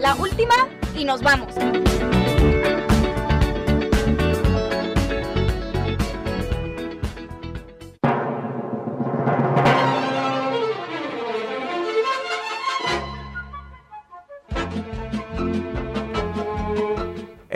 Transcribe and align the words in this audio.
La 0.00 0.14
última 0.14 0.54
y 0.94 1.04
nos 1.04 1.20
vamos. 1.20 1.54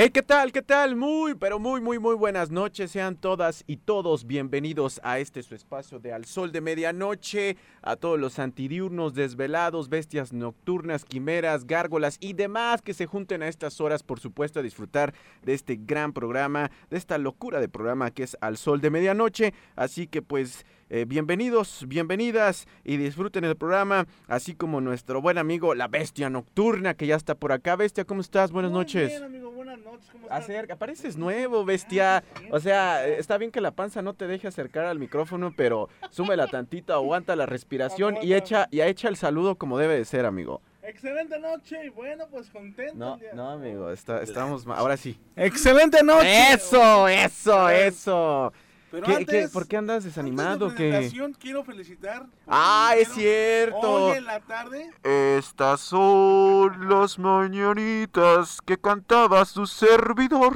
Hey, 0.02 0.08
¿qué 0.08 0.22
tal? 0.22 0.50
¿Qué 0.50 0.62
tal? 0.62 0.96
Muy, 0.96 1.34
pero 1.34 1.58
muy, 1.58 1.82
muy, 1.82 1.98
muy 1.98 2.14
buenas 2.14 2.50
noches. 2.50 2.90
Sean 2.90 3.16
todas 3.16 3.64
y 3.66 3.76
todos 3.76 4.26
bienvenidos 4.26 4.98
a 5.04 5.18
este 5.18 5.42
su 5.42 5.54
espacio 5.54 5.98
de 5.98 6.14
Al 6.14 6.24
Sol 6.24 6.52
de 6.52 6.62
Medianoche. 6.62 7.58
A 7.82 7.96
todos 7.96 8.18
los 8.18 8.38
antidiurnos, 8.38 9.12
desvelados, 9.12 9.90
bestias 9.90 10.32
nocturnas, 10.32 11.04
quimeras, 11.04 11.66
gárgolas 11.66 12.16
y 12.18 12.32
demás 12.32 12.80
que 12.80 12.94
se 12.94 13.04
junten 13.04 13.42
a 13.42 13.48
estas 13.48 13.78
horas, 13.82 14.02
por 14.02 14.20
supuesto, 14.20 14.60
a 14.60 14.62
disfrutar 14.62 15.12
de 15.42 15.52
este 15.52 15.78
gran 15.78 16.14
programa, 16.14 16.70
de 16.88 16.96
esta 16.96 17.18
locura 17.18 17.60
de 17.60 17.68
programa 17.68 18.10
que 18.10 18.22
es 18.22 18.38
Al 18.40 18.56
Sol 18.56 18.80
de 18.80 18.88
Medianoche. 18.88 19.52
Así 19.76 20.06
que, 20.06 20.22
pues. 20.22 20.64
Eh, 20.92 21.04
bienvenidos, 21.06 21.84
bienvenidas 21.86 22.66
y 22.82 22.96
disfruten 22.96 23.44
el 23.44 23.56
programa, 23.56 24.08
así 24.26 24.56
como 24.56 24.80
nuestro 24.80 25.22
buen 25.22 25.38
amigo 25.38 25.76
La 25.76 25.86
Bestia 25.86 26.28
Nocturna, 26.30 26.94
que 26.94 27.06
ya 27.06 27.14
está 27.14 27.36
por 27.36 27.52
acá. 27.52 27.76
Bestia, 27.76 28.04
¿cómo 28.04 28.20
estás? 28.20 28.50
Buenas 28.50 28.72
Muy 28.72 28.80
noches. 28.80 29.10
Bien, 29.10 29.22
amigo, 29.22 29.52
buenas 29.70 29.84
noches. 29.92 30.08
¿cómo 30.12 30.24
estás? 30.24 30.42
Acerca, 30.44 30.76
pareces 30.76 31.16
nuevo, 31.16 31.64
bestia. 31.64 32.22
O 32.50 32.60
sea, 32.60 33.06
eh, 33.06 33.18
está 33.18 33.38
bien 33.38 33.50
que 33.50 33.60
la 33.60 33.70
panza 33.70 34.02
no 34.02 34.14
te 34.14 34.26
deje 34.26 34.48
acercar 34.48 34.84
al 34.86 34.98
micrófono, 34.98 35.52
pero 35.56 35.88
súmela 36.10 36.46
tantito, 36.48 36.92
aguanta 36.94 37.36
la 37.36 37.46
respiración 37.46 38.16
y 38.22 38.34
echa, 38.34 38.66
y 38.70 38.80
echa 38.80 39.08
el 39.08 39.16
saludo 39.16 39.56
como 39.56 39.78
debe 39.78 39.96
de 39.96 40.04
ser, 40.04 40.26
amigo. 40.26 40.60
Excelente 40.82 41.38
noche 41.38 41.84
y 41.84 41.88
bueno, 41.90 42.26
pues 42.30 42.50
contento. 42.50 42.94
No, 42.96 43.14
el 43.14 43.20
día- 43.20 43.32
no, 43.34 43.50
amigo, 43.50 43.90
está- 43.90 44.22
estamos, 44.22 44.66
ahora 44.66 44.96
sí. 44.96 45.18
Excelente 45.36 46.02
noche. 46.02 46.52
Eso, 46.54 47.06
eso, 47.06 47.68
eso. 47.68 48.52
Pero 48.90 49.06
¿Qué, 49.06 49.14
antes, 49.16 49.46
qué- 49.46 49.52
¿Por 49.52 49.68
qué 49.68 49.76
andas 49.76 49.96
antes 49.98 50.04
de 50.04 50.22
desanimado? 50.22 50.68
la 50.68 50.74
¿Qué? 50.74 50.88
presentación, 50.90 51.32
quiero 51.34 51.62
felicitar. 51.64 52.26
Ah, 52.48 52.94
es 52.98 53.08
Hoy 53.10 53.14
cierto. 53.14 54.14
en 54.14 54.24
la 54.24 54.40
tarde, 54.40 54.90
Estas 55.04 55.80
son 55.80 56.88
las 56.88 57.18
mañanitas 57.18 58.58
que 58.64 58.78
cantaba 58.78 59.44
su 59.44 59.66
servidor 59.66 60.54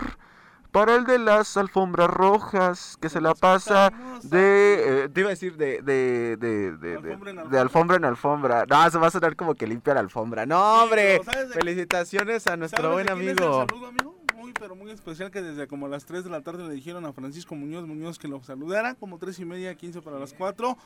para 0.72 0.96
el 0.96 1.04
de 1.04 1.20
las 1.20 1.56
alfombras 1.56 2.10
rojas 2.10 2.96
que 3.00 3.08
se 3.08 3.20
la 3.20 3.34
pasa 3.34 3.92
de... 4.24 5.04
eh, 5.04 5.08
te 5.08 5.20
iba 5.20 5.28
a 5.28 5.30
decir 5.30 5.56
de... 5.56 5.80
de, 5.82 6.36
de, 6.36 6.72
de, 6.76 6.98
de- 6.98 7.12
Alfombra 7.12 7.30
en 7.30 7.50
de 7.50 7.58
alfombra. 7.60 7.96
en 7.98 8.04
alfombra. 8.04 8.64
No, 8.68 8.90
se 8.90 8.98
va 8.98 9.06
a 9.06 9.10
sonar 9.12 9.36
como 9.36 9.54
que 9.54 9.68
limpia 9.68 9.94
la 9.94 10.00
alfombra. 10.00 10.44
No, 10.46 10.82
hombre. 10.82 11.20
pero 11.20 11.24
¿sabes 11.32 11.48
de- 11.50 11.54
Felicitaciones 11.54 12.46
a 12.48 12.56
nuestro 12.56 12.82
¿sabes 12.82 12.92
buen 12.94 13.06
de 13.06 13.12
quién 13.12 13.28
es 13.28 13.36
el 13.38 13.44
amigo. 13.44 13.66
saludo, 13.68 13.86
amigo? 13.86 14.23
Muy, 14.44 14.52
pero 14.52 14.76
muy 14.76 14.90
especial 14.90 15.30
que 15.30 15.40
desde 15.40 15.66
como 15.66 15.88
las 15.88 16.04
3 16.04 16.22
de 16.22 16.28
la 16.28 16.42
tarde 16.42 16.68
le 16.68 16.74
dijeron 16.74 17.06
a 17.06 17.14
Francisco 17.14 17.54
Muñoz 17.54 17.86
Muñoz 17.86 18.18
que 18.18 18.28
lo 18.28 18.42
saludara, 18.42 18.94
como 18.94 19.16
3 19.16 19.38
y 19.38 19.44
media, 19.46 19.74
15 19.74 20.02
para 20.02 20.18
las 20.18 20.34
4, 20.34 20.76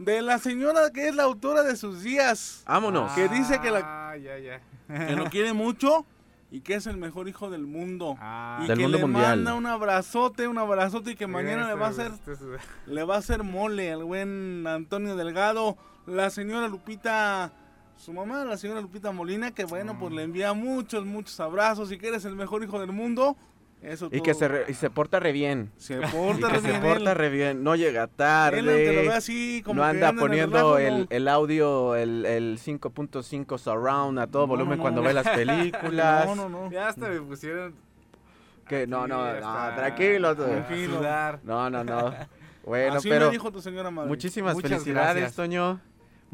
de 0.00 0.20
la 0.20 0.38
señora 0.40 0.90
que 0.92 1.06
es 1.06 1.14
la 1.14 1.22
autora 1.22 1.62
de 1.62 1.76
sus 1.76 2.02
días, 2.02 2.64
Vámonos. 2.66 3.12
que 3.12 3.28
dice 3.28 3.60
que, 3.60 3.70
la, 3.70 4.10
Ah, 4.10 4.16
ya, 4.16 4.36
ya. 4.40 4.60
que 5.06 5.14
lo 5.14 5.26
quiere 5.30 5.52
mucho 5.52 6.04
y 6.50 6.60
que 6.62 6.74
es 6.74 6.88
el 6.88 6.96
mejor 6.96 7.28
hijo 7.28 7.50
del 7.50 7.68
mundo. 7.68 8.16
Ah, 8.18 8.62
y 8.64 8.66
Del 8.66 8.78
que 8.78 8.82
mundo 8.82 8.98
le 8.98 9.04
mundial. 9.04 9.36
manda 9.36 9.54
un 9.54 9.66
abrazote, 9.66 10.48
un 10.48 10.58
abrazote 10.58 11.12
y 11.12 11.14
que 11.14 11.28
mañana 11.28 11.68
le 11.68 11.74
va 11.74 11.86
a 11.86 11.90
hacer 11.90 12.10
Este 12.10 12.32
es- 12.32 12.40
le 12.86 13.04
va 13.04 13.14
a 13.14 13.18
hacer 13.18 13.44
mole 13.44 13.92
al 13.92 14.02
buen 14.02 14.66
Antonio 14.66 15.14
Delgado, 15.14 15.76
la 16.06 16.30
señora 16.30 16.66
Lupita, 16.66 17.52
su 17.96 18.12
mamá, 18.12 18.44
la 18.44 18.56
señora 18.56 18.80
Lupita 18.80 19.12
Molina, 19.12 19.50
que 19.52 19.64
bueno, 19.64 19.98
pues 19.98 20.12
le 20.12 20.22
envía 20.22 20.52
muchos, 20.52 21.04
muchos 21.06 21.38
abrazos 21.40 21.90
y 21.92 21.98
que 21.98 22.08
eres 22.08 22.24
el 22.24 22.36
mejor 22.36 22.62
hijo 22.64 22.78
del 22.80 22.92
mundo. 22.92 23.36
Eso 23.82 24.06
Y 24.10 24.22
que 24.22 24.30
todo. 24.32 24.38
se, 24.38 24.48
re- 24.48 24.64
y 24.68 24.72
se 24.74 24.88
porta 24.88 25.20
re 25.20 25.30
bien. 25.32 25.70
se 25.76 25.94
Y 25.98 26.06
porta 26.06 26.46
que 26.48 26.54
re 26.54 26.60
se 26.60 26.68
bien 26.68 26.80
porta 26.80 27.12
él. 27.12 27.18
re 27.18 27.28
bien. 27.28 27.62
No 27.62 27.76
llega 27.76 28.04
Él, 28.04 28.08
aunque 28.08 28.62
lo 28.62 28.72
ve 28.72 28.94
tarde. 29.04 29.12
así, 29.12 29.62
como 29.62 29.74
No 29.76 29.82
que 29.82 29.88
anda 29.90 30.08
anda 30.08 30.08
en 30.08 30.16
el 30.16 30.20
poniendo 30.48 30.78
el, 30.78 31.00
no. 31.00 31.06
el 31.10 31.28
audio, 31.28 31.94
el, 31.94 32.24
el 32.24 32.58
5.5 32.58 33.58
surround 33.58 34.18
a 34.18 34.26
todo 34.26 34.42
No, 34.42 34.46
volumen 34.48 34.78
no, 34.78 34.82
cuando 34.82 35.02
no. 35.02 35.06
ve 35.08 35.12
las 35.12 35.28
películas. 35.28 36.26
No, 36.34 36.34
no, 36.34 36.48
no. 36.48 36.70
Ya 36.70 36.88
hasta 36.88 37.08
me 37.10 37.20
pusieron 37.20 37.74
Que 38.66 38.86
no, 38.86 39.06
no, 39.06 39.18
no, 39.34 39.74
tranquilo. 39.76 40.34
Tranquilo. 40.34 41.00
No, 41.42 41.68
no, 41.68 41.84
no. 41.84 42.14
Bueno, 42.64 42.94
así 42.94 43.10
pero 43.10 43.26
me 43.26 43.32
dijo 43.32 43.52
tu 43.52 43.60
señora 43.60 43.90
madre. 43.90 44.08
muchísimas 44.08 44.54
Muchas 44.54 44.70
felicidades, 44.70 45.16
gracias. 45.16 45.36
Toño. 45.36 45.78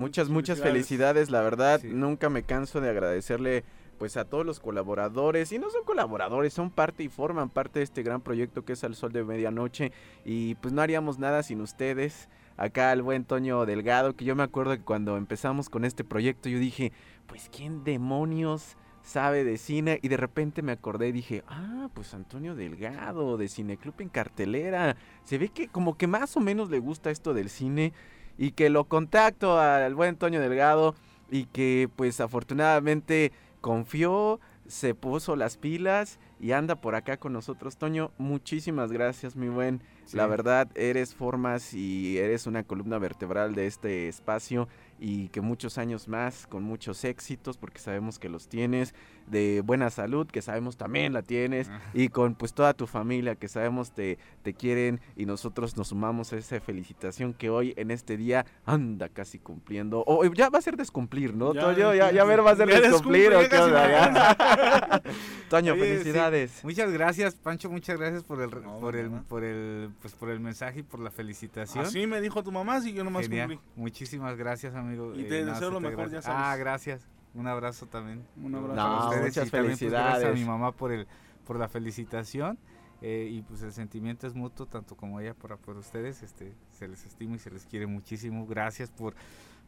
Muchas, 0.01 0.31
muchas 0.31 0.61
felicidades. 0.61 1.31
La 1.31 1.43
verdad, 1.43 1.79
Sí. 1.83 1.89
nunca 1.93 2.31
me 2.31 2.43
canso 2.43 2.81
de 2.81 2.89
agradecerle 2.89 3.65
pues 3.99 4.17
a 4.17 4.25
todos 4.25 4.47
los 4.47 4.59
colaboradores 4.59 5.53
y 5.53 5.59
no 5.59 5.69
son 5.69 5.85
colaboradores, 5.85 6.55
son 6.55 6.71
parte 6.71 7.03
y 7.03 7.09
forman 7.11 7.51
parte 7.51 7.81
de 7.81 7.85
este 7.85 8.03
gran 8.03 8.23
proyecto 8.23 8.65
que 8.65 8.73
es 8.73 8.83
Al 8.83 8.95
Sol 8.95 9.13
de 9.13 9.23
Medianoche 9.25 9.93
y 10.25 10.55
pues 10.55 10.73
no 10.73 10.81
haríamos 10.81 11.19
nada 11.19 11.43
sin 11.43 11.61
ustedes. 11.61 12.31
Acá 12.57 12.95
el 12.95 13.03
buen 13.03 13.25
Toño 13.27 13.67
Delgado, 13.67 14.17
que 14.17 14.25
yo 14.25 14.35
me 14.35 14.43
acuerdo 14.43 14.73
que 14.73 14.83
cuando 14.83 15.19
empezamos 15.19 15.69
con 15.69 15.85
este 15.85 16.03
proyecto 16.03 16.49
yo 16.49 16.59
dije, 16.59 16.93
pues 17.27 17.51
quién 17.55 17.85
demonios 17.85 18.79
sabe 19.03 19.45
de 19.45 19.59
cine 19.59 19.99
y 20.03 20.09
de 20.09 20.17
repente 20.17 20.63
me 20.63 20.73
acordé 20.73 21.09
y 21.09 21.13
dije, 21.13 21.45
ah, 21.47 21.91
pues 21.93 22.15
Antonio 22.15 22.55
Delgado 22.55 23.37
de 23.37 23.51
Cineclub 23.51 23.95
en 23.99 24.09
cartelera. 24.09 24.97
Se 25.25 25.37
ve 25.37 25.51
que 25.51 25.69
como 25.69 25.99
que 25.99 26.07
más 26.07 26.39
o 26.39 26.41
menos 26.41 26.71
le 26.71 26.79
gusta 26.79 27.11
esto 27.11 27.35
del 27.35 27.51
cine 27.51 27.93
y 28.39 28.53
que 28.53 28.71
lo 28.71 28.85
contacto 28.85 29.59
al 29.59 29.95
buen 29.95 30.11
Antonio 30.11 30.41
Delgado 30.41 30.95
y 31.31 31.45
que 31.47 31.89
pues 31.97 32.21
afortunadamente 32.21 33.33
confió, 33.61 34.41
se 34.67 34.95
puso 34.95 35.37
las 35.37 35.57
pilas 35.57 36.19
y 36.41 36.53
anda 36.53 36.77
por 36.77 36.95
acá 36.95 37.17
con 37.17 37.33
nosotros. 37.33 37.77
Toño, 37.77 38.13
muchísimas 38.19 38.93
gracias, 38.93 39.37
mi 39.37 39.49
buen. 39.49 39.83
La 40.13 40.27
verdad, 40.27 40.69
eres 40.75 41.15
formas 41.15 41.75
y 41.75 42.19
eres 42.19 42.47
una 42.47 42.65
columna 42.65 42.99
vertebral 42.99 43.55
de 43.55 43.67
este 43.67 44.09
espacio 44.09 44.69
y 45.01 45.29
que 45.29 45.41
muchos 45.41 45.79
años 45.79 46.09
más, 46.09 46.47
con 46.47 46.63
muchos 46.63 47.05
éxitos, 47.05 47.57
porque 47.57 47.79
sabemos 47.79 48.19
que 48.19 48.29
los 48.29 48.49
tienes, 48.49 48.95
de 49.27 49.63
buena 49.65 49.91
salud, 49.91 50.27
que 50.27 50.43
sabemos 50.43 50.77
también 50.77 51.13
la 51.13 51.23
tienes, 51.23 51.69
Ah. 51.71 51.81
y 51.95 52.09
con 52.09 52.35
pues 52.35 52.53
toda 52.53 52.75
tu 52.75 52.87
familia, 52.87 53.35
que 53.37 53.49
sabemos 53.49 53.93
te, 53.93 54.19
te 54.43 54.53
quieren 54.55 55.01
y 55.17 55.25
nosotros 55.25 55.77
nos 55.77 55.89
sumamos 55.89 56.33
a 56.33 56.37
esa 56.37 56.61
felicitación 56.61 57.33
que 57.33 57.49
hoy 57.49 57.73
en 57.77 57.91
este 57.93 58.17
día 58.17 58.45
anda 58.67 59.09
casi 59.09 59.39
cumpliendo, 59.39 60.03
o 60.07 60.25
ya 60.33 60.51
va 60.51 60.59
a 60.59 60.63
ser 60.63 60.77
descumplir, 60.77 61.35
¿no? 61.35 61.55
Ya, 61.55 61.61
Toño, 61.63 61.95
ya, 61.95 62.11
ya 62.13 62.25
ver, 62.25 62.45
va 62.45 62.51
a 62.51 62.57
ser 62.57 62.69
descumplir, 62.69 63.33
¿o 63.35 63.49
qué 63.49 63.57
onda? 63.59 65.03
Toño, 65.49 65.73
Oye, 65.75 65.83
sí. 65.83 65.89
felicidades. 66.03 66.65
Muchas 66.65 66.91
gracias, 66.93 67.35
Pancho, 67.37 67.71
muchas 67.71 67.99
gracias 67.99 68.23
por 68.25 68.41
el 68.43 68.51
No, 68.51 68.79
por 68.81 68.97
el 68.97 69.11
por 69.11 69.45
el 69.45 69.91
pues 70.03 70.15
por 70.15 70.31
el 70.31 70.41
mensaje 70.41 70.81
y 70.81 70.83
por 70.83 71.01
la 71.01 71.11
felicitación. 71.11 71.85
Así 71.85 72.07
me 72.07 72.21
dijo 72.21 72.43
tu 72.43 72.53
mamá, 72.53 72.81
si 72.81 72.93
yo 72.93 73.03
nomás 73.05 73.23
Genial. 73.29 73.49
cumplí. 73.49 73.61
Muchísimas 73.77 74.37
gracias, 74.37 74.75
amigo. 74.75 74.90
Y 75.17 75.25
te 75.25 75.45
no, 75.45 75.53
deseo 75.53 75.71
lo 75.71 75.81
mejor, 75.81 76.11
gracias. 76.11 76.25
ya 76.25 76.31
sabes. 76.33 76.47
Ah, 76.47 76.57
gracias. 76.57 77.07
Un 77.35 77.47
abrazo 77.47 77.87
también. 77.87 78.25
Un 78.43 78.55
abrazo. 78.55 78.75
No, 78.75 78.83
para 78.83 79.05
ustedes 79.09 79.25
muchas 79.37 79.49
y 79.49 79.51
también, 79.51 79.79
pues, 79.79 79.91
gracias 79.91 80.03
a 80.09 80.13
felicidades. 80.17 80.41
mi 80.41 80.45
mamá 80.47 80.73
por 80.73 80.93
el 80.93 81.07
por 81.47 81.59
la 81.59 81.69
felicitación. 81.69 82.59
eh, 83.03 83.29
y 83.33 83.41
pues 83.43 83.63
el 83.63 83.73
sentimiento 83.73 84.27
es 84.27 84.35
mutuo, 84.35 84.67
tanto 84.67 84.95
como 84.95 85.21
ella 85.21 85.33
para 85.33 85.57
por 85.57 85.77
ustedes. 85.79 86.23
Este, 86.23 86.53
se 86.79 86.87
les 86.87 87.05
estima 87.07 87.37
y 87.37 87.39
se 87.39 87.51
les 87.51 87.65
quiere 87.65 87.87
muchísimo. 87.87 88.47
Gracias 88.47 88.91
por 88.91 89.15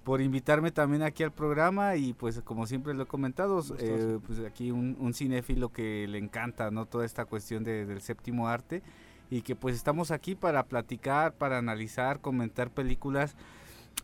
por 0.04 0.20
invitarme 0.20 0.72
también 0.72 1.02
aquí 1.02 1.22
al 1.22 1.30
programa 1.30 1.94
y 1.94 2.12
pues 2.12 2.40
como 2.42 2.66
siempre 2.66 2.92
lo 2.92 3.04
he 3.04 3.06
comentado, 3.06 3.62
eh, 3.78 4.18
pues 4.26 4.40
aquí 4.40 4.72
un, 4.72 4.96
un 4.98 5.14
cinéfilo 5.14 5.68
que 5.72 6.06
le 6.08 6.18
encanta 6.18 6.72
no 6.72 6.86
toda 6.86 7.04
esta 7.06 7.24
cuestión 7.24 7.62
de- 7.62 7.86
del 7.86 8.00
séptimo 8.02 8.48
arte 8.48 8.82
y 9.30 9.42
que 9.42 9.54
pues 9.54 9.76
estamos 9.76 10.10
aquí 10.10 10.34
para 10.34 10.64
platicar, 10.64 11.34
para 11.34 11.56
analizar, 11.58 12.18
comentar 12.20 12.68
películas 12.70 13.36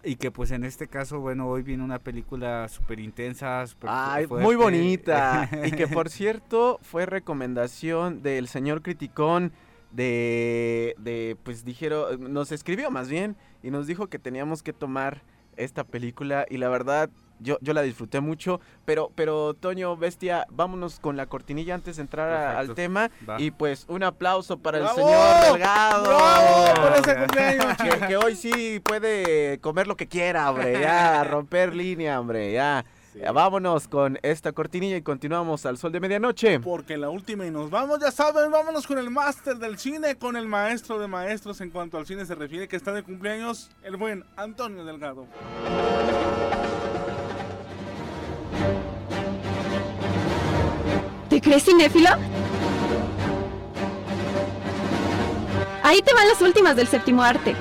y 0.04 0.16
que 0.16 0.30
pues 0.30 0.50
en 0.50 0.64
este 0.64 0.88
caso, 0.88 1.20
bueno, 1.20 1.48
hoy 1.48 1.62
viene 1.62 1.82
una 1.82 1.98
película 1.98 2.68
súper 2.68 3.00
intensa, 3.00 3.66
súper 3.66 3.90
Ay, 3.92 4.26
fuerte. 4.26 4.44
muy 4.44 4.56
bonita. 4.56 5.48
y 5.64 5.72
que 5.72 5.86
por 5.88 6.08
cierto 6.08 6.78
fue 6.82 7.06
recomendación 7.06 8.22
del 8.22 8.48
señor 8.48 8.82
Criticón 8.82 9.52
de, 9.90 10.94
de, 10.98 11.36
pues 11.42 11.64
dijeron, 11.64 12.32
nos 12.32 12.52
escribió 12.52 12.90
más 12.90 13.08
bien 13.08 13.36
y 13.62 13.70
nos 13.70 13.86
dijo 13.86 14.08
que 14.08 14.18
teníamos 14.18 14.62
que 14.62 14.72
tomar 14.72 15.22
esta 15.56 15.84
película 15.84 16.46
y 16.48 16.58
la 16.58 16.68
verdad 16.68 17.10
yo, 17.40 17.58
yo 17.60 17.72
la 17.72 17.82
disfruté 17.82 18.20
mucho, 18.20 18.60
pero, 18.84 19.10
pero 19.14 19.54
Toño 19.54 19.96
Bestia, 19.96 20.46
vámonos 20.50 21.00
con 21.00 21.16
la 21.16 21.26
cortinilla 21.26 21.74
antes 21.74 21.96
de 21.96 22.02
entrar 22.02 22.28
a- 22.30 22.58
al 22.58 22.74
tema 22.74 23.10
Va. 23.28 23.40
y 23.40 23.50
pues 23.50 23.84
un 23.88 24.02
aplauso 24.02 24.58
para 24.58 24.78
¡Bravo! 24.78 24.98
el 24.98 25.04
señor 25.04 25.52
Delgado. 25.52 26.04
¡Bravo 26.04 26.82
por 26.82 26.92
ese 26.98 27.16
cumpleaños! 27.18 27.76
Que, 27.76 28.06
que 28.06 28.16
hoy 28.16 28.34
sí 28.36 28.80
puede 28.80 29.58
comer 29.60 29.86
lo 29.86 29.96
que 29.96 30.06
quiera, 30.08 30.50
hombre, 30.50 30.80
ya, 30.80 31.24
romper 31.24 31.74
línea, 31.74 32.20
hombre, 32.20 32.52
ya. 32.52 32.84
Sí. 33.12 33.20
Ya, 33.20 33.32
Vámonos 33.32 33.88
con 33.88 34.18
esta 34.22 34.52
cortinilla 34.52 34.96
y 34.96 35.02
continuamos 35.02 35.64
al 35.64 35.78
sol 35.78 35.90
de 35.92 35.98
medianoche. 35.98 36.60
Porque 36.60 36.98
la 36.98 37.08
última 37.08 37.46
y 37.46 37.50
nos 37.50 37.70
vamos, 37.70 37.98
ya 38.00 38.10
saben, 38.10 38.50
vámonos 38.50 38.86
con 38.86 38.98
el 38.98 39.08
máster 39.10 39.56
del 39.56 39.78
cine, 39.78 40.16
con 40.16 40.36
el 40.36 40.46
maestro 40.46 40.98
de 40.98 41.08
maestros 41.08 41.60
en 41.62 41.70
cuanto 41.70 41.96
al 41.96 42.04
cine 42.06 42.26
se 42.26 42.34
refiere, 42.34 42.68
que 42.68 42.76
está 42.76 42.92
de 42.92 43.02
cumpleaños, 43.02 43.70
el 43.82 43.96
buen 43.96 44.24
Antonio 44.36 44.84
Delgado. 44.84 45.26
¿Crees 51.48 51.64
cinéfilo? 51.64 52.10
Ahí 55.82 56.02
te 56.02 56.12
van 56.12 56.28
las 56.28 56.42
últimas 56.42 56.76
del 56.76 56.86
séptimo 56.86 57.22
arte. 57.22 57.56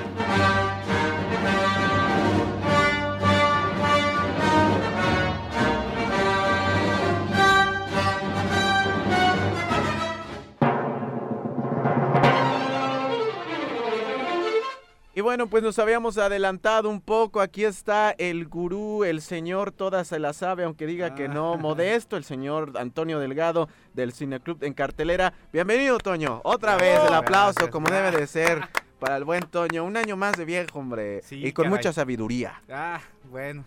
Y 15.18 15.20
bueno, 15.20 15.48
pues 15.48 15.64
nos 15.64 15.76
habíamos 15.80 16.16
adelantado 16.16 16.88
un 16.88 17.00
poco. 17.00 17.40
Aquí 17.40 17.64
está 17.64 18.12
el 18.18 18.46
gurú, 18.46 19.02
el 19.02 19.20
señor 19.20 19.72
toda 19.72 20.04
se 20.04 20.20
la 20.20 20.32
sabe, 20.32 20.62
aunque 20.62 20.86
diga 20.86 21.16
que 21.16 21.26
no, 21.26 21.54
Ah. 21.54 21.56
modesto, 21.56 22.16
el 22.16 22.22
señor 22.22 22.74
Antonio 22.78 23.18
Delgado 23.18 23.68
del 23.94 24.12
Cineclub 24.12 24.62
en 24.62 24.74
cartelera. 24.74 25.34
Bienvenido, 25.52 25.98
Toño. 25.98 26.40
Otra 26.44 26.76
vez 26.76 27.00
el 27.04 27.14
Oh, 27.14 27.16
aplauso, 27.16 27.54
gracias. 27.54 27.70
como 27.72 27.90
debe 27.90 28.12
de 28.12 28.28
ser, 28.28 28.60
para 29.00 29.16
el 29.16 29.24
buen 29.24 29.42
Toño. 29.42 29.84
Un 29.84 29.96
año 29.96 30.16
más 30.16 30.36
de 30.36 30.44
viejo, 30.44 30.78
hombre. 30.78 31.20
Sí, 31.24 31.44
y 31.44 31.50
con 31.50 31.64
caray. 31.64 31.78
mucha 31.78 31.92
sabiduría. 31.92 32.62
Ah, 32.70 33.00
bueno, 33.28 33.64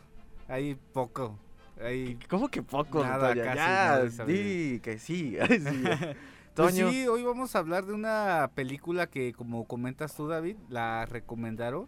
ahí 0.48 0.78
poco. 0.94 1.38
Ahí 1.84 2.18
¿Cómo 2.30 2.48
que 2.48 2.62
poco, 2.64 3.04
Nada, 3.04 3.28
casi 3.36 3.40
Ya, 3.40 3.56
nada 3.56 4.04
de 4.06 4.12
sabiduría. 4.12 4.72
di 4.72 4.80
que 4.80 4.98
sí. 5.00 5.36
ay, 5.42 6.16
sí. 6.56 6.82
Pues 6.84 6.94
sí, 6.94 7.08
hoy 7.08 7.24
vamos 7.24 7.56
a 7.56 7.60
hablar 7.60 7.86
de 7.86 7.94
una 7.94 8.52
película 8.56 9.08
que, 9.08 9.34
como 9.34 9.66
comentas 9.66 10.16
tú, 10.16 10.28
David, 10.28 10.58
la 10.70 11.06
recomendaron. 11.06 11.88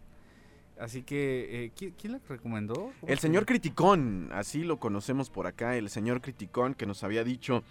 Así 0.80 1.04
que, 1.04 1.66
eh, 1.66 1.72
¿quién, 1.76 1.92
quién 1.92 2.14
la 2.14 2.20
recomendó? 2.28 2.74
¿Cómo 2.74 2.94
El 3.08 3.18
se 3.18 3.22
señor? 3.28 3.46
Criticón, 3.46 4.30
así 4.34 4.64
lo 4.64 4.78
conocemos 4.78 5.30
por 5.30 5.46
acá, 5.46 5.78
el 5.78 5.90
señor 5.90 6.20
Criticón 6.20 6.74
que 6.74 6.88
nos 6.88 7.04
había 7.04 7.24
dicho, 7.24 7.64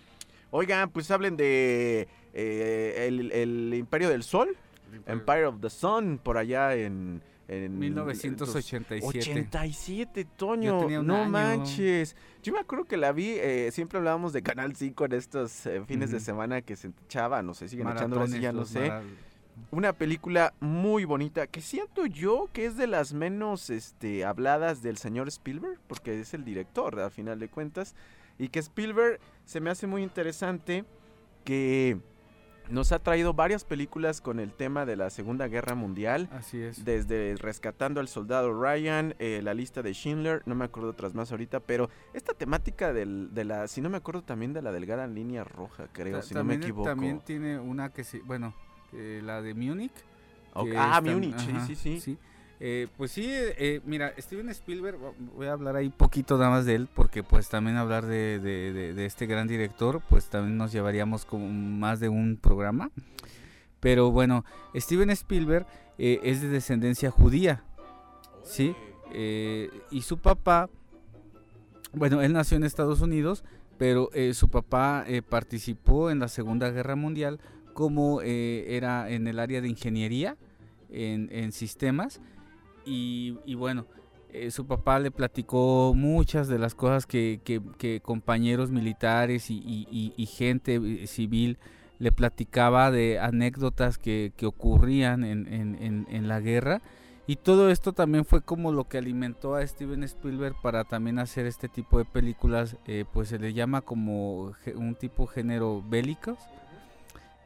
oigan, 0.51 0.89
pues 0.91 1.11
hablen 1.11 1.37
de 1.37 2.07
eh, 2.33 3.07
el, 3.09 3.33
el 3.33 3.75
Imperio 3.75 4.09
del 4.09 4.23
Sol, 4.23 4.57
Empire 5.07 5.47
of 5.47 5.61
the 5.61 5.71
Sun, 5.71 6.21
por 6.23 6.39
allá 6.39 6.75
en... 6.77 7.23
en 7.49 7.79
1987. 7.79 9.01
87, 9.03 10.27
Toño, 10.37 10.81
tenía 10.81 11.01
un 11.01 11.07
no 11.07 11.17
año. 11.17 11.31
manches. 11.31 12.17
Yo 12.43 12.53
me 12.53 12.61
acuerdo 12.61 12.85
que 12.85 12.97
la 12.97 13.13
vi, 13.13 13.31
eh, 13.31 13.71
siempre 13.73 13.99
hablábamos 13.99 14.33
de 14.33 14.43
Canal 14.43 14.75
5 14.75 15.05
en 15.05 15.13
estos 15.13 15.67
eh, 15.67 15.83
fines 15.87 16.11
de 16.11 16.21
semana 16.21 16.63
que 16.63 16.77
se 16.77 16.91
echaban, 17.07 17.47
no 17.47 17.55
sé, 17.55 17.69
siguen 17.69 17.87
Maratones, 17.87 18.35
y 18.35 18.41
ya 18.41 18.53
no 18.53 18.65
sé. 18.65 18.91
Una 19.71 19.93
película 19.93 20.55
muy 20.61 21.05
bonita 21.05 21.47
que 21.47 21.61
siento 21.61 22.07
yo 22.07 22.49
que 22.53 22.65
es 22.65 22.77
de 22.77 22.87
las 22.87 23.13
menos 23.13 23.69
este, 23.69 24.25
habladas 24.25 24.83
del 24.83 24.97
señor 24.97 25.29
Spielberg, 25.29 25.79
porque 25.87 26.21
es 26.21 26.33
el 26.33 26.45
director 26.45 26.99
al 26.99 27.11
final 27.11 27.39
de 27.39 27.49
cuentas, 27.49 27.95
y 28.39 28.49
que 28.49 28.61
Spielberg 28.61 29.21
se 29.45 29.61
me 29.61 29.71
hace 29.71 29.87
muy 29.87 30.03
interesante 30.03 30.85
que 31.45 31.99
nos 32.73 32.91
ha 32.93 32.99
traído 32.99 33.35
varias 33.35 33.65
películas 33.65 34.21
con 34.21 34.41
el 34.41 34.53
tema 34.53 34.87
de 34.87 34.97
la 34.97 35.11
Segunda 35.11 35.47
Guerra 35.47 35.75
Mundial. 35.75 36.29
Así 36.33 36.61
es. 36.61 36.85
Desde 36.85 37.37
Rescatando 37.39 38.01
al 38.01 38.09
Soldado 38.09 38.53
Ryan, 38.61 39.15
eh, 39.19 39.41
la 39.43 39.55
lista 39.55 39.83
de 39.83 39.93
Schindler, 39.93 40.43
no 40.47 40.55
me 40.55 40.65
acuerdo 40.65 40.91
otras 40.91 41.15
más 41.15 41.31
ahorita, 41.31 41.61
pero 41.61 41.91
esta 42.15 42.33
temática 42.35 42.93
del, 42.93 43.33
de 43.35 43.45
la, 43.45 43.69
si 43.69 43.81
no 43.81 43.91
me 43.91 43.99
acuerdo 43.99 44.23
también 44.23 44.53
de 44.55 44.63
la 44.63 44.73
delgada 44.73 45.07
línea 45.07 45.45
roja, 45.45 45.89
creo, 45.93 46.17
Ta- 46.19 46.23
si 46.23 46.35
no 46.35 46.45
me 46.45 46.55
también, 46.55 46.63
equivoco. 46.63 46.89
también 46.89 47.21
tiene 47.21 47.59
una 47.59 47.91
que 47.93 48.05
sí, 48.05 48.21
bueno, 48.25 48.55
eh, 48.93 49.21
la 49.23 49.43
de 49.43 49.55
Múnich. 49.55 49.93
Ah, 50.55 51.01
Múnich, 51.05 51.37
sí, 51.67 51.77
sí, 51.77 52.01
sí. 52.01 52.19
Eh, 52.65 52.87
pues 52.97 53.11
sí, 53.11 53.25
eh, 53.27 53.81
mira, 53.85 54.13
Steven 54.19 54.49
Spielberg, 54.51 54.97
vo- 54.97 55.15
voy 55.35 55.49
a 55.49 55.53
hablar 55.53 55.75
ahí 55.75 55.89
poquito 55.89 56.39
nada 56.39 56.51
más 56.51 56.65
de 56.65 56.77
él, 56.77 56.89
porque 56.95 57.25
pues 57.25 57.49
también 57.49 57.77
hablar 57.77 58.07
de, 58.07 58.95
este 59.05 59.27
gran 59.27 59.49
director, 59.49 60.01
pues 60.09 60.27
también 60.27 60.57
nos 60.57 60.71
llevaríamos 60.71 61.25
como 61.25 61.49
más 61.49 61.99
de 61.99 62.09
un 62.09 62.37
programa. 62.41 62.93
Pero 63.81 64.13
bueno, 64.13 64.45
Steven 64.77 65.11
Spielberg 65.11 65.67
eh, 65.99 66.21
es 66.23 66.41
de 66.41 66.47
descendencia 66.51 67.11
judía, 67.11 67.65
¿sí? 68.45 68.77
Eh, 69.13 69.69
y 69.91 70.03
su 70.03 70.19
papá, 70.19 70.71
bueno, 71.93 72.23
él 72.23 72.33
nació 72.33 72.59
en 72.59 72.63
Estados 72.63 73.01
Unidos, 73.01 73.43
pero 73.77 74.09
eh, 74.15 74.35
su 74.35 74.51
papá 74.51 75.05
participó 75.29 76.13
en 76.13 76.21
la 76.21 76.29
Segunda 76.29 76.71
Guerra 76.71 76.95
Mundial 76.95 77.41
como 77.73 78.23
era 78.23 79.11
en 79.11 79.27
el 79.27 79.41
área 79.41 79.61
de 79.61 79.69
ingeniería, 79.69 80.37
en, 80.91 81.29
en 81.33 81.51
sistemas, 81.51 82.21
y, 82.85 83.55
bueno, 83.55 83.87
eh, 84.33 84.51
su 84.51 84.67
papá 84.67 84.99
le 84.99 85.11
platicó 85.11 85.93
muchas 85.95 86.49
de 86.49 86.59
las 86.59 86.75
cosas 86.75 87.07
que, 87.07 87.41
compañeros 88.03 88.71
militares 88.71 89.51
y, 89.51 90.27
gente 90.27 90.77
eh, 90.77 91.07
civil 91.07 91.59
le 91.99 92.11
platicaba 92.11 92.91
de 92.91 93.21
anécdotas 93.21 93.99
que, 93.99 94.33
que 94.37 94.47
ocurrían 94.47 95.25
en, 95.25 96.29
la 96.29 96.41
guerra. 96.41 96.81
Y 97.29 97.37
todo 97.37 97.71
esto 97.71 97.93
también 97.93 98.25
fue 98.25 98.43
como 98.43 98.73
lo 98.73 98.89
que 98.89 98.99
alimentó 98.99 99.55
a 99.55 99.65
Steven 99.65 100.03
Spielberg 100.03 100.57
para 100.61 100.83
también 100.83 101.21
hacer 101.21 101.47
este 101.47 101.69
tipo 101.69 101.99
de 101.99 102.05
películas, 102.05 102.77
eh, 102.87 103.05
pues 103.13 103.29
se 103.29 103.39
le 103.39 103.53
llama 103.55 103.81
como 103.81 104.55
un 104.75 104.97
tipo 104.97 105.29
género 105.29 105.85
bélicos. 105.89 106.39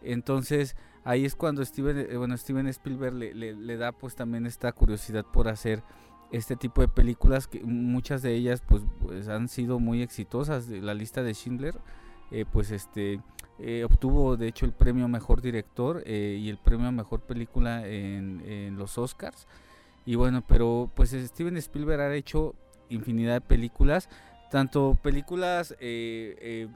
Entonces 0.01 0.77
ahí 1.07 1.25
es 1.25 1.37
cuando 1.37 1.65
Steven, 1.65 1.99
eh, 1.99 2.17
bueno, 2.17 2.37
Steven 2.37 2.67
Spielberg 2.67 3.15
le, 3.15 3.33
le- 3.55 3.77
da 3.77 3.93
pues 3.93 4.17
también 4.17 4.45
esta 4.45 4.73
curiosidad 4.73 5.25
por 5.25 5.49
hacer 5.49 5.83
este 6.33 6.57
tipo 6.57 6.81
de 6.81 6.89
películas 6.89 7.47
que 7.47 7.61
muchas 7.61 8.23
de 8.23 8.35
ellas 8.35 8.61
pues, 8.67 8.83
pues 9.01 9.29
han 9.29 9.49
sido 9.49 9.79
muy 9.79 10.03
exitosas. 10.03 10.69
La 10.69 10.95
lista 10.95 11.23
de 11.23 11.33
Schindler 11.33 11.77
eh, 12.33 12.45
pues 12.53 12.73
este 12.73 13.21
eh, 13.61 13.85
obtuvo 13.85 14.37
de 14.37 14.49
hecho 14.49 14.67
el 14.67 14.73
premio 14.73 15.07
mejor 15.07 15.41
director 15.41 16.03
y 16.07 16.49
el 16.51 16.59
premio 16.59 16.91
mejor 16.91 17.21
película 17.21 17.87
en, 17.87 18.77
los 18.77 18.99
Oscars. 18.99 19.47
Y 20.05 20.17
bueno, 20.17 20.45
pero 20.47 20.91
pues 20.95 21.11
Steven 21.11 21.57
Spielberg 21.57 22.01
ha 22.01 22.15
hecho 22.15 22.55
infinidad 22.89 23.35
de 23.35 23.41
películas, 23.41 24.09
tanto 24.51 24.99
películas 25.01 25.75
que 25.79 26.69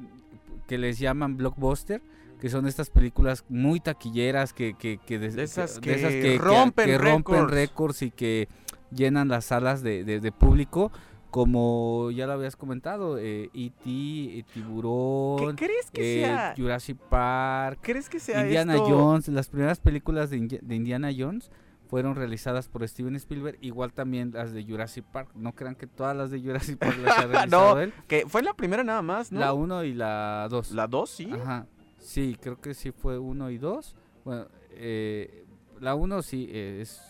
les 0.69 0.99
llaman 1.01 1.37
blockbuster, 1.37 2.01
que 2.41 2.49
son 2.49 2.67
estas 2.67 2.91
películas 2.91 3.45
muy 3.49 3.81
taquilleras 3.81 4.53
que, 4.53 4.75
que, 4.75 4.99
que 4.99 5.19
De 5.19 5.43
esas 5.43 5.81
de 5.81 6.21
que 6.21 6.39
rompen 6.39 6.87
que 6.87 6.99
rompen 6.99 7.49
récords. 7.49 8.03
y 8.03 8.11
que 8.11 8.49
llenan 8.91 9.29
las 9.29 9.45
salas 9.47 9.83
de, 9.83 10.05
de- 10.05 10.21
de 10.21 10.33
público, 10.33 10.91
como 11.31 12.11
ya 12.11 12.27
lo 12.27 12.33
habías 12.33 12.57
comentado, 12.57 13.19
E.T., 13.19 13.53
eh, 13.55 13.71
¿Qué 13.85 14.45
Tiburón, 14.53 15.55
crees 15.57 15.91
que 15.93 16.23
eh, 16.23 16.25
sea? 16.25 16.55
Jurassic 16.57 16.97
Park, 17.09 17.79
¿Crees 17.83 18.09
que 18.09 18.19
sea 18.19 18.43
Indiana 18.43 18.75
esto? 18.75 18.87
Jones, 18.89 19.29
las 19.29 19.49
primeras 19.49 19.79
películas 19.81 20.31
de, 20.31 20.39
Indi- 20.39 20.61
de 20.61 20.75
Indiana 20.75 21.11
Jones 21.17 21.51
fueron 21.89 22.15
realizadas 22.17 22.69
por 22.69 22.87
Steven 22.89 23.15
Spielberg, 23.17 23.59
igual 23.61 23.93
también 23.93 24.31
las 24.33 24.53
de 24.53 24.65
Jurassic 24.65 25.05
Park. 25.05 25.31
No 25.35 25.53
crean 25.55 25.75
que 25.75 25.87
todas 25.87 26.17
las 26.17 26.31
de 26.31 26.41
Jurassic 26.41 26.79
Park 26.79 26.97
las 27.03 27.19
ha 27.19 27.23
realizado 27.27 27.75
No, 27.75 27.81
él. 27.81 27.93
Que 28.09 28.25
fue 28.27 28.43
la 28.43 28.55
primera 28.55 28.83
nada 28.85 29.03
más, 29.03 29.31
¿no? 29.33 29.41
La 29.41 29.53
1 29.53 29.85
y 29.85 29.95
la 29.95 30.47
2. 30.51 30.73
La 30.73 30.87
dos, 30.87 31.11
sí. 31.11 31.29
Ajá. 31.33 31.67
Sí, 32.11 32.37
creo 32.41 32.61
que 32.61 32.75
sí 32.75 32.91
fue 32.91 33.19
1 33.19 33.51
y 33.51 33.59
2. 33.59 33.95
Bueno, 34.25 34.47
eh, 34.73 35.45
la 35.81 35.95
1 35.95 36.23
sí 36.23 36.49
eh, 36.51 36.79
es, 36.83 37.01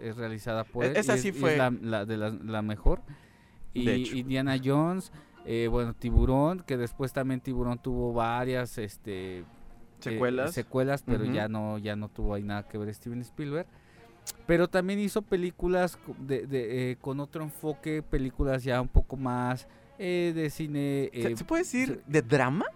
es 0.00 0.16
realizada 0.16 0.62
por 0.64 0.84
E- 0.84 0.88
él. 0.88 0.96
esa 0.96 1.14
es- 1.14 1.22
sí 1.22 1.28
y 1.28 1.30
es 1.32 1.36
fue- 1.38 1.56
la, 1.56 1.70
la 1.70 2.04
de 2.04 2.16
la, 2.16 2.30
la 2.30 2.62
mejor. 2.62 3.02
Y 3.72 3.84
De 3.86 3.94
hecho. 3.96 4.16
Indiana 4.16 4.56
Jones, 4.64 5.10
eh, 5.44 5.66
bueno, 5.68 5.92
Tiburón, 5.94 6.60
que 6.60 6.76
después 6.76 7.12
también 7.12 7.40
Tiburón 7.40 7.78
tuvo 7.82 8.12
varias 8.12 8.78
este, 8.78 9.40
eh, 9.40 9.44
Secuelas. 9.98 10.52
secuelas, 10.54 11.02
pero 11.02 11.24
ya 11.24 11.48
no 11.48 11.78
ya 11.78 11.96
no 11.96 12.08
tuvo 12.08 12.34
ahí 12.34 12.44
nada 12.44 12.68
que 12.68 12.78
ver 12.78 12.94
Steven 12.94 13.20
Spielberg. 13.22 13.66
Pero 14.46 14.68
también 14.68 15.00
hizo 15.00 15.20
películas 15.22 15.98
de, 16.18 16.46
de, 16.46 16.92
eh, 16.92 16.96
con 17.00 17.18
otro 17.20 17.42
enfoque, 17.42 18.02
películas 18.02 18.62
ya 18.62 18.80
un 18.80 18.88
poco 18.88 19.16
más 19.16 19.66
eh, 19.98 20.32
de 20.34 20.48
cine. 20.50 21.10
¿Se, 21.12 21.36
se 21.36 21.44
puede 21.44 21.62
decir 21.62 22.02
de 22.06 22.22
drama? 22.22 22.66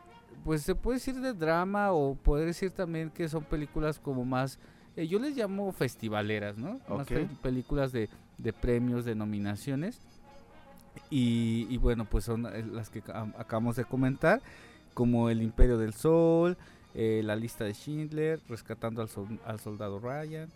Pues 0.44 0.62
se 0.62 0.74
puede 0.74 0.98
decir 0.98 1.14
de 1.20 1.32
drama 1.34 1.92
o 1.92 2.14
poder 2.14 2.46
decir 2.46 2.70
también 2.70 3.10
que 3.10 3.28
son 3.28 3.44
películas 3.44 3.98
como 3.98 4.24
más, 4.24 4.58
eh, 4.96 5.06
yo 5.06 5.18
les 5.18 5.36
llamo 5.36 5.70
festivaleras, 5.72 6.56
¿no? 6.58 6.80
Más 6.98 7.06
pe- 7.26 7.36
películas 7.42 7.92
de, 7.92 8.08
de 8.38 8.52
premios, 8.52 9.04
de 9.04 9.14
nominaciones. 9.14 10.00
Y, 11.10 11.66
y 11.70 11.76
bueno, 11.78 12.04
pues 12.04 12.24
son 12.24 12.46
eh, 12.46 12.64
las 12.70 12.90
que 12.90 13.02
ca- 13.02 13.32
acabamos 13.38 13.76
de 13.76 13.84
comentar, 13.84 14.40
como 14.94 15.30
El 15.30 15.42
Imperio 15.42 15.78
del 15.78 15.94
Sol, 15.94 16.56
eh, 16.94 17.22
La 17.24 17.36
lista 17.36 17.64
de 17.64 17.72
Schindler, 17.74 18.40
Rescatando 18.48 19.00
al, 19.02 19.08
sol- 19.08 19.40
al 19.44 19.60
Soldado 19.60 20.00
Ryan. 20.00 20.48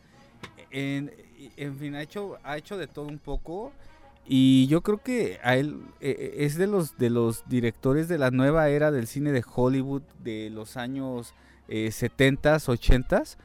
En, 0.70 1.12
en 1.56 1.76
fin, 1.76 1.94
ha 1.94 2.02
hecho, 2.02 2.38
ha 2.42 2.56
hecho 2.58 2.76
de 2.76 2.86
todo 2.88 3.06
un 3.06 3.18
poco. 3.18 3.72
Y 4.26 4.66
yo 4.68 4.82
creo 4.82 4.98
que 4.98 5.38
a 5.42 5.56
él 5.56 5.80
eh, 6.00 6.36
es 6.38 6.56
de 6.56 6.66
los 6.66 6.96
de 6.96 7.10
los 7.10 7.48
directores 7.48 8.08
de 8.08 8.18
la 8.18 8.30
nueva 8.30 8.68
era 8.68 8.90
del 8.90 9.06
cine 9.06 9.32
de 9.32 9.44
Hollywood 9.54 10.02
de 10.22 10.48
los 10.50 10.76
años 10.76 11.34
eh, 11.68 11.88
70s, 11.90 12.68
80s. 12.68 13.36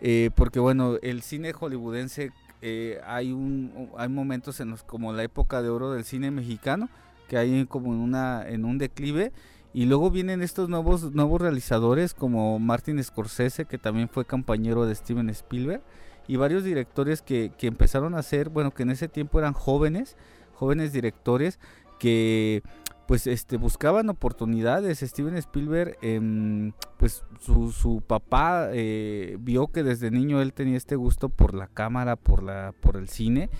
eh, 0.00 0.30
porque 0.34 0.60
bueno, 0.60 0.96
el 1.02 1.22
cine 1.22 1.52
hollywoodense 1.52 2.32
eh, 2.60 3.00
hay 3.06 3.32
un 3.32 3.90
hay 3.96 4.08
momentos 4.08 4.60
en 4.60 4.70
los 4.70 4.82
como 4.84 5.12
la 5.12 5.22
época 5.24 5.62
de 5.62 5.68
oro 5.68 5.92
del 5.92 6.04
cine 6.04 6.30
mexicano 6.30 6.88
que 7.28 7.36
hay 7.38 7.66
como 7.66 7.92
en 7.92 8.00
una 8.00 8.44
en 8.48 8.64
un 8.64 8.78
declive 8.78 9.32
Y 9.74 9.86
luego 9.86 10.10
vienen 10.10 10.42
estos 10.42 10.68
nuevos, 10.68 11.12
nuevos 11.14 11.40
realizadores 11.40 12.12
como 12.14 12.58
Martin 12.58 13.02
Scorsese, 13.02 13.64
que 13.64 13.78
también 13.78 14.08
fue 14.08 14.24
compañero 14.26 14.84
de 14.86 14.94
Steven 14.94 15.30
Spielberg, 15.30 15.82
y 16.28 16.36
varios 16.36 16.64
directores 16.64 17.22
que, 17.22 17.52
que 17.58 17.66
empezaron 17.66 18.14
a 18.14 18.18
hacer, 18.18 18.48
bueno, 18.48 18.72
que 18.72 18.82
en 18.82 18.90
ese 18.90 19.08
tiempo 19.08 19.38
eran 19.38 19.52
jóvenes, 19.52 20.16
jóvenes 20.54 20.92
directores 20.92 21.58
que 21.98 22.62
pues 23.06 23.26
este 23.26 23.56
buscaban 23.56 24.08
oportunidades. 24.08 25.00
Steven 25.00 25.36
Spielberg, 25.36 25.96
em, 26.02 26.72
pues 26.96 27.24
su, 27.40 27.72
su 27.72 28.02
papá 28.06 28.68
eh, 28.72 29.36
vio 29.40 29.66
que 29.66 29.82
desde 29.82 30.10
niño 30.10 30.40
él 30.40 30.52
tenía 30.52 30.76
este 30.76 30.96
gusto 30.96 31.28
por 31.28 31.54
la 31.54 31.66
cámara, 31.66 32.16
por 32.16 32.42
la, 32.42 32.72
por 32.80 32.96
el 32.96 33.08
cine 33.08 33.50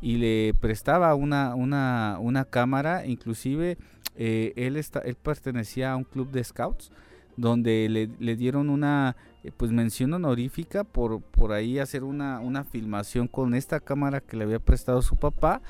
y 0.00 0.16
le 0.16 0.52
prestaba 0.60 1.14
una, 1.14 1.54
una, 1.54 2.18
una 2.20 2.44
cámara, 2.44 3.06
inclusive 3.06 3.78
eh, 4.16 4.52
él, 4.56 4.76
está, 4.76 4.98
él 4.98 5.14
pertenecía 5.14 5.92
a 5.92 5.96
un 5.96 6.04
club 6.04 6.30
de 6.30 6.42
scouts 6.42 6.90
donde 7.36 7.88
le, 7.88 8.10
le 8.18 8.36
dieron 8.36 8.68
una 8.68 9.16
pues 9.50 9.72
mención 9.72 10.12
honorífica 10.12 10.84
por, 10.84 11.20
por 11.20 11.52
ahí 11.52 11.78
hacer 11.78 12.04
una, 12.04 12.38
una 12.40 12.64
filmación 12.64 13.26
con 13.26 13.54
esta 13.54 13.80
cámara 13.80 14.20
que 14.20 14.36
le 14.36 14.44
había 14.44 14.60
prestado 14.60 15.02
su 15.02 15.16
papá 15.16 15.60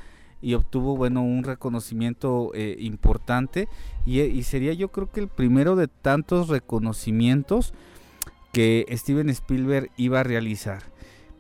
y 0.43 0.55
obtuvo 0.55 0.97
bueno 0.97 1.23
un 1.23 1.45
reconocimiento 1.45 2.51
eh, 2.55 2.77
importante 2.81 3.69
y, 4.05 4.21
y, 4.21 4.43
sería 4.43 4.73
yo 4.75 4.89
creo 4.89 5.11
que 5.11 5.21
el 5.21 5.29
primero 5.29 5.77
de 5.77 5.89
tantos 5.89 6.49
reconocimientos 6.49 7.73
que 8.53 8.85
Steven 8.91 9.31
Spielberg 9.31 9.91
iba 9.97 10.21
a 10.21 10.25
realizar. 10.25 10.83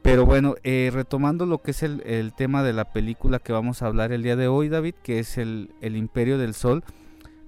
Pero 0.01 0.27
bueno, 0.27 0.57
eh, 0.65 0.91
retomando 0.93 1.47
lo 1.47 1.59
que 1.59 1.71
es 1.71 1.83
el, 1.85 2.03
el, 2.05 2.33
tema 2.33 2.65
de 2.65 2.73
la 2.73 2.93
película 2.93 3.39
que 3.39 3.53
vamos 3.53 3.83
a 3.83 3.87
hablar 3.87 4.11
el 4.11 4.25
día 4.25 4.35
de 4.35 4.49
hoy, 4.49 4.69
David, 4.69 4.95
que 5.03 5.21
es 5.21 5.39
el, 5.39 5.73
el 5.81 5.97
Imperio 5.97 6.39
del 6.39 6.55
Sol, 6.55 6.83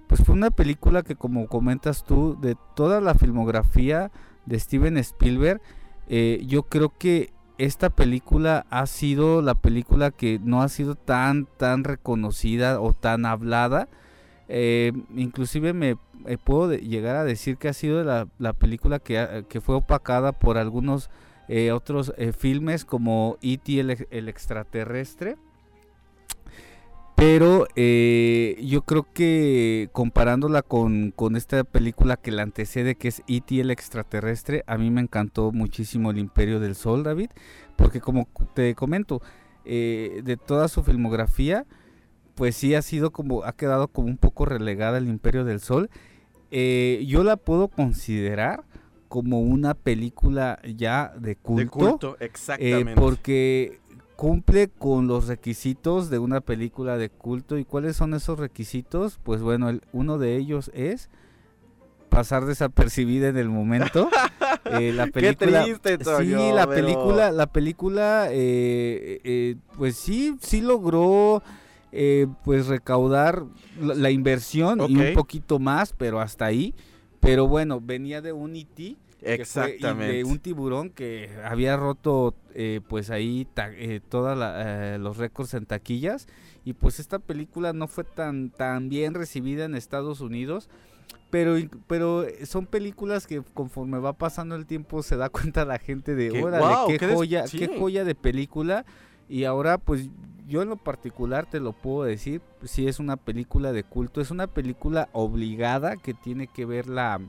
pues 0.06 0.22
fue 0.22 0.36
una 0.36 0.50
película 0.50 1.02
que 1.02 1.16
como 1.16 1.48
comentas 1.48 2.04
tú, 2.04 2.38
de 2.40 2.56
toda 2.76 3.00
la 3.00 3.14
filmografía 3.14 4.12
de 4.46 4.58
Steven 4.58 4.96
Spielberg, 4.98 5.60
eh, 6.08 6.42
yo 6.46 6.64
creo 6.64 6.92
que 6.96 7.32
esta 7.58 7.90
película 7.90 8.66
ha 8.70 8.86
sido 8.86 9.40
la 9.40 9.54
película 9.54 10.10
que 10.10 10.40
no 10.42 10.62
ha 10.62 10.68
sido 10.68 10.96
tan 10.96 11.46
tan 11.56 11.84
reconocida 11.84 12.80
o 12.80 12.92
tan 12.92 13.26
hablada. 13.26 13.88
Eh, 14.48 14.92
inclusive 15.14 15.72
me 15.72 15.96
eh, 16.26 16.36
puedo 16.42 16.74
llegar 16.74 17.16
a 17.16 17.24
decir 17.24 17.56
que 17.56 17.68
ha 17.68 17.72
sido 17.72 18.04
la, 18.04 18.28
la 18.38 18.52
película 18.52 18.98
que, 18.98 19.46
que, 19.48 19.60
fue 19.60 19.74
opacada 19.74 20.32
por 20.32 20.58
algunos 20.58 21.10
eh, 21.48 21.72
otros 21.72 22.12
filmes 22.36 22.84
como 22.84 23.38
E.T. 23.40 23.80
El, 23.80 24.06
el, 24.10 24.28
extraterrestre. 24.28 25.36
Pero 27.16 27.68
eh, 27.76 28.60
yo 28.64 28.82
creo 28.82 29.06
que 29.12 29.88
comparándola 29.92 30.62
con, 30.62 31.12
con, 31.12 31.36
esta 31.36 31.62
película 31.62 32.16
que 32.16 32.32
la 32.32 32.42
antecede, 32.42 32.96
que 32.96 33.08
es 33.08 33.22
E.T. 33.28 33.60
el 33.60 33.70
extraterrestre, 33.70 34.64
a 34.66 34.76
mí 34.76 34.90
me 34.90 35.00
encantó 35.00 35.52
muchísimo 35.52 36.10
El 36.10 36.18
Imperio 36.18 36.58
del 36.58 36.74
Sol, 36.74 37.04
David, 37.04 37.30
porque 37.76 38.00
como 38.00 38.28
te 38.54 38.74
comento, 38.74 39.22
eh, 39.64 40.22
de 40.24 40.36
toda 40.36 40.68
su 40.68 40.82
filmografía, 40.82 41.64
pues 42.34 42.56
sí 42.56 42.74
ha 42.74 42.82
sido 42.82 43.12
como, 43.12 43.44
ha 43.44 43.52
quedado 43.52 43.88
como 43.88 44.08
un 44.08 44.18
poco 44.18 44.44
relegada 44.44 44.98
El 44.98 45.08
Imperio 45.08 45.44
del 45.44 45.60
Sol. 45.60 45.90
Eh, 46.50 47.04
yo 47.06 47.24
la 47.24 47.36
puedo 47.36 47.68
considerar 47.68 48.64
como 49.08 49.40
una 49.40 49.74
película 49.74 50.58
ya 50.76 51.14
de 51.16 51.36
culto. 51.36 51.62
De 51.62 51.68
culto, 51.68 52.16
exactamente. 52.20 52.92
Eh, 52.92 52.94
porque 52.96 53.80
cumple 54.16 54.68
con 54.68 55.06
los 55.06 55.26
requisitos 55.26 56.10
de 56.10 56.18
una 56.18 56.40
película 56.40 56.96
de 56.96 57.10
culto. 57.10 57.58
¿Y 57.58 57.64
cuáles 57.64 57.96
son 57.96 58.14
esos 58.14 58.38
requisitos? 58.38 59.18
Pues 59.22 59.42
bueno, 59.42 59.68
el, 59.68 59.82
uno 59.92 60.18
de 60.18 60.36
ellos 60.36 60.70
es 60.74 61.10
pasar 62.08 62.44
desapercibida 62.44 63.28
en 63.28 63.36
el 63.36 63.48
momento. 63.48 64.08
eh, 64.66 64.92
la 64.92 65.06
película, 65.08 65.64
Qué 65.64 65.74
triste, 65.74 66.04
sí, 66.04 66.52
la 66.52 66.66
pero... 66.66 66.86
película, 66.86 67.32
la 67.32 67.46
película, 67.46 68.28
eh, 68.30 69.20
eh, 69.24 69.56
pues 69.76 69.96
sí, 69.96 70.36
sí 70.40 70.60
logró, 70.60 71.42
eh, 71.92 72.26
pues 72.44 72.66
recaudar 72.66 73.44
la, 73.80 73.94
la 73.94 74.10
inversión 74.10 74.80
okay. 74.80 74.94
y 74.94 74.98
un 75.08 75.14
poquito 75.14 75.58
más, 75.58 75.92
pero 75.92 76.20
hasta 76.20 76.44
ahí. 76.44 76.74
Pero 77.20 77.48
bueno, 77.48 77.80
venía 77.80 78.20
de 78.20 78.32
un 78.32 78.54
E 78.54 78.58
IT 78.58 78.98
Exactamente. 79.24 80.06
Fue, 80.06 80.16
de 80.16 80.24
un 80.24 80.38
tiburón 80.38 80.90
que 80.90 81.30
había 81.44 81.76
roto 81.76 82.34
eh, 82.54 82.80
pues 82.88 83.10
ahí 83.10 83.46
eh, 83.56 84.00
todos 84.08 84.38
eh, 84.40 84.98
los 85.00 85.16
récords 85.16 85.54
en 85.54 85.66
taquillas 85.66 86.26
y 86.64 86.74
pues 86.74 87.00
esta 87.00 87.18
película 87.18 87.72
no 87.72 87.88
fue 87.88 88.04
tan, 88.04 88.50
tan 88.50 88.88
bien 88.88 89.14
recibida 89.14 89.64
en 89.64 89.74
Estados 89.74 90.20
Unidos. 90.20 90.68
Pero, 91.30 91.56
pero 91.88 92.24
son 92.44 92.66
películas 92.66 93.26
que 93.26 93.42
conforme 93.54 93.98
va 93.98 94.12
pasando 94.12 94.54
el 94.54 94.66
tiempo 94.66 95.02
se 95.02 95.16
da 95.16 95.28
cuenta 95.30 95.64
la 95.64 95.78
gente 95.78 96.14
de, 96.14 96.30
¿Qué, 96.30 96.42
órale, 96.42 96.64
wow, 96.64 96.86
qué, 96.88 96.98
qué 96.98 97.14
joya, 97.14 97.46
sí. 97.48 97.58
qué 97.58 97.78
joya 97.78 98.04
de 98.04 98.14
película. 98.14 98.84
Y 99.28 99.44
ahora 99.44 99.78
pues 99.78 100.08
yo 100.46 100.62
en 100.62 100.68
lo 100.68 100.76
particular 100.76 101.46
te 101.48 101.60
lo 101.60 101.72
puedo 101.72 102.04
decir, 102.04 102.40
si 102.62 102.86
es 102.86 102.98
una 102.98 103.16
película 103.16 103.72
de 103.72 103.82
culto, 103.82 104.20
es 104.20 104.30
una 104.30 104.46
película 104.46 105.08
obligada 105.12 105.96
que 105.96 106.14
tiene 106.14 106.46
que 106.46 106.66
ver 106.66 106.88
la, 106.88 107.20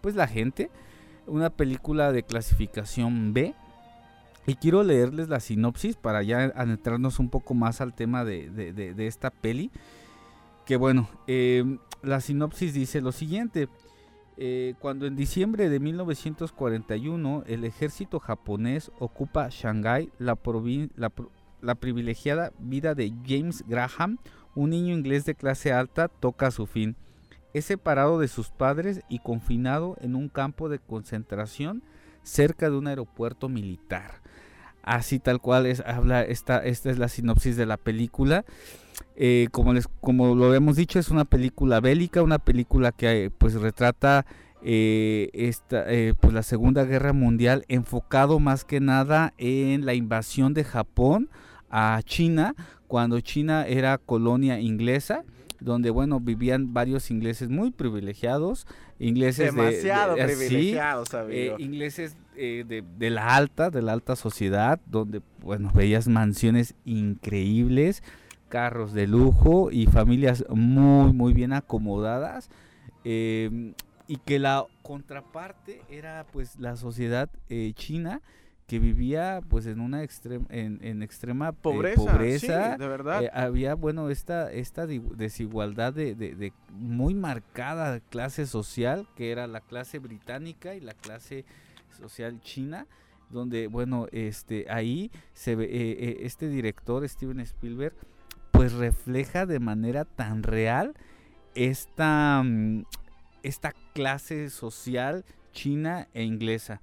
pues 0.00 0.14
la 0.14 0.28
gente 0.28 0.70
una 1.26 1.50
película 1.50 2.12
de 2.12 2.22
clasificación 2.22 3.32
B. 3.32 3.54
Y 4.46 4.56
quiero 4.56 4.82
leerles 4.82 5.28
la 5.28 5.38
sinopsis 5.38 5.96
para 5.96 6.22
ya 6.22 6.52
adentrarnos 6.56 7.20
un 7.20 7.28
poco 7.28 7.54
más 7.54 7.80
al 7.80 7.94
tema 7.94 8.24
de, 8.24 8.50
de, 8.50 9.06
esta 9.06 9.30
peli. 9.30 9.70
Que 10.66 10.76
bueno, 10.76 11.08
eh, 11.28 11.78
la 12.02 12.20
sinopsis 12.20 12.74
dice 12.74 13.00
lo 13.00 13.12
siguiente. 13.12 13.68
Eh, 14.36 14.74
cuando 14.80 15.06
en 15.06 15.14
diciembre 15.14 15.68
de 15.68 15.78
1941 15.78 17.44
el 17.46 17.64
ejército 17.64 18.18
japonés 18.18 18.90
ocupa 18.98 19.48
Shanghái, 19.50 20.10
la, 20.18 20.36
la, 20.96 21.12
la 21.60 21.74
privilegiada 21.76 22.52
vida 22.58 22.94
de 22.94 23.12
James 23.24 23.64
Graham, 23.68 24.18
un 24.56 24.70
niño 24.70 24.94
inglés 24.94 25.24
de 25.24 25.36
clase 25.36 25.72
alta, 25.72 26.08
toca 26.08 26.50
su 26.50 26.66
fin 26.66 26.96
es 27.54 27.66
separado 27.66 28.18
de 28.18 28.28
sus 28.28 28.50
padres 28.50 29.02
y 29.08 29.18
confinado 29.18 29.96
en 30.00 30.14
un 30.14 30.28
campo 30.28 30.68
de 30.68 30.78
concentración 30.78 31.82
cerca 32.22 32.70
de 32.70 32.76
un 32.76 32.86
aeropuerto 32.86 33.48
militar. 33.48 34.22
Así 34.82 35.18
tal 35.18 35.40
cual 35.40 35.66
es, 35.66 35.80
habla 35.80 36.22
esta, 36.22 36.58
esta 36.64 36.90
es 36.90 36.98
la 36.98 37.08
sinopsis 37.08 37.56
de 37.56 37.66
la 37.66 37.76
película. 37.76 38.44
Eh, 39.14 39.48
como, 39.52 39.72
les, 39.72 39.88
como 40.00 40.34
lo 40.34 40.54
hemos 40.54 40.76
dicho, 40.76 40.98
es 40.98 41.10
una 41.10 41.24
película 41.24 41.80
bélica, 41.80 42.22
una 42.22 42.38
película 42.38 42.90
que 42.90 43.30
pues 43.36 43.54
retrata 43.54 44.26
eh, 44.62 45.30
esta, 45.34 45.84
eh, 45.92 46.14
pues, 46.18 46.32
la 46.32 46.42
Segunda 46.42 46.84
Guerra 46.84 47.12
Mundial, 47.12 47.64
enfocado 47.68 48.40
más 48.40 48.64
que 48.64 48.80
nada 48.80 49.34
en 49.38 49.86
la 49.86 49.94
invasión 49.94 50.54
de 50.54 50.64
Japón 50.64 51.30
a 51.70 52.00
China, 52.04 52.54
cuando 52.88 53.20
China 53.20 53.66
era 53.66 53.98
colonia 53.98 54.60
inglesa 54.60 55.24
donde 55.62 55.90
bueno 55.90 56.20
vivían 56.20 56.72
varios 56.72 57.10
ingleses 57.10 57.48
muy 57.48 57.70
privilegiados, 57.70 58.66
ingleses 58.98 59.54
demasiado 59.54 60.14
de, 60.14 60.26
de, 60.26 60.36
privilegiados, 60.36 61.08
sí, 61.08 61.16
eh, 61.30 61.54
ingleses 61.58 62.16
eh, 62.36 62.64
de, 62.66 62.82
de, 62.82 63.10
la 63.10 63.34
alta, 63.34 63.70
de 63.70 63.82
la 63.82 63.92
alta 63.92 64.16
sociedad, 64.16 64.80
donde 64.86 65.22
bueno 65.40 65.70
veías 65.74 66.08
mansiones 66.08 66.74
increíbles, 66.84 68.02
carros 68.48 68.92
de 68.92 69.06
lujo 69.06 69.70
y 69.70 69.86
familias 69.86 70.44
muy 70.48 71.12
muy 71.12 71.32
bien 71.32 71.52
acomodadas. 71.52 72.50
Eh, 73.04 73.74
y 74.12 74.16
que 74.18 74.38
la 74.38 74.66
contraparte 74.82 75.82
era 75.88 76.26
pues 76.32 76.58
la 76.58 76.76
sociedad 76.76 77.30
eh, 77.48 77.72
china 77.74 78.20
que 78.66 78.78
vivía 78.78 79.40
pues 79.48 79.66
en 79.66 79.80
una 79.80 80.02
extrema 80.02 80.46
en, 80.48 80.78
en, 80.82 81.02
extrema 81.02 81.52
pobreza, 81.52 82.02
eh, 82.02 82.06
pobreza 82.06 82.72
sí, 82.72 82.78
de 82.80 82.88
verdad. 82.88 83.22
eh, 83.24 83.30
había 83.32 83.74
bueno 83.74 84.08
esta 84.08 84.50
esta 84.52 84.86
desigualdad 84.86 85.92
de, 85.92 86.14
de, 86.14 86.34
de, 86.34 86.52
muy 86.70 87.14
marcada 87.14 88.00
clase 88.00 88.46
social 88.46 89.06
que 89.16 89.30
era 89.30 89.46
la 89.46 89.60
clase 89.60 89.98
británica 89.98 90.74
y 90.74 90.80
la 90.80 90.94
clase 90.94 91.44
social 91.98 92.40
china 92.40 92.86
donde 93.30 93.66
bueno 93.66 94.06
este 94.12 94.66
ahí 94.70 95.10
se 95.34 95.56
ve 95.56 95.64
eh, 95.64 96.18
este 96.22 96.48
director 96.48 97.06
Steven 97.08 97.40
Spielberg 97.40 97.94
pues 98.52 98.72
refleja 98.72 99.44
de 99.44 99.58
manera 99.58 100.04
tan 100.04 100.42
real 100.42 100.94
esta 101.54 102.42
esta 103.42 103.72
clase 103.92 104.50
social 104.50 105.24
china 105.52 106.08
e 106.14 106.22
inglesa 106.22 106.80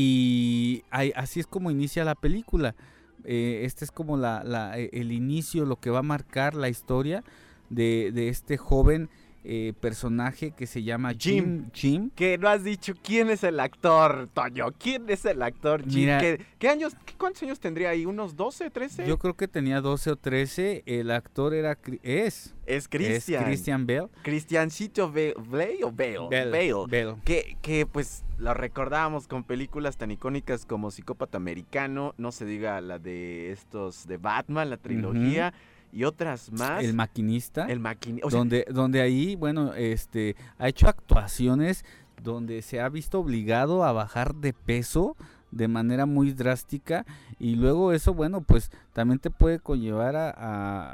y 0.00 0.84
así 0.92 1.40
es 1.40 1.48
como 1.48 1.72
inicia 1.72 2.04
la 2.04 2.14
película. 2.14 2.76
Eh, 3.24 3.62
este 3.64 3.84
es 3.84 3.90
como 3.90 4.16
la, 4.16 4.44
la, 4.44 4.78
el 4.78 5.10
inicio, 5.10 5.64
lo 5.64 5.80
que 5.80 5.90
va 5.90 5.98
a 5.98 6.02
marcar 6.02 6.54
la 6.54 6.68
historia 6.68 7.24
de, 7.68 8.12
de 8.14 8.28
este 8.28 8.58
joven 8.58 9.10
eh, 9.50 9.72
personaje 9.80 10.50
que 10.50 10.66
se 10.66 10.82
llama 10.82 11.12
Jim. 11.18 11.44
Jim. 11.44 11.70
Jim. 11.72 12.10
Que 12.14 12.36
no 12.36 12.48
has 12.48 12.62
dicho 12.64 12.92
quién 13.02 13.30
es 13.30 13.42
el 13.44 13.58
actor, 13.60 14.28
Toño. 14.34 14.66
¿Quién 14.78 15.08
es 15.08 15.24
el 15.24 15.40
actor? 15.42 15.82
Jim? 15.84 16.00
Mira- 16.02 16.18
¿Qué, 16.20 16.40
qué 16.58 16.68
años, 16.68 16.94
qué- 17.06 17.14
cuántos 17.16 17.42
años 17.44 17.58
tendría 17.58 17.88
ahí? 17.88 18.04
¿Unos 18.04 18.36
12, 18.36 18.68
13? 18.70 19.06
Yo 19.08 19.18
creo 19.18 19.34
que 19.34 19.48
tenía 19.48 19.80
12 19.80 20.10
o 20.10 20.16
13. 20.16 20.82
El 20.84 21.10
actor 21.10 21.54
era 21.54 21.78
es, 22.02 22.02
es 22.02 22.54
es 22.66 22.88
Christian. 22.88 23.44
Christian 23.44 23.86
Bell. 23.86 24.08
Cristiancito 24.22 25.10
Be- 25.10 25.34
Bale 25.38 25.78
o 25.82 25.90
Bale. 25.92 26.28
Bale. 26.30 26.74
Bell. 26.88 27.14
Que, 27.24 27.56
que 27.62 27.86
pues 27.86 28.24
lo 28.36 28.52
recordamos 28.54 29.26
con 29.28 29.44
películas 29.44 29.96
tan 29.96 30.10
icónicas 30.10 30.66
como 30.66 30.90
Psicópata 30.90 31.38
Americano, 31.38 32.14
no 32.18 32.32
se 32.32 32.44
diga 32.44 32.80
la 32.80 32.98
de 32.98 33.50
estos 33.50 34.06
de 34.06 34.18
Batman, 34.18 34.70
la 34.70 34.76
trilogía, 34.76 35.52
y 35.92 36.04
otras 36.04 36.50
más. 36.52 36.82
El 36.84 36.94
maquinista. 36.94 37.66
El 37.66 37.80
maquinista. 37.80 38.26
O 38.26 38.30
sea, 38.30 38.38
donde, 38.40 38.66
donde 38.70 39.00
ahí, 39.00 39.36
bueno, 39.36 39.72
este, 39.74 40.36
ha 40.58 40.68
hecho 40.68 40.88
actuaciones 40.88 41.84
donde 42.22 42.62
se 42.62 42.80
ha 42.80 42.88
visto 42.88 43.20
obligado 43.20 43.84
a 43.84 43.92
bajar 43.92 44.34
de 44.34 44.52
peso 44.52 45.16
de 45.50 45.66
manera 45.68 46.04
muy 46.04 46.32
drástica 46.32 47.06
y 47.38 47.54
luego 47.56 47.92
eso, 47.92 48.12
bueno, 48.12 48.42
pues 48.42 48.70
también 48.92 49.18
te 49.18 49.30
puede 49.30 49.60
conllevar 49.60 50.14
a, 50.16 50.34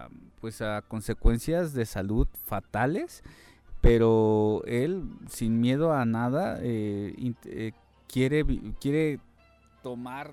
a, 0.04 0.08
pues 0.40 0.62
a 0.62 0.82
consecuencias 0.82 1.72
de 1.74 1.86
salud 1.86 2.28
fatales, 2.44 3.24
pero 3.80 4.62
él 4.66 5.04
sin 5.28 5.60
miedo 5.60 5.92
a 5.92 6.04
nada 6.04 6.58
eh, 6.62 7.14
eh, 7.46 7.72
quiere 8.06 8.44
quiere 8.80 9.18
tomar 9.82 10.32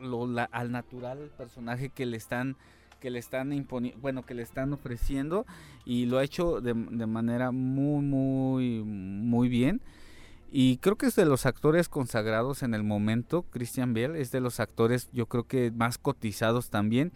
lo, 0.00 0.26
la- 0.26 0.48
al 0.50 0.72
natural 0.72 1.30
personaje 1.36 1.90
que 1.90 2.06
le 2.06 2.16
están 2.16 2.56
que 3.02 3.10
le 3.10 3.18
están 3.18 3.52
imponiendo, 3.52 4.00
bueno, 4.00 4.24
que 4.24 4.32
le 4.32 4.44
están 4.44 4.72
ofreciendo 4.72 5.44
y 5.84 6.06
lo 6.06 6.18
ha 6.18 6.24
hecho 6.24 6.60
de, 6.60 6.72
de 6.72 7.06
manera 7.06 7.50
muy, 7.50 8.00
muy, 8.00 8.82
muy 8.84 9.48
bien. 9.48 9.80
Y 10.52 10.76
creo 10.76 10.96
que 10.96 11.06
es 11.06 11.16
de 11.16 11.24
los 11.24 11.44
actores 11.44 11.88
consagrados 11.88 12.62
en 12.62 12.74
el 12.74 12.84
momento, 12.84 13.42
Christian 13.50 13.92
Bale, 13.92 14.20
es 14.20 14.30
de 14.30 14.40
los 14.40 14.60
actores 14.60 15.08
yo 15.12 15.26
creo 15.26 15.48
que 15.48 15.72
más 15.72 15.98
cotizados 15.98 16.70
también. 16.70 17.10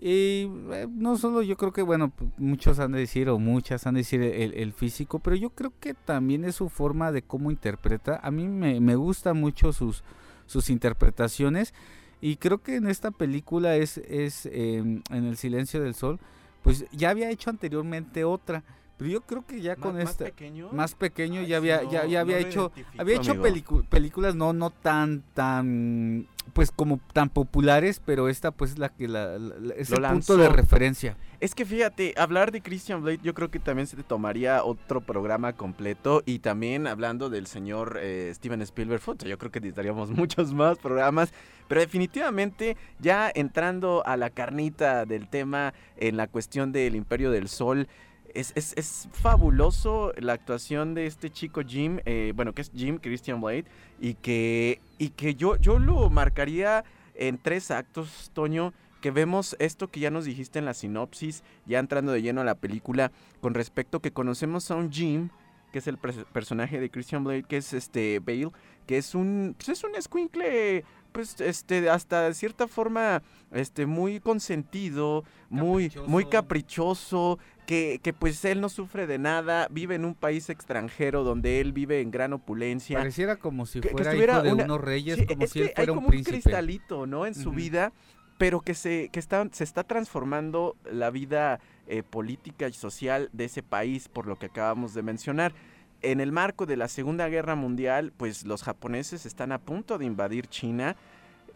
Y 0.00 0.50
eh, 0.72 0.88
no 0.90 1.16
solo 1.16 1.42
yo 1.42 1.56
creo 1.56 1.72
que, 1.72 1.82
bueno, 1.82 2.12
muchos 2.36 2.80
han 2.80 2.90
de 2.90 2.98
decir 2.98 3.28
o 3.28 3.38
muchas 3.38 3.86
han 3.86 3.94
de 3.94 4.00
decir 4.00 4.20
el, 4.22 4.54
el 4.54 4.72
físico, 4.72 5.20
pero 5.20 5.36
yo 5.36 5.50
creo 5.50 5.72
que 5.78 5.94
también 5.94 6.44
es 6.44 6.56
su 6.56 6.68
forma 6.68 7.12
de 7.12 7.22
cómo 7.22 7.52
interpreta. 7.52 8.18
A 8.24 8.32
mí 8.32 8.48
me, 8.48 8.80
me 8.80 8.96
gusta 8.96 9.34
mucho 9.34 9.72
sus, 9.72 10.02
sus 10.46 10.68
interpretaciones 10.68 11.74
y 12.20 12.36
creo 12.36 12.58
que 12.58 12.76
en 12.76 12.88
esta 12.88 13.10
película 13.10 13.76
es, 13.76 13.98
es 13.98 14.46
em, 14.46 15.02
en 15.10 15.24
El 15.24 15.36
Silencio 15.36 15.82
del 15.82 15.94
Sol, 15.94 16.18
pues 16.62 16.84
ya 16.90 17.10
había 17.10 17.30
hecho 17.30 17.50
anteriormente 17.50 18.24
otra, 18.24 18.64
pero 18.98 19.10
yo 19.10 19.20
creo 19.20 19.46
que 19.46 19.60
ya 19.60 19.76
con 19.76 19.94
más 19.94 20.10
esta 20.10 20.24
pequeño. 20.24 20.70
más 20.72 20.94
pequeño 20.94 21.40
Ay, 21.40 21.46
ya 21.46 21.56
había 21.58 21.82
no, 21.82 21.90
ya, 21.92 22.04
ya 22.06 22.20
había 22.20 22.38
hecho 22.38 22.72
había 22.98 23.16
hecho 23.16 23.40
películas 23.88 24.34
no 24.34 24.52
no 24.52 24.70
tan 24.70 25.22
tan 25.34 26.26
pues 26.52 26.72
como 26.72 26.98
tan 27.12 27.28
populares 27.28 28.02
pero 28.04 28.28
esta 28.28 28.50
pues 28.50 28.72
es 28.72 28.78
la 28.78 28.88
que 28.88 29.06
la, 29.06 29.36
es 29.76 29.90
Lo 29.90 29.98
el 29.98 30.12
punto 30.12 30.36
de 30.36 30.48
referencia. 30.48 31.16
Es 31.40 31.54
que 31.54 31.64
fíjate, 31.64 32.14
hablar 32.16 32.50
de 32.50 32.60
Christian 32.60 33.02
Blade 33.02 33.20
yo 33.22 33.32
creo 33.32 33.48
que 33.48 33.60
también 33.60 33.86
se 33.86 33.96
te 33.96 34.02
tomaría 34.02 34.64
otro 34.64 35.00
programa 35.00 35.52
completo 35.52 36.24
y 36.26 36.40
también 36.40 36.88
hablando 36.88 37.30
del 37.30 37.46
señor 37.46 37.98
eh, 38.02 38.32
Steven 38.34 38.60
Spielberg, 38.62 39.00
yo 39.24 39.38
creo 39.38 39.52
que 39.52 39.60
necesitaríamos 39.60 40.10
muchos 40.10 40.52
más 40.52 40.78
programas, 40.78 41.32
pero 41.68 41.80
definitivamente 41.80 42.76
ya 42.98 43.30
entrando 43.34 44.02
a 44.06 44.16
la 44.16 44.30
carnita 44.30 45.04
del 45.06 45.28
tema 45.28 45.74
en 45.98 46.16
la 46.16 46.26
cuestión 46.26 46.72
del 46.72 46.96
Imperio 46.96 47.30
del 47.30 47.48
Sol, 47.48 47.86
es, 48.34 48.52
es- 48.56 48.74
es 48.76 49.08
fabuloso 49.12 50.12
la 50.18 50.32
actuación 50.34 50.94
de 50.94 51.06
este 51.06 51.30
chico 51.30 51.62
Jim, 51.66 52.00
eh, 52.04 52.32
bueno, 52.34 52.52
que 52.52 52.62
es 52.62 52.70
Jim 52.74 52.98
Christian 52.98 53.40
Blade, 53.40 53.64
y 54.00 54.14
que, 54.14 54.80
y 54.98 55.10
que 55.10 55.34
yo, 55.34 55.56
yo 55.56 55.78
lo 55.78 56.08
marcaría 56.10 56.84
en 57.14 57.38
tres 57.38 57.70
actos, 57.70 58.30
Toño, 58.34 58.72
que 59.00 59.10
vemos 59.10 59.56
esto 59.60 59.88
que 59.88 60.00
ya 60.00 60.10
nos 60.10 60.24
dijiste 60.24 60.58
en 60.58 60.64
la 60.64 60.74
sinopsis, 60.74 61.42
ya 61.66 61.78
entrando 61.78 62.12
de 62.12 62.20
lleno 62.22 62.40
a 62.40 62.44
la 62.44 62.54
película, 62.56 63.12
con 63.40 63.54
respecto 63.54 64.00
que 64.00 64.10
conocemos 64.12 64.70
a 64.70 64.74
un 64.76 64.90
Jim, 64.92 65.28
que 65.72 65.78
es 65.80 65.86
el 65.86 65.98
personaje 65.98 66.80
de 66.80 66.90
Christian 66.90 67.24
Blade, 67.24 67.42
que 67.44 67.58
es 67.58 67.72
este 67.74 68.18
Bale, 68.20 68.50
que 68.86 68.98
es 68.98 69.14
un, 69.14 69.54
pues 69.56 69.68
es 69.68 69.84
un 69.84 69.94
escuincle, 69.94 70.84
pues 71.12 71.40
este, 71.40 71.88
hasta 71.90 72.22
de 72.28 72.34
cierta 72.34 72.68
forma, 72.68 73.22
este, 73.52 73.86
muy 73.86 74.20
consentido, 74.20 75.24
muy, 75.50 75.92
muy 76.06 76.24
Caprichoso. 76.26 77.38
que, 77.66 78.00
que 78.02 78.12
pues 78.14 78.44
él 78.46 78.60
no 78.62 78.68
sufre 78.70 79.06
de 79.06 79.18
nada, 79.18 79.68
vive 79.70 79.94
en 79.94 80.04
un 80.06 80.14
país 80.14 80.48
extranjero 80.48 81.22
donde 81.24 81.60
él 81.60 81.72
vive 81.72 82.00
en 82.00 82.10
gran 82.10 82.32
opulencia. 82.32 82.96
pareciera 82.98 83.36
como 83.36 83.66
si 83.66 83.80
Que- 83.80 83.88
que 83.88 83.92
fuera 83.92 84.10
estuviera 84.10 84.32
hijo 84.34 84.42
de 84.42 84.52
una- 84.54 84.64
unos 84.64 84.80
reyes 84.80 85.18
Sí, 85.18 85.26
como 85.26 85.42
es 85.44 85.50
si 85.50 85.60
él 85.60 85.66
que 85.66 85.70
hay 85.72 85.74
fuera 85.76 85.92
un 85.92 85.98
como 85.98 86.08
príncipe 86.08 86.36
un 86.36 86.42
cristalito, 86.42 87.06
¿no? 87.06 87.26
En 87.26 87.34
su 87.34 87.50
vida, 87.52 87.92
pero 88.38 88.60
que 88.60 88.72
se 88.74 89.10
que 89.12 89.18
está, 89.18 89.46
se 89.52 89.64
está 89.64 89.84
transformando 89.84 90.76
la 90.90 91.10
vida 91.10 91.60
eh, 91.88 92.02
política 92.02 92.68
y 92.68 92.72
social 92.72 93.28
de 93.32 93.46
ese 93.46 93.62
país, 93.62 94.08
por 94.08 94.26
lo 94.26 94.36
que 94.36 94.46
acabamos 94.46 94.94
de 94.94 95.02
mencionar. 95.02 95.52
En 96.00 96.20
el 96.20 96.30
marco 96.30 96.64
de 96.64 96.76
la 96.76 96.86
Segunda 96.86 97.28
Guerra 97.28 97.56
Mundial, 97.56 98.12
pues 98.16 98.44
los 98.44 98.62
japoneses 98.62 99.26
están 99.26 99.50
a 99.50 99.58
punto 99.58 99.98
de 99.98 100.04
invadir 100.04 100.46
China 100.46 100.96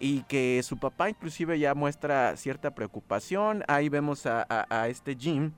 y 0.00 0.22
que 0.22 0.60
su 0.64 0.78
papá 0.78 1.08
inclusive 1.08 1.60
ya 1.60 1.74
muestra 1.74 2.36
cierta 2.36 2.74
preocupación. 2.74 3.62
Ahí 3.68 3.88
vemos 3.88 4.26
a, 4.26 4.88
este 4.88 5.14
Jim 5.14 5.52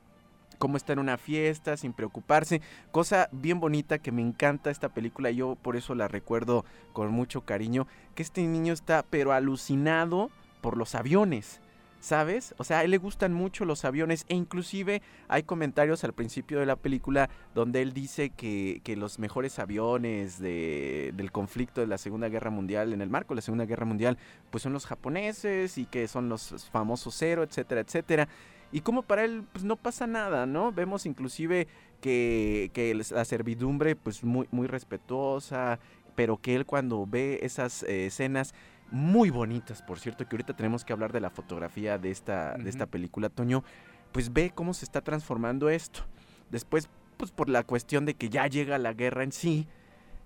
cómo 0.58 0.76
está 0.76 0.92
en 0.92 0.98
una 0.98 1.16
fiesta 1.16 1.78
sin 1.78 1.94
preocuparse. 1.94 2.60
Cosa 2.92 3.30
bien 3.32 3.58
bonita 3.58 3.98
que 3.98 4.12
me 4.12 4.20
encanta 4.20 4.70
esta 4.70 4.90
película. 4.90 5.30
Yo 5.30 5.56
por 5.56 5.76
eso 5.76 5.94
la 5.94 6.06
recuerdo 6.06 6.66
con 6.92 7.10
mucho 7.10 7.40
cariño. 7.40 7.86
Que 8.14 8.22
este 8.22 8.42
niño 8.42 8.74
está 8.74 9.02
pero 9.02 9.32
alucinado 9.32 10.30
por 10.60 10.76
los 10.76 10.94
aviones. 10.94 11.62
¿Sabes? 12.04 12.54
O 12.58 12.64
sea, 12.64 12.80
a 12.80 12.84
él 12.84 12.90
le 12.90 12.98
gustan 12.98 13.32
mucho 13.32 13.64
los 13.64 13.86
aviones 13.86 14.26
e 14.28 14.34
inclusive 14.34 15.00
hay 15.26 15.42
comentarios 15.42 16.04
al 16.04 16.12
principio 16.12 16.60
de 16.60 16.66
la 16.66 16.76
película 16.76 17.30
donde 17.54 17.80
él 17.80 17.94
dice 17.94 18.28
que, 18.28 18.82
que 18.84 18.94
los 18.94 19.18
mejores 19.18 19.58
aviones 19.58 20.38
de- 20.38 21.12
del 21.16 21.32
conflicto 21.32 21.80
de 21.80 21.86
la 21.86 21.96
Segunda 21.96 22.28
Guerra 22.28 22.50
Mundial, 22.50 22.92
en 22.92 23.00
el 23.00 23.08
marco 23.08 23.32
de 23.32 23.36
la 23.36 23.40
Segunda 23.40 23.64
Guerra 23.64 23.86
Mundial, 23.86 24.18
pues 24.50 24.62
son 24.62 24.74
los 24.74 24.84
japoneses 24.84 25.78
y 25.78 25.86
que 25.86 26.06
son 26.06 26.28
los 26.28 26.68
famosos 26.70 27.14
cero, 27.16 27.42
etcétera, 27.42 27.80
etcétera. 27.80 28.28
Y 28.70 28.82
como 28.82 29.00
para 29.02 29.24
él 29.24 29.42
pues 29.50 29.64
no 29.64 29.76
pasa 29.76 30.06
nada, 30.06 30.44
¿no? 30.44 30.72
Vemos 30.72 31.06
inclusive 31.06 31.68
que, 32.02 32.70
que 32.74 32.94
la 32.94 33.24
servidumbre 33.24 33.96
pues 33.96 34.22
muy, 34.24 34.46
muy 34.50 34.66
respetuosa, 34.66 35.78
pero 36.16 36.36
que 36.36 36.54
él 36.54 36.66
cuando 36.66 37.06
ve 37.06 37.38
esas 37.42 37.82
eh, 37.84 38.06
escenas 38.06 38.54
muy 38.94 39.30
bonitas, 39.30 39.82
por 39.82 39.98
cierto, 39.98 40.24
que 40.24 40.36
ahorita 40.36 40.54
tenemos 40.54 40.84
que 40.84 40.92
hablar 40.92 41.12
de 41.12 41.18
la 41.20 41.28
fotografía 41.28 41.98
de 41.98 42.12
esta, 42.12 42.54
de 42.54 42.70
esta 42.70 42.86
película, 42.86 43.28
Toño, 43.28 43.64
pues 44.12 44.32
ve 44.32 44.52
cómo 44.54 44.72
se 44.72 44.84
está 44.84 45.00
transformando 45.00 45.68
esto. 45.68 46.04
Después, 46.52 46.88
pues 47.16 47.32
por 47.32 47.48
la 47.48 47.64
cuestión 47.64 48.06
de 48.06 48.14
que 48.14 48.28
ya 48.28 48.46
llega 48.46 48.78
la 48.78 48.92
guerra 48.92 49.24
en 49.24 49.32
sí, 49.32 49.66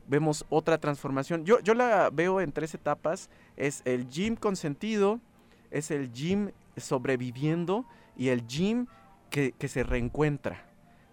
vemos 0.07 0.44
otra 0.50 0.76
transformación. 0.76 1.46
Yo, 1.46 1.61
yo 1.61 1.72
la 1.72 2.11
veo 2.11 2.42
en 2.42 2.52
tres 2.52 2.74
etapas. 2.74 3.31
Es 3.57 3.81
el 3.87 4.07
Jim 4.11 4.37
consentido, 4.37 5.18
es 5.70 5.90
el 5.90 6.12
Jim 6.12 6.50
sobreviviendo 6.76 7.87
y 8.18 8.28
el 8.28 8.46
Jim 8.46 8.87
que, 9.31 9.52
que 9.52 9.68
se 9.68 9.83
reencuentra. 9.83 10.67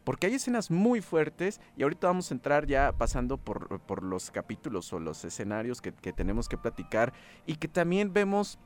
Porque 0.05 0.27
hay 0.27 0.35
escenas 0.35 0.71
muy 0.71 1.01
fuertes 1.01 1.59
y 1.75 1.83
ahorita 1.83 2.07
vamos 2.07 2.31
a 2.31 2.35
entrar 2.35 2.65
ya 2.67 2.93
pasando 2.93 3.37
por, 3.37 3.81
por 3.81 4.03
los 4.03 4.31
capítulos 4.31 4.93
o 4.93 4.99
los 4.99 5.25
escenarios 5.25 5.81
que, 5.81 5.91
que 5.91 6.13
tenemos 6.13 6.47
que 6.47 6.57
platicar 6.57 7.11
y 7.45 7.55
que 7.57 7.67
también 7.67 8.13
vemos 8.13 8.57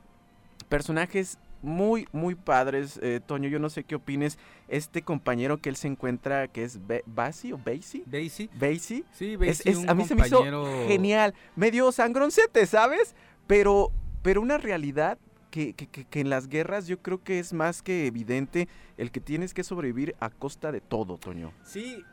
personajes 0.68 1.38
muy, 1.62 2.06
muy 2.12 2.34
padres. 2.34 2.98
Eh, 3.02 3.20
Toño, 3.24 3.48
yo 3.48 3.58
no 3.58 3.68
sé 3.68 3.84
qué 3.84 3.94
opines. 3.94 4.38
Este 4.68 5.02
compañero 5.02 5.58
que 5.60 5.68
él 5.68 5.76
se 5.76 5.88
encuentra, 5.88 6.48
que 6.48 6.62
es 6.64 6.86
Be- 6.86 7.02
Basi 7.06 7.52
o 7.52 7.58
Basie. 7.58 8.02
Daisy 8.06 8.48
Basie. 8.58 9.04
sí 9.12 9.36
Basie, 9.36 9.72
es- 9.72 9.76
un 9.78 9.88
a 9.90 9.94
mí 9.94 10.04
se 10.04 10.14
me 10.14 10.26
hizo 10.26 10.44
genial. 10.86 11.34
Medio 11.56 11.90
sangroncete, 11.92 12.66
¿sabes? 12.66 13.14
Pero, 13.46 13.90
pero 14.22 14.40
una 14.40 14.58
realidad 14.58 15.18
que, 15.50 15.74
que- 15.74 15.86
que- 15.86 16.20
en 16.20 16.30
las 16.30 16.48
guerras 16.48 16.86
yo 16.86 17.00
creo 17.00 17.22
que 17.22 17.38
es 17.38 17.52
más 17.52 17.82
que 17.82 18.06
evidente 18.06 18.68
el 18.96 19.10
que 19.10 19.20
tienes 19.20 19.54
que 19.54 19.64
sobrevivir 19.64 20.14
a 20.20 20.30
costa 20.30 20.72
de 20.72 20.80
todo, 20.80 21.18
Toño. 21.18 21.52
Sí, 21.62 22.04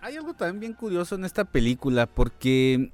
hay 0.00 0.16
algo 0.16 0.34
también 0.34 0.60
bien 0.60 0.72
curioso 0.74 1.14
en 1.14 1.24
esta 1.24 1.44
película 1.44 2.06
porque 2.06 2.92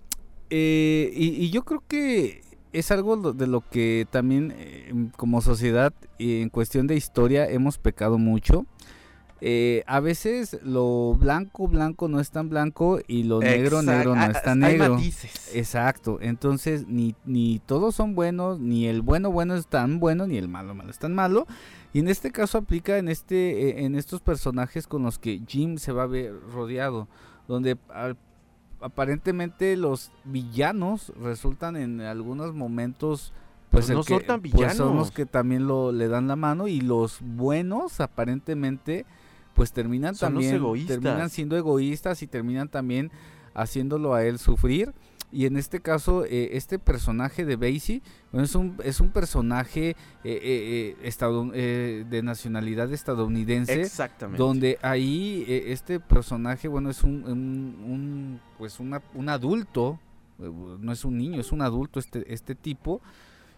eh, 0.50 1.12
y, 1.14 1.50
yo 1.50 1.64
creo 1.64 1.82
que 1.86 2.42
es 2.72 2.90
algo 2.90 3.32
de 3.32 3.46
lo 3.46 3.68
que 3.68 4.06
también 4.10 4.52
eh, 4.56 4.92
como 5.16 5.40
sociedad 5.40 5.92
y 6.18 6.40
en 6.42 6.48
cuestión 6.48 6.86
de 6.86 6.96
historia 6.96 7.48
hemos 7.48 7.78
pecado 7.78 8.18
mucho. 8.18 8.66
Eh, 9.40 9.82
a 9.86 10.00
veces 10.00 10.58
lo 10.62 11.14
blanco, 11.18 11.66
blanco 11.68 12.08
no 12.08 12.20
es 12.20 12.30
tan 12.30 12.48
blanco 12.50 13.00
y 13.06 13.22
lo 13.22 13.40
negro, 13.40 13.82
negro 13.82 14.14
no 14.14 14.20
ah, 14.22 14.26
es 14.26 14.42
tan 14.42 14.62
hay 14.64 14.78
negro. 14.78 14.94
matices. 14.96 15.50
Exacto, 15.54 16.18
entonces 16.20 16.86
ni, 16.88 17.14
ni 17.24 17.58
todos 17.64 17.94
son 17.94 18.14
buenos, 18.14 18.60
ni 18.60 18.86
el 18.86 19.00
bueno 19.02 19.30
bueno 19.32 19.54
es 19.54 19.66
tan 19.66 19.98
bueno, 20.00 20.26
ni 20.26 20.36
el 20.36 20.48
malo 20.48 20.74
malo 20.74 20.90
es 20.90 20.98
tan 20.98 21.14
malo. 21.14 21.46
Y 21.92 21.98
en 22.00 22.08
este 22.08 22.30
caso 22.30 22.58
aplica 22.58 22.98
en 22.98 23.08
este 23.08 23.70
eh, 23.70 23.84
en 23.84 23.94
estos 23.96 24.20
personajes 24.20 24.86
con 24.86 25.02
los 25.02 25.18
que 25.18 25.40
Jim 25.46 25.76
se 25.78 25.92
va 25.92 26.04
a 26.04 26.06
ver 26.06 26.32
rodeado, 26.52 27.08
donde 27.48 27.76
al- 27.88 28.16
aparentemente 28.80 29.76
los 29.76 30.10
villanos 30.24 31.12
resultan 31.20 31.76
en 31.76 32.00
algunos 32.00 32.54
momentos 32.54 33.32
pues, 33.70 33.86
Pues 33.90 34.06
son 34.06 34.18
que- 34.18 34.24
tan 34.24 34.40
pues 34.42 34.74
son 34.76 34.96
los 34.96 35.10
que 35.12 35.26
también 35.26 35.66
lo 35.66 35.92
le 35.92 36.08
dan 36.08 36.26
la 36.28 36.34
mano 36.36 36.66
y 36.66 36.80
los 36.80 37.18
buenos 37.20 38.00
aparentemente 38.00 39.04
pues 39.54 39.72
terminan 39.72 40.14
Son 40.14 40.32
también 40.32 40.54
terminan 40.88 41.30
siendo 41.30 41.56
egoístas 41.56 42.22
y 42.22 42.26
terminan 42.26 42.68
también 42.68 43.10
haciéndolo 43.54 44.14
a 44.14 44.24
él 44.24 44.38
sufrir. 44.38 44.92
Y 45.32 45.46
en 45.46 45.56
este 45.56 45.78
caso, 45.78 46.24
eh, 46.24 46.50
este 46.56 46.80
personaje 46.80 47.44
de 47.44 47.54
Basie 47.54 48.02
bueno, 48.32 48.44
es, 48.44 48.54
un, 48.56 48.76
es 48.82 48.98
un 48.98 49.10
personaje 49.10 49.90
eh, 50.24 50.96
eh, 51.54 52.04
de 52.08 52.22
nacionalidad 52.22 52.92
estadounidense. 52.92 53.80
Exactamente. 53.80 54.42
Donde 54.42 54.78
ahí 54.82 55.44
este 55.46 56.00
personaje, 56.00 56.66
bueno, 56.66 56.90
es 56.90 57.04
un, 57.04 57.22
un- 57.24 57.76
un, 57.86 58.40
pues 58.58 58.80
una- 58.80 59.02
un 59.14 59.28
adulto, 59.28 60.00
no 60.38 60.90
es 60.92 61.04
un 61.04 61.16
niño, 61.18 61.40
es 61.40 61.52
un 61.52 61.62
adulto 61.62 62.00
este, 62.00 62.32
este 62.32 62.54
tipo. 62.56 63.00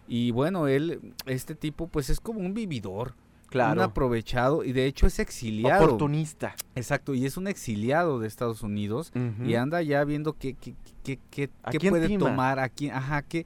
Y 0.08 0.30
bueno, 0.30 0.66
él, 0.66 1.14
este 1.26 1.54
tipo, 1.54 1.86
pues 1.86 2.10
es 2.10 2.20
como 2.20 2.40
un 2.40 2.52
vividor, 2.52 3.14
un 3.58 3.74
claro. 3.74 3.82
aprovechado, 3.82 4.64
y 4.64 4.72
de 4.72 4.86
hecho 4.86 5.06
es 5.06 5.18
exiliado. 5.18 5.84
Oportunista. 5.84 6.54
Exacto, 6.74 7.14
y 7.14 7.26
es 7.26 7.36
un 7.36 7.46
exiliado 7.48 8.18
de 8.20 8.28
Estados 8.28 8.62
Unidos 8.62 9.12
y 9.44 9.54
anda 9.54 9.82
ya 9.82 10.02
viendo 10.04 10.32
qué, 10.34 10.54
qué, 10.54 10.74
qué, 11.04 11.18
qué- 11.30 11.50
¿A 11.62 11.70
qué 11.70 11.78
quién 11.78 11.90
puede 11.92 12.08
tima? 12.08 12.18
tomar, 12.30 12.58
a 12.58 12.68
quién, 12.68 12.92
ajá, 12.92 13.22
qué, 13.22 13.44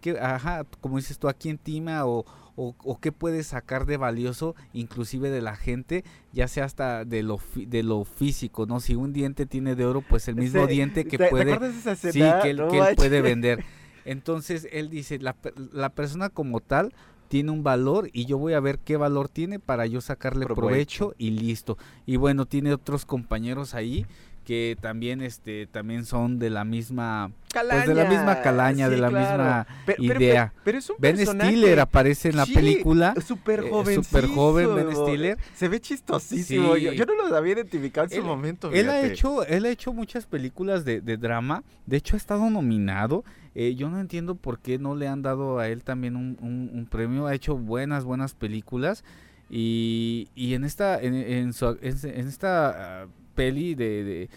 qué- 0.00 0.18
ajá, 0.18 0.64
como 0.80 0.96
dices 0.96 1.18
tú, 1.18 1.28
a 1.28 1.34
quién 1.34 1.58
tima 1.58 2.04
o, 2.06 2.24
o, 2.54 2.74
o 2.84 2.98
qué 3.00 3.12
puede 3.12 3.42
sacar 3.44 3.86
de 3.86 3.96
valioso, 3.96 4.54
inclusive 4.72 5.30
de 5.30 5.40
la 5.42 5.54
gente, 5.56 6.04
ya 6.32 6.48
sea 6.48 6.64
hasta 6.64 7.04
de 7.04 7.22
lo, 7.22 7.38
fi- 7.38 7.66
de 7.66 7.82
lo 7.82 8.04
físico, 8.04 8.66
¿no? 8.66 8.80
Si 8.80 8.94
un 8.94 9.12
diente 9.12 9.46
tiene 9.46 9.74
de 9.76 9.84
oro, 9.86 10.02
pues 10.02 10.26
el 10.28 10.36
mismo 10.36 10.66
Sí, 10.66 10.72
diente 10.72 11.04
que 11.04 11.18
¿te- 11.18 11.24
¿te 11.24 11.30
puede, 11.30 11.52
esa 11.78 11.94
sí, 11.96 12.20
que 12.42 12.50
él, 12.50 12.56
No 12.58 12.68
que 12.68 12.78
él 12.78 12.96
puede 12.96 13.22
vender. 13.22 13.64
Entonces 14.04 14.66
él 14.72 14.88
dice, 14.90 15.18
la, 15.18 15.36
la 15.72 15.90
persona 15.90 16.30
como 16.30 16.60
tal 16.60 16.92
tiene 17.28 17.50
un 17.50 17.62
valor 17.62 18.10
y 18.12 18.26
yo 18.26 18.38
voy 18.38 18.54
a 18.54 18.60
ver 18.60 18.78
qué 18.78 18.96
valor 18.96 19.28
tiene 19.28 19.58
para 19.58 19.86
yo 19.86 20.00
sacarle 20.00 20.46
Provecho. 20.46 20.60
provecho, 20.60 21.14
y 21.18 21.30
listo. 21.30 21.78
Y 22.06 22.16
bueno, 22.16 22.46
tiene 22.46 22.72
otros 22.72 23.04
compañeros 23.04 23.74
ahí 23.74 24.06
que 24.48 24.78
también 24.80 25.20
este 25.20 25.66
también 25.66 26.06
son 26.06 26.38
de 26.38 26.48
la 26.48 26.64
misma 26.64 27.30
pues 27.52 27.86
de 27.86 27.94
la 27.94 28.06
misma 28.06 28.40
calaña, 28.40 28.88
de 28.88 28.96
la 28.96 29.10
claro. 29.10 29.36
misma 29.44 29.66
Pero- 29.84 30.02
idea. 30.22 30.52
Pero, 30.54 30.62
pero 30.64 30.78
es 30.78 30.88
un 30.88 30.96
Ben 30.98 31.16
personaje 31.16 31.50
Stiller 31.50 31.80
aparece 31.80 32.30
en 32.30 32.36
la 32.36 32.46
Sí, 32.46 32.54
película. 32.54 33.14
Súper 33.26 33.60
eh, 33.64 33.68
joven. 33.68 34.02
súper 34.02 34.26
joven 34.28 34.74
Ben 34.74 34.96
Stiller. 34.96 35.36
Se 35.54 35.68
ve 35.68 35.80
chistosísimo. 35.80 36.76
Sí. 36.76 36.80
Yo, 36.82 36.92
yo 36.94 37.04
no 37.04 37.28
lo 37.28 37.36
había 37.36 37.52
identificado 37.52 38.06
en 38.10 38.22
su 38.22 38.26
momento. 38.26 38.72
Él 38.72 38.88
ha 38.88 39.02
hecho, 39.02 39.44
él 39.44 39.66
ha 39.66 39.68
hecho 39.68 39.92
muchas 39.92 40.24
películas 40.24 40.86
de, 40.86 41.02
de 41.02 41.18
drama. 41.18 41.62
De 41.84 41.98
hecho, 41.98 42.16
ha 42.16 42.18
estado 42.18 42.48
nominado. 42.48 43.24
Eh, 43.54 43.74
yo 43.74 43.90
no 43.90 44.00
entiendo 44.00 44.34
por 44.34 44.60
qué 44.60 44.78
no 44.78 44.94
le 44.96 45.08
han 45.08 45.20
dado 45.20 45.58
a 45.58 45.68
él 45.68 45.84
también 45.84 46.16
un, 46.16 46.38
un- 46.40 46.70
un 46.72 46.86
premio. 46.86 47.26
Ha 47.26 47.34
hecho 47.34 47.54
buenas, 47.58 48.04
buenas 48.04 48.32
películas. 48.32 49.04
Y, 49.50 50.28
y 50.34 50.54
en 50.54 50.64
esta, 50.64 50.98
en, 51.00 51.14
en 51.14 51.52
su- 51.52 51.78
en- 51.82 51.98
en 52.04 52.28
esta 52.28 53.02
ah, 53.02 53.06
peli 53.38 53.74
de, 53.74 54.04
de, 54.04 54.30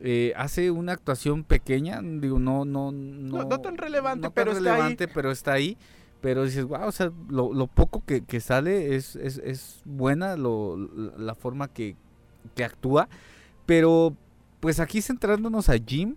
eh, 0.00 0.32
hace 0.36 0.70
una 0.70 0.92
actuación 0.92 1.44
pequeña. 1.44 2.00
Digo, 2.02 2.38
no, 2.38 2.64
no, 2.64 2.90
no, 2.92 3.38
No- 3.38 3.44
no 3.48 3.60
tan 3.60 3.76
relevante, 3.78 4.26
no 4.26 4.32
tan 4.32 4.44
pero 4.44 4.50
está 4.58 4.74
ahí. 4.74 4.96
pero 5.14 5.30
está 5.30 5.52
ahí. 5.52 5.76
Pero 6.20 6.44
dices, 6.44 6.64
wow, 6.64 6.86
o 6.86 6.92
sea, 6.92 7.12
lo, 7.28 7.52
lo 7.52 7.66
poco 7.66 8.02
que, 8.04 8.22
que 8.24 8.40
sale 8.40 8.96
es, 8.96 9.14
es, 9.16 9.38
es 9.44 9.82
buena 9.84 10.36
lo, 10.36 10.76
la 10.76 11.34
forma 11.34 11.68
que, 11.68 11.94
que 12.54 12.64
actúa. 12.64 13.08
Pero 13.66 14.16
pues 14.60 14.80
aquí 14.80 15.02
centrándonos 15.02 15.68
a 15.68 15.76
Jim, 15.78 16.16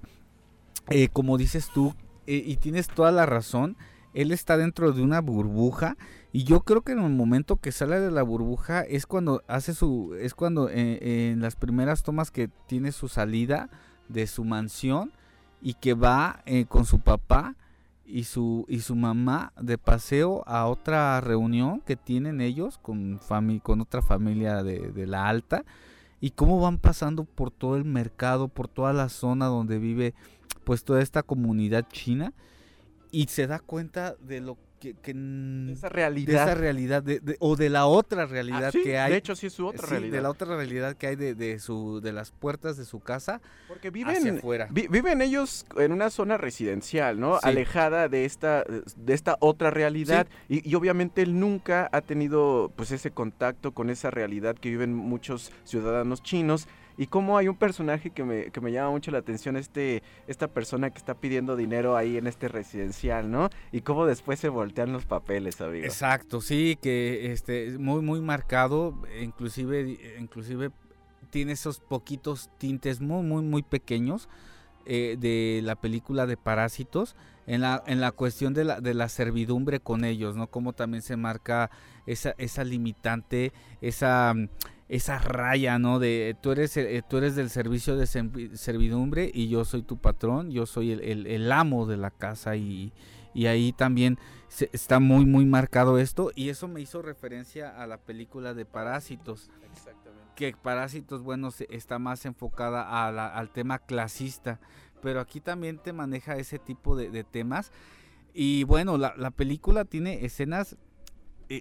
eh, 0.89 1.09
como 1.11 1.37
dices 1.37 1.69
tú, 1.73 1.93
eh, 2.27 2.41
y 2.45 2.55
tienes 2.57 2.87
toda 2.87 3.11
la 3.11 3.25
razón, 3.25 3.75
él 4.13 4.31
está 4.31 4.57
dentro 4.57 4.91
de 4.93 5.01
una 5.03 5.19
burbuja 5.21 5.97
y 6.31 6.43
yo 6.43 6.61
creo 6.61 6.81
que 6.81 6.91
en 6.91 6.99
el 6.99 7.11
momento 7.11 7.55
que 7.55 7.71
sale 7.71 7.99
de 7.99 8.11
la 8.11 8.21
burbuja 8.21 8.81
es 8.81 9.07
cuando 9.07 9.41
hace 9.47 9.73
su, 9.73 10.15
es 10.19 10.35
cuando 10.35 10.69
eh, 10.69 11.31
en 11.31 11.41
las 11.41 11.55
primeras 11.55 12.03
tomas 12.03 12.29
que 12.29 12.49
tiene 12.67 12.91
su 12.91 13.07
salida 13.07 13.69
de 14.09 14.27
su 14.27 14.43
mansión 14.43 15.11
y 15.61 15.73
que 15.73 15.95
va 15.95 16.41
eh, 16.45 16.65
con 16.65 16.85
su 16.85 16.99
papá 16.99 17.55
y 18.05 18.23
su 18.25 18.65
y 18.67 18.81
su 18.81 18.95
mamá 18.95 19.53
de 19.59 19.77
paseo 19.77 20.43
a 20.47 20.67
otra 20.67 21.19
reunión 21.21 21.81
que 21.81 21.95
tienen 21.95 22.41
ellos 22.41 22.77
con 22.77 23.19
fami 23.19 23.59
con 23.59 23.81
otra 23.81 24.01
familia 24.01 24.63
de, 24.63 24.91
de 24.91 25.07
la 25.07 25.27
alta 25.27 25.63
y 26.21 26.31
cómo 26.31 26.59
van 26.59 26.77
pasando 26.77 27.23
por 27.23 27.49
todo 27.49 27.75
el 27.75 27.85
mercado, 27.85 28.49
por 28.49 28.67
toda 28.67 28.93
la 28.93 29.09
zona 29.09 29.45
donde 29.47 29.79
vive 29.79 30.13
pues 30.63 30.83
toda 30.83 31.01
esta 31.01 31.23
comunidad 31.23 31.87
china 31.91 32.33
y 33.11 33.25
se 33.27 33.47
da 33.47 33.59
cuenta 33.59 34.15
de 34.15 34.41
lo 34.41 34.57
que, 34.79 34.95
Esa 35.71 35.87
de 35.87 35.93
realidad. 35.93 36.43
esa 36.43 36.55
realidad 36.55 37.03
de- 37.03 37.19
de- 37.19 37.35
o 37.39 37.55
de 37.55 37.69
la 37.69 37.85
otra 37.85 38.23
Ah, 38.23 38.25
realidad 38.25 38.71
sí, 38.71 38.81
que 38.83 38.97
hay 38.97 39.11
De 39.11 39.17
hecho, 39.17 39.35
sí 39.35 39.47
es 39.47 39.53
su 39.53 39.67
otra 39.67 39.85
sí, 39.85 39.91
realidad. 39.91 40.13
de 40.13 40.21
la 40.21 40.29
otra 40.29 40.55
realidad 40.55 40.95
que 40.95 41.07
hay 41.07 41.15
de, 41.15 41.35
de 41.35 41.59
su 41.59 42.01
de 42.01 42.11
las 42.13 42.31
puertas 42.31 42.77
de 42.77 42.85
su 42.85 42.99
casa 43.01 43.41
Porque 43.67 43.89
hacia 43.89 44.05
viven, 44.05 44.37
afuera 44.37 44.67
vi- 44.71 44.87
viven 44.87 45.21
ellos 45.21 45.65
en 45.77 45.91
una 45.91 46.09
zona 46.09 46.37
residencial, 46.37 47.19
¿no? 47.19 47.35
Sí. 47.35 47.47
Alejada 47.47 48.07
de 48.09 48.25
esta, 48.25 48.63
de 48.63 49.13
esta 49.13 49.37
otra 49.39 49.69
realidad. 49.71 50.27
Y, 50.47 50.67
y 50.69 50.75
obviamente 50.75 51.21
él 51.21 51.39
nunca 51.39 51.89
ha 51.91 52.01
tenido 52.01 52.71
pues 52.75 52.91
ese 52.91 53.11
contacto 53.11 53.73
con 53.73 53.89
esa 53.89 54.09
realidad 54.11 54.55
que 54.55 54.69
viven 54.69 54.93
muchos 54.95 55.51
ciudadanos 55.65 56.23
chinos. 56.23 56.67
Y 56.99 57.07
cómo 57.07 57.37
hay 57.37 57.47
un 57.47 57.55
personaje 57.55 58.09
que 58.09 58.25
me, 58.25 58.51
que 58.51 58.59
me 58.59 58.73
llama 58.73 58.91
mucho 58.91 59.09
la 59.09 59.19
atención, 59.19 59.55
este, 59.55 60.03
esta 60.27 60.49
persona 60.49 60.89
que 60.89 60.97
está 60.97 61.13
pidiendo 61.13 61.55
dinero 61.55 61.95
ahí 61.95 62.17
en 62.17 62.27
este 62.27 62.49
residencial, 62.49 63.31
¿no? 63.31 63.49
Y 63.71 63.79
cómo 63.81 64.05
después 64.05 64.37
se 64.37 64.49
voltean 64.49 64.91
los 64.91 65.05
papeles, 65.05 65.61
amigo. 65.61 65.85
Exacto, 65.85 66.41
sí, 66.41 66.77
que 66.81 67.31
este 67.31 67.77
muy 67.77 68.01
muy 68.01 68.19
marcado, 68.19 69.01
e 69.13 69.23
inclusive 69.23 69.97
inclusive 70.19 70.71
tiene 71.29 71.53
esos 71.53 71.79
poquitos 71.79 72.49
tintes 72.57 72.99
muy 72.99 73.23
muy 73.23 73.43
muy 73.43 73.63
pequeños 73.63 74.27
eh, 74.85 75.15
de 75.17 75.61
la 75.63 75.77
película 75.77 76.25
de 76.25 76.35
Parásitos 76.35 77.15
en 77.47 77.61
la 77.61 77.81
en 77.87 78.01
la 78.01 78.11
cuestión 78.11 78.53
de 78.53 78.65
la 78.65 78.81
de 78.81 78.93
la 78.93 79.07
servidumbre 79.07 79.79
con 79.79 80.03
ellos, 80.03 80.35
¿no? 80.35 80.47
Como 80.47 80.73
también 80.73 81.01
se 81.01 81.15
marca 81.15 81.71
esa 82.05 82.35
esa 82.37 82.65
limitante, 82.65 83.53
esa 83.79 84.33
esa 84.89 85.19
raya, 85.19 85.77
¿no? 85.79 85.99
De 85.99 86.35
tú 86.41 86.51
eres 86.51 86.75
eh, 86.75 87.01
tú 87.07 87.17
eres 87.17 87.35
del 87.35 87.49
servicio 87.49 87.95
de 87.95 88.05
servi- 88.05 88.55
servidumbre 88.55 89.29
y 89.33 89.47
yo 89.47 89.63
soy 89.63 89.83
tu 89.83 89.97
patrón, 89.97 90.51
yo 90.51 90.65
soy 90.65 90.91
el, 90.91 91.01
el- 91.01 91.27
el 91.27 91.51
amo 91.51 91.85
de 91.85 91.95
la 91.97 92.09
casa 92.11 92.55
y, 92.55 92.91
y 93.35 93.45
ahí 93.45 93.71
también 93.71 94.17
se- 94.47 94.69
está 94.73 94.99
muy 94.99 95.25
muy 95.25 95.45
marcado 95.45 95.99
esto 95.99 96.31
y 96.35 96.49
eso 96.49 96.67
me 96.67 96.81
hizo 96.81 97.01
referencia 97.03 97.69
a 97.81 97.85
la 97.85 97.97
película 97.99 98.55
de 98.55 98.65
Parásitos 98.65 99.51
Exactamente. 99.71 100.23
que 100.35 100.53
Parásitos 100.53 101.21
bueno 101.21 101.51
se- 101.51 101.67
está 101.69 101.99
más 101.99 102.25
enfocada 102.25 103.05
a 103.07 103.11
la- 103.11 103.27
al 103.27 103.51
tema 103.51 103.77
clasista 103.77 104.59
pero 105.03 105.19
aquí 105.21 105.39
también 105.39 105.77
te 105.77 105.93
maneja 105.93 106.35
ese 106.37 106.57
tipo 106.57 106.95
de, 106.95 107.11
de 107.11 107.23
temas 107.23 107.71
y 108.33 108.63
bueno 108.63 108.97
la, 108.97 109.13
la 109.17 109.29
película 109.29 109.85
tiene 109.85 110.25
escenas 110.25 110.77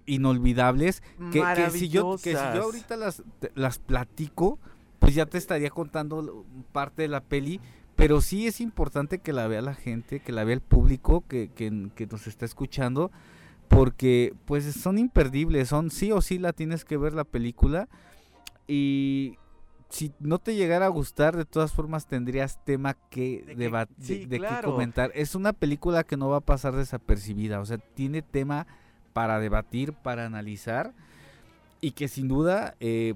inolvidables 0.07 1.03
que, 1.33 1.43
que 1.55 1.71
si 1.71 1.89
yo 1.89 2.17
que 2.23 2.31
si 2.37 2.43
yo 2.55 2.63
ahorita 2.65 2.97
las 2.97 3.23
las 3.55 3.79
platico 3.79 4.59
pues 4.99 5.15
ya 5.15 5.27
te 5.27 5.39
estaría 5.39 5.71
contando 5.71 6.45
parte 6.73 7.03
de 7.03 7.09
la 7.09 7.21
peli 7.23 7.61
pero 7.97 8.21
sí 8.21 8.47
es 8.47 8.61
importante 8.61 9.19
que 9.19 9.33
la 9.33 9.49
vea 9.49 9.61
la 9.61 9.75
gente, 9.75 10.21
que 10.21 10.31
la 10.31 10.45
vea 10.45 10.55
el 10.55 10.61
público 10.61 11.25
que, 11.27 11.51
que, 11.53 11.89
que 11.97 12.07
nos 12.07 12.29
está 12.29 12.45
escuchando, 12.45 13.11
porque 13.67 14.35
pues 14.45 14.73
son 14.73 14.99
imperdibles, 14.99 15.69
son 15.71 15.91
sí 15.91 16.13
o 16.13 16.21
sí 16.21 16.39
la 16.39 16.53
tienes 16.53 16.85
que 16.85 16.97
ver 16.97 17.13
la 17.13 17.25
película 17.25 17.89
y 18.69 19.37
si 19.89 20.13
no 20.21 20.39
te 20.39 20.55
llegara 20.55 20.87
a 20.87 20.91
gustar, 20.91 21.37
de 21.37 21.45
todas 21.45 21.73
formas 21.73 22.07
tendrías 22.07 22.63
tema 22.65 22.95
que 23.11 23.43
De 23.47 23.47
que- 23.47 23.57
debatir, 23.57 23.97
sí, 23.99 24.19
de, 24.27 24.29
qué 24.29 24.47
claro. 24.47 24.71
comentar. 24.71 25.11
Es 25.15 25.35
una 25.35 25.53
película 25.53 26.05
que 26.05 26.17
no 26.17 26.29
va 26.29 26.37
a 26.37 26.41
pasar 26.41 26.77
desapercibida, 26.77 27.59
o 27.61 27.67
sea, 27.67 27.79
tiene 27.79 28.23
tema 28.23 28.67
para 29.19 29.41
debatir, 29.41 29.95
para 29.95 30.27
analizar 30.27 30.93
y 31.81 31.91
que 31.91 32.07
sin 32.07 32.29
duda 32.29 32.77
eh, 32.79 33.15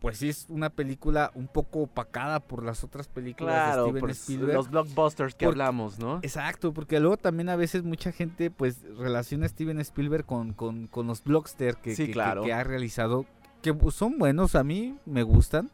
pues 0.00 0.18
sí 0.18 0.28
es 0.28 0.46
una 0.48 0.68
película 0.68 1.30
un 1.36 1.46
poco 1.46 1.82
opacada 1.82 2.40
por 2.40 2.64
las 2.64 2.82
otras 2.82 3.06
películas 3.06 3.54
de 3.54 3.60
Claro, 3.60 3.84
Steven 3.84 4.00
por 4.00 4.10
Spielberg. 4.10 4.54
los 4.54 4.68
blockbusters 4.68 5.34
que 5.36 5.46
Porque- 5.46 5.60
hablamos, 5.62 6.00
¿no? 6.00 6.16
Exacto, 6.22 6.74
porque 6.74 6.98
luego 6.98 7.16
también 7.18 7.48
a 7.50 7.54
veces 7.56 7.84
mucha 7.84 8.10
gente 8.10 8.50
pues 8.50 8.82
relaciona 8.98 9.46
a 9.46 9.48
Steven 9.48 9.78
Spielberg 9.78 10.26
con, 10.26 10.54
con, 10.54 10.88
con 10.88 11.06
los 11.06 11.22
blocksters 11.22 11.76
que, 11.76 11.94
Sí, 11.94 12.02
que- 12.02 12.06
que- 12.08 12.12
claro. 12.14 12.42
que 12.42 12.52
ha 12.52 12.64
realizado 12.64 13.24
que 13.62 13.72
son 13.92 14.18
buenos, 14.18 14.56
a 14.56 14.64
mí 14.64 14.96
me 15.06 15.22
gustan, 15.22 15.70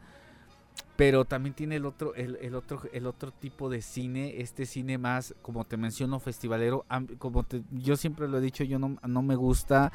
pero 0.97 1.25
también 1.25 1.55
tiene 1.55 1.77
el 1.77 1.87
otro, 1.87 2.15
el, 2.15 2.37
el 2.43 2.55
otro, 2.55 2.83
el 2.93 3.07
otro 3.07 3.31
tipo 3.33 3.71
de 3.71 3.81
cine, 3.81 4.41
este 4.43 4.67
cine 4.67 4.99
más, 4.99 5.35
como 5.41 5.65
te 5.65 5.77
menciono, 5.79 6.21
festivalero, 6.21 6.85
como 7.19 7.43
te- 7.43 7.63
yo 7.71 7.97
siempre 7.97 8.29
lo 8.29 8.37
he 8.39 8.41
dicho, 8.43 8.65
yo 8.65 8.79
no, 8.79 8.99
no 9.07 9.23
me 9.23 9.35
gusta 9.35 9.93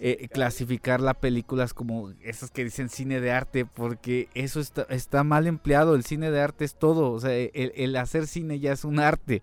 eh, 0.00 0.28
clasificar. 0.32 1.00
las 1.00 1.16
películas 1.16 1.74
como 1.74 2.12
esas 2.22 2.50
que 2.50 2.64
dicen 2.64 2.88
cine 2.88 3.20
de 3.20 3.30
arte, 3.32 3.66
porque 3.66 4.28
eso 4.32 4.60
está, 4.60 4.82
está 4.88 5.22
mal 5.22 5.46
empleado, 5.46 5.94
el 5.94 6.04
cine 6.04 6.30
de 6.30 6.40
arte 6.40 6.64
es 6.64 6.74
todo, 6.76 7.10
o 7.12 7.20
sea, 7.20 7.34
el, 7.34 7.72
el 7.76 7.96
hacer 7.96 8.26
cine 8.26 8.58
ya 8.58 8.72
es 8.72 8.84
un 8.84 9.00
arte, 9.00 9.42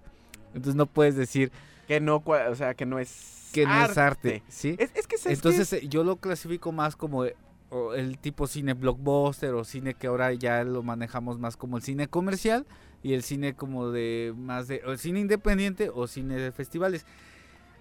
entonces 0.55 0.75
no 0.75 0.87
puedes 0.87 1.15
decir 1.15 1.51
Que 1.87 1.99
no, 1.99 2.23
o 2.25 2.55
sea, 2.55 2.73
que 2.73 2.85
no 2.87 2.97
es 2.97 3.33
que 3.53 3.65
no 3.65 3.71
es 3.91 3.97
arte, 3.97 4.43
¿sí? 4.49 4.75
Es. 4.79 4.91
Entonces 5.27 5.71
eh, 5.71 5.87
yo 5.87 6.03
lo 6.03 6.17
clasifico 6.17 6.71
más 6.73 6.95
como 6.97 7.23
eh, 7.25 7.35
o 7.75 7.93
el 7.93 8.17
tipo 8.17 8.47
cine 8.47 8.73
blockbuster 8.73 9.53
o 9.53 9.65
cine 9.65 9.93
que 9.95 10.07
ahora 10.07 10.31
ya 10.33 10.63
lo 10.63 10.81
manejamos 10.81 11.39
más 11.39 11.57
como 11.57 11.75
el 11.75 11.83
cine 11.83 12.07
comercial 12.07 12.65
y 13.03 13.13
el 13.13 13.21
cine 13.23 13.53
como 13.53 13.91
de 13.91 14.33
más 14.37 14.67
de 14.67 14.81
o 14.85 14.91
el 14.93 14.97
cine 14.97 15.19
independiente 15.19 15.89
o 15.93 16.07
cine 16.07 16.35
de 16.37 16.51
festivales. 16.53 17.05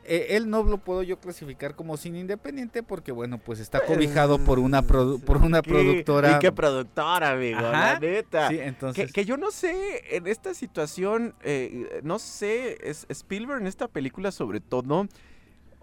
Eh, 0.07 0.37
él 0.37 0.51
no 0.51 0.63
lo 0.65 0.79
puedo 0.79 1.03
yo 1.03 1.19
clasificar 1.19 1.77
como 1.77 1.97
cine 1.97 2.19
independiente 2.21 2.83
porque 2.83 3.11
bueno 3.11 3.39
pues 3.39 3.59
está 3.59 3.81
cobijado 3.87 4.39
por 4.39 4.59
una 4.59 4.83
por 4.83 5.37
una 5.39 5.63
¿Qué? 5.63 5.71
productora. 5.71 6.33
¿Y 6.33 6.39
qué 6.41 6.53
productora, 6.53 7.31
amigo? 7.31 7.59
Ajá, 7.61 7.95
La 7.95 8.01
neta. 8.01 8.49
Sí, 8.49 8.59
entonces 8.59 9.13
que 9.13 9.25
yo 9.25 9.37
no 9.37 9.51
sé, 9.51 10.17
en 10.17 10.27
esta 10.27 10.53
situación, 10.55 11.35
eh, 11.43 12.01
no 12.03 12.19
sé, 12.19 12.77
es 12.83 13.07
Spielberg 13.09 13.61
en 13.63 13.67
esta 13.69 13.89
película 13.89 14.31
sobre 14.33 14.61
todo, 14.61 15.07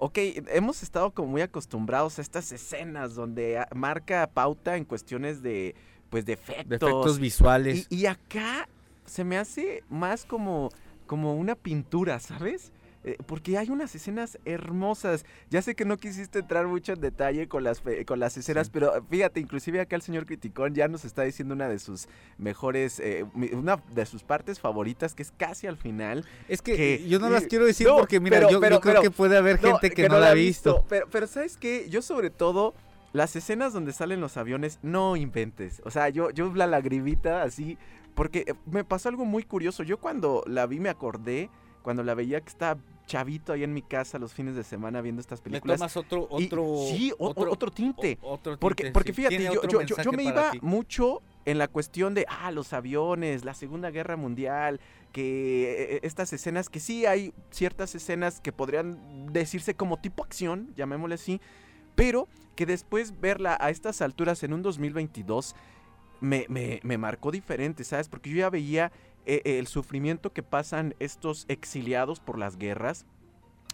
ok, 0.04 0.18
hemos 0.48 0.82
estado 0.82 1.12
como 1.12 1.28
muy 1.28 1.44
acostumbrados 1.44 2.18
a 2.18 2.24
estas 2.24 2.52
escenas 2.52 3.14
donde 3.14 3.60
ah, 3.60 3.68
marca 3.76 4.28
pauta 4.34 4.76
en 4.76 4.84
cuestiones 4.84 5.44
de, 5.44 5.76
pues, 6.10 6.26
de 6.26 6.34
efectos. 6.34 6.68
de 6.68 6.76
efectos 6.76 7.20
visuales. 7.20 7.86
Y, 7.92 7.98
y 7.98 8.06
acá 8.08 8.68
se 9.06 9.24
me 9.24 9.38
hace 9.38 9.84
más 9.90 10.26
como, 10.26 10.72
como 11.06 11.36
una 11.36 11.54
pintura, 11.54 12.20
¿sabes? 12.20 12.72
Eh, 13.04 13.18
porque 13.26 13.58
hay 13.58 13.70
unas 13.72 13.96
escenas 13.96 14.38
hermosas. 14.46 15.26
Ya 15.50 15.62
sé 15.64 15.74
que 15.76 15.86
no 15.86 15.98
quisiste 15.98 16.40
entrar 16.40 16.68
mucho 16.68 16.94
en 16.94 17.02
detalle 17.02 17.48
con 17.48 17.64
las, 17.64 17.82
con 18.06 18.20
las 18.20 18.38
escenas, 18.38 18.68
Sí. 18.68 18.72
pero 18.74 19.04
fíjate, 19.10 19.40
inclusive 19.40 19.82
acá 19.82 19.96
el 19.96 20.02
señor 20.04 20.26
Criticón 20.28 20.76
ya 20.76 20.88
nos 20.88 21.04
está 21.04 21.24
diciendo 21.24 21.56
una 21.56 21.68
de 21.68 21.80
sus 21.80 22.08
mejores, 22.38 23.00
eh, 23.00 23.26
una 23.54 23.78
de 23.94 24.06
sus 24.06 24.24
partes 24.24 24.60
favoritas, 24.60 25.16
que 25.16 25.24
es 25.24 25.32
casi 25.36 25.66
al 25.68 25.78
final. 25.78 26.26
es 26.48 26.62
que, 26.62 26.76
que- 26.76 26.94
eh, 26.96 27.08
yo 27.08 27.20
no 27.20 27.30
las 27.30 27.46
quiero 27.48 27.66
decir 27.66 27.88
no, 27.88 27.98
porque 27.98 28.20
mira, 28.20 28.38
pero- 28.38 28.50
yo, 28.52 28.60
creo 28.60 28.80
pero- 28.82 29.02
que 29.02 29.12
puede 29.12 29.38
haber 29.38 29.58
gente 29.58 29.90
que, 29.92 30.08
no, 30.08 30.20
la 30.20 30.30
ha 30.30 30.34
visto. 30.34 30.86
Pero, 30.88 31.08
pero 31.12 31.26
¿sabes 31.28 31.58
qué? 31.58 31.88
Yo 31.90 32.02
sobre 32.02 32.30
todo, 32.30 32.74
las 33.14 33.36
escenas 33.36 33.74
donde 33.74 33.94
salen 33.94 34.22
los 34.22 34.38
aviones, 34.38 34.80
no 34.84 35.16
inventes. 35.16 35.82
O 35.86 35.92
sea, 35.92 36.10
yo, 36.10 36.30
yo 36.32 36.54
la 36.54 36.68
lagrimita 36.68 37.42
así, 37.44 37.78
porque 38.16 38.54
me 38.66 38.84
pasó 38.84 39.10
algo 39.10 39.26
muy 39.26 39.44
curioso. 39.44 39.84
Yo 39.84 39.98
cuando 39.98 40.44
la 40.48 40.66
vi 40.68 40.80
me 40.80 40.90
acordé, 40.90 41.50
cuando 41.82 42.04
la 42.04 42.14
veía 42.14 42.42
que 42.42 42.50
estaba 42.50 42.80
chavito 43.08 43.52
ahí 43.54 43.64
en 43.64 43.74
mi 43.74 43.82
casa 43.82 44.18
los 44.20 44.34
fines 44.34 44.56
de 44.56 44.64
semana 44.64 45.02
viendo 45.02 45.20
estas 45.20 45.40
Le 45.40 45.44
películas. 45.44 45.80
tomas 45.80 45.98
otro 45.98 46.28
y- 46.40 46.46
otro 46.46 46.76
sí, 46.90 47.12
o- 47.18 47.28
o- 47.28 47.50
otro, 47.52 47.72
tinte. 47.72 48.18
o- 48.22 48.34
otro 48.34 48.58
Porque, 48.58 48.84
tinte, 48.84 48.94
porque 48.94 49.12
sí. 49.12 49.16
fíjate, 49.18 49.44
yo, 49.44 49.52
otro 49.60 49.70
yo, 49.70 49.82
yo- 49.82 49.88
yo 49.88 50.12
mensaje 50.12 50.18
me 50.18 50.24
iba 50.24 50.52
ti. 50.52 50.60
mucho 50.62 51.22
en 51.46 51.58
la 51.58 51.68
cuestión 51.68 52.14
de, 52.14 52.26
ah, 52.30 52.52
los 52.52 52.72
aviones, 52.72 53.44
la 53.44 53.54
Segunda 53.54 53.90
Guerra 53.90 54.16
Mundial, 54.16 54.80
que 55.12 55.96
eh, 55.96 56.00
estas 56.04 56.32
escenas, 56.32 56.70
que 56.70 56.80
sí 56.80 57.06
hay 57.06 57.34
ciertas 57.50 57.96
escenas 57.96 58.40
que 58.40 58.52
podrían 58.54 59.28
decirse 59.34 59.74
como 59.76 59.98
tipo 59.98 60.24
acción, 60.24 60.72
llamémosle 60.78 61.16
así, 61.16 61.42
pero 61.96 62.28
que 62.56 62.66
después 62.66 63.20
verla 63.20 63.58
a 63.60 63.72
estas 63.72 64.02
alturas 64.02 64.44
en 64.44 64.54
un 64.54 64.62
2022 64.62 65.56
me, 66.22 66.46
me- 66.48 66.80
me 66.84 66.98
marcó 67.00 67.32
diferente, 67.32 67.84
¿sabes? 67.84 68.08
Porque 68.08 68.30
yo 68.30 68.38
ya 68.38 68.50
veía 68.52 68.92
eh, 69.26 69.42
el 69.46 69.68
sufrimiento 69.68 70.32
que 70.34 70.44
pasan 70.44 70.96
estos 71.00 71.46
exiliados 71.48 72.20
por 72.20 72.38
las 72.38 72.58
guerras, 72.58 73.06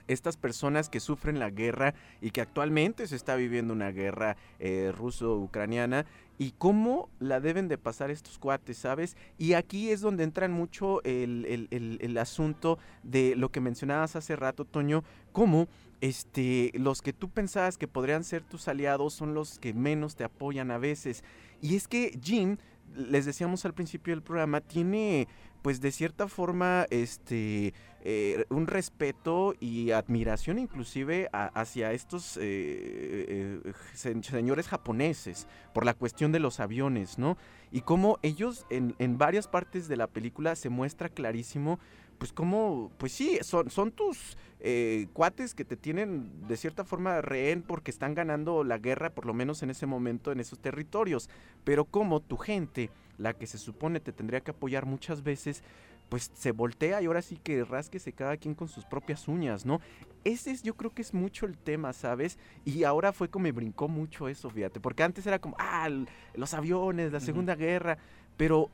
estas 0.07 0.37
personas 0.37 0.87
que 0.89 1.01
sufren 1.01 1.37
la 1.37 1.49
guerra 1.49 1.93
y 2.21 2.31
que 2.31 2.39
actualmente 2.41 3.07
se 3.07 3.15
está 3.17 3.35
viviendo 3.35 3.73
una 3.73 3.91
guerra 3.91 4.37
eh, 4.59 4.93
ruso-ucraniana 4.95 6.05
y 6.37 6.51
cómo 6.57 7.09
la 7.19 7.39
deben 7.41 7.67
de 7.67 7.77
pasar 7.77 8.09
estos 8.11 8.37
cuates, 8.39 8.77
¿sabes? 8.77 9.17
Y 9.37 9.53
aquí 9.53 9.89
es 9.89 9.99
donde 10.01 10.23
entran 10.23 10.51
mucho 10.53 11.03
el, 11.03 11.45
el- 11.49 11.67
el- 11.71 11.97
el 11.99 12.17
asunto 12.17 12.77
de 13.03 13.35
lo 13.35 13.51
que 13.51 13.59
mencionabas 13.59 14.15
hace 14.15 14.35
rato, 14.37 14.63
Toño, 14.63 15.03
cómo 15.33 15.67
este, 15.99 16.71
los 16.75 17.01
que 17.01 17.11
tú 17.11 17.29
pensabas 17.29 17.77
que 17.77 17.87
podrían 17.87 18.23
ser 18.23 18.43
tus 18.43 18.67
aliados 18.67 19.13
son 19.13 19.33
los 19.33 19.59
que 19.59 19.73
menos 19.73 20.15
te 20.15 20.23
apoyan 20.23 20.69
a 20.71 20.77
veces. 20.77 21.23
Y 21.59 21.75
es 21.75 21.87
que 21.87 22.17
Jim, 22.23 22.57
les 22.97 23.25
decíamos 23.25 23.63
al 23.65 23.73
principio 23.73 24.11
del 24.13 24.23
programa, 24.23 24.61
tiene 24.61 25.27
pues 25.61 25.81
de 25.81 25.91
cierta 25.91 26.27
forma 26.27 26.85
este 26.89 27.73
eh, 28.03 28.45
un 28.49 28.67
respeto 28.67 29.53
y 29.59 29.91
admiración 29.91 30.59
inclusive 30.59 31.29
hacia 31.33 31.91
estos 31.91 32.37
eh, 32.37 32.41
eh, 32.43 33.73
se- 33.93 34.21
señores 34.23 34.67
japoneses 34.67 35.47
por 35.73 35.83
la 35.85 35.93
cuestión 35.93 36.31
de 36.31 36.39
los 36.39 36.59
aviones, 36.59 37.17
¿no? 37.17 37.37
Y 37.71 37.81
cómo 37.81 38.17
ellos 38.21 38.65
en 38.69 39.17
varias 39.17 39.47
partes 39.47 39.87
de 39.87 39.97
la 39.97 40.07
película 40.07 40.55
se 40.55 40.69
muestra 40.69 41.09
clarísimo, 41.09 41.79
pues 42.17 42.33
cómo, 42.33 42.91
pues 42.97 43.11
sí, 43.11 43.37
son, 43.41 43.69
son 43.69 43.91
tus 43.91 44.37
eh, 44.59 45.07
cuates 45.13 45.53
que 45.53 45.65
te 45.65 45.77
tienen 45.77 46.47
de 46.47 46.57
cierta 46.57 46.83
forma 46.83 47.21
rehén 47.21 47.61
porque 47.61 47.91
están 47.91 48.15
ganando 48.15 48.63
la 48.63 48.77
guerra, 48.77 49.11
por 49.11 49.25
lo 49.25 49.33
menos 49.33 49.61
en 49.63 49.69
ese 49.69 49.85
momento, 49.85 50.31
en 50.31 50.39
esos 50.39 50.59
territorios. 50.59 51.29
Pero 51.63 51.85
como 51.85 52.19
tu 52.21 52.37
gente, 52.37 52.89
la 53.17 53.33
que 53.33 53.47
se 53.47 53.57
supone 53.57 53.99
te 53.99 54.13
tendría 54.13 54.41
que 54.41 54.51
apoyar 54.51 54.85
muchas 54.85 55.23
veces, 55.23 55.63
pues 56.09 56.31
se 56.33 56.51
voltea 56.51 57.01
y 57.01 57.05
ahora 57.05 57.21
sí 57.21 57.37
que 57.37 57.63
rasquese 57.63 58.13
cada 58.13 58.37
quien 58.37 58.55
con 58.55 58.67
sus 58.67 58.85
propias 58.85 59.27
uñas, 59.27 59.65
¿no? 59.65 59.81
Ese 60.23 60.51
es, 60.51 60.63
yo 60.63 60.75
creo 60.75 60.93
que 60.93 61.01
es 61.01 61.13
mucho 61.13 61.45
el 61.45 61.57
tema, 61.57 61.93
¿sabes? 61.93 62.37
Y 62.65 62.83
ahora 62.83 63.13
fue 63.13 63.29
como 63.29 63.43
me 63.43 63.51
brincó 63.51 63.87
mucho 63.87 64.27
eso, 64.27 64.49
fíjate, 64.49 64.79
porque 64.79 65.03
antes 65.03 65.27
era 65.27 65.39
como, 65.39 65.55
ah, 65.59 65.89
los 66.33 66.53
aviones, 66.53 67.11
la. 67.11 67.19
Segunda 67.19 67.55
Guerra, 67.55 67.97
pero 68.37 68.69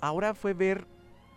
ahora 0.00 0.34
fue 0.34 0.54
ver 0.54 0.86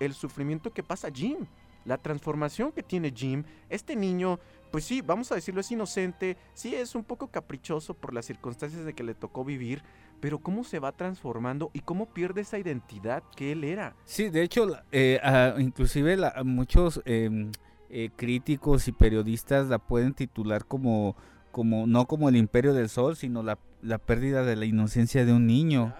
el 0.05 0.13
sufrimiento 0.13 0.71
que 0.73 0.83
pasa 0.83 1.09
Jim, 1.13 1.37
la 1.85 1.97
transformación 1.97 2.71
que 2.71 2.83
tiene 2.83 3.11
Jim, 3.15 3.43
este 3.69 3.95
niño, 3.95 4.39
pues 4.71 4.83
sí, 4.85 5.01
vamos 5.01 5.31
a 5.31 5.35
decirlo, 5.35 5.61
es 5.61 5.71
inocente, 5.71 6.37
sí 6.53 6.75
es 6.75 6.93
un 6.95 7.03
poco 7.03 7.27
caprichoso 7.27 7.93
por 7.93 8.13
las 8.13 8.25
circunstancias 8.25 8.85
de 8.85 8.93
que 8.93 9.03
le 9.03 9.15
tocó 9.15 9.43
vivir, 9.43 9.81
pero 10.19 10.37
cómo 10.39 10.63
se 10.63 10.77
va 10.79 10.91
transformando 10.91 11.71
y 11.73 11.79
cómo 11.79 12.05
pierde 12.07 12.41
esa 12.41 12.59
identidad 12.59 13.23
que 13.35 13.51
él 13.51 13.63
era. 13.63 13.95
Sí, 14.05 14.29
de 14.29 14.43
hecho, 14.43 14.67
eh, 14.91 15.19
inclusive 15.57 16.15
la- 16.17 16.43
muchos 16.43 17.01
em, 17.05 17.51
eh, 17.89 18.09
críticos 18.15 18.87
y 18.87 18.91
periodistas 18.91 19.67
la 19.67 19.79
pueden 19.79 20.13
titular 20.13 20.65
como, 20.65 21.15
como 21.51 21.87
no 21.87 22.05
como 22.05 22.29
el 22.29 22.35
imperio 22.37 22.73
del 22.73 22.89
sol, 22.89 23.15
sino 23.17 23.41
la, 23.43 23.57
la 23.81 23.97
pérdida 23.97 24.43
de 24.43 24.55
la 24.55 24.65
inocencia 24.65 25.25
de 25.25 25.33
un 25.33 25.47
niño. 25.47 25.93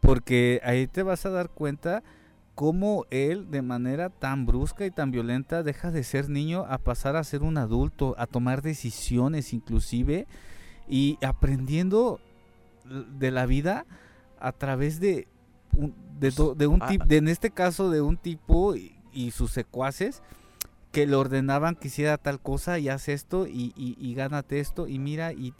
Porque 0.00 0.60
ahí 0.64 0.86
te 0.86 1.02
vas 1.02 1.24
a 1.26 1.30
dar 1.30 1.48
cuenta 1.48 2.02
cómo 2.54 3.06
él 3.10 3.50
de 3.50 3.62
manera 3.62 4.10
tan 4.10 4.46
brusca 4.46 4.84
y 4.84 4.90
tan 4.90 5.10
violenta 5.10 5.62
deja 5.62 5.90
de 5.90 6.04
ser 6.04 6.28
niño 6.28 6.64
a 6.68 6.78
pasar 6.78 7.16
a 7.16 7.24
ser 7.24 7.42
un 7.42 7.56
adulto, 7.58 8.14
a 8.18 8.26
tomar 8.26 8.62
decisiones 8.62 9.52
inclusive 9.52 10.26
y 10.88 11.18
aprendiendo 11.24 12.20
de 12.84 13.30
la 13.30 13.46
vida 13.46 13.86
a 14.38 14.52
través 14.52 15.00
de 15.00 15.28
un, 15.76 15.94
de, 16.18 16.30
de 16.56 16.66
un 16.66 16.82
Ah, 16.82 16.88
tipo, 16.88 17.04
en 17.08 17.28
este 17.28 17.50
caso 17.50 17.90
de 17.90 18.02
un 18.02 18.16
tipo 18.16 18.76
y, 18.76 18.96
y 19.12 19.30
sus 19.30 19.50
secuaces 19.50 20.22
que 20.90 21.06
le 21.06 21.16
ordenaban 21.16 21.74
que 21.74 21.88
hiciera 21.88 22.18
tal 22.18 22.40
cosa 22.40 22.78
y 22.78 22.88
haz 22.90 23.08
esto 23.08 23.46
y, 23.46 23.72
y, 23.76 23.96
y 23.98 24.14
gánate 24.14 24.60
esto 24.60 24.88
y 24.88 24.98
mira 24.98 25.32
y 25.32 25.54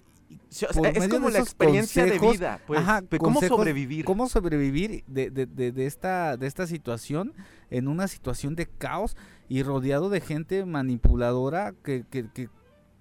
Sí, 0.52 0.66
o 0.66 0.68
por 0.68 0.82
sea, 0.82 0.90
es 0.90 1.08
como 1.08 1.30
la 1.30 1.38
experiencia 1.38 2.04
de 2.04 2.18
vida, 2.18 2.60
pues, 2.66 2.80
ajá, 2.80 3.00
de 3.00 3.18
cómo 3.18 3.34
consejos, 3.34 3.56
sobrevivir. 3.58 4.04
cómo 4.04 4.28
sobrevivir 4.28 5.02
de, 5.06 5.30
de- 5.30 5.46
de- 5.46 5.72
de 5.72 5.86
esta, 5.86 6.36
de 6.36 6.46
esta 6.46 6.66
situación 6.66 7.32
en 7.70 7.88
una 7.88 8.06
situación 8.06 8.54
de 8.54 8.66
caos 8.66 9.16
y 9.48 9.62
rodeado 9.62 10.10
de 10.10 10.20
gente 10.20 10.64
manipuladora 10.66 11.72
que, 11.82 12.04
que- 12.10 12.28
que 12.32 12.48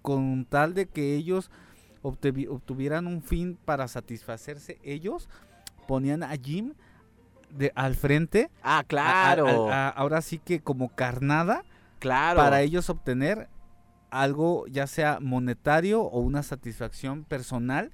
con 0.02 0.46
tal 0.46 0.74
de 0.74 0.86
que 0.88 1.16
ellos 1.16 1.52
obtuvieran 2.04 3.06
un 3.08 3.22
fin 3.22 3.58
para 3.64 3.88
satisfacerse 3.88 4.80
ellos, 4.84 5.30
ponían 5.88 6.24
a 6.24 6.36
Jim 6.36 6.74
de, 7.50 7.72
al 7.76 7.96
frente. 7.96 8.50
Ah, 8.64 8.80
a- 8.80 8.84
claro, 8.84 9.70
a- 9.70 9.88
a- 9.88 9.90
ahora 9.90 10.22
sí 10.22 10.40
que 10.40 10.62
como 10.62 10.90
carnada 10.90 11.64
claro. 12.00 12.38
para 12.40 12.62
ellos 12.62 12.90
obtener 12.90 13.50
algo 14.12 14.68
ya 14.68 14.86
sea 14.88 15.20
monetario 15.22 16.02
o 16.04 16.20
una 16.20 16.44
satisfacción 16.44 17.24
personal 17.24 17.92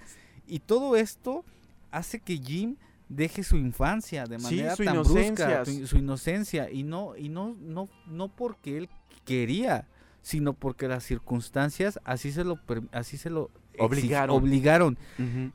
y 0.47 0.59
todo 0.59 0.95
esto 0.97 1.45
hace 1.91 2.19
que 2.19 2.37
Jim 2.37 2.75
deje 3.09 3.43
su 3.43 3.55
infancia 3.55 4.25
de 4.25 4.37
Sí, 4.39 4.43
manera 4.57 4.75
su 4.75 4.83
tan 4.83 4.95
inocencia. 4.95 5.61
brusca 5.61 5.63
tu- 5.63 5.87
su 5.87 5.97
inocencia 5.97 6.69
y 6.69 6.83
no 6.83 7.15
y 7.15 7.29
no 7.29 7.55
no 7.61 7.87
no 8.07 8.27
porque 8.27 8.77
él 8.77 8.89
quería 9.25 9.87
sino 10.21 10.51
porque 10.53 10.87
las 10.89 11.03
circunstancias 11.05 11.99
así 12.03 12.31
se 12.33 12.43
lo 12.43 12.59
así 12.91 13.17
se 13.17 13.29
lo 13.29 13.49
Obligaron. 13.79 14.35
obligaron 14.35 14.97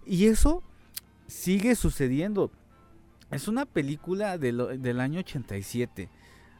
y 0.07 0.27
eso 0.27 0.63
sigue 1.27 1.75
sucediendo. 1.75 2.51
Es 3.31 3.49
una 3.49 3.65
película 3.67 4.39
de 4.39 4.53
lo- 4.53 4.69
del 4.69 5.01
año 5.01 5.21
87, 5.21 6.09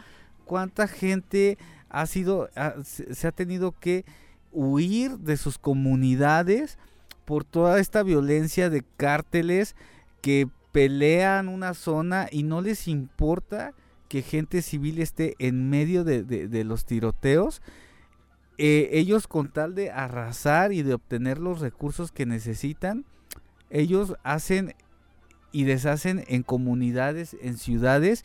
¿cuánta 0.46 0.88
gente 0.88 1.58
ha 1.90 2.06
sido, 2.06 2.50
ha- 2.56 2.76
se 2.84 3.28
ha 3.28 3.32
tenido 3.32 3.72
que 3.74 4.04
huir 4.52 5.18
de 5.20 5.38
sus 5.38 5.58
comunidades 5.58 6.78
por 7.26 7.44
toda 7.46 7.80
esta 7.80 8.04
violencia 8.04 8.70
de 8.70 8.84
cárteles 8.98 9.76
que 10.22 10.48
pelean 10.72 11.48
una 11.50 11.74
zona 11.74 12.28
y 12.32 12.44
no 12.44 12.62
les 12.62 12.88
importa 12.88 13.74
que 14.12 14.22
gente 14.24 14.62
civil 14.62 15.00
esté 15.02 15.36
en 15.40 15.70
medio 15.70 16.04
de, 16.04 16.24
de- 16.24 16.50
de 16.50 16.64
los 16.66 16.84
tiroteos? 16.86 17.62
eh, 18.58 18.90
ellos 18.92 19.26
con 19.28 19.48
tal 19.52 19.74
de 19.74 19.90
arrasar 19.90 20.72
y 20.74 20.84
de 20.84 20.94
obtener 20.94 21.40
los 21.40 21.62
recursos 21.62 22.12
que 22.12 22.26
necesitan, 22.28 23.06
ellos 23.72 24.16
hacen 24.24 24.76
y 25.54 25.64
deshacen 25.64 26.24
en 26.28 26.44
comunidades, 26.44 27.36
en 27.42 27.58
ciudades 27.58 28.24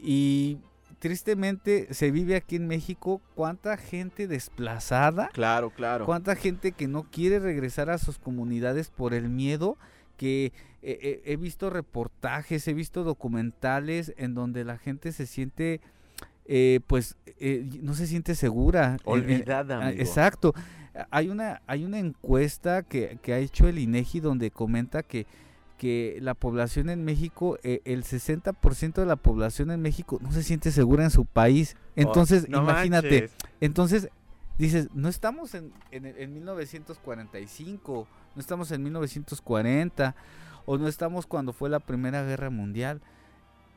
y 0.00 0.58
tristemente 0.98 1.92
se 1.92 2.10
vive 2.10 2.36
aquí 2.36 2.56
en 2.56 2.68
México 2.68 3.20
cuánta 3.34 3.76
gente 3.76 4.26
desplazada, 4.28 5.28
Claro, 5.34 5.70
claro. 5.70 6.06
cuánta 6.06 6.36
gente 6.36 6.72
que 6.72 6.88
no 6.88 7.02
quiere 7.10 7.38
regresar 7.38 7.90
a 7.90 7.98
sus 7.98 8.18
comunidades 8.18 8.88
por 8.90 9.12
el 9.12 9.28
miedo 9.28 9.76
que 10.16 10.52
eh, 10.86 10.98
eh, 11.02 11.22
he 11.32 11.36
visto 11.36 11.68
reportajes, 11.68 12.66
he 12.68 12.74
visto 12.74 13.02
documentales 13.04 14.14
en 14.16 14.34
donde 14.34 14.64
la 14.64 14.78
gente 14.78 15.12
se 15.12 15.26
siente 15.26 15.80
eh, 16.48 16.78
pues 16.86 17.16
eh, 17.40 17.68
no 17.82 17.94
se 17.94 18.06
siente 18.06 18.34
segura. 18.36 18.84
en- 18.84 18.92
en- 18.92 19.00
Olvidada, 19.04 19.78
Ah, 19.80 19.86
amigo. 19.88 20.00
Exacto. 20.00 20.54
Hay 21.10 21.28
una, 21.28 21.60
hay 21.66 21.84
una 21.84 21.98
encuesta 21.98 22.82
que, 22.84 23.18
que 23.20 23.34
ha 23.34 23.38
hecho 23.38 23.68
el 23.68 23.78
INEGI 23.80 24.20
donde 24.20 24.50
comenta 24.52 25.02
que, 25.02 25.26
que 25.76 26.18
la 26.22 26.34
población 26.34 26.88
en 26.88 27.04
México, 27.04 27.58
eh, 27.64 27.80
el 27.84 28.04
60% 28.04 28.94
de 28.94 29.06
la 29.06 29.16
población 29.16 29.70
en 29.72 29.82
México 29.82 30.18
no 30.22 30.30
se 30.32 30.42
siente 30.44 30.70
segura 30.70 31.02
en 31.04 31.10
su 31.10 31.24
país. 31.26 31.76
Entonces, 31.96 32.44
Oh, 32.46 32.50
no 32.52 32.62
imagínate, 32.62 33.10
manches. 33.22 33.36
entonces 33.60 34.08
dices, 34.56 34.88
no 34.94 35.08
estamos 35.08 35.52
en, 35.54 35.72
en, 35.90 36.06
en 36.06 36.32
1945, 36.32 38.06
no 38.34 38.40
estamos 38.40 38.70
en 38.72 38.82
1940, 38.82 40.14
o 40.66 40.76
no 40.76 40.88
estamos 40.88 41.26
cuando 41.26 41.52
fue 41.52 41.70
la 41.70 41.80
Primera 41.80 42.22
Guerra 42.24 42.50
Mundial, 42.50 43.00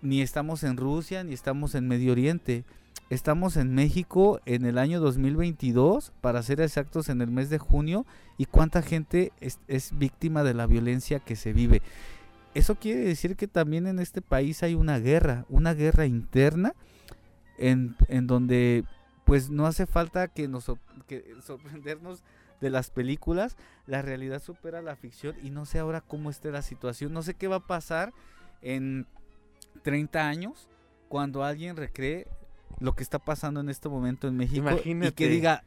ni 0.02 0.21
estamos 0.21 0.63
en 0.63 0.75
Rusia, 0.78 1.23
ni 1.23 1.34
estamos 1.34 1.75
en 1.75 1.88
Medio 1.88 2.12
Oriente. 2.12 2.65
Estamos 3.10 3.58
en 3.58 3.73
México 3.73 4.39
en 4.45 4.65
el 4.65 4.78
año 4.78 4.99
2022, 4.99 6.12
para 6.21 6.43
ser 6.43 6.62
exactos, 6.62 7.10
en 7.10 7.21
el 7.21 7.32
mes 7.32 7.49
de 7.49 7.58
junio, 7.58 8.06
y 8.38 8.45
cuánta 8.45 8.82
gente 8.82 9.32
es, 9.39 9.60
víctima 9.97 10.43
de 10.43 10.54
la 10.54 10.67
violencia 10.67 11.19
que 11.19 11.36
se 11.36 11.54
vive. 11.54 11.82
Eso 12.54 12.75
quiere 12.75 13.02
decir 13.02 13.36
que 13.36 13.47
también 13.47 13.88
en 13.88 13.99
este 13.99 14.21
país 14.21 14.63
hay 14.63 14.75
una 14.75 14.99
guerra, 14.99 15.45
una 15.49 15.73
guerra 15.73 16.06
interna, 16.06 16.73
en, 17.58 17.95
en 18.08 18.28
donde 18.28 18.86
pues 19.25 19.49
no 19.49 19.67
hace 19.67 19.86
falta 19.86 20.28
que 20.28 20.47
nos 20.47 20.71
que 21.08 21.36
sorprendernos 21.43 22.23
de 22.62 22.69
las 22.69 22.89
películas, 22.89 23.56
la 23.88 24.02
realidad 24.02 24.41
supera 24.41 24.82
la 24.82 24.95
ficción 24.95 25.36
y 25.41 25.50
no 25.50 25.65
sé 25.65 25.80
ahora 25.80 26.02
cómo 26.02 26.30
esté 26.30 26.52
la 26.52 26.62
situación, 26.62 27.13
no 27.13 27.22
sé 27.22 27.34
qué 27.36 27.48
va 27.48 27.58
a 27.58 27.67
pasar 27.67 28.13
en 28.62 29.08
30 29.84 30.28
años 30.28 30.67
cuando 31.08 31.43
alguien 31.43 31.78
recree 31.78 32.28
lo 32.80 32.93
que 32.93 33.04
está 33.04 33.19
pasando 33.19 33.60
en 33.62 33.69
este 33.69 33.89
momento 33.89 34.28
en 34.28 34.36
México 34.38 34.58
y 34.58 34.60
Imagínate. 34.74 35.13
que 35.13 35.28
diga, 35.30 35.63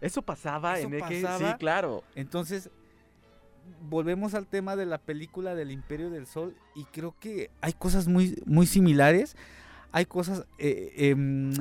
Eso 0.00 0.22
pasaba 0.22 0.78
Eso 0.78 0.88
en 0.88 0.94
X, 0.94 1.18
sí, 1.18 1.22
pasaba. 1.22 1.56
claro. 1.58 2.02
entonces 2.14 2.70
volvemos 3.88 4.34
al 4.34 4.46
tema 4.46 4.74
de 4.76 4.86
la 4.86 4.98
película 4.98 5.54
del 5.54 5.70
Imperio 5.70 6.10
del 6.10 6.26
Sol 6.26 6.56
y 6.74 6.84
creo 6.86 7.14
que 7.20 7.50
hay 7.60 7.72
cosas 7.72 8.08
muy 8.08 8.42
muy 8.46 8.66
similares, 8.66 9.36
hay 9.92 10.06
cosas 10.06 10.44
eh, 10.58 10.92
em, 10.96 11.52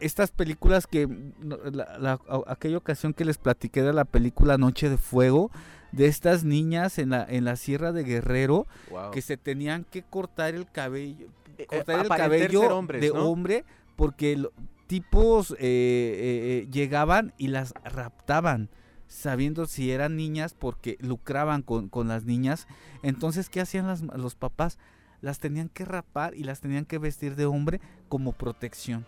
estas 0.00 0.30
películas 0.30 0.86
que 0.86 1.08
la- 1.42 1.98
la- 1.98 2.20
aquella 2.46 2.76
ocasión 2.78 3.14
que 3.14 3.24
les 3.24 3.38
platiqué 3.38 3.82
de 3.82 3.92
la 3.92 4.04
película 4.04 4.58
Noche 4.58 4.88
de 4.90 4.98
Fuego 4.98 5.50
de 5.92 6.06
estas 6.06 6.44
niñas 6.44 6.98
en 6.98 7.10
la 7.10 7.24
en 7.28 7.44
la 7.44 7.56
Sierra 7.56 7.92
de 7.92 8.02
Guerrero 8.04 8.66
Wow. 8.90 9.10
que 9.12 9.22
se 9.22 9.36
tenían 9.36 9.84
que 9.84 10.02
cortar 10.02 10.54
el 10.54 10.70
cabello 10.70 11.26
Eh, 11.58 11.62
eh, 11.62 11.66
cortar 11.66 12.00
el 12.00 12.08
cabello 12.08 12.76
hombres, 12.76 13.00
de 13.00 13.08
¿no? 13.10 13.24
hombre 13.30 13.64
porque 13.96 14.36
lo- 14.36 14.52
tipos 14.86 15.54
eh, 15.58 16.68
llegaban 16.70 17.32
y 17.38 17.48
las 17.48 17.72
raptaban 17.84 18.68
sabiendo 19.08 19.66
si 19.66 19.90
eran 19.92 20.16
niñas 20.16 20.54
porque 20.54 20.96
lucraban 21.00 21.62
con, 21.62 21.88
con 21.88 22.08
las 22.08 22.24
niñas 22.24 22.66
entonces 23.02 23.48
qué 23.48 23.60
hacían 23.60 23.86
las- 23.86 24.02
los 24.02 24.34
papás 24.34 24.78
las 25.22 25.38
tenían 25.38 25.68
que 25.70 25.84
rapar 25.84 26.34
y 26.34 26.44
las 26.44 26.60
tenían 26.60 26.84
que 26.84 26.98
vestir 26.98 27.36
de 27.36 27.46
hombre 27.46 27.80
como 28.08 28.32
protección 28.32 29.06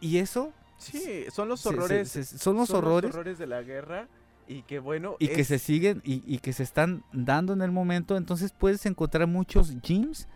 y 0.00 0.18
eso 0.18 0.52
Sí, 0.78 1.24
son 1.32 1.48
los 1.48 1.60
se- 1.60 1.68
se- 1.70 1.74
horrores. 1.74 2.08
se- 2.08 2.24
son 2.24 2.56
los 2.56 2.70
horrores 2.70 3.38
de 3.38 3.46
la 3.46 3.62
guerra 3.62 4.08
y 4.46 4.62
que 4.62 4.78
bueno. 4.78 5.16
y 5.18 5.28
que 5.28 5.44
se 5.44 5.58
siguen 5.58 6.00
y, 6.04 6.22
y 6.26 6.38
que 6.38 6.52
se 6.52 6.62
están 6.62 7.02
dando 7.12 7.52
en 7.52 7.62
el 7.62 7.70
momento 7.72 8.16
entonces 8.16 8.52
puedes 8.52 8.86
encontrar 8.86 9.26
muchos 9.26 9.74
gyms 9.82 10.28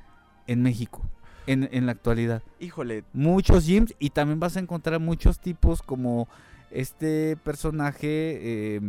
en 0.46 0.62
México 0.62 1.02
en, 1.46 1.68
en 1.72 1.86
la 1.86 1.92
actualidad 1.92 2.42
Híjole, 2.60 3.04
muchos 3.12 3.64
gyms 3.66 3.94
y 3.98 4.10
también 4.10 4.38
vas 4.40 4.56
a 4.56 4.60
encontrar 4.60 4.98
muchos 5.00 5.38
tipos 5.38 5.80
como 5.82 6.28
este 6.70 7.36
personaje 7.44 8.76
eh, 8.76 8.80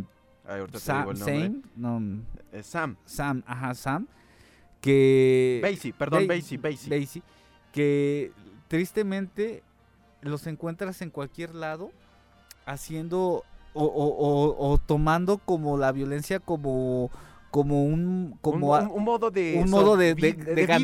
ay, 0.46 0.60
ahorita 0.60 0.78
te 0.78 0.84
Sam. 0.84 1.16
Sam, 1.16 1.62
no, 1.76 2.02
Eh, 2.52 2.62
Sam. 2.62 2.96
Sam, 3.04 3.42
ajá, 3.46 3.74
Sam, 3.74 4.06
que 4.80 5.60
Basie, 5.62 5.92
perdón, 5.92 6.26
Ba- 6.26 6.34
Basie, 6.34 6.58
Basie. 6.58 6.98
Basie, 7.00 7.22
que 7.72 8.32
tristemente 8.68 9.62
los 10.24 10.46
encuentras 10.46 11.00
en 11.02 11.10
cualquier 11.10 11.54
lado 11.54 11.90
haciendo 12.66 13.44
o, 13.74 13.84
o- 13.84 14.16
o- 14.16 14.72
o 14.72 14.78
tomando 14.78 15.38
como 15.38 15.76
la 15.76 15.92
violencia 15.92 16.40
como 16.40 17.10
como 17.50 17.84
un 17.84 18.36
como 18.40 18.70
un, 18.72 18.76
a- 18.76 18.82
un- 18.88 18.90
un 18.98 19.04
modo 19.04 19.30
de 19.30 19.60
un 19.62 19.70
modo 19.70 19.96
de- 19.96 20.14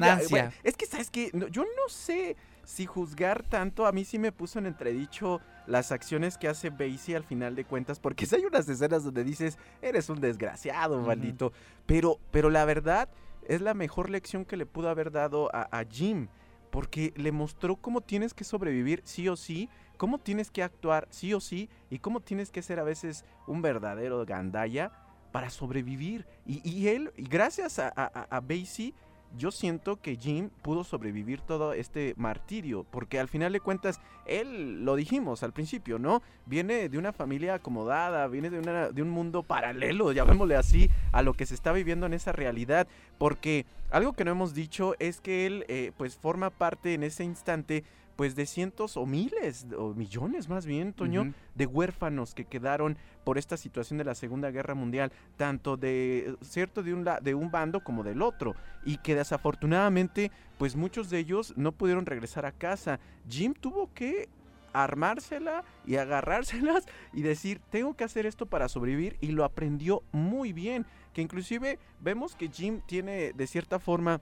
ganancia. 0.01 0.29
Bueno, 0.45 0.53
es 0.63 0.77
que 0.77 0.87
sabes 0.87 1.11
que 1.11 1.31
yo 1.51 1.63
no 1.63 1.89
sé 1.89 2.37
si 2.65 2.87
juzgar 2.87 3.43
tanto 3.43 3.87
a 3.87 3.93
mí 3.93 4.05
sí 4.05 4.19
me 4.19 4.31
puso 4.31 4.59
en 4.59 4.67
entredicho 4.67 5.41
las 5.67 5.91
acciones 5.93 6.37
que 6.39 6.47
hace 6.49 6.71
Basie 6.71 7.17
al 7.17 7.25
final 7.25 7.55
de 7.57 7.65
cuentas 7.65 7.99
porque 7.99 8.27
sí 8.27 8.37
hay 8.37 8.45
unas 8.45 8.69
escenas 8.69 9.03
donde 9.05 9.25
dices 9.25 9.57
eres 9.83 10.09
un 10.09 10.21
desgraciado 10.21 11.01
maldito 11.01 11.53
pero 11.87 12.19
pero 12.31 12.51
la 12.51 12.65
verdad 12.65 13.09
es 13.49 13.61
la 13.61 13.75
mejor 13.75 14.11
lección 14.11 14.45
que 14.45 14.57
le 14.57 14.67
pudo 14.67 14.89
haber 14.89 15.11
dado 15.11 15.49
a, 15.55 15.63
a 15.77 15.85
Jim 15.85 16.29
porque 16.71 17.13
le 17.17 17.33
mostró 17.33 17.77
cómo 17.77 18.01
tienes 18.01 18.35
que 18.35 18.45
sobrevivir 18.45 19.03
sí 19.05 19.29
o 19.29 19.37
sí 19.37 19.69
cómo 19.97 20.19
tienes 20.19 20.51
que 20.51 20.63
actuar 20.63 21.07
sí 21.11 21.35
o 21.35 21.41
sí 21.41 21.69
y 21.91 21.99
cómo 21.99 22.21
tienes 22.21 22.51
que 22.51 22.63
ser 22.63 22.79
a 22.81 22.85
veces 22.85 23.25
un 23.47 23.61
verdadero 23.63 24.25
gandaya 24.25 24.93
para 25.33 25.49
sobrevivir. 25.51 26.27
Y, 26.47 26.89
él, 26.89 27.13
y 27.17 27.23
gracias 27.23 27.79
a, 27.79 27.93
a- 27.95 28.27
a 28.37 28.41
Basie, 28.41 28.95
yo 29.37 29.51
siento 29.51 29.97
que 29.97 30.17
Jim 30.17 30.51
pudo 30.63 30.85
sobrevivir 30.85 31.41
todo 31.41 31.73
este 31.73 32.15
martirio, 32.17 32.85
porque 32.91 33.21
al 33.21 33.29
final 33.29 33.53
de 33.53 33.61
cuentas, 33.61 34.01
él, 34.27 34.85
lo 34.85 34.97
dijimos 34.97 35.43
al 35.43 35.53
principio, 35.53 35.99
¿no? 35.99 36.23
Viene 36.47 36.89
de 36.89 36.99
una 36.99 37.13
familia 37.13 37.55
acomodada, 37.55 38.27
viene 38.27 38.51
de, 38.51 38.59
una, 38.59 38.91
de 38.91 39.03
un 39.03 39.11
mundo 39.11 39.43
paralelo, 39.43 40.13
llamémosle 40.13 40.57
así, 40.57 40.91
a 41.13 41.23
lo 41.23 41.35
que 41.35 41.47
se 41.47 41.55
está 41.55 41.73
viviendo 41.73 42.07
en 42.07 42.15
esa 42.15 42.33
realidad, 42.33 42.87
porque 43.19 43.67
algo 43.91 44.13
que 44.13 44.25
no 44.25 44.31
hemos 44.31 44.55
dicho 44.55 44.95
es 44.99 45.21
que 45.21 45.47
él, 45.47 45.65
eh, 45.69 45.93
pues, 45.97 46.17
forma 46.17 46.51
parte 46.51 46.95
en 46.95 47.03
ese 47.03 47.25
instante, 47.25 47.85
pues, 48.21 48.37
de 48.37 48.45
cientos 48.45 48.99
o 48.99 49.07
miles, 49.07 49.67
o 49.79 49.95
millones 49.95 50.51
más 50.51 50.67
bien, 50.67 50.93
Toño, 50.93 51.33
de 51.55 51.65
huérfanos 51.65 52.35
que 52.35 52.45
quedaron 52.45 52.99
por 53.25 53.39
esta 53.39 53.57
situación 53.57 53.97
de 53.97 54.05
la 54.05 54.15
Segunda 54.15 54.51
Guerra 54.51 54.75
Mundial, 54.75 55.11
tanto 55.39 55.79
de 55.79 56.37
cierto 56.43 56.83
de 56.83 56.93
un 56.93 57.03
la- 57.07 57.21
de 57.21 57.35
un 57.35 57.51
bando 57.51 57.83
como 57.83 58.03
del 58.03 58.21
otro, 58.21 58.55
y 58.85 58.99
que 58.99 59.15
desafortunadamente 59.15 60.31
pues 60.59 60.77
muchos 60.77 61.09
de 61.09 61.17
ellos 61.19 61.55
no 61.57 61.73
pudieron 61.73 62.05
regresar 62.05 62.45
a 62.45 62.53
casa. 62.53 63.01
Jim 63.27 63.55
tuvo 63.55 63.91
que 63.95 64.29
armársela 64.75 65.65
y 65.87 65.97
agarrárselas 65.97 66.85
y 67.15 67.23
decir, 67.23 67.63
tengo 67.71 67.95
que 67.95 68.05
hacer 68.05 68.27
esto 68.27 68.45
para 68.45 68.69
sobrevivir 68.69 69.17
y 69.23 69.29
lo 69.29 69.45
aprendió 69.45 70.03
muy 70.13 70.53
bien, 70.53 70.85
que 71.15 71.23
inclusive 71.23 71.79
vemos 72.03 72.37
que 72.37 72.49
Jim 72.49 72.83
tiene 72.87 73.33
de 73.33 73.47
cierta 73.47 73.79
forma 73.79 74.21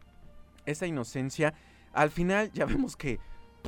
esa 0.66 0.86
inocencia, 0.86 1.52
al 1.92 2.10
final 2.10 2.52
ya 2.52 2.64
vemos 2.92 2.94
que 2.94 3.18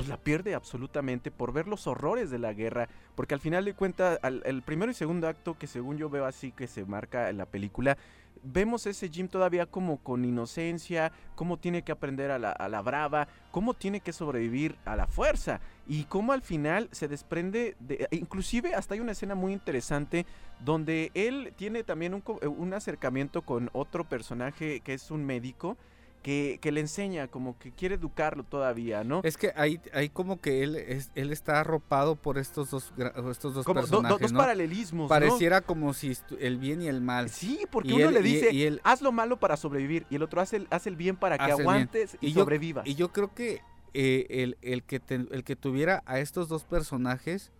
pues 0.01 0.09
la 0.09 0.17
pierde 0.17 0.55
absolutamente 0.55 1.29
por 1.29 1.53
ver 1.53 1.67
los 1.67 1.85
horrores 1.85 2.31
de 2.31 2.39
la 2.39 2.53
guerra, 2.53 2.89
porque 3.13 3.35
al 3.35 3.39
final 3.39 3.65
de 3.65 3.75
cuentas, 3.75 4.19
el 4.23 4.63
primero 4.63 4.91
y 4.91 4.95
segundo 4.95 5.27
acto 5.27 5.59
que 5.59 5.67
según 5.67 5.97
yo 5.97 6.09
veo 6.09 6.25
así 6.25 6.51
que 6.51 6.65
se 6.65 6.85
marca 6.85 7.29
en 7.29 7.37
la 7.37 7.45
película, 7.45 7.99
vemos 8.41 8.87
ese 8.87 9.09
Jim 9.09 9.27
todavía 9.27 9.67
como 9.67 9.97
con 9.97 10.25
inocencia, 10.25 11.11
cómo 11.35 11.57
tiene 11.57 11.83
que 11.83 11.91
aprender 11.91 12.31
a 12.31 12.39
la, 12.39 12.49
a 12.51 12.67
la, 12.67 12.81
brava, 12.81 13.27
cómo 13.51 13.75
tiene 13.75 13.99
que 13.99 14.11
sobrevivir 14.11 14.75
a 14.85 14.95
la 14.95 15.05
fuerza 15.05 15.61
y 15.87 16.05
cómo 16.05 16.33
al 16.33 16.41
final 16.41 16.89
se 16.91 17.07
desprende 17.07 17.75
de... 17.79 18.07
Inclusive 18.09 18.73
hasta 18.73 18.95
hay 18.95 19.01
una 19.01 19.11
escena 19.11 19.35
muy 19.35 19.53
interesante 19.53 20.25
donde 20.65 21.11
él 21.13 21.53
tiene 21.55 21.83
también 21.83 22.15
un, 22.15 22.23
un 22.41 22.73
acercamiento 22.73 23.43
con 23.43 23.69
otro 23.73 24.03
personaje 24.03 24.79
que 24.79 24.95
es 24.95 25.11
un 25.11 25.23
médico 25.23 25.77
que, 26.21 26.59
que, 26.61 26.71
le 26.71 26.81
enseña, 26.81 27.27
como 27.27 27.57
que 27.57 27.71
quiere 27.71 27.95
educarlo 27.95 28.43
todavía, 28.43 29.03
¿no? 29.03 29.21
Es 29.23 29.37
que 29.37 29.53
ahí, 29.55 29.79
ahí 29.93 30.09
como 30.09 30.39
que 30.39 30.63
él 30.63 30.75
es, 30.75 31.11
él 31.15 31.31
está 31.31 31.59
arropado 31.59 32.15
por 32.15 32.37
estos 32.37 32.69
dos, 32.69 32.93
estos 33.29 33.53
dos 33.53 33.65
como 33.65 33.81
personajes, 33.81 34.17
do, 34.17 34.19
dos 34.19 34.31
¿no? 34.31 34.39
paralelismos, 34.39 35.09
Pareciera 35.09 35.61
¿no? 35.61 35.65
como 35.65 35.93
si 35.93 36.15
el 36.39 36.57
bien 36.57 36.81
y 36.81 36.87
el 36.87 37.01
mal. 37.01 37.29
Sí, 37.29 37.65
porque 37.71 37.89
y 37.89 37.93
uno 37.93 38.09
él, 38.09 38.13
le 38.13 38.21
dice, 38.21 38.51
y, 38.51 38.57
y 38.57 38.63
él, 38.63 38.81
haz 38.83 39.01
lo 39.01 39.11
malo 39.11 39.39
para 39.39 39.57
sobrevivir, 39.57 40.05
y 40.09 40.15
el 40.15 40.23
otro 40.23 40.41
hace 40.41 40.57
el, 40.57 40.67
hace 40.69 40.89
el 40.89 40.95
bien 40.95 41.15
para 41.15 41.37
que 41.37 41.51
aguantes 41.51 42.17
y, 42.21 42.27
y 42.27 42.33
yo, 42.33 42.41
sobrevivas. 42.41 42.85
Y 42.87 42.95
yo 42.95 43.11
creo 43.11 43.33
que 43.33 43.61
eh, 43.93 44.27
el, 44.29 44.57
el, 44.61 44.83
que 44.83 44.99
te, 44.99 45.15
el 45.15 45.43
que 45.43 45.55
tuviera 45.55 46.03
a 46.05 46.19
estos 46.19 46.47
dos 46.47 46.63
personajes 46.63 47.51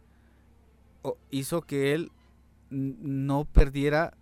oh, 1.01 1.17
hizo 1.29 1.61
que 1.61 1.93
él 1.93 2.11
no 2.69 3.45
perdiera 3.45 4.13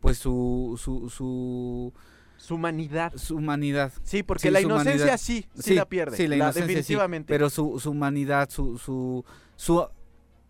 pues 0.00 0.18
su, 0.18 0.78
su, 0.82 1.08
su 1.08 1.92
su 2.38 2.54
humanidad. 2.54 3.12
Su 3.16 3.36
humanidad. 3.36 3.92
Sí, 4.02 4.22
porque 4.22 4.42
sí, 4.42 4.50
la 4.50 4.60
inocencia 4.60 4.94
humanidad. 4.94 5.18
sí, 5.18 5.46
sí, 5.54 5.62
sí, 5.62 5.74
la 5.74 5.84
pierde. 5.84 6.16
Sí, 6.16 6.22
la, 6.22 6.30
la 6.30 6.36
inocencia 6.36 6.66
definitivamente. 6.66 7.26
Sí, 7.26 7.34
pero 7.34 7.50
su, 7.50 7.78
su 7.78 7.90
humanidad, 7.90 8.48
su, 8.48 8.78
su, 8.78 9.24
su 9.56 9.86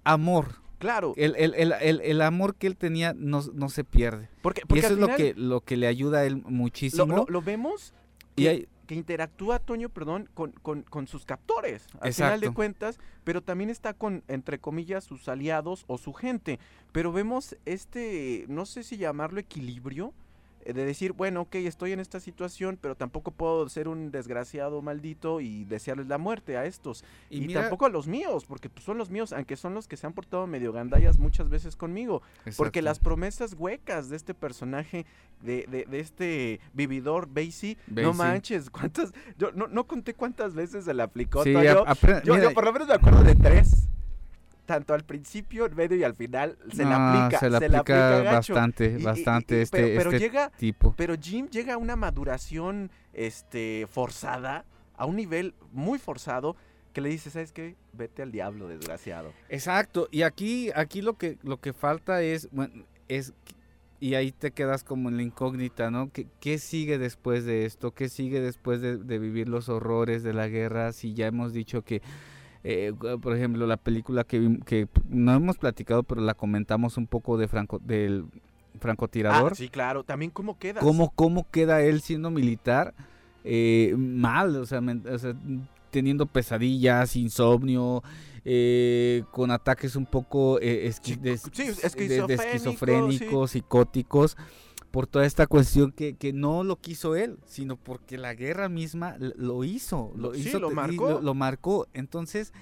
amor. 0.05 0.55
Claro. 0.78 1.12
El, 1.16 1.34
el, 1.36 1.55
el, 1.55 2.01
el, 2.01 2.22
amor 2.22 2.55
que 2.55 2.68
él 2.68 2.76
tenía 2.76 3.12
no, 3.12 3.43
no 3.53 3.68
se 3.68 3.82
pierde. 3.82 4.28
Porque, 4.43 4.62
porque 4.62 4.76
y 4.76 4.84
eso 4.84 4.95
es 4.95 4.95
final, 4.95 5.11
lo 5.11 5.16
que, 5.16 5.34
lo 5.34 5.61
que 5.62 5.76
le 5.76 5.89
ayuda 5.89 6.20
a 6.20 6.24
él 6.24 6.36
muchísimo. 6.45 7.07
Lo, 7.07 7.16
lo, 7.16 7.26
lo 7.26 7.43
vemos 7.43 7.95
y 8.36 8.43
que, 8.43 8.49
hay, 8.49 8.68
que 8.86 8.95
interactúa 8.95 9.59
Toño, 9.59 9.89
perdón, 9.89 10.28
con, 10.34 10.53
con, 10.53 10.82
con 10.82 11.09
sus 11.09 11.24
captores, 11.24 11.86
al 12.01 12.09
Exacto. 12.09 12.36
final 12.36 12.41
de 12.41 12.55
cuentas, 12.55 12.99
pero 13.24 13.43
también 13.43 13.70
está 13.70 13.93
con, 13.93 14.22
entre 14.28 14.61
comillas, 14.61 15.05
sus 15.05 15.28
aliados 15.28 15.84
o 15.89 15.99
su 15.99 16.12
gente. 16.12 16.61
Pero 16.93 17.12
vemos 17.12 17.57
este, 17.66 18.47
no 18.49 18.64
sé 18.64 18.84
si 18.84 18.97
llamarlo 18.97 19.41
equilibrio, 19.41 20.14
de 20.64 20.84
decir, 20.84 21.12
bueno, 21.12 21.42
ok, 21.42 21.56
estoy 21.56 21.92
en 21.92 22.00
esta 22.00 22.20
situación, 22.20 22.78
pero 22.80 22.94
tampoco 22.94 23.30
puedo 23.30 23.68
ser 23.68 23.88
un 23.88 24.11
desgraciado 24.11 24.82
maldito 24.82 25.40
y 25.40 25.64
desearles 25.64 26.09
la 26.09 26.18
muerte 26.18 26.56
a 26.56 26.66
estos. 26.66 27.04
Y, 27.30 27.38
y 27.38 27.46
mira, 27.46 27.62
tampoco 27.62 27.86
a 27.86 27.88
los 27.88 28.06
míos, 28.06 28.44
porque 28.46 28.68
pues, 28.68 28.84
son 28.84 28.98
los 28.98 29.11
míos, 29.11 29.32
aunque 29.32 29.56
son 29.56 29.74
los 29.74 29.88
que 29.88 29.96
se 29.96 30.06
han 30.06 30.12
portado 30.12 30.46
medio 30.46 30.72
gandallas 30.72 31.18
muchas 31.18 31.48
veces 31.48 31.76
conmigo. 31.76 32.22
Exacto. 32.40 32.56
Porque 32.59 32.82
las 32.82 32.98
promesas 32.98 33.54
huecas 33.54 34.09
de 34.09 34.16
este 34.16 34.34
personaje, 34.34 35.06
de, 35.42 35.66
de, 35.70 35.84
de 35.84 36.00
este 36.00 36.61
vividor 36.72 37.28
Basie, 37.28 37.78
no 37.86 38.12
manches, 38.12 38.70
cuántas, 38.70 39.12
yo 39.38 39.52
no, 39.52 39.68
no, 39.68 39.86
conté 39.86 40.14
cuántas 40.14 40.54
veces 40.54 40.84
se 40.84 40.94
le 40.94 41.02
aplicó. 41.02 41.44
Sí, 41.44 41.52
yo, 41.52 41.84
yo, 42.24 42.36
yo, 42.38 42.52
por 42.52 42.64
lo 42.64 42.72
menos 42.72 42.88
me 42.88 42.94
acuerdo 42.94 43.22
de 43.22 43.34
tres 43.34 43.88
tanto 44.69 44.93
al 44.93 45.03
principio, 45.03 45.64
en 45.64 45.75
medio 45.75 45.97
y 45.97 46.05
al 46.05 46.14
final 46.14 46.59
se 46.71 46.85
no, 46.85 46.91
la 46.91 47.25
aplica. 47.25 47.41
Se 47.41 47.49
la 47.49 47.59
se 47.59 47.64
aplica, 47.64 47.95
la 47.95 48.16
aplica 48.16 48.33
bastante, 48.33 48.97
y, 48.99 49.03
bastante 49.03 49.55
y, 49.55 49.59
y, 49.61 49.62
este, 49.62 49.79
pero, 49.79 49.97
pero 49.97 50.11
este 50.11 50.19
llega, 50.19 50.51
tipo. 50.51 50.95
Pero 50.95 51.14
Jim 51.19 51.49
llega 51.49 51.73
a 51.73 51.77
una 51.79 51.97
maduración 51.97 52.91
este, 53.14 53.87
forzada, 53.91 54.66
a 54.99 55.07
un 55.07 55.16
nivel 55.16 55.55
muy 55.73 55.99
forzado, 55.99 56.55
que 56.93 57.01
le 57.01 57.09
dice, 57.09 57.31
¿sabes 57.31 57.51
qué? 57.53 57.77
Vete 57.95 58.21
al 58.21 58.31
diablo, 58.31 58.69
desgraciado. 58.69 59.33
Exacto, 59.49 60.07
y 60.11 60.21
aquí, 60.21 60.71
aquí 60.75 61.01
lo 61.01 61.14
que, 61.14 61.39
lo 61.43 61.59
que 61.61 61.73
falta 61.73 62.21
es, 62.21 62.51
bueno, 62.53 62.85
es 63.09 63.33
y 64.01 64.16
ahí 64.16 64.33
te 64.33 64.51
quedas 64.51 64.85
como 64.85 65.09
en 65.09 65.16
la 65.16 65.23
incógnita, 65.23 65.91
¿no? 65.91 66.12
¿Qué, 66.12 66.27
qué 66.41 66.59
sigue 66.59 66.99
después 66.99 67.47
de 67.47 67.64
esto? 67.64 67.93
¿Qué 67.93 68.11
sigue 68.11 68.41
después 68.43 68.83
de, 68.83 68.99
de, 68.99 69.19
vivir 69.19 69.49
los 69.49 69.71
horrores 69.71 70.23
de 70.23 70.35
la 70.35 70.47
guerra? 70.47 70.93
Si 70.93 71.14
ya 71.14 71.27
hemos 71.27 71.55
dicho 71.55 71.83
que 71.83 72.03
eh, 72.64 72.92
por 73.20 73.36
ejemplo, 73.36 73.66
la 73.66 73.76
película 73.76 74.24
que, 74.24 74.59
que, 74.66 74.88
no 75.09 75.34
hemos 75.34 75.59
platicado, 75.59 76.02
pero 76.02 76.20
la 76.20 76.34
comentamos 76.34 76.96
un 76.96 77.06
poco 77.06 77.38
de 77.38 77.48
Franco, 77.48 77.78
del 77.78 78.26
francotirador. 78.80 79.52
Ah, 79.52 79.54
sí, 79.54 79.68
claro. 79.68 80.04
También 80.04 80.30
cómo 80.30 80.59
queda. 80.59 80.80
¿Cómo, 80.80 81.11
cómo 81.14 81.46
queda 81.50 81.82
él 81.82 82.00
siendo 82.00 82.30
militar? 82.30 82.94
Eh, 83.44 83.94
mal, 83.96 84.56
o 84.56 84.66
sea, 84.66 84.80
me, 84.80 84.94
o 85.09 85.18
sea, 85.18 85.34
teniendo 85.90 86.26
pesadillas, 86.26 87.16
insomnio, 87.16 88.02
eh, 88.44 89.24
con 89.30 89.50
ataques 89.50 89.96
un 89.96 90.06
poco 90.06 90.59
esqui 90.61 91.14
sí, 91.14 91.20
de, 91.20 91.38
sí, 91.38 92.09
de, 92.09 92.26
de, 92.26 92.34
esquizofrénicos, 92.34 93.50
sí. 93.50 93.59
psicóticos 93.59 94.36
por 94.99 95.07
toda 95.07 95.26
esta 95.26 95.46
cuestión 95.46 95.92
que, 95.92 96.16
que, 96.16 96.32
no 96.32 96.64
lo 96.64 96.74
quiso 96.74 97.14
él, 97.14 97.38
sino 97.46 97.76
porque 97.76 98.18
la 98.18 98.34
guerra 98.34 98.68
misma 98.68 99.14
lo 99.20 99.62
hizo, 99.62 100.11
lo 100.16 100.34
sí, 100.34 100.49
hizo, 100.49 100.59
lo 100.59 100.72
marcó. 100.72 101.09
Lo, 101.09 101.20
lo, 101.20 101.34
marcó. 101.34 101.86
Entonces, 101.92 102.53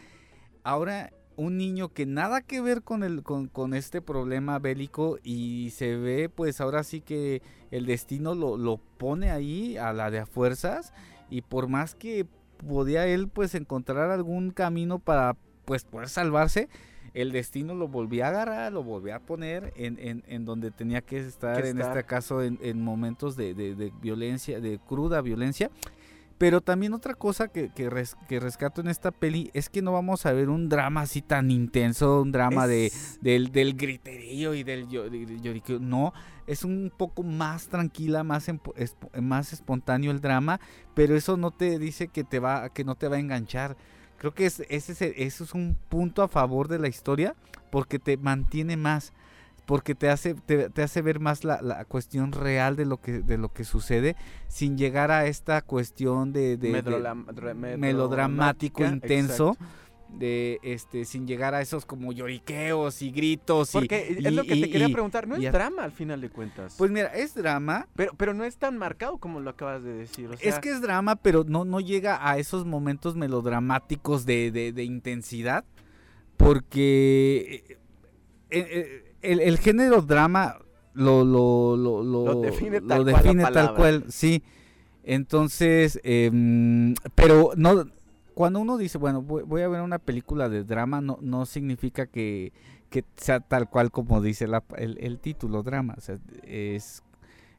ahora 0.63 1.15
un 1.37 1.57
niño 1.57 1.95
que 1.95 2.05
nada 2.05 2.43
que 2.43 2.61
ver 2.61 2.83
con 2.83 3.05
el 3.05 3.23
con, 3.23 3.49
con, 3.49 3.73
este 3.73 4.03
problema 4.03 4.59
bélico 4.59 5.19
y 5.23 5.71
se 5.71 5.97
ve 5.97 6.29
pues 6.29 6.61
ahora 6.61 6.85
sí 6.85 7.01
que 7.01 7.41
el 7.71 7.87
destino 7.87 8.35
lo, 8.35 8.59
lo 8.59 8.77
pone 8.99 9.31
ahí 9.31 9.79
a 9.79 9.95
la 9.95 10.11
de 10.11 10.19
a 10.19 10.27
fuerzas 10.27 10.93
y 11.31 11.41
por 11.41 11.69
más 11.69 11.95
que 11.95 12.27
podía 12.69 13.07
él 13.07 13.29
pues 13.29 13.55
encontrar 13.55 14.11
algún 14.11 14.51
camino 14.51 14.99
para 14.99 15.39
pues 15.65 15.85
poder 15.85 16.11
salvarse, 16.11 16.69
el 17.17 17.33
destino 17.33 17.75
lo 17.75 17.89
volvía 17.89 18.27
a 18.27 18.29
agarrar, 18.29 18.73
lo 18.75 18.85
volvía 18.85 19.17
a 19.17 19.21
poner 19.21 19.73
en, 19.77 19.99
en, 19.99 20.23
en 20.27 20.45
donde 20.45 20.71
tenía 20.71 21.01
que 21.01 21.19
estar, 21.19 21.63
que 21.63 21.71
en 21.71 21.79
estar. 21.79 21.97
este 21.97 22.07
caso 22.07 22.43
en, 22.43 22.59
en 22.61 22.83
momentos 22.83 23.37
de, 23.37 23.55
de, 23.55 23.75
de, 23.75 23.91
violencia, 24.03 24.61
de 24.61 24.79
cruda 24.79 25.23
violencia. 25.23 25.71
Pero 26.37 26.61
también 26.61 26.93
otra 26.93 27.15
cosa 27.15 27.49
que, 27.49 27.71
que, 27.73 27.89
res, 27.89 28.15
que, 28.29 28.39
rescato 28.39 28.83
en 28.83 28.89
esta 28.89 29.11
peli 29.11 29.51
es 29.55 29.71
que 29.71 29.81
no 29.81 29.93
vamos 29.93 30.27
a 30.27 30.35
ver 30.35 30.51
un 30.51 30.69
drama 30.69 31.01
así 31.01 31.23
tan 31.23 31.51
intenso, 31.51 32.21
un 32.21 32.33
drama 32.33 32.67
es... 32.67 33.19
de, 33.23 33.31
del, 33.31 33.51
del 33.51 33.75
griterío 33.75 34.53
y 34.53 34.63
del 34.63 34.87
lloriqueo. 34.87 35.79
No, 35.79 36.13
es 36.47 36.65
un 36.65 36.93
poco 36.95 37.23
más 37.23 37.69
tranquila, 37.69 38.23
más, 38.25 38.51
más 39.23 39.55
espontáneo 39.55 40.11
el 40.11 40.21
drama, 40.21 40.61
pero 40.93 41.17
eso 41.17 41.39
no 41.39 41.51
te 41.51 41.79
dice 41.79 42.09
que, 42.09 42.25
te 42.25 42.41
va, 42.41 42.69
que 42.69 42.85
no 42.85 42.95
te 42.95 43.09
va 43.09 43.17
a 43.17 43.21
enganchar. 43.21 43.79
Creo 44.27 44.35
que 44.35 44.47
es, 44.47 44.59
ese, 44.69 44.93
es, 44.93 45.03
eso 45.03 45.45
es 45.45 45.55
un 45.55 45.79
punto 45.89 46.21
a 46.21 46.27
favor 46.27 46.67
de 46.67 46.81
la 46.81 46.89
historia 46.89 47.37
porque 47.71 48.01
te 48.01 48.17
mantiene 48.17 48.77
más, 48.77 49.13
porque 49.67 49.95
te 49.95 50.09
hace, 50.09 50.35
te, 50.35 50.69
te 50.69 50.83
hace 50.83 51.01
ver 51.01 51.21
más 51.21 51.45
la, 51.45 51.63
la, 51.63 51.85
cuestión 51.85 52.33
real 52.33 52.75
de 52.75 52.87
lo 52.87 53.01
que, 53.01 53.21
de 53.23 53.39
lo 53.39 53.53
que 53.53 53.63
sucede 53.63 54.17
sin 54.49 54.77
llegar 54.77 55.13
a 55.13 55.27
esta 55.27 55.63
cuestión 55.63 56.33
de, 56.33 56.57
de, 56.57 56.83
melodramático 57.79 58.85
intenso. 58.85 59.53
Exacto 59.53 59.86
de 60.09 60.61
este 60.63 61.05
sin 61.05 61.27
llegar 61.27 61.55
a 61.55 61.61
esos 61.61 61.85
como 61.85 62.13
lloriqueos 62.13 63.03
y 63.03 63.11
gritos 63.11 63.71
porque 63.73 64.17
y, 64.19 64.27
es 64.27 64.33
lo 64.33 64.45
que 64.45 64.55
y, 64.55 64.61
te 64.63 64.71
quería 64.71 64.89
preguntar 64.89 65.27
no 65.27 65.37
es 65.37 65.53
drama 65.53 65.85
al 65.85 65.93
final 65.93 66.21
de 66.21 66.31
cuentas 66.31 66.75
pues 66.79 66.91
mira 66.91 67.09
es 67.09 67.35
drama. 67.35 67.89
Pero 67.97 68.13
pero 68.17 68.35
no 68.35 68.45
es 68.45 68.57
tan 68.57 68.79
marcado 68.79 69.19
como 69.19 69.41
lo 69.41 69.51
acabas 69.51 69.83
de 69.83 69.93
decir 69.93 70.29
o 70.29 70.37
sea, 70.37 70.49
es 70.49 70.59
que 70.59 70.71
es 70.71 70.81
drama 70.81 71.17
pero 71.17 71.45
no 71.45 71.65
no 71.65 71.81
llega 71.81 72.29
a 72.29 72.39
esos 72.39 72.65
momentos 72.65 73.17
melodramáticos 73.17 74.27
de, 74.27 74.51
de, 74.51 74.73
de 74.73 74.85
intensidad 74.85 75.65
porque 76.37 77.79
eh, 78.51 79.15
el, 79.23 79.41
el, 79.41 79.59
género 79.59 80.03
drama 80.03 80.59
lo 80.95 81.25
lo, 81.25 81.77
lo, 81.77 82.03
lo, 82.03 82.25
lo 82.25 82.41
define 82.41 82.81
tal, 82.81 82.99
lo 82.99 83.05
define 83.05 83.43
cual, 83.43 83.55
tal 83.55 83.75
cual 83.75 84.05
sí. 84.09 84.43
Entonces 85.03 86.01
eh, 86.05 86.31
pero 87.15 87.53
no 87.57 87.87
cuando 88.37 88.61
uno 88.61 88.77
dice, 88.77 88.99
bueno, 88.99 89.23
voy, 89.23 89.45
voy, 89.45 89.63
a 89.63 89.69
ver 89.69 89.81
una 89.81 89.99
película 89.99 90.51
de 90.51 90.63
drama, 90.63 91.01
no, 91.01 91.19
no 91.23 91.47
significa 91.47 92.05
que, 92.05 92.53
que 92.91 93.03
sea 93.17 93.41
tal 93.41 93.67
cual 93.71 93.91
como 93.91 94.21
dice 94.21 94.47
la, 94.47 94.63
el, 94.77 94.99
el, 95.01 95.19
título, 95.21 95.63
drama. 95.63 95.95
O 95.97 96.03
sea, 96.03 96.19
es, 96.43 97.03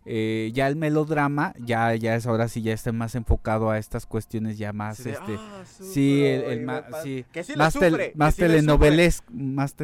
eh, 0.05 0.51
ya 0.53 0.67
el 0.67 0.75
melodrama 0.75 1.55
ya 1.59 1.95
ya 1.95 2.13
es 2.15 2.27
ahora 2.27 2.47
sí 2.47 2.61
ya 2.61 2.73
está 2.73 2.91
más 2.91 3.15
enfocado 3.15 3.71
a 3.71 3.79
estas 3.79 4.05
cuestiones 4.05 4.59
ya 4.59 4.71
más 4.71 5.03
de, 5.03 5.13
este 5.13 5.35
"Ah, 5.35 5.63
sí 5.65 6.23
el, 6.23 6.41
sufro", 6.41 6.51
el 6.51 6.61
y 6.61 6.65
ma- 6.65 6.81
va- 6.81 7.01
sí, 7.01 7.25
sí 7.43 7.53
más 7.57 7.73
sufre, 7.73 8.11
más 8.15 8.35
sí 8.35 8.41
telenoveles 8.41 9.23
más 9.31 9.75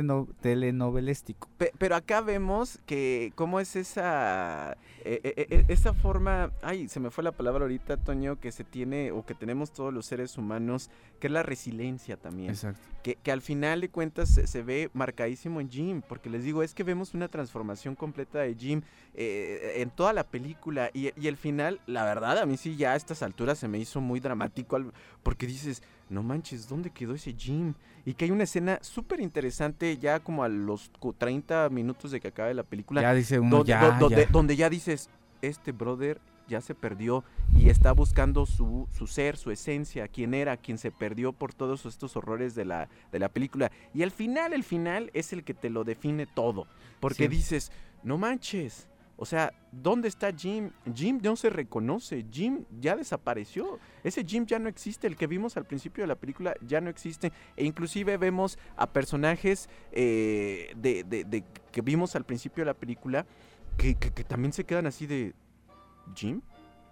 telenovelístico. 0.41 1.49
Pe- 1.57 1.73
Pero 1.79 1.95
acá 1.95 2.21
vemos 2.21 2.79
que 2.85 3.33
cómo 3.33 3.59
es 3.59 3.75
esa 3.75 4.77
eh, 5.05 5.21
eh, 5.23 5.47
eh, 5.49 5.65
esa 5.67 5.93
forma, 5.93 6.51
ay, 6.61 6.87
se 6.87 6.99
me 6.99 7.09
fue 7.11 7.23
la 7.23 7.31
palabra 7.31 7.63
ahorita, 7.63 7.97
Toño, 7.97 8.39
que 8.39 8.51
se 8.51 8.63
tiene 8.63 9.11
o 9.11 9.25
que 9.25 9.33
tenemos 9.35 9.71
todos 9.71 9.93
los 9.93 10.05
seres 10.05 10.37
humanos, 10.37 10.89
que 11.19 11.27
es 11.27 11.33
la 11.33 11.43
resiliencia 11.43 12.17
también. 12.17 12.51
exacto 12.51 12.79
Que, 13.03 13.15
que 13.15 13.31
al 13.31 13.41
final 13.41 13.81
de 13.81 13.89
cuentas 13.89 14.29
se, 14.29 14.47
se 14.47 14.61
ve 14.63 14.89
marcadísimo 14.93 15.59
en 15.61 15.69
Jim, 15.69 16.01
porque 16.07 16.29
les 16.29 16.43
digo, 16.43 16.63
es 16.63 16.73
que 16.73 16.83
vemos 16.83 17.13
una 17.13 17.27
transformación 17.27 17.95
completa 17.95 18.39
de 18.39 18.55
Jim 18.55 18.81
eh, 19.13 19.73
en 19.77 19.89
toda 19.89 20.13
la 20.13 20.23
película 20.23 20.89
y, 20.93 21.11
y 21.19 21.27
el 21.27 21.37
final, 21.37 21.81
la 21.85 22.05
verdad, 22.05 22.37
a 22.39 22.45
mí 22.45 22.57
sí 22.57 22.75
ya 22.75 22.93
a 22.93 22.95
estas 22.95 23.21
alturas 23.23 23.59
se 23.59 23.67
me 23.67 23.77
hizo 23.79 23.99
muy 24.01 24.19
dramático, 24.19 24.75
al- 24.75 24.93
porque 25.21 25.45
dices, 25.47 25.83
no 26.09 26.23
manches, 26.23 26.67
¿dónde 26.69 26.89
quedó 26.91 27.13
ese 27.13 27.33
Jim? 27.33 27.73
Y 28.05 28.15
que 28.15 28.25
hay 28.25 28.31
una 28.31 28.43
escena 28.43 28.79
súper 28.81 29.21
interesante 29.21 29.97
ya 29.97 30.19
como 30.19 30.43
a 30.43 30.49
los 30.49 30.91
cu- 30.99 31.13
30 31.13 31.69
minutos 31.69 32.11
de 32.11 32.19
que 32.19 32.27
acabe 32.29 32.53
la 32.53 32.63
película, 32.63 33.01
ya 33.01 33.13
dice 33.13 33.39
uno 33.39 33.57
donde, 33.57 33.69
ya, 33.69 33.91
do- 33.91 33.99
donde, 34.09 34.21
ya. 34.25 34.29
donde 34.31 34.55
ya 34.55 34.69
dices, 34.69 35.09
este 35.41 35.71
brother 35.71 36.19
ya 36.49 36.59
se 36.59 36.75
perdió 36.75 37.23
y 37.57 37.69
está 37.69 37.93
buscando 37.93 38.45
su, 38.45 38.87
su 38.91 39.07
ser, 39.07 39.37
su 39.37 39.49
esencia, 39.51 40.09
quién 40.09 40.33
era, 40.33 40.57
quien 40.57 40.77
se 40.77 40.91
perdió 40.91 41.31
por 41.31 41.53
todos 41.53 41.85
estos 41.85 42.17
horrores 42.17 42.53
de 42.55 42.65
la, 42.65 42.89
de 43.13 43.19
la 43.19 43.29
película. 43.29 43.71
Y 43.93 44.03
al 44.03 44.11
final, 44.11 44.51
el 44.53 44.65
final 44.65 45.09
es 45.13 45.31
el 45.31 45.45
que 45.45 45.53
te 45.53 45.69
lo 45.69 45.85
define 45.85 46.25
todo. 46.25 46.67
Porque 46.99 47.23
Sí. 47.23 47.27
dices, 47.29 47.71
no 48.03 48.17
manches. 48.17 48.89
O 49.15 49.25
sea, 49.25 49.53
¿dónde 49.71 50.07
está 50.07 50.31
Jim? 50.35 50.71
Jim 50.93 51.19
no 51.21 51.35
se 51.35 51.49
reconoce, 51.49 52.25
Jim 52.31 52.65
ya 52.81 52.95
desapareció. 52.95 53.79
Ese 54.03 54.23
Jim 54.25 54.45
ya 54.45 54.57
no 54.59 54.67
existe, 54.67 55.05
el 55.07 55.15
que 55.15 55.27
vimos 55.27 55.55
al 55.55 55.65
principio 55.65 56.03
de 56.03 56.07
la 56.07 56.15
película 56.15 56.55
ya 56.65 56.81
no 56.81 56.89
existe. 56.89 57.31
E 57.55 57.63
inclusive 57.63 58.17
vemos 58.17 58.57
a 58.75 58.91
personajes 58.91 59.69
eh, 59.91 60.73
de, 60.75 61.03
de- 61.03 61.23
de- 61.25 61.43
que 61.71 61.81
vimos 61.81 62.15
al 62.15 62.25
principio 62.25 62.63
de 62.63 62.65
la 62.65 62.73
película 62.73 63.25
que, 63.77 63.95
que- 63.95 64.11
que 64.11 64.23
también 64.23 64.51
se 64.51 64.63
quedan 64.63 64.87
así 64.87 65.05
de 65.07 65.33
Jim. 66.15 66.41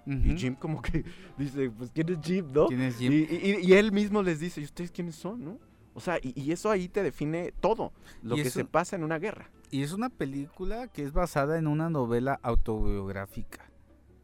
Y. 0.06 0.38
Jim 0.38 0.56
como 0.56 0.82
que 0.82 1.04
dice, 1.38 1.70
pues 1.72 1.92
¿quién 1.94 2.10
es 2.10 2.20
Jim, 2.24 2.46
no? 2.54 2.68
¿Quién 2.68 2.82
es 2.82 2.98
Jim? 2.98 3.12
Y, 3.14 3.16
y- 3.36 3.58
y 3.62 3.74
él 3.74 3.92
mismo 3.92 4.22
les 4.24 4.40
dice, 4.40 4.62
¿y 4.62 4.64
ustedes 4.64 4.92
quiénes 4.92 5.16
son, 5.16 5.44
no? 5.44 5.60
O 5.94 6.00
sea, 6.00 6.18
y, 6.22 6.40
y 6.40 6.52
eso 6.52 6.70
ahí 6.72 6.88
te 6.88 7.04
define 7.04 7.52
todo 7.60 7.92
lo 8.24 8.36
que 8.36 8.42
eso- 8.44 8.60
se 8.60 8.66
pasa 8.66 8.96
en 8.96 9.04
una 9.04 9.20
guerra. 9.20 9.50
Y 9.72 9.84
es 9.84 9.94
una 9.94 10.10
película 10.10 10.88
que 10.90 11.04
es 11.04 11.14
basada 11.14 11.58
en 11.58 11.66
una 11.68 11.90
novela 11.90 12.40
autobiográfica. 12.44 13.70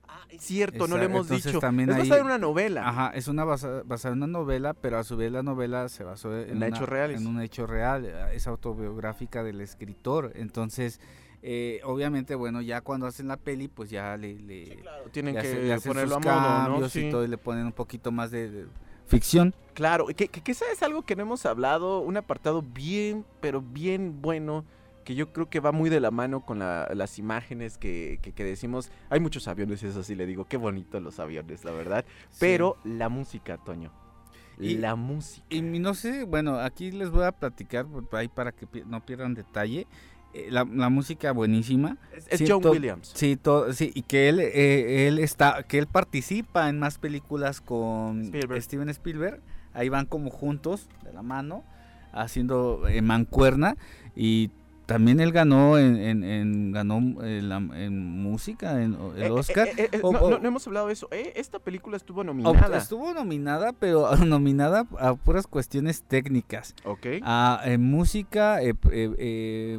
Ah, 0.07 0.25
es 0.29 0.41
cierto, 0.41 0.87
no 0.87 0.97
lo 0.97 1.03
hemos 1.03 1.21
entonces 1.27 1.45
dicho. 1.45 1.59
también 1.59 1.89
es 1.89 1.95
ahí- 1.95 2.01
basada 2.01 2.19
en 2.19 2.25
una 2.25 2.37
novela. 2.37 2.87
Ajá, 2.87 3.11
es 3.15 3.27
una 3.29 3.45
basa- 3.45 3.83
basada 3.85 4.13
en 4.13 4.23
una 4.23 4.27
novela, 4.39 4.73
pero 4.73 4.97
a 4.97 5.03
su 5.03 5.15
vez 5.15 5.31
la 5.31 5.43
novela 5.43 5.87
se 5.89 6.03
basó 6.03 6.35
en, 6.37 6.49
En 6.49 6.57
una- 6.57 6.67
hechos 6.67 6.89
reales. 6.89 7.21
En 7.21 7.27
un 7.27 7.41
hecho 7.41 7.65
real, 7.65 8.05
eh, 8.05 8.13
es 8.35 8.45
autobiográfica 8.47 9.43
del 9.43 9.61
escritor. 9.61 10.33
Entonces, 10.35 10.99
eh, 11.41 11.79
obviamente, 11.85 12.35
bueno, 12.35 12.61
ya 12.61 12.81
cuando 12.81 13.05
hacen 13.05 13.27
la 13.29 13.37
peli, 13.37 13.69
pues 13.69 13.89
ya 13.89 14.17
le, 14.17 14.35
le, 14.39 14.79
Tienen 15.11 15.35
le 15.35 15.41
que 15.41 15.47
hace- 15.47 15.63
le 15.63 15.73
hacen 15.73 15.91
ponerlo 15.93 16.15
sus 16.17 16.25
a 16.25 16.29
modo, 16.29 16.41
¿no? 16.41 16.65
cambios 16.73 16.91
Sí. 16.91 17.05
y 17.07 17.09
todo 17.11 17.23
y 17.23 17.27
le 17.29 17.37
ponen 17.37 17.65
un 17.67 17.73
poquito 17.73 18.11
más 18.11 18.31
de, 18.31 18.49
de 18.51 18.65
ficción. 19.05 19.55
Claro, 19.73 20.07
que, 20.07 20.27
que, 20.27 20.41
que 20.41 20.51
eso 20.51 20.65
es 20.73 20.83
algo 20.83 21.03
que 21.03 21.15
no 21.15 21.21
hemos 21.21 21.45
hablado, 21.45 21.99
un 22.01 22.17
apartado 22.17 22.61
bien, 22.61 23.23
pero 23.39 23.61
bien 23.61 24.21
bueno, 24.21 24.65
que 25.07 25.15
yo 25.15 25.31
creo 25.31 25.49
que 25.49 25.61
va 25.61 25.71
muy 25.71 25.89
de 25.89 26.01
la 26.01 26.11
mano 26.11 26.41
con 26.45 26.59
la- 26.59 26.89
las 26.93 27.17
imágenes 27.17 27.77
que, 27.77 28.19
que- 28.21 28.33
que 28.33 28.43
decimos. 28.43 28.91
Hay 29.09 29.21
muchos 29.21 29.47
aviones, 29.47 29.81
eso 29.81 30.03
sí 30.03 30.15
le 30.15 30.25
digo, 30.25 30.43
qué 30.43 30.57
bonitos 30.57 31.01
los 31.01 31.17
aviones, 31.19 31.63
la 31.63 31.71
verdad. 31.71 32.03
Pero 32.41 32.75
la 32.83 33.07
música, 33.07 33.57
Toño. 33.57 33.89
Y- 34.59 34.75
la 34.75 34.95
música. 34.95 35.45
Y 35.49 35.61
no 35.61 35.93
sé, 35.93 36.25
bueno, 36.25 36.59
aquí 36.59 36.91
les 36.91 37.09
voy 37.09 37.23
a 37.23 37.31
platicar 37.31 37.85
ahí 38.11 38.27
para 38.27 38.51
que 38.51 38.67
no 38.85 39.05
pierdan 39.05 39.33
detalle. 39.33 39.87
Eh, 40.33 40.49
la, 40.51 40.65
la 40.69 40.89
música 40.89 41.31
buenísima. 41.31 41.95
Es, 42.13 42.27
es 42.29 42.39
sí, 42.39 42.45
John 42.45 42.61
to- 42.61 42.71
Williams. 42.71 43.13
Sí, 43.15 43.37
to- 43.37 43.71
sí, 43.71 43.93
y 43.95 44.01
que 44.01 44.27
él, 44.27 44.41
eh, 44.41 45.07
él 45.07 45.19
está, 45.19 45.63
que 45.63 45.77
él 45.79 45.87
participa 45.87 46.67
en 46.67 46.79
más 46.79 46.97
películas 46.97 47.61
con 47.61 48.23
Spielberg. 48.23 48.61
Steven 48.61 48.89
Spielberg. 48.89 49.41
Ahí 49.73 49.87
van 49.87 50.05
como 50.05 50.29
juntos, 50.31 50.89
de 51.05 51.13
la 51.13 51.21
mano, 51.21 51.63
haciendo 52.11 52.85
eh, 52.89 53.01
mancuerna. 53.01 53.77
Y 54.17 54.51
también 54.87 55.19
él 55.19 55.31
ganó 55.31 55.77
en, 55.77 55.95
en- 55.97 56.23
en- 56.23 56.71
ganó 56.71 56.99
eh, 57.23 57.41
la- 57.43 57.57
en 57.57 57.99
música, 58.23 58.81
en 58.81 58.97
el 59.15 59.23
Eh, 59.23 59.29
Oscar. 59.29 59.67
eh, 59.67 59.73
eh, 59.77 59.89
eh, 59.91 59.99
O- 60.01 60.11
no, 60.11 60.29
no- 60.31 60.39
no 60.39 60.47
hemos 60.47 60.65
hablado 60.65 60.87
de 60.87 60.93
eso. 60.93 61.07
Eh, 61.11 61.33
esta 61.35 61.59
película 61.59 61.95
estuvo 61.97 62.23
nominada. 62.23 62.77
estuvo 62.77 63.13
nominada, 63.13 63.73
pero 63.73 64.09
nominada 64.25 64.87
a 64.97 65.13
puras 65.13 65.45
cuestiones 65.45 66.01
técnicas. 66.01 66.73
Ok. 66.85 67.05
a 67.21 67.61
música, 67.77 68.61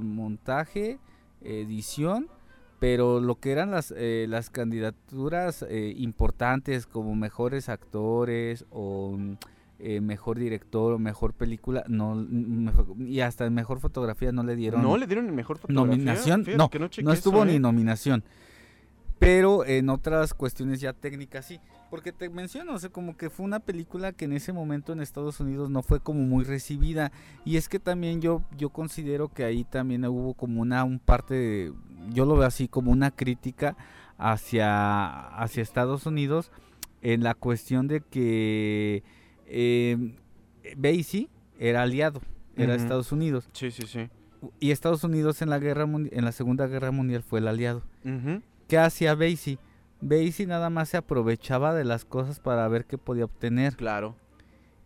montaje, 0.01 0.99
edición, 1.43 2.29
pero 2.79 3.19
lo 3.21 3.35
que 3.37 3.51
eran 3.51 3.71
las, 3.73 3.93
eh, 3.97 4.27
las 4.29 4.51
candidaturas 4.51 5.65
eh, 5.69 5.95
importantes 5.97 6.87
como 6.87 7.17
mejores 7.17 7.69
actores 7.69 8.65
o 8.71 9.17
mm, 9.19 9.33
eh, 9.79 10.01
mejor 10.01 10.39
director 10.39 10.93
o 10.95 10.99
mejor 10.99 11.33
película, 11.35 11.85
no 11.89 12.15
mejor- 12.17 12.97
y 13.01 13.21
hasta 13.21 13.49
mejor 13.51 13.79
fotografía 13.81 14.33
no 14.33 14.43
le 14.43 14.57
dieron 14.57 14.83
no 14.83 14.97
le 14.97 15.07
dieron 15.07 15.27
el 15.27 15.33
mejor 15.33 15.59
fotografía. 15.59 15.97
nominación, 15.97 16.45
Fíjate 16.45 16.79
no, 16.79 16.91
no 17.03 17.13
estuvo 17.13 17.37
eso, 17.39 17.45
ni 17.47 17.55
¿eh? 17.55 17.61
nominación. 17.61 18.25
Pero 19.19 19.65
en 19.65 19.89
otras 19.89 20.33
cuestiones 20.33 20.81
ya 20.81 20.93
técnicas 20.93 21.47
sí. 21.47 21.59
Porque 21.91 22.13
te 22.13 22.29
menciono, 22.29 22.75
o 22.75 22.79
sea, 22.79 22.91
como 22.91 23.17
que 23.17 23.31
fue 23.31 23.47
una 23.47 23.59
película 23.61 24.13
que 24.13 24.27
en 24.27 24.33
ese 24.33 24.53
momento 24.53 24.93
en 24.93 25.01
Estados 25.01 25.41
Unidos 25.41 25.71
no 25.71 25.83
fue 25.83 26.01
como 26.01 26.21
muy 26.21 26.45
recibida. 26.45 27.11
Y 27.45 27.57
es 27.57 27.69
que 27.69 27.81
también 27.81 28.21
yo, 28.21 28.43
yo 28.57 28.69
considero 28.69 29.29
que 29.29 29.43
ahí 29.43 29.65
también 29.65 30.05
hubo 30.05 30.35
como 30.35 30.61
una 30.61 30.85
un 30.85 30.99
parte 31.01 31.35
de, 31.35 31.73
yo 32.13 32.27
lo 32.27 32.37
veo 32.37 32.47
así 32.47 32.69
como 32.69 32.93
una 32.93 33.11
crítica 33.11 33.77
hacia, 34.19 35.29
hacia 35.37 35.63
Estados 35.63 36.07
Unidos 36.07 36.53
en 37.03 37.23
la 37.23 37.35
cuestión 37.35 37.89
de 37.89 38.01
que 38.03 39.03
eh, 39.49 40.15
Basie 40.77 41.29
era 41.59 41.83
aliado, 41.83 42.21
era. 42.57 42.75
Estados 42.75 43.13
Unidos. 43.13 43.49
Sí, 43.53 43.71
sí, 43.71 43.83
sí. 43.87 44.09
Y 44.61 44.71
Estados 44.71 45.03
Unidos 45.03 45.43
en 45.43 45.51
la 45.51 45.59
guerra 45.59 45.85
en 45.85 46.25
la 46.25 46.33
Segunda 46.33 46.67
Guerra 46.67 46.93
Mundial 46.93 47.23
fue 47.23 47.41
el 47.41 47.49
aliado. 47.49 47.83
¿Qué 48.69 48.79
hacía 48.79 49.15
Basie? 49.15 49.59
Basie 50.01 50.47
nada 50.47 50.71
más 50.71 50.91
se 50.91 50.97
aprovechaba 50.97 51.75
de 51.75 51.85
las 51.85 52.05
cosas 52.05 52.39
para 52.39 52.69
ver 52.69 52.85
qué 52.85 52.99
podía 52.99 53.25
obtener. 53.25 53.75
Claro. 53.77 54.15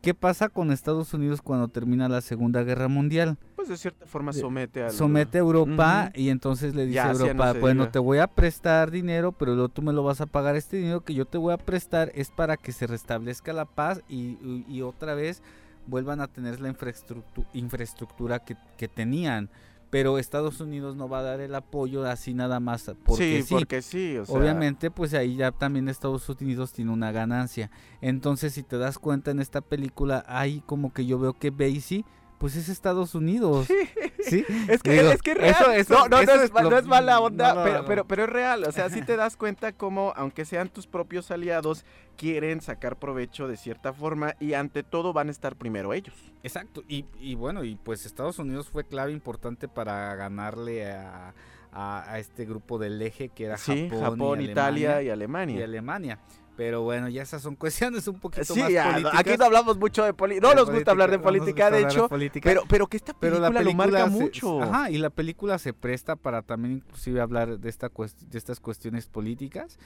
¿Qué 0.00 0.14
pasa 0.14 0.48
con 0.48 0.72
Estados 0.72 1.14
Unidos 1.14 1.42
cuando 1.42 1.68
termina 1.68 2.08
la 2.08 2.22
Segunda 2.22 2.64
Guerra 2.64 2.88
Mundial? 2.88 3.38
Pues 3.62 3.68
de 3.68 3.76
cierta 3.76 4.06
forma 4.06 4.32
somete 4.32 4.82
a... 4.82 4.90
Somete 4.90 5.38
a 5.38 5.40
Europa 5.40 6.10
y 6.14 6.28
entonces 6.30 6.74
le 6.74 6.82
dice 6.86 6.96
Ya, 6.96 7.10
a 7.10 7.12
no 7.14 7.20
Europa, 7.20 7.52
bueno, 7.60 7.82
diga. 7.84 7.92
te 7.92 7.98
voy 7.98 8.18
a 8.18 8.26
prestar 8.26 8.90
dinero, 8.90 9.32
pero 9.32 9.52
luego 9.54 9.68
tú 9.68 9.82
me 9.82 9.92
lo 9.92 10.02
vas 10.02 10.20
a 10.20 10.26
pagar. 10.26 10.56
Este 10.56 10.76
dinero 10.78 11.02
que 11.02 11.14
yo 11.14 11.24
te 11.26 11.38
voy 11.38 11.52
a 11.52 11.58
prestar 11.58 12.10
es 12.14 12.30
para 12.30 12.56
que 12.56 12.72
se 12.72 12.86
restablezca 12.86 13.52
la 13.52 13.64
paz 13.64 14.02
y, 14.08 14.36
y- 14.42 14.64
y 14.68 14.82
otra 14.82 15.14
vez 15.14 15.42
vuelvan 15.86 16.20
a 16.20 16.26
tener 16.28 16.60
la 16.60 16.68
infraestructu- 16.72 17.46
infraestructura 17.52 18.40
que, 18.40 18.56
que 18.76 18.88
tenían. 18.88 19.48
Pero 19.90 20.16
Estados 20.18 20.58
Unidos 20.60 20.96
no 20.96 21.06
va 21.06 21.18
a 21.18 21.22
dar 21.22 21.40
el 21.40 21.54
apoyo 21.54 22.06
así 22.06 22.32
nada 22.32 22.60
más 22.60 22.90
porque 23.04 23.42
sí, 23.42 23.46
sí. 23.46 23.54
porque 23.54 23.82
sí, 23.82 24.16
o 24.16 24.24
sea... 24.24 24.34
Obviamente, 24.36 24.90
pues 24.90 25.12
ahí 25.12 25.36
ya 25.36 25.52
también 25.52 25.86
Estados 25.88 26.26
Unidos 26.30 26.72
tiene 26.72 26.90
una 26.92 27.12
ganancia. 27.12 27.70
Entonces, 28.00 28.54
si 28.54 28.62
te 28.62 28.78
das 28.78 28.98
cuenta 28.98 29.30
en 29.32 29.38
esta 29.40 29.60
película, 29.60 30.24
ahí 30.26 30.62
como 30.64 30.94
que 30.94 31.04
yo 31.04 31.18
veo 31.18 31.34
que 31.34 31.50
Basie, 31.50 32.06
pues 32.42 32.56
es 32.56 32.68
Estados 32.68 33.14
Unidos. 33.14 33.68
¿Sí? 34.18 34.44
Es 34.68 34.82
que, 34.82 34.90
Digo, 34.94 35.10
es 35.12 35.22
que 35.22 35.30
es 35.30 35.36
real. 35.38 35.54
eso- 35.54 35.70
eso- 35.70 35.94
no, 35.94 36.08
no, 36.08 36.18
eso 36.20 36.34
no 36.34 36.38
es, 36.40 36.44
es 36.46 36.52
ma- 36.52 36.62
lo- 36.62 36.70
no 36.70 36.78
es 36.78 36.86
mala 36.86 37.20
onda, 37.20 37.54
no, 37.54 37.60
no, 37.60 37.64
pero, 37.64 37.78
no. 37.82 37.84
Pero, 37.86 38.04
pero 38.08 38.24
es 38.24 38.28
real. 38.30 38.64
O 38.64 38.72
sea, 38.72 38.90
sí 38.90 39.00
te 39.02 39.14
das 39.16 39.36
cuenta 39.36 39.70
cómo, 39.72 40.12
aunque 40.16 40.44
sean 40.44 40.68
tus 40.68 40.88
propios 40.88 41.30
aliados, 41.30 41.84
quieren 42.16 42.60
sacar 42.60 42.98
provecho 42.98 43.46
de 43.46 43.56
cierta 43.56 43.92
forma 43.92 44.34
y 44.40 44.54
ante 44.54 44.82
todo 44.82 45.12
van 45.12 45.28
a 45.28 45.30
estar 45.30 45.54
primero 45.54 45.92
ellos. 45.94 46.16
Exacto. 46.42 46.82
Y, 46.88 47.04
y 47.20 47.36
bueno, 47.36 47.62
y 47.62 47.76
pues 47.76 48.04
Estados 48.06 48.40
Unidos 48.40 48.68
fue 48.68 48.84
clave 48.84 49.12
importante 49.12 49.68
para 49.68 50.12
ganarle 50.16 50.90
a, 50.90 51.34
a- 51.72 52.04
a 52.12 52.18
este 52.18 52.44
grupo 52.44 52.78
del 52.78 53.00
eje 53.02 53.28
que 53.30 53.44
era 53.46 53.56
sí, 53.56 53.88
Japón, 53.88 54.02
Japón, 54.04 54.40
y 54.40 54.44
Italia 54.44 54.96
Alemania, 54.98 55.02
y 55.02 55.10
Alemania. 55.10 55.58
y 55.58 55.62
Alemania. 55.62 56.18
Pero 56.54 56.82
bueno, 56.82 57.08
ya 57.08 57.22
esas 57.22 57.40
son 57.40 57.56
cuestiones 57.56 58.06
un 58.08 58.20
poquito 58.20 58.44
Sí, 58.52 58.60
más 58.60 58.70
ya, 58.70 58.90
políticas. 58.92 59.18
aquí 59.20 59.30
no 59.38 59.44
hablamos 59.46 59.78
mucho 59.78 60.04
de 60.04 60.12
política. 60.12 60.46
No 60.48 60.54
nos 60.54 60.70
gusta 60.70 60.90
hablar 60.90 61.10
de 61.10 61.18
política, 61.18 61.70
de 61.70 61.80
hecho. 61.82 62.08
política. 62.10 62.46
Pero, 62.48 62.62
pero 62.68 62.86
que 62.88 62.98
esta 62.98 63.14
Pero 63.14 63.36
película, 63.36 63.48
la 63.50 63.58
película 63.60 63.86
lo 63.86 63.92
marca 63.92 64.04
se- 64.04 64.22
mucho. 64.22 64.62
Ajá, 64.62 64.90
y 64.90 64.98
la 64.98 65.08
película 65.08 65.58
se 65.58 65.72
presta 65.72 66.14
para 66.14 66.42
también 66.42 66.74
inclusive 66.74 67.20
hablar 67.22 67.58
de 67.58 67.68
esta 67.70 67.88
de 67.88 68.38
estas 68.38 68.60
cuestiones 68.60 69.06
políticas 69.06 69.78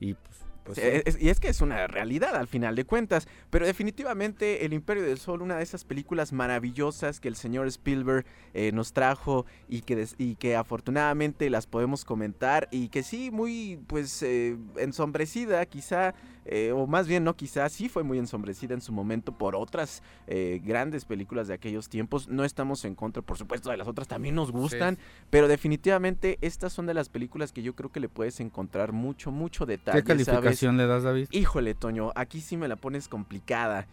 y 0.00 0.14
pues 0.14 0.38
Pues 0.68 0.78
Sí, 0.78 0.82
sí. 0.84 1.02
es- 1.06 1.22
y 1.22 1.28
es 1.30 1.40
que 1.40 1.48
es 1.48 1.60
una 1.60 1.86
realidad 1.86 2.34
al 2.36 2.46
final 2.46 2.76
de 2.76 2.84
cuentas. 2.84 3.26
Pero 3.50 3.66
definitivamente 3.66 4.64
El 4.64 4.72
Imperio 4.72 5.02
del 5.02 5.18
Sol, 5.18 5.42
una 5.42 5.56
de 5.56 5.62
esas 5.62 5.84
películas 5.84 6.32
maravillosas 6.32 7.20
que 7.20 7.28
el 7.28 7.36
señor 7.36 7.66
Spielberg 7.68 8.24
eh, 8.54 8.70
nos 8.72 8.92
trajo 8.92 9.46
y 9.68 9.82
que, 9.82 9.96
des- 9.96 10.14
y 10.18 10.34
que 10.36 10.56
afortunadamente 10.56 11.48
las 11.50 11.66
podemos 11.66 12.04
comentar 12.04 12.68
y 12.70 12.88
que 12.88 13.02
sí, 13.02 13.30
muy 13.30 13.80
pues 13.86 14.22
eh, 14.22 14.56
ensombrecida 14.76 15.64
quizá, 15.66 16.14
eh, 16.44 16.72
o 16.72 16.86
más 16.86 17.06
bien 17.06 17.24
no 17.24 17.36
quizá, 17.36 17.68
sí 17.68 17.88
fue 17.88 18.02
muy 18.02 18.18
ensombrecida 18.18 18.74
en 18.74 18.80
su 18.80 18.92
momento 18.92 19.32
por 19.36 19.54
otras 19.54 20.02
eh, 20.26 20.60
grandes 20.64 21.04
películas 21.04 21.48
de 21.48 21.54
aquellos 21.54 21.88
tiempos. 21.88 22.28
No 22.28 22.44
estamos 22.44 22.84
en 22.84 22.94
contra, 22.94 23.22
por 23.22 23.36
supuesto, 23.38 23.70
de 23.70 23.76
las 23.76 23.86
otras 23.88 24.08
también 24.08 24.34
nos 24.34 24.50
gustan, 24.50 24.98
pero 25.30 25.46
definitivamente 25.48 26.38
estas 26.40 26.72
son 26.72 26.86
de 26.86 26.94
las 26.94 27.08
películas 27.08 27.52
que 27.52 27.62
yo 27.62 27.74
creo 27.74 27.90
que 27.92 28.00
le 28.00 28.08
puedes 28.08 28.40
encontrar 28.40 28.92
mucho, 28.92 29.30
mucho 29.30 29.66
detalle. 29.66 29.98
¿Qué 29.98 30.04
calificación 30.04 30.57
le 30.62 30.86
das, 30.86 31.02
David? 31.02 31.28
Híjole, 31.30 31.74
Toño, 31.74 32.12
aquí 32.14 32.40
sí 32.40 32.56
me 32.56 32.68
la 32.68 32.76
pones 32.76 33.08
complicada. 33.08 33.86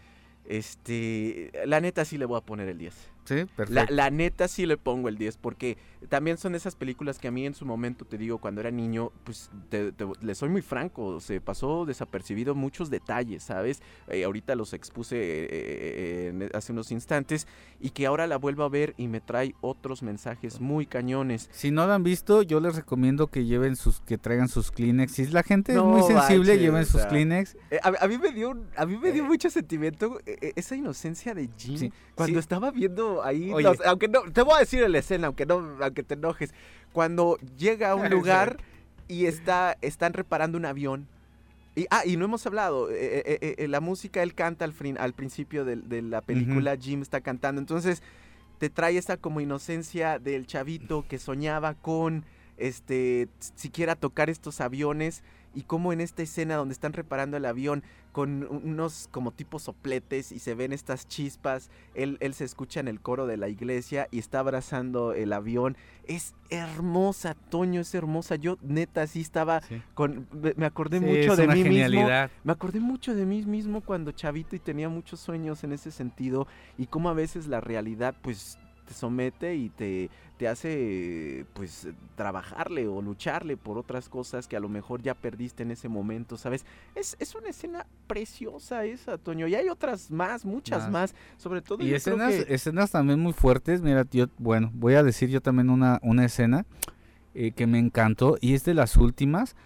Este, 0.44 1.50
la 1.66 1.80
neta 1.80 2.04
sí 2.04 2.18
le 2.18 2.24
voy 2.24 2.38
a 2.38 2.40
poner 2.40 2.68
el 2.68 2.78
10. 2.78 2.94
Sí, 3.26 3.34
La, 3.34 3.46
perfecto. 3.46 3.94
la 3.94 4.10
neta 4.10 4.48
sí 4.48 4.66
le 4.66 4.76
pongo 4.76 5.08
el 5.08 5.18
10 5.18 5.36
porque 5.36 5.76
también 6.08 6.38
son 6.38 6.54
esas 6.54 6.76
películas 6.76 7.18
que 7.18 7.28
a 7.28 7.30
mí 7.30 7.44
en 7.46 7.54
su 7.54 7.66
momento, 7.66 8.04
te 8.04 8.16
digo, 8.18 8.38
cuando 8.38 8.60
era 8.60 8.70
niño, 8.70 9.10
pues 9.24 9.50
te- 9.68 9.92
te- 9.92 10.06
le 10.20 10.34
soy 10.34 10.48
muy 10.48 10.62
franco, 10.62 11.20
se 11.20 11.40
pasó 11.40 11.84
desapercibido 11.84 12.54
muchos 12.54 12.90
detalles, 12.90 13.42
¿sabes? 13.42 13.82
Eh, 14.08 14.24
ahorita 14.24 14.54
los 14.54 14.72
expuse 14.72 15.16
eh, 15.16 15.48
eh, 15.50 16.50
hace 16.54 16.72
unos 16.72 16.90
instantes 16.92 17.46
y 17.80 17.90
que 17.90 18.06
ahora 18.06 18.26
la 18.26 18.36
vuelvo 18.38 18.62
a 18.64 18.68
ver 18.68 18.94
y 18.96 19.08
me 19.08 19.20
trae 19.20 19.54
otros 19.60 20.02
mensajes 20.02 20.60
muy 20.60 20.86
cañones. 20.86 21.48
Si 21.52 21.70
no 21.70 21.86
la 21.86 21.94
han 21.96 22.02
visto, 22.04 22.42
yo 22.42 22.60
les 22.60 22.76
recomiendo 22.76 23.26
que 23.28 23.44
lleven 23.44 23.76
sus, 23.76 24.00
que 24.00 24.18
traigan 24.18 24.48
sus 24.48 24.70
Kleenex. 24.70 25.12
Si 25.12 25.26
la 25.26 25.42
gente 25.42 25.72
es 25.72 25.82
muy 25.82 26.02
sensible, 26.02 26.58
lleven 26.58 26.82
o 26.82 26.86
sus 26.86 27.00
sea, 27.00 27.08
Kleenex. 27.08 27.56
Eh, 27.70 27.78
a, 27.82 28.04
a 28.04 28.08
mí 28.08 28.18
me 28.18 28.30
dio, 28.32 28.56
a 28.76 28.86
mí 28.86 28.96
me 28.96 29.12
dio 29.12 29.24
mucho 29.24 29.50
sentimiento 29.50 30.20
esa 30.26 30.76
inocencia 30.76 31.34
de 31.34 31.48
Jim 31.56 31.76
Sí, 31.78 31.92
cuando 32.14 32.34
sí. 32.34 32.38
estaba 32.40 32.70
viendo 32.70 33.15
ahí, 33.24 33.52
Oye. 33.52 33.62
los- 33.64 33.80
aunque 33.86 34.08
no, 34.08 34.22
te 34.32 34.42
voy 34.42 34.54
a 34.56 34.60
decir 34.60 34.88
la 34.88 34.98
escena, 34.98 35.26
aunque 35.28 35.46
no, 35.46 35.76
aunque 35.80 36.02
te 36.02 36.14
enojes, 36.14 36.52
cuando 36.92 37.38
llega 37.58 37.90
a 37.90 37.94
un 37.94 38.08
lugar 38.10 38.56
y 39.08 39.26
está, 39.26 39.76
están 39.82 40.12
reparando 40.12 40.58
un 40.58 40.64
avión. 40.66 41.06
Y, 41.74 41.86
ah, 41.90 42.02
y 42.06 42.16
no 42.16 42.24
hemos 42.24 42.46
hablado, 42.46 42.90
eh, 42.90 43.22
eh, 43.26 43.54
eh, 43.58 43.68
la 43.68 43.80
música 43.80 44.22
él 44.22 44.34
canta 44.34 44.64
al, 44.64 44.72
frin- 44.72 44.96
al 44.98 45.12
principio 45.12 45.64
de, 45.66 45.76
la 46.02 46.22
película, 46.22 46.74
Jim 46.76 47.02
está 47.02 47.20
cantando, 47.20 47.60
entonces 47.60 48.02
te 48.58 48.70
trae 48.70 48.96
esa 48.96 49.18
como 49.18 49.42
inocencia 49.42 50.18
del 50.18 50.46
chavito 50.46 51.04
que 51.06 51.18
soñaba 51.18 51.74
con, 51.74 52.24
este, 52.56 53.28
siquiera 53.56 53.94
tocar 53.94 54.30
estos 54.30 54.62
aviones 54.62 55.22
y 55.56 55.62
como 55.62 55.92
en 55.92 56.00
esta 56.00 56.22
escena 56.22 56.54
donde 56.54 56.74
están 56.74 56.92
reparando 56.92 57.36
el 57.36 57.44
avión 57.46 57.82
con 58.12 58.46
unos 58.48 59.08
como 59.10 59.32
tipos 59.32 59.64
sopletes 59.64 60.30
y 60.32 60.38
se 60.38 60.54
ven 60.54 60.72
estas 60.72 61.08
chispas, 61.08 61.70
él, 61.94 62.16
él 62.20 62.32
se 62.34 62.44
escucha 62.44 62.78
en 62.80 62.88
el 62.88 63.00
coro 63.00 63.26
de 63.26 63.36
la 63.36 63.48
iglesia 63.48 64.06
y 64.10 64.18
está 64.20 64.38
abrazando 64.38 65.12
el 65.12 65.32
avión. 65.32 65.76
Es 66.06 66.34
hermosa, 66.50 67.34
Toño, 67.34 67.80
es 67.80 67.94
hermosa. 67.94 68.36
Yo 68.36 68.56
neta 68.62 69.06
sí 69.06 69.20
estaba 69.20 69.60
Sí. 69.62 69.82
con, 69.94 70.28
me- 70.56 70.66
acordé 70.66 70.98
Sí, 71.00 71.04
mucho 71.04 71.32
es 71.32 71.36
de 71.38 71.44
una 71.44 71.54
mí 71.54 71.60
mismo. 71.64 71.72
genialidad. 71.74 72.30
Me 72.44 72.52
acordé 72.52 72.80
mucho 72.80 73.14
de 73.14 73.26
mí 73.26 73.42
mismo 73.44 73.80
cuando 73.80 74.12
chavito 74.12 74.56
y 74.56 74.60
tenía 74.60 74.88
muchos 74.88 75.20
sueños 75.20 75.64
en 75.64 75.72
ese 75.72 75.90
sentido 75.90 76.46
y 76.78 76.86
cómo 76.86 77.08
a 77.10 77.14
veces 77.14 77.46
la 77.48 77.60
realidad 77.60 78.14
pues 78.22 78.58
te 78.86 78.94
somete 78.94 79.54
y 79.56 79.68
te, 79.68 80.08
te 80.38 80.48
hace 80.48 81.44
pues 81.52 81.88
trabajarle 82.14 82.86
o 82.88 83.02
lucharle 83.02 83.56
por 83.56 83.78
otras 83.78 84.08
cosas 84.08 84.46
que 84.48 84.56
a 84.56 84.60
lo 84.60 84.68
mejor 84.68 85.02
ya 85.02 85.14
perdiste 85.14 85.62
en 85.62 85.70
ese 85.70 85.88
momento, 85.88 86.36
¿sabes? 86.36 86.64
Es, 86.94 87.16
es 87.18 87.34
una 87.34 87.48
escena 87.48 87.86
preciosa 88.06 88.84
esa, 88.84 89.18
Toño, 89.18 89.46
y 89.48 89.54
hay 89.54 89.68
otras 89.68 90.10
más, 90.10 90.44
muchas 90.44 90.84
Más. 90.84 90.90
más, 90.92 91.14
sobre 91.36 91.60
todo 91.62 91.82
Y 91.84 91.92
escenas, 91.92 92.34
que- 92.44 92.54
escenas 92.54 92.90
también 92.90 93.20
muy 93.20 93.32
fuertes. 93.32 93.82
Mira, 93.82 94.04
yo, 94.10 94.26
bueno, 94.38 94.70
voy 94.74 94.94
a 94.94 95.02
decir 95.02 95.28
yo 95.28 95.40
también 95.40 95.68
una, 95.70 95.98
una 96.02 96.24
escena 96.24 96.64
eh, 97.34 97.52
que 97.52 97.66
me 97.66 97.78
encantó 97.78 98.36
y 98.40 98.54
es 98.54 98.64
de 98.64 98.72
las 98.74 98.96
últimas 98.96 99.56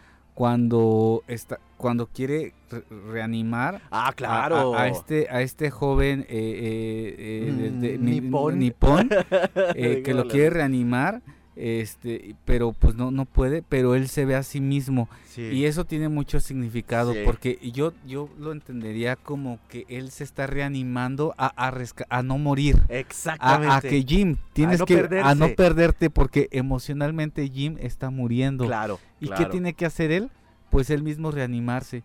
cuando 0.44 1.22
está, 1.28 1.60
cuando 1.76 2.06
quiere 2.06 2.54
re- 2.70 2.82
reanimar 3.12 3.82
Ah, 3.90 4.08
a- 4.08 4.12
claro. 4.14 4.74
a, 4.74 4.84
a 4.84 4.88
este 4.88 5.26
a 5.28 5.42
este 5.42 5.70
joven 5.70 6.20
eh, 6.20 6.24
eh, 6.30 7.14
eh, 7.18 7.52
de- 7.52 7.70
de- 7.72 7.98
Mm, 7.98 8.04
ni- 8.06 8.20
nipón. 8.22 8.58
nipón, 8.58 9.10
eh, 9.76 10.00
que 10.02 10.14
lo 10.14 10.26
quiere 10.28 10.48
reanimar 10.48 11.20
este 11.60 12.34
pero 12.44 12.72
pues 12.72 12.94
no 12.94 13.10
no 13.10 13.24
puede 13.26 13.62
pero 13.62 13.94
él 13.94 14.08
se 14.08 14.24
ve 14.24 14.34
a 14.34 14.42
sí 14.42 14.60
mismo 14.60 15.08
Sí. 15.30 15.42
y 15.42 15.64
eso 15.66 15.84
tiene 15.84 16.08
mucho 16.08 16.40
significado 16.40 17.12
Sí. 17.12 17.20
porque 17.24 17.58
yo 17.72 17.92
yo 18.06 18.28
lo 18.38 18.50
entendería 18.52 19.14
como 19.16 19.60
que 19.68 19.84
él 19.88 20.10
se 20.10 20.24
está 20.24 20.46
reanimando 20.46 21.34
a 21.38 21.52
a, 21.56 21.72
a 22.08 22.22
no 22.22 22.38
morir 22.38 22.78
Exactamente. 22.88 23.72
a, 23.72 23.76
a 23.76 23.80
que 23.80 24.02
Jim 24.02 24.36
tienes 24.52 24.80
no 24.80 24.86
que 24.86 25.08
a 25.22 25.34
no 25.34 25.48
perderte 25.54 26.10
porque 26.10 26.48
emocionalmente 26.50 27.48
Jim 27.48 27.76
está 27.80 28.10
muriendo 28.10 28.66
Claro. 28.66 28.98
y 29.20 29.26
claro. 29.26 29.44
qué 29.44 29.50
tiene 29.50 29.74
que 29.74 29.86
hacer 29.86 30.10
él 30.10 30.30
pues 30.70 30.90
él 30.90 31.02
mismo 31.02 31.30
reanimarse 31.30 32.02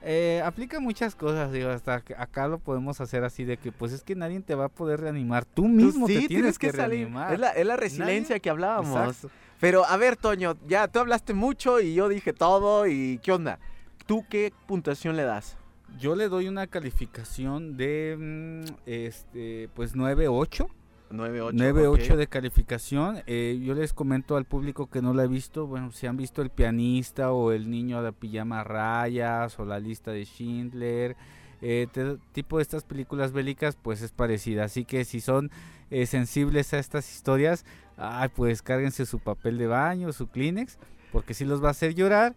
Eh, 0.00 0.40
aplica 0.44 0.78
muchas 0.78 1.16
cosas, 1.16 1.50
digo, 1.52 1.70
hasta 1.70 2.00
que 2.02 2.14
acá 2.14 2.46
lo 2.46 2.58
podemos 2.58 3.00
hacer 3.00 3.24
así 3.24 3.44
de 3.44 3.56
que 3.56 3.72
pues 3.72 3.92
es 3.92 4.02
que 4.04 4.14
nadie 4.14 4.38
te 4.40 4.54
va 4.54 4.66
a 4.66 4.68
poder 4.68 5.00
reanimar, 5.00 5.44
tú 5.44 5.62
Tú 5.62 5.68
mismo 5.68 6.06
sí, 6.06 6.20
te 6.22 6.28
tienes 6.28 6.56
que, 6.58 6.70
reanimar. 6.70 7.32
Es 7.34 7.40
la, 7.40 7.50
es 7.50 7.66
la 7.66 7.76
resiliencia 7.76 8.36
Nadie- 8.36 8.40
que 8.40 8.50
hablábamos. 8.50 8.96
Exacto. 8.96 9.30
Pero 9.60 9.84
a 9.84 9.96
ver, 9.96 10.16
Toño, 10.16 10.56
ya 10.68 10.86
tú 10.86 11.00
hablaste 11.00 11.34
mucho 11.34 11.80
y 11.80 11.94
yo 11.94 12.08
dije 12.08 12.32
todo 12.32 12.86
y 12.86 13.18
¿qué 13.24 13.32
onda? 13.32 13.58
¿Tú 14.06 14.24
qué 14.30 14.52
puntuación 14.66 15.16
le 15.16 15.24
das? 15.24 15.56
Yo 15.98 16.14
le 16.14 16.28
doy 16.28 16.46
una 16.46 16.68
calificación 16.68 17.76
de 17.76 18.16
mm, 18.18 18.72
este 18.86 19.68
pues 19.74 19.96
9.8 19.96 20.68
9-8. 21.10 21.52
9.8 21.52 22.16
de 22.16 22.26
calificación. 22.26 23.22
Eh, 23.26 23.60
yo 23.62 23.74
les 23.74 23.92
comento 23.92 24.36
al 24.36 24.44
público 24.44 24.88
que 24.88 25.02
no 25.02 25.14
la 25.14 25.24
he 25.24 25.28
visto, 25.28 25.66
bueno, 25.66 25.90
si 25.92 26.06
han 26.06 26.16
visto 26.16 26.42
El 26.42 26.50
pianista 26.50 27.32
o 27.32 27.52
El 27.52 27.70
niño 27.70 28.02
de 28.02 28.12
pijama 28.12 28.60
a 28.60 28.64
rayas 28.64 29.58
o 29.58 29.64
La 29.64 29.78
lista 29.80 30.10
de 30.12 30.24
Schindler, 30.24 31.16
eh, 31.62 31.86
te- 31.92 32.18
tipo 32.32 32.58
de 32.58 32.62
estas 32.62 32.84
películas 32.84 33.32
bélicas, 33.32 33.76
pues 33.80 34.02
es 34.02 34.12
parecida. 34.12 34.64
Así 34.64 34.84
que 34.84 35.04
si 35.04 35.20
son 35.20 35.50
eh, 35.90 36.06
sensibles 36.06 36.72
a 36.74 36.78
estas 36.78 37.10
historias, 37.14 37.64
ay, 37.96 38.28
pues 38.34 38.62
cárguense 38.62 39.06
su 39.06 39.18
papel 39.18 39.58
de 39.58 39.66
baño, 39.66 40.12
su 40.12 40.28
Kleenex, 40.28 40.78
porque 41.10 41.32
sí 41.34 41.44
los 41.44 41.62
va 41.62 41.68
a 41.68 41.70
hacer 41.72 41.94
llorar. 41.94 42.36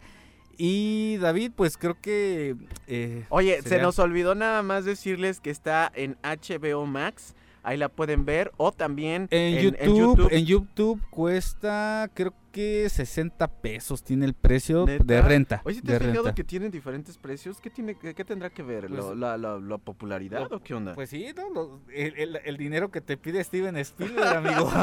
Y 0.58 1.18
David, 1.18 1.52
pues 1.56 1.78
creo 1.78 1.98
que... 2.00 2.56
eh, 2.88 3.26
Oye, 3.30 3.62
se 3.64 3.82
nos 3.82 4.00
olvidó 4.00 4.36
nada 4.36 4.62
más 4.64 4.86
decirles 4.86 5.40
que 5.40 5.50
está 5.50 5.92
en 5.96 6.18
HBO 6.24 6.86
Max. 6.86 7.36
Ahí 7.64 7.78
la 7.78 7.90
pueden 7.90 8.26
ver. 8.26 8.52
O 8.58 8.72
también 8.72 9.28
En, 9.30 9.58
en, 9.58 9.76
en 9.80 9.96
YouTube, 9.96 10.28
en 10.32 10.46
YouTube 10.46 11.02
cuesta, 11.12 12.10
creo 12.14 12.34
que 12.52 12.90
60 12.90 13.48
pesos 13.48 14.04
tiene 14.04 14.26
el 14.26 14.34
precio 14.34 14.86
de 14.86 15.22
renta. 15.22 15.62
Oye, 15.64 15.82
¿te 15.82 15.96
has 15.96 16.02
fijado 16.04 16.34
que 16.36 16.44
tienen 16.44 16.70
diferentes 16.72 17.18
precios? 17.18 17.62
¿Qué, 17.62 17.70
tiene, 17.70 17.96
qué, 17.96 18.26
tendrá 18.26 18.50
que 18.50 18.64
ver? 18.64 18.90
¿Lo- 18.90 19.08
Pues- 19.10 19.18
la, 19.18 19.38
la- 19.38 19.60
la 19.60 19.78
popularidad 19.78 20.50
lo- 20.50 20.58
o 20.58 20.60
qué 20.60 20.74
onda? 20.74 20.94
Pues 20.96 21.12
sí, 21.12 21.28
¿no? 21.36 21.50
Lo- 21.52 21.82
el, 21.94 22.16
el- 22.18 22.40
el 22.44 22.58
dinero 22.58 22.90
que 22.92 23.00
te 23.00 23.16
pide 23.16 23.44
Steven 23.44 23.78
Spielberg, 23.78 24.28
amigo. 24.38 24.70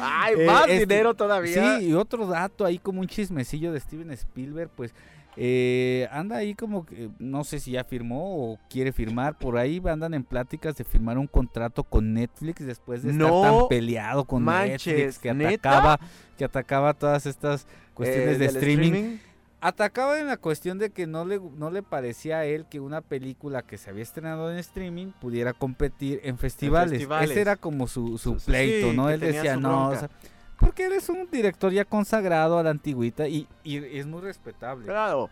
¡Ay, 0.00 0.34
Eh, 0.38 0.46
más 0.46 0.62
este- 0.68 0.80
dinero 0.86 1.14
todavía! 1.14 1.78
Sí, 1.78 1.86
y 1.86 1.94
otro 1.94 2.26
dato 2.26 2.64
ahí 2.64 2.78
como 2.78 3.00
un 3.00 3.06
chismecillo 3.06 3.72
de 3.72 3.80
Steven 3.80 4.10
Spielberg, 4.10 4.70
pues 4.74 4.94
eh, 5.40 6.08
anda 6.10 6.36
ahí 6.36 6.54
como 6.56 6.84
que 6.84 7.10
no 7.20 7.44
sé 7.44 7.60
si 7.60 7.70
ya 7.72 7.84
firmó 7.84 8.52
o 8.52 8.58
quiere 8.68 8.90
firmar, 8.92 9.38
por 9.38 9.56
ahí 9.56 9.80
andan 9.88 10.12
en 10.14 10.24
pláticas 10.24 10.74
de 10.76 10.82
firmar 10.82 11.16
un 11.16 11.28
contrato 11.28 11.84
con 11.84 12.12
Netflix 12.12 12.66
después 12.66 13.04
de 13.04 13.12
estar 13.12 13.28
No 13.30 13.42
tan 13.42 13.68
peleado 13.68 14.24
con 14.24 14.42
manches, 14.42 14.86
Netflix 14.86 15.18
que 15.20 15.34
¿neta? 15.34 15.70
atacaba, 15.70 16.00
que 16.36 16.44
atacaba 16.44 16.94
todas 16.94 17.24
estas 17.26 17.68
cuestiones 17.94 18.34
Eh, 18.34 18.38
de 18.38 18.46
streaming. 18.46 19.16
Atacaba 19.60 20.20
en 20.20 20.26
la 20.28 20.36
cuestión 20.36 20.78
de 20.78 20.90
que 20.90 21.06
no 21.08 21.24
le, 21.24 21.40
no 21.56 21.70
le 21.70 21.82
parecía 21.82 22.38
a 22.38 22.44
él 22.44 22.66
que 22.70 22.78
una 22.80 23.00
película 23.00 23.62
que 23.62 23.76
se 23.78 23.90
había 23.90 24.04
estrenado 24.04 24.50
en 24.52 24.58
streaming 24.58 25.08
pudiera 25.20 25.52
competir 25.52 26.20
en 26.22 26.38
festivales. 26.38 26.90
festivales. 26.92 27.30
Ese 27.30 27.40
era 27.40 27.56
como 27.56 27.86
su, 27.88 28.18
su 28.18 28.36
pleito, 28.36 28.90
sí, 28.90 28.96
¿no? 28.96 29.10
Él 29.10 29.18
decía, 29.20 29.56
no, 29.56 29.68
bronca". 29.88 29.96
o 29.96 29.98
sea, 29.98 30.10
porque 30.58 30.86
él 30.86 30.92
es 30.92 31.08
un 31.08 31.28
director 31.30 31.72
ya 31.72 31.84
consagrado 31.84 32.58
a 32.58 32.62
la 32.62 32.70
antigüita 32.70 33.28
y, 33.28 33.46
y 33.64 33.76
es 33.76 34.06
muy 34.06 34.20
respetable. 34.20 34.84
Claro. 34.86 35.30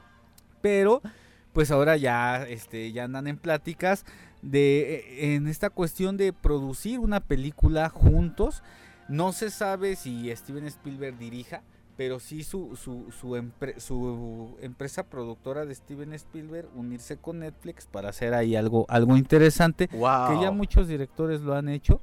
Pero, 0.62 1.02
pues 1.52 1.70
ahora 1.70 1.96
ya, 1.96 2.44
este, 2.44 2.92
ya 2.92 3.04
andan 3.04 3.26
en 3.26 3.36
pláticas 3.36 4.04
de, 4.42 4.94
eh, 4.94 5.34
en 5.34 5.46
esta 5.48 5.70
cuestión 5.70 6.16
de 6.16 6.32
producir 6.32 6.98
una 6.98 7.20
película 7.20 7.88
juntos. 7.88 8.62
No 9.08 9.32
se 9.32 9.50
sabe 9.50 9.94
si 9.96 10.34
Steven 10.34 10.66
Spielberg 10.66 11.16
dirija, 11.18 11.62
pero 11.96 12.18
sí 12.20 12.42
su, 12.44 12.76
su, 12.76 13.10
su, 13.12 13.36
empre- 13.36 13.78
su 13.78 14.56
empresa 14.60 15.04
productora 15.04 15.64
de 15.64 15.74
Steven 15.74 16.12
Spielberg 16.14 16.68
unirse 16.74 17.16
con 17.16 17.38
Netflix 17.38 17.86
para 17.86 18.08
hacer 18.10 18.34
ahí 18.34 18.54
algo, 18.56 18.84
algo 18.88 19.16
interesante, 19.16 19.88
Wow. 19.92 20.28
que 20.36 20.42
ya 20.42 20.50
muchos 20.50 20.88
directores 20.88 21.40
lo 21.40 21.54
han 21.54 21.68
hecho. 21.68 22.00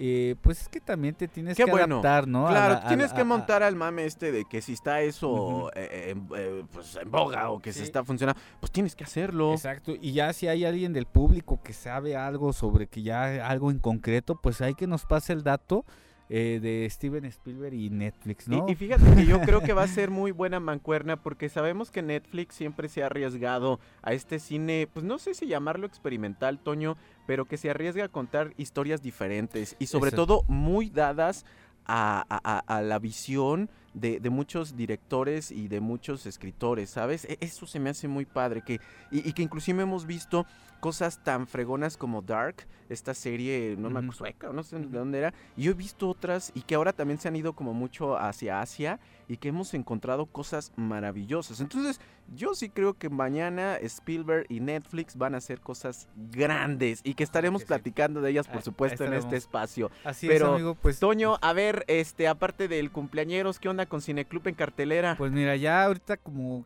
Eh, 0.00 0.36
pues 0.42 0.62
es 0.62 0.68
que 0.68 0.80
también 0.80 1.14
te 1.16 1.26
tienes 1.26 1.56
Qué 1.56 1.64
que 1.64 1.70
bueno. 1.70 1.96
adaptar, 1.96 2.28
¿no? 2.28 2.46
Claro, 2.46 2.74
la- 2.74 2.86
tienes 2.86 3.12
que 3.12 3.18
a- 3.18 3.22
a- 3.22 3.26
montar 3.26 3.62
al 3.64 3.74
mame 3.74 4.04
este 4.04 4.30
de 4.30 4.44
que 4.44 4.62
si 4.62 4.72
está 4.74 5.00
eso 5.00 5.70
eh, 5.74 6.10
en, 6.14 6.28
eh, 6.36 6.64
pues 6.72 6.94
en 7.02 7.10
boga 7.10 7.50
o 7.50 7.58
que 7.60 7.72
se 7.72 7.80
Sí. 7.80 7.84
está 7.86 8.04
funcionando, 8.04 8.40
pues 8.60 8.70
tienes 8.70 8.94
que 8.94 9.02
hacerlo. 9.04 9.52
Exacto, 9.52 9.92
y 10.00 10.12
ya 10.12 10.32
si 10.32 10.46
hay 10.46 10.64
alguien 10.64 10.92
del 10.92 11.06
público 11.06 11.60
que 11.62 11.72
sabe 11.72 12.14
algo 12.16 12.52
sobre 12.52 12.86
que 12.86 13.02
ya 13.02 13.46
algo 13.48 13.70
en 13.72 13.78
concreto, 13.80 14.36
pues 14.40 14.60
hay 14.60 14.74
que 14.74 14.86
nos 14.86 15.04
pase 15.04 15.32
el 15.32 15.42
dato 15.42 15.84
eh, 16.30 16.58
de 16.60 16.88
Steven 16.90 17.24
Spielberg 17.26 17.74
y 17.74 17.90
Netflix, 17.90 18.48
¿no? 18.48 18.66
Y, 18.68 18.74
fíjate 18.74 19.04
que 19.14 19.24
yo 19.26 19.40
creo 19.40 19.60
que 19.62 19.72
va 19.72 19.82
a 19.84 19.88
ser 19.88 20.10
muy 20.10 20.30
buena 20.30 20.60
mancuerna 20.60 21.16
porque 21.22 21.48
sabemos 21.48 21.90
que 21.90 22.02
Netflix 22.02 22.54
siempre 22.54 22.88
se 22.88 23.02
ha 23.02 23.06
arriesgado 23.06 23.80
a 24.02 24.12
este 24.12 24.38
cine, 24.38 24.88
pues 24.92 25.04
no 25.04 25.18
sé 25.18 25.34
si 25.34 25.46
llamarlo 25.46 25.86
experimental, 25.86 26.58
Toño, 26.58 26.96
pero 27.26 27.46
que 27.46 27.56
se 27.56 27.70
arriesga 27.70 28.04
a 28.04 28.08
contar 28.08 28.52
historias 28.58 29.02
diferentes 29.02 29.74
y 29.78 29.86
sobre 29.86 30.08
Eso. 30.08 30.16
todo 30.16 30.42
muy 30.48 30.90
dadas 30.90 31.46
a, 31.86 32.24
a- 32.28 32.58
a- 32.58 32.76
a 32.78 32.82
la 32.82 32.98
visión 32.98 33.70
de, 33.94 34.20
de 34.20 34.28
muchos 34.30 34.76
directores 34.76 35.50
y 35.50 35.68
de 35.68 35.80
muchos 35.80 36.26
escritores, 36.26 36.90
¿sabes? 36.90 37.24
E- 37.24 37.38
Eso 37.40 37.66
se 37.66 37.80
me 37.80 37.88
hace 37.88 38.06
muy 38.06 38.26
padre 38.26 38.60
que, 38.60 38.80
y, 39.10 39.26
y 39.26 39.32
que 39.32 39.42
inclusive 39.42 39.82
hemos 39.82 40.04
visto 40.06 40.44
cosas 40.80 41.22
tan 41.22 41.46
fregonas 41.46 41.96
como 41.96 42.22
Dark, 42.22 42.66
esta 42.88 43.12
serie, 43.14 43.76
no 43.78 43.90
me 43.90 44.12
sueca, 44.12 44.50
no 44.52 44.62
sé 44.62 44.78
de 44.78 44.98
dónde 44.98 45.18
era, 45.18 45.34
y 45.56 45.64
yo 45.64 45.72
he 45.72 45.74
visto 45.74 46.08
otras 46.08 46.52
y 46.54 46.62
que 46.62 46.74
ahora 46.74 46.92
también 46.92 47.18
se 47.18 47.28
han 47.28 47.36
ido 47.36 47.52
como 47.52 47.74
mucho 47.74 48.16
hacia 48.16 48.60
Asia 48.60 48.98
y 49.28 49.36
que 49.36 49.48
hemos 49.48 49.74
encontrado 49.74 50.24
cosas 50.26 50.72
maravillosas. 50.76 51.60
Entonces, 51.60 52.00
yo 52.34 52.54
sí 52.54 52.70
creo 52.70 52.94
que 52.94 53.10
mañana 53.10 53.76
Spielberg 53.76 54.46
y 54.48 54.60
Netflix 54.60 55.16
van 55.16 55.34
a 55.34 55.38
hacer 55.38 55.60
cosas 55.60 56.08
grandes 56.16 57.00
y 57.04 57.14
que 57.14 57.24
estaremos 57.24 57.60
que 57.62 57.66
sí. 57.66 57.68
platicando 57.68 58.20
de 58.22 58.30
ellas, 58.30 58.46
Ah, 58.48 58.52
por 58.52 58.62
supuesto, 58.62 59.04
en 59.04 59.12
este 59.12 59.36
espacio. 59.36 59.90
Así 60.04 60.26
pero, 60.26 60.46
es, 60.46 60.52
amigo, 60.54 60.74
pues 60.74 60.98
Toño, 60.98 61.36
a 61.42 61.52
ver, 61.52 61.84
este, 61.88 62.26
aparte 62.28 62.68
del 62.68 62.90
cumpleañeros, 62.90 63.58
¿qué 63.58 63.68
onda 63.68 63.84
con 63.86 64.00
Cineclub 64.00 64.48
en 64.48 64.54
cartelera? 64.54 65.14
Pues 65.18 65.32
mira, 65.32 65.56
ya 65.56 65.84
ahorita 65.84 66.16
como 66.16 66.64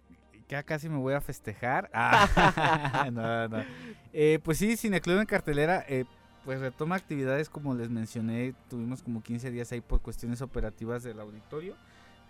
ya 0.52 0.62
casi 0.62 0.90
me 0.90 0.98
voy 0.98 1.14
a 1.14 1.20
festejar. 1.22 1.88
Ah, 1.94 3.08
no, 3.12 3.48
no. 3.48 3.64
Eh, 4.12 4.38
pues 4.44 4.58
sí, 4.58 4.76
Cineclub 4.76 5.18
en 5.18 5.26
cartelera, 5.26 5.82
eh, 5.88 6.04
pues 6.44 6.60
retoma 6.60 6.96
actividades 6.96 7.48
como 7.48 7.74
les 7.74 7.88
mencioné, 7.88 8.54
tuvimos 8.68 9.02
como 9.02 9.22
15 9.22 9.50
días 9.50 9.72
ahí 9.72 9.80
por 9.80 10.02
cuestiones 10.02 10.42
operativas 10.42 11.02
del 11.04 11.20
auditorio, 11.20 11.74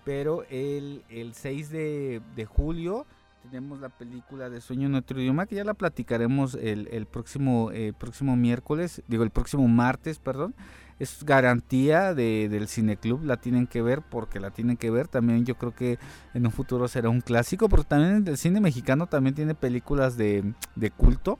pero 0.04 0.44
el, 0.50 1.02
el 1.08 1.34
6 1.34 1.70
de, 1.70 2.22
de 2.36 2.44
julio 2.44 3.06
tenemos 3.42 3.80
la 3.80 3.88
película 3.88 4.48
de 4.50 4.60
Sueño 4.60 4.86
en 4.86 4.94
otro 4.94 5.20
idioma, 5.20 5.46
que 5.46 5.56
ya 5.56 5.64
la 5.64 5.74
platicaremos 5.74 6.54
el, 6.54 6.88
el 6.92 7.06
próximo, 7.06 7.72
eh, 7.72 7.92
próximo 7.98 8.36
miércoles, 8.36 9.02
digo 9.08 9.24
el 9.24 9.30
próximo 9.30 9.66
martes, 9.66 10.20
perdón. 10.20 10.54
Es 11.03 11.24
garantía 11.24 12.14
de, 12.14 12.48
del 12.48 12.68
cineclub, 12.68 13.24
la 13.24 13.36
tienen 13.36 13.66
que 13.66 13.82
ver 13.82 14.03
porque 14.03 14.38
la 14.38 14.50
tienen 14.50 14.76
que 14.76 14.90
ver. 14.90 15.09
También 15.09 15.44
yo 15.44 15.57
creo 15.57 15.74
que 15.74 15.98
en 16.32 16.46
un 16.46 16.53
futuro 16.53 16.86
será 16.86 17.09
un 17.09 17.20
clásico, 17.20 17.68
porque 17.68 17.86
también 17.88 18.24
el 18.26 18.36
cine 18.36 18.61
mexicano 18.61 19.09
también 19.09 19.34
tiene 19.34 19.55
películas 19.55 20.16
de, 20.16 20.55
de 20.76 20.90
culto. 20.90 21.38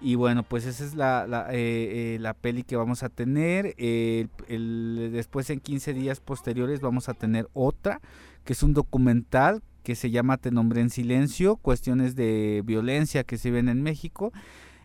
Y 0.00 0.14
bueno, 0.14 0.42
pues 0.42 0.66
esa 0.66 0.84
es 0.84 0.94
la, 0.94 1.26
la, 1.26 1.48
eh, 1.52 2.18
eh, 2.22 2.32
peli 2.40 2.62
que 2.62 2.76
vamos 2.76 3.02
a 3.02 3.08
tener. 3.08 3.74
Después 3.76 5.50
en 5.50 5.60
15 5.60 5.92
días 5.94 6.20
posteriores 6.20 6.80
vamos 6.80 7.08
a 7.08 7.14
tener 7.14 7.48
otra, 7.54 8.00
que 8.44 8.52
es 8.52 8.62
un 8.62 8.74
documental 8.74 9.62
que 9.82 9.94
se 9.94 10.10
llama 10.10 10.36
Te 10.36 10.50
nombré 10.50 10.80
en 10.80 10.90
silencio, 10.90 11.56
cuestiones 11.56 12.16
de 12.16 12.62
violencia 12.64 13.24
que 13.24 13.38
se 13.38 13.50
ven 13.50 13.68
en 13.68 13.82
México. 13.82 14.32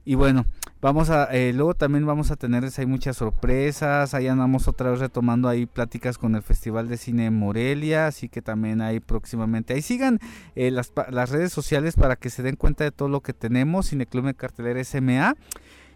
Y 0.03 0.15
bueno, 0.15 0.45
vamos 0.81 1.11
a, 1.11 1.25
eh, 1.25 1.53
luego 1.53 1.75
también 1.75 2.05
vamos 2.05 2.31
a 2.31 2.35
tener 2.35 2.67
hay 2.75 2.85
muchas 2.85 3.17
sorpresas, 3.17 4.13
ahí 4.13 4.27
andamos 4.27 4.67
otra 4.67 4.89
vez 4.89 4.99
retomando 4.99 5.47
ahí 5.47 5.67
pláticas 5.67 6.17
con 6.17 6.35
el 6.35 6.41
Festival 6.41 6.87
de 6.87 6.97
Cine 6.97 7.29
Morelia, 7.29 8.07
así 8.07 8.27
que 8.27 8.41
también 8.41 8.81
hay 8.81 8.99
próximamente, 8.99 9.73
ahí 9.73 9.81
sigan 9.81 10.19
eh, 10.55 10.71
las, 10.71 10.91
las 11.09 11.29
redes 11.29 11.53
sociales 11.53 11.95
para 11.95 12.15
que 12.15 12.31
se 12.31 12.41
den 12.41 12.55
cuenta 12.55 12.83
de 12.83 12.91
todo 12.91 13.09
lo 13.09 13.21
que 13.21 13.33
tenemos, 13.33 13.89
Cineclub 13.89 14.25
de 14.25 14.33
Cartelera 14.33 14.83
SMA, 14.83 15.35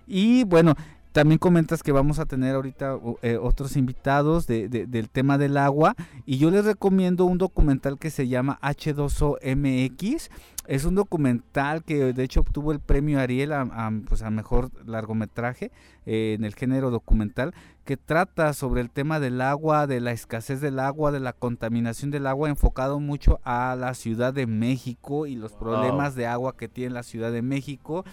y 0.07 0.43
bueno, 0.43 0.75
también 1.15 1.39
comentas 1.39 1.81
que 1.81 1.93
vamos 1.93 2.19
a 2.19 2.25
tener 2.25 2.55
ahorita 2.55 2.99
eh, 3.21 3.37
otros 3.41 3.77
invitados 3.77 4.47
de- 4.47 4.67
de- 4.67 4.85
del 4.85 5.09
tema 5.09 5.37
del 5.37 5.55
agua 5.55 5.95
y 6.25 6.39
yo 6.39 6.51
les 6.51 6.65
recomiendo 6.65 7.23
un 7.23 7.37
documental 7.37 7.97
que 7.97 8.09
se 8.09 8.27
llama 8.27 8.59
H2O 8.61 9.37
MX. 9.41 10.29
Es 10.67 10.83
un 10.83 10.95
documental 10.95 11.83
que 11.85 12.11
de 12.11 12.23
hecho 12.23 12.41
obtuvo 12.41 12.73
el 12.73 12.79
premio 12.81 13.19
Ariel 13.21 13.53
a, 13.53 13.61
a, 13.61 13.91
pues, 14.09 14.23
a 14.23 14.29
mejor 14.29 14.71
largometraje 14.85 15.71
eh, 16.05 16.35
en 16.37 16.43
el 16.43 16.53
género 16.53 16.91
documental 16.91 17.53
que 17.85 17.95
trata 17.97 18.51
sobre 18.53 18.81
el 18.81 18.89
tema 18.89 19.19
del 19.21 19.39
agua, 19.41 19.85
de 19.87 20.01
la 20.01 20.11
escasez 20.11 20.59
del 20.59 20.79
agua, 20.79 21.11
de 21.11 21.19
la 21.21 21.31
contaminación 21.33 22.09
del 22.11 22.25
agua, 22.27 22.49
enfocado 22.49 22.99
mucho 22.99 23.39
a 23.45 23.77
la 23.79 23.93
Ciudad 23.93 24.33
de 24.33 24.47
México 24.47 25.27
y 25.27 25.35
los 25.35 25.51
Wow. 25.51 25.59
problemas 25.61 26.15
de 26.15 26.25
agua 26.27 26.57
que 26.57 26.67
tiene 26.67 26.93
la 26.95 27.03
Ciudad 27.03 27.31
de 27.31 27.41
México 27.43 28.03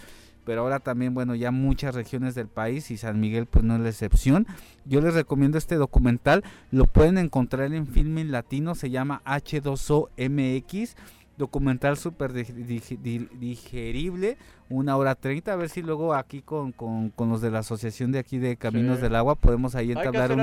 pero 0.45 0.61
ahora 0.61 0.79
también, 0.79 1.13
bueno, 1.13 1.35
ya 1.35 1.51
muchas 1.51 1.95
regiones 1.95 2.35
del 2.35 2.47
país 2.47 2.91
y 2.91 2.97
San 2.97 3.19
Miguel 3.19 3.45
pues 3.45 3.63
no 3.65 3.75
es 3.75 3.81
la 3.81 3.89
excepción. 3.89 4.45
Yo 4.85 5.01
les 5.01 5.13
recomiendo 5.13 5.57
este 5.57 5.75
documental, 5.75 6.43
lo 6.71 6.85
pueden 6.85 7.17
encontrar 7.17 7.73
en 7.73 7.87
Filmin 7.87 8.31
Latino, 8.31 8.75
se 8.75 8.89
llama 8.89 9.21
H2O 9.25 10.09
MX, 10.17 10.95
documental 11.37 11.97
súper 11.97 12.31
dig- 12.33 12.53
dig- 12.53 12.99
di- 13.01 13.27
digerible, 13.39 14.37
una 14.69 14.97
hora 14.97 15.15
treinta, 15.15 15.53
a 15.53 15.55
ver 15.55 15.69
si 15.69 15.81
luego 15.81 16.13
aquí 16.13 16.41
con, 16.41 16.71
con, 16.71 17.09
con 17.09 17.29
los 17.29 17.41
de 17.41 17.49
la 17.51 17.59
asociación 17.59 18.11
de 18.11 18.19
aquí 18.19 18.37
de 18.37 18.55
Caminos 18.55 18.97
Sí. 18.97 19.03
del 19.03 19.15
Agua 19.15 19.35
podemos 19.35 19.73
ahí 19.75 19.91
entablar 19.91 20.31
un- 20.31 20.39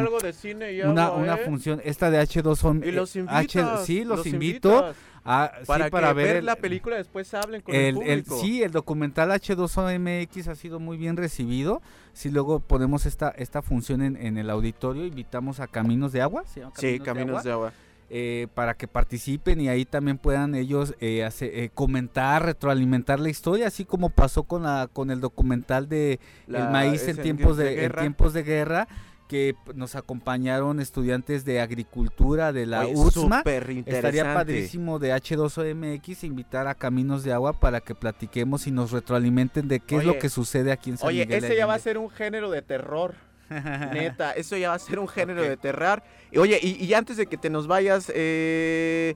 una, 0.91 1.07
agua, 1.07 1.19
una 1.23 1.37
función, 1.39 1.81
esta 1.85 2.11
de 2.11 2.19
H2O 2.21 2.85
Y 2.87 2.91
los 2.93 3.15
eh, 3.17 3.21
invitas. 3.21 3.85
sí, 3.87 4.05
los, 4.05 4.27
invito 4.27 4.71
invitas 4.71 4.97
a, 5.25 5.53
sí, 5.61 5.65
para, 5.67 5.91
que 5.91 6.15
ver, 6.15 6.45
la 6.45 6.57
película 6.57 6.97
después 6.97 7.33
hablen 7.35 7.61
con 7.61 7.75
el, 7.75 7.81
el, 7.81 8.03
el- 8.03 8.23
público. 8.25 8.41
sí, 8.41 8.63
el 8.63 8.73
documental 8.73 9.31
H2OMX 9.31 10.47
ha 10.49 10.55
sido 10.55 10.81
muy 10.81 10.97
bien 10.97 11.17
recibido. 11.17 11.83
Si 12.13 12.31
luego 12.31 12.61
ponemos 12.61 13.07
esta, 13.07 13.29
esta 13.31 13.63
función 13.63 14.03
en, 14.03 14.17
en 14.17 14.39
el 14.39 14.51
auditorio, 14.51 15.07
invitamos 15.07 15.61
a 15.61 15.67
Caminos 15.67 16.13
de 16.13 16.23
Agua, 16.23 16.45
¿se 16.47 16.61
llama 16.61 16.73
Sí? 16.77 16.99
Caminos 17.01 17.45
de 17.45 17.53
Agua. 17.53 17.73
eh, 18.09 18.49
para 18.55 18.75
que 18.75 18.89
participen 18.89 19.61
y 19.61 19.69
ahí 19.69 19.85
también 19.85 20.19
puedan 20.19 20.55
ellos 20.57 20.95
eh, 21.01 21.29
eh, 21.41 21.71
comentar, 21.75 22.45
retroalimentar 22.45 23.21
la 23.21 23.29
historia, 23.29 23.69
así 23.69 23.85
como 23.85 24.11
pasó 24.11 24.43
con 24.43 24.65
la 24.65 24.89
con 24.93 25.11
el 25.11 25.21
documental 25.21 25.89
de 25.89 26.19
La- 26.49 26.65
El 26.67 26.71
maíz 26.71 27.07
en 27.07 27.19
tiempos 27.19 27.57
de, 27.57 27.85
en 27.85 27.93
tiempos 27.93 28.33
de 28.33 28.43
guerra 28.43 28.89
que 29.31 29.55
nos 29.77 29.95
acompañaron 29.95 30.81
estudiantes 30.81 31.45
de 31.45 31.61
agricultura 31.61 32.53
de 32.53 32.67
la 32.67 32.81
Oye, 32.81 32.97
súper 33.13 33.71
Estaría 33.87 34.35
padrísimo 34.35 34.99
de 34.99 35.15
H2OMX 35.15 36.25
invitar 36.25 36.67
a 36.67 36.75
Caminos 36.75 37.23
de 37.23 37.33
Agua 37.33 37.53
para 37.53 37.81
que 37.81 37.95
platiquemos 37.95 38.67
y 38.67 38.73
nos 38.73 38.91
retroalimenten 38.91 39.69
de 39.69 39.79
qué 39.79 39.99
es 39.99 40.05
lo 40.05 40.11
Oye, 40.11 40.19
que 40.19 40.29
sucede 40.29 40.73
aquí 40.73 40.91
en 40.91 40.99
San 40.99 41.07
Oye, 41.07 41.27
Miguel 41.27 41.45
ese 41.45 41.55
ya 41.57 41.67
va 41.67 41.75
a 41.75 41.79
ser 41.79 41.97
un 41.97 42.11
género 42.11 42.51
de 42.51 42.61
terror. 42.61 43.15
Neta, 43.93 44.33
eso 44.33 44.57
ya 44.57 44.71
va 44.71 44.75
a 44.75 44.81
ser 44.81 44.99
un 44.99 45.07
género 45.07 45.43
de 45.43 45.57
terror. 45.57 46.03
Y, 46.33 46.39
oye, 46.39 46.59
y, 46.61 46.85
y 46.85 46.93
antes 46.95 47.17
de 47.17 47.27
que 47.27 47.37
te 47.37 47.51
nos 47.51 47.69
vayas, 47.69 48.11
eh, 48.13 49.15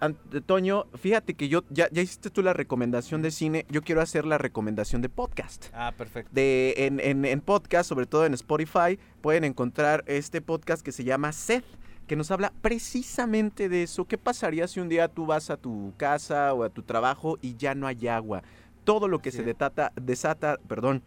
An- 0.00 0.16
Toño, 0.46 0.86
fíjate 0.98 1.34
que 1.34 1.48
yo 1.48 1.62
ya, 1.70 1.88
ya 1.90 2.02
hiciste 2.02 2.30
tú 2.30 2.42
la 2.42 2.52
recomendación 2.52 3.22
de 3.22 3.30
cine, 3.30 3.64
yo 3.70 3.82
quiero 3.82 4.00
hacer 4.00 4.26
la 4.26 4.38
recomendación 4.38 5.00
de 5.02 5.08
podcast. 5.08 5.66
Ah, 5.72 5.92
perfecto. 5.96 6.30
De, 6.34 6.74
en, 6.78 7.00
en- 7.00 7.24
en 7.24 7.40
podcast, 7.40 7.88
sobre 7.88 8.06
todo 8.06 8.26
en 8.26 8.34
Spotify, 8.34 8.98
pueden 9.20 9.44
encontrar 9.44 10.04
este 10.06 10.40
podcast 10.42 10.84
que 10.84 10.92
se 10.92 11.04
llama 11.04 11.32
Sed, 11.32 11.62
que 12.06 12.16
nos 12.16 12.30
habla 12.30 12.52
precisamente 12.60 13.68
de 13.68 13.84
eso. 13.84 14.04
¿Qué 14.04 14.18
pasaría 14.18 14.68
si 14.68 14.80
un 14.80 14.88
día 14.88 15.08
tú 15.08 15.26
vas 15.26 15.48
a 15.50 15.56
tu 15.56 15.94
casa 15.96 16.52
o 16.52 16.62
a 16.64 16.68
tu 16.70 16.82
trabajo 16.82 17.38
y 17.40 17.56
ya 17.56 17.74
no 17.74 17.86
hay 17.86 18.06
agua? 18.08 18.42
Todo 18.84 19.08
lo 19.08 19.20
que 19.20 19.30
Sí. 19.30 19.38
se 19.38 19.42
detata, 19.44 19.92
desata, 19.96 20.58
perdón, 20.68 21.02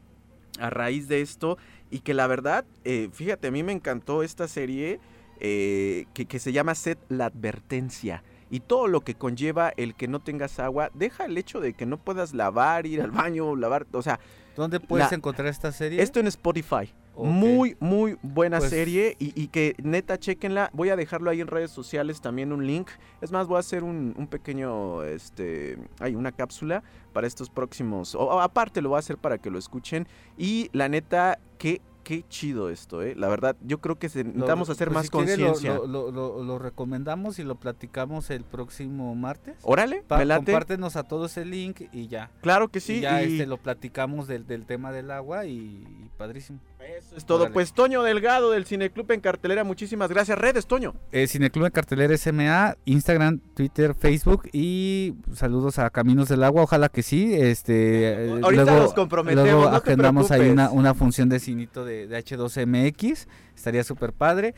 a 0.59 0.71
raíz 0.71 1.07
de 1.07 1.21
esto 1.21 1.59
y 1.91 1.99
que 1.99 2.15
la 2.15 2.25
verdad, 2.25 2.65
eh, 2.83 3.09
fíjate, 3.13 3.49
a 3.49 3.51
mí 3.51 3.61
me 3.61 3.73
encantó 3.73 4.23
esta 4.23 4.47
serie 4.47 4.99
eh, 5.39 6.07
que, 6.15 6.25
que 6.25 6.39
se 6.39 6.51
llama 6.51 6.73
Sed 6.73 6.97
la 7.09 7.25
advertencia. 7.27 8.23
Y 8.49 8.61
todo 8.61 8.87
lo 8.87 9.01
que 9.01 9.15
conlleva 9.15 9.73
el 9.77 9.93
que 9.95 10.07
no 10.07 10.19
tengas 10.21 10.59
agua, 10.59 10.89
deja 10.93 11.25
el 11.25 11.37
hecho 11.37 11.59
de 11.59 11.73
que 11.73 11.85
no 11.85 11.97
puedas 11.97 12.33
lavar, 12.33 12.85
ir 12.85 13.01
al 13.01 13.11
baño, 13.11 13.55
lavar, 13.55 13.85
o 13.91 14.01
sea, 14.01 14.19
¿Dónde 14.55 14.79
puedes 14.79 15.11
la- 15.11 15.17
encontrar 15.17 15.47
esta 15.47 15.71
serie? 15.71 16.01
esto 16.01 16.19
en 16.19 16.27
Spotify. 16.27 16.93
Muy, 17.15 17.75
muy 17.79 18.15
buena 18.21 18.59
Pues- 18.59 18.69
serie 18.69 19.15
y, 19.17 19.33
y 19.39 19.47
que 19.47 19.73
neta, 19.81 20.19
chequenla. 20.19 20.69
Voy 20.73 20.89
a 20.89 20.95
dejarlo 20.95 21.31
ahí 21.31 21.41
en 21.41 21.47
redes 21.47 21.71
sociales 21.71 22.21
también 22.21 22.53
un 22.53 22.67
link. 22.67 22.89
Es 23.21 23.31
más, 23.31 23.47
voy 23.47 23.57
a 23.57 23.59
hacer 23.61 23.83
un, 23.83 24.13
un 24.15 24.27
pequeño, 24.27 25.01
este, 25.03 25.79
hay 25.99 26.13
una 26.15 26.31
cápsula 26.31 26.83
para 27.13 27.25
estos 27.25 27.49
próximos, 27.49 28.13
o, 28.13 28.39
aparte 28.39 28.81
lo 28.83 28.89
voy 28.89 28.97
a 28.97 28.99
hacer 28.99 29.17
para 29.17 29.39
que 29.39 29.49
lo 29.49 29.57
escuchen. 29.57 30.07
Y 30.37 30.69
la 30.73 30.89
neta, 30.89 31.39
qué, 31.57 31.81
qué 32.07 32.23
chido 32.29 32.69
esto, 32.69 33.01
¿eh? 33.03 33.15
La 33.17 33.27
verdad, 33.27 33.57
yo 33.61 33.79
creo 33.81 33.97
que 33.99 34.07
Lo- 34.07 34.23
necesitamos 34.23 34.69
hacer 34.69 34.87
pues 34.87 34.93
más 34.95 35.05
si 35.07 35.09
conciencia. 35.11 35.73
Lo, 35.75 35.87
lo- 35.87 36.09
lo- 36.11 36.41
lo 36.41 36.57
recomendamos 36.57 37.37
y 37.37 37.43
lo 37.43 37.55
platicamos 37.55 38.29
el 38.29 38.45
próximo 38.45 39.13
martes. 39.13 39.57
Órale, 39.63 40.03
Pa- 40.07 40.17
me 40.19 40.23
late. 40.25 40.45
compártenos 40.45 40.95
a 40.95 41.03
todos 41.03 41.35
el 41.35 41.49
link 41.51 41.81
y 41.91 42.07
ya. 42.07 42.31
Claro 42.41 42.69
que 42.69 42.79
y 42.79 42.81
sí. 42.81 43.01
ya 43.01 43.21
y- 43.23 43.33
este, 43.33 43.45
lo 43.45 43.57
platicamos 43.57 44.29
del, 44.29 44.47
del 44.47 44.65
tema 44.65 44.93
del 44.93 45.11
agua 45.11 45.45
y, 45.47 45.51
y 45.57 46.09
padrísimo. 46.17 46.59
Eso 46.79 47.15
es 47.15 47.25
todo. 47.25 47.51
Pues 47.51 47.73
Toño 47.73 48.03
Delgado 48.03 48.51
del 48.51 48.65
Cineclub 48.65 49.11
en 49.11 49.19
cartelera, 49.19 49.63
muchísimas 49.63 50.09
gracias. 50.09 50.37
Redes, 50.37 50.67
Toño. 50.67 50.93
Eh, 51.11 51.27
Cineclub 51.27 51.65
en 51.65 51.71
Cartelera 51.71 52.15
SMA, 52.17 52.77
Instagram, 52.85 53.39
Twitter, 53.55 53.93
Facebook 53.95 54.49
y 54.53 55.15
saludos 55.33 55.79
a 55.79 55.89
Caminos 55.89 56.29
del 56.29 56.43
Agua, 56.43 56.63
ojalá 56.63 56.89
que 56.89 57.03
sí. 57.03 57.33
Este, 57.33 58.27
eh, 58.27 58.39
Ahorita 58.43 58.63
luego, 58.63 58.79
nos 58.79 58.93
comprometemos, 58.93 59.45
luego 59.45 59.69
no 59.69 59.75
agendamos 59.75 60.31
ahí 60.31 60.49
una, 60.49 60.69
una 60.69 60.93
función 60.93 61.29
de 61.29 61.39
cinito 61.39 61.83
de, 61.83 62.07
de 62.07 62.23
H2MX, 62.23 63.27
estaría 63.55 63.83
súper 63.83 64.13
padre. 64.13 64.53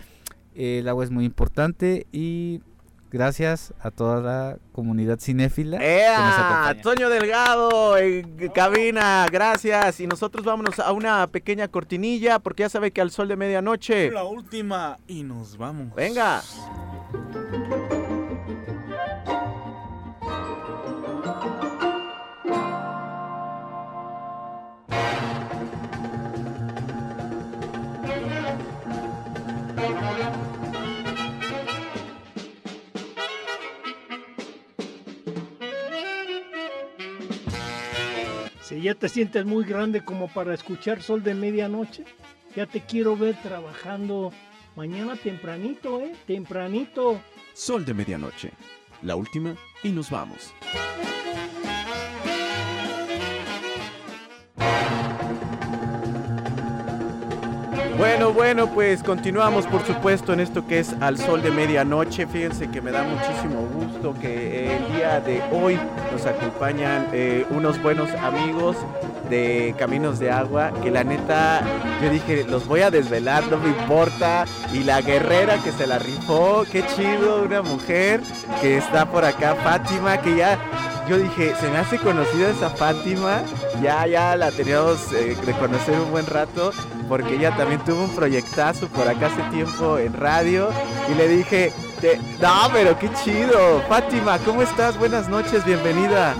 Eh, 0.55 0.79
el 0.79 0.89
agua 0.89 1.03
es 1.03 1.11
muy 1.11 1.25
importante 1.25 2.07
y 2.11 2.61
gracias 3.11 3.73
a 3.81 3.91
toda 3.91 4.21
la 4.21 4.57
comunidad 4.71 5.19
cinéfila 5.19 5.77
¡Ea! 5.81 6.75
Toño 6.81 7.09
Delgado 7.09 7.97
en 7.97 8.49
cabina, 8.49 9.25
gracias. 9.31 9.99
Y 9.99 10.07
nosotros 10.07 10.45
vámonos 10.45 10.79
a 10.79 10.91
una 10.91 11.27
pequeña 11.27 11.67
cortinilla 11.67 12.39
porque 12.39 12.61
ya 12.61 12.69
sabe 12.69 12.91
que 12.91 13.01
al 13.01 13.11
sol 13.11 13.27
de 13.27 13.35
medianoche. 13.35 14.11
La 14.11 14.23
última 14.23 14.97
y 15.07 15.23
nos 15.23 15.57
vamos. 15.57 15.93
Venga. 15.95 16.41
Si 38.69 38.79
ya 38.79 38.93
te 38.93 39.09
sientes 39.09 39.47
muy 39.47 39.65
grande 39.65 40.05
como 40.05 40.27
para 40.27 40.53
escuchar 40.53 41.01
sol 41.01 41.23
de 41.23 41.33
medianoche, 41.33 42.05
ya 42.55 42.67
te 42.67 42.81
quiero 42.81 43.17
ver 43.17 43.35
trabajando 43.41 44.31
mañana 44.75 45.15
tempranito, 45.15 45.99
¿eh? 46.01 46.13
Tempranito. 46.27 47.19
Sol 47.55 47.83
de 47.83 47.95
medianoche. 47.95 48.51
La 49.01 49.15
última 49.15 49.55
y 49.81 49.89
nos 49.89 50.11
vamos. 50.11 50.53
Bueno, 57.99 58.31
bueno, 58.31 58.67
pues 58.67 59.03
continuamos 59.03 59.67
por 59.67 59.85
supuesto 59.85 60.31
en 60.31 60.39
esto 60.39 60.65
que 60.65 60.79
es 60.79 60.95
al 61.01 61.17
sol 61.17 61.41
de 61.41 61.51
medianoche. 61.51 62.27
Fíjense 62.27 62.69
que 62.71 62.79
me 62.81 62.91
da 62.91 63.03
muchísimo 63.03 63.67
gusto 63.73 64.15
que 64.21 64.77
el 64.77 64.95
día 64.95 65.19
de 65.19 65.41
hoy 65.51 65.77
nos 66.09 66.25
acompañan 66.25 67.09
eh, 67.11 67.45
unos 67.49 67.81
buenos 67.83 68.09
amigos 68.11 68.77
de 69.29 69.75
Caminos 69.77 70.17
de 70.17 70.31
Agua, 70.31 70.71
que 70.81 70.91
la 70.91 71.03
neta 71.03 71.61
yo 72.01 72.09
dije, 72.09 72.45
los 72.45 72.65
voy 72.67 72.83
a 72.83 72.89
desvelar, 72.89 73.43
no 73.51 73.57
me 73.57 73.67
importa. 73.67 74.45
Y 74.71 74.85
la 74.85 75.01
guerrera 75.01 75.57
que 75.61 75.73
se 75.73 75.85
la 75.85 75.99
rifó, 75.99 76.63
qué 76.71 76.85
chido, 76.95 77.43
una 77.43 77.61
mujer 77.61 78.21
que 78.61 78.77
está 78.77 79.11
por 79.11 79.25
acá, 79.25 79.55
Fátima, 79.55 80.21
que 80.21 80.37
ya 80.37 80.57
yo 81.09 81.17
dije, 81.17 81.53
se 81.59 81.69
me 81.69 81.77
hace 81.77 81.97
conocida 81.97 82.49
esa 82.49 82.69
Fátima, 82.69 83.41
ya, 83.81 84.05
ya 84.05 84.35
la 84.35 84.51
teníamos 84.51 85.11
eh, 85.13 85.35
de 85.45 85.53
conocer 85.53 85.99
un 85.99 86.11
buen 86.11 86.25
rato, 86.27 86.71
porque 87.07 87.35
ella 87.35 87.55
también 87.57 87.81
tuvo 87.83 88.03
un 88.03 88.15
proyectazo 88.15 88.87
por 88.89 89.07
acá 89.07 89.27
hace 89.27 89.41
tiempo 89.51 89.97
en 89.97 90.13
radio, 90.13 90.69
y 91.11 91.15
le 91.15 91.27
dije, 91.27 91.73
te- 91.99 92.17
no, 92.39 92.69
pero 92.71 92.97
qué 92.99 93.09
chido, 93.23 93.81
Fátima, 93.89 94.37
¿cómo 94.39 94.61
estás? 94.61 94.97
Buenas 94.99 95.27
noches, 95.27 95.65
bienvenida. 95.65 96.35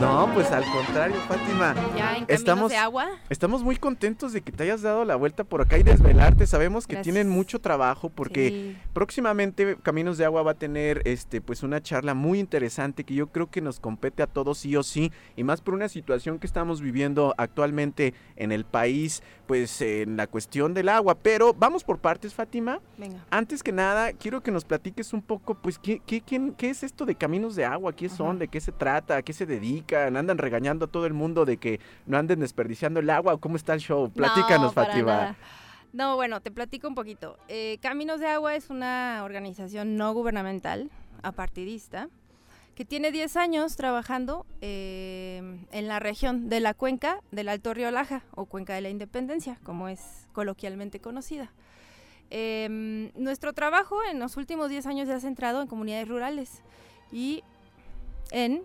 No, 0.00 0.30
pues 0.34 0.50
al 0.52 0.64
contrario, 0.70 1.16
Fátima. 1.26 1.74
Ya 1.96 2.16
en 2.18 2.24
Estamos- 2.28 2.70
de 2.70 2.76
Agua. 2.76 3.06
Estamos 3.30 3.62
muy 3.62 3.76
contentos 3.76 4.32
de 4.34 4.42
que 4.42 4.52
te 4.52 4.64
hayas 4.64 4.82
dado 4.82 5.04
la 5.06 5.16
vuelta 5.16 5.42
por 5.42 5.62
acá 5.62 5.78
y 5.78 5.82
desvelarte. 5.82 6.46
Sabemos 6.46 6.86
que 6.86 6.94
Gracias. 6.96 7.14
tienen 7.14 7.30
mucho 7.32 7.60
trabajo 7.60 8.10
porque 8.10 8.48
Sí. 8.50 8.76
próximamente 8.92 9.76
Caminos 9.82 10.18
de 10.18 10.26
Agua 10.26 10.42
va 10.42 10.50
a 10.50 10.54
tener 10.54 11.00
este 11.06 11.40
pues 11.40 11.62
una 11.62 11.80
charla 11.80 12.12
muy 12.12 12.38
interesante 12.40 13.04
que 13.04 13.14
yo 13.14 13.28
creo 13.28 13.50
que 13.50 13.62
nos 13.62 13.80
compete 13.80 14.22
a 14.22 14.26
todos 14.26 14.58
sí 14.58 14.76
o 14.76 14.82
sí 14.82 15.12
y 15.34 15.44
más 15.44 15.62
por 15.62 15.72
una 15.72 15.88
situación 15.88 16.38
que 16.38 16.46
estamos 16.46 16.82
viviendo 16.82 17.34
actualmente 17.38 18.12
en 18.36 18.52
el 18.52 18.66
país, 18.66 19.22
pues 19.46 19.80
en 19.80 20.18
la 20.18 20.26
cuestión 20.26 20.74
del 20.74 20.90
agua, 20.90 21.14
pero 21.14 21.54
vamos 21.54 21.84
por 21.84 21.98
partes, 21.98 22.34
Fátima. 22.34 22.80
Venga. 22.98 23.24
Antes 23.30 23.62
que 23.62 23.72
nada, 23.72 24.12
quiero 24.12 24.42
que 24.42 24.50
nos 24.50 24.64
platiques 24.66 25.14
un 25.14 25.22
poco, 25.22 25.54
pues, 25.54 25.78
¿qué, 25.78 26.02
qué, 26.04 26.20
quién- 26.20 26.52
qué 26.52 26.68
es 26.70 26.82
esto 26.82 27.06
de 27.06 27.14
Caminos 27.14 27.56
de 27.56 27.64
Agua? 27.64 27.94
¿Qué 27.94 28.08
son? 28.10 28.38
¿De 28.38 28.48
qué 28.48 28.60
se 28.60 28.72
trata? 28.72 29.16
¿A 29.16 29.22
qué 29.22 29.32
se 29.32 29.46
dedican? 29.86 30.16
¿Andan 30.16 30.38
regañando 30.38 30.86
a 30.86 30.88
todo 30.88 31.06
el 31.06 31.14
mundo 31.14 31.44
de 31.44 31.56
que 31.56 31.80
no 32.06 32.18
anden 32.18 32.40
desperdiciando 32.40 33.00
el 33.00 33.10
agua? 33.10 33.34
¿O 33.34 33.38
cómo 33.38 33.56
está 33.56 33.74
el 33.74 33.80
show? 33.80 34.10
Platícanos, 34.10 34.62
No, 34.66 34.72
Fátima. 34.72 35.12
nada. 35.12 35.36
No, 35.92 36.16
bueno, 36.16 36.40
te 36.40 36.50
platico 36.50 36.88
un 36.88 36.94
poquito. 36.94 37.38
Eh, 37.48 37.78
Caminos 37.80 38.20
de 38.20 38.26
Agua 38.26 38.54
es 38.54 38.68
una 38.68 39.22
organización 39.24 39.96
no 39.96 40.12
gubernamental, 40.12 40.90
apartidista, 41.22 42.08
que 42.74 42.84
tiene 42.84 43.12
10 43.12 43.36
años 43.38 43.76
trabajando 43.76 44.44
eh, 44.60 45.40
en 45.72 45.88
la 45.88 45.98
región 45.98 46.50
de 46.50 46.60
la 46.60 46.74
cuenca 46.74 47.20
del 47.30 47.48
Alto 47.48 47.72
Río 47.72 47.90
Laja, 47.90 48.24
o 48.34 48.44
Cuenca 48.44 48.74
de 48.74 48.82
la 48.82 48.90
Independencia, 48.90 49.58
como 49.62 49.88
es 49.88 50.26
coloquialmente 50.34 51.00
conocida. 51.00 51.50
Eh, 52.30 53.10
nuestro 53.16 53.54
trabajo 53.54 53.96
en 54.10 54.18
los 54.18 54.36
últimos 54.36 54.68
10 54.68 54.86
años 54.86 55.08
se 55.08 55.14
ha 55.14 55.20
centrado 55.20 55.62
en 55.62 55.68
comunidades 55.68 56.08
rurales 56.08 56.62
y 57.10 57.42
en 58.32 58.64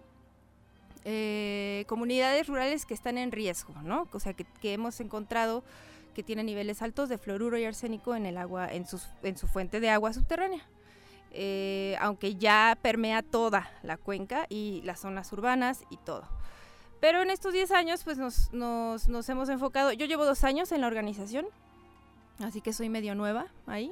eh, 1.06 1.86
comunidades 1.88 2.48
rurales 2.48 2.86
que 2.86 2.94
están 2.94 3.18
en 3.18 3.32
riesgo, 3.32 3.74
¿no? 3.84 4.08
O 4.12 4.20
sea, 4.20 4.34
que, 4.34 4.46
que 4.62 4.74
hemos 4.74 5.00
encontrado 5.00 5.64
que 6.14 6.24
tienen 6.24 6.46
niveles 6.46 6.82
altos 6.82 7.10
de 7.10 7.18
fluoruro 7.18 7.58
y 7.58 7.66
arsénico 7.66 8.16
en 8.16 8.26
el 8.26 8.38
agua, 8.38 8.72
en, 8.72 8.86
sus, 8.86 9.08
en 9.24 9.38
su 9.38 9.48
fuente 9.48 9.80
de 9.80 9.90
agua 9.90 10.14
subterránea. 10.14 10.62
Eh, 11.34 11.96
aunque 12.02 12.36
ya 12.36 12.78
permea 12.82 13.22
toda 13.24 13.72
la 13.84 13.96
cuenca 13.96 14.46
y 14.50 14.82
las 14.84 15.00
zonas 15.00 15.32
urbanas 15.32 15.84
y 15.90 15.98
todo. 15.98 16.28
Pero 17.00 17.22
en 17.22 17.30
estos 17.30 17.54
10 17.54 17.72
años, 17.72 18.04
pues 18.04 18.18
nos, 18.18 18.52
nos, 18.52 19.08
nos 19.08 19.28
hemos 19.30 19.50
enfocado. 19.50 19.94
Yo 19.94 20.06
llevo 20.06 20.26
dos 20.26 20.44
años 20.44 20.72
en 20.72 20.82
la 20.82 20.88
organización, 20.88 21.48
así 22.40 22.62
que 22.62 22.74
soy 22.74 22.90
medio 22.90 23.16
nueva 23.16 23.48
ahí. 23.66 23.92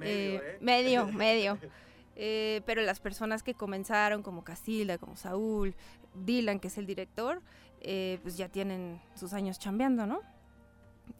Eh, 0.00 0.58
medio, 0.60 1.06
medio. 1.06 1.58
Eh, 2.16 2.60
pero 2.66 2.82
las 2.82 3.00
personas 3.00 3.42
que 3.42 3.54
comenzaron, 3.54 4.22
como 4.22 4.44
Casilda, 4.44 4.98
como 4.98 5.16
Saúl, 5.16 5.74
Dylan, 6.14 6.60
que 6.60 6.68
es 6.68 6.78
el 6.78 6.86
director, 6.86 7.40
eh, 7.80 8.18
pues 8.22 8.36
ya 8.36 8.48
tienen 8.48 9.00
sus 9.14 9.32
años 9.32 9.58
chambeando, 9.58 10.06
¿no? 10.06 10.20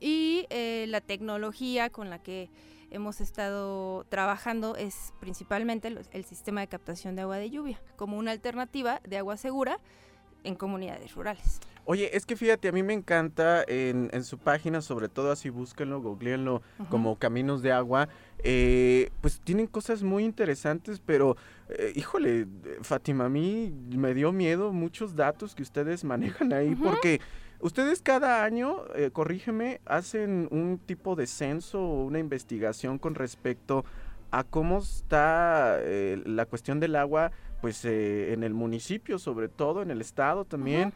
Y 0.01 0.47
eh, 0.51 0.86
la 0.88 1.01
tecnología 1.01 1.90
con 1.90 2.11
la 2.11 2.22
que 2.22 2.51
hemos 2.90 3.20
estado 3.20 4.05
trabajando 4.05 4.76
es 4.76 5.14
principalmente 5.18 5.88
el, 5.88 6.07
el 6.12 6.24
sistema 6.24 6.61
de 6.61 6.68
captación 6.68 7.16
de 7.16 7.22
agua 7.22 7.38
de 7.38 7.51
lluvia, 7.51 7.80
como 7.97 8.18
una 8.18 8.30
alternativa 8.30 9.01
de 9.05 9.16
agua 9.16 9.36
segura 9.36 9.78
en 10.45 10.57
comunidades 10.57 11.14
rurales. 11.14 11.61
Oye, 11.84 12.16
es 12.16 12.26
que 12.26 12.36
fíjate, 12.36 12.68
a 12.68 12.72
mí 12.72 12.84
me 12.84 12.93
encanta 12.93 13.64
en, 13.66 14.09
en 14.12 14.22
su 14.22 14.38
página, 14.38 14.82
sobre 14.82 15.09
todo 15.09 15.32
así 15.32 15.51
búsquenlo, 15.51 16.01
googleenlo 16.01 16.62
Ujú. 16.78 16.88
como 16.88 17.18
Caminos 17.18 17.61
de 17.61 17.72
Agua, 17.72 18.09
eh, 18.43 19.11
pues 19.20 19.40
tienen 19.40 19.66
cosas 19.66 20.03
muy 20.03 20.24
interesantes, 20.24 21.01
pero 21.05 21.36
eh, 21.68 21.93
híjole, 21.95 22.47
Fátima, 22.82 23.26
a 23.26 23.28
mí 23.28 23.72
me 23.90 24.14
dio 24.14 24.32
miedo 24.32 24.72
muchos 24.72 25.14
datos 25.14 25.55
que 25.55 25.62
ustedes 25.62 26.05
manejan 26.05 26.53
ahí, 26.53 26.74
porque 26.74 27.20
ustedes 27.61 28.03
cada 28.03 28.45
año, 28.45 28.84
eh, 28.95 29.11
corrígeme, 29.12 29.80
hacen 29.86 30.49
un 30.51 30.78
tipo 30.78 31.14
de 31.16 31.26
censo 31.26 31.80
o 31.80 32.05
una 32.05 32.18
investigación 32.18 32.99
con 32.99 33.14
respecto 33.14 33.84
a 34.32 34.45
cómo 34.45 34.78
está 34.78 35.76
eh, 35.80 36.20
la 36.24 36.47
cuestión 36.47 36.80
del 36.80 36.97
agua, 36.97 37.30
pues 37.61 37.84
eh, 37.84 38.32
en 38.32 38.43
el 38.43 38.55
municipio, 38.55 39.18
sobre 39.18 39.49
todo 39.49 39.82
en 39.82 39.90
el 39.90 40.01
estado 40.01 40.45
también. 40.45 40.93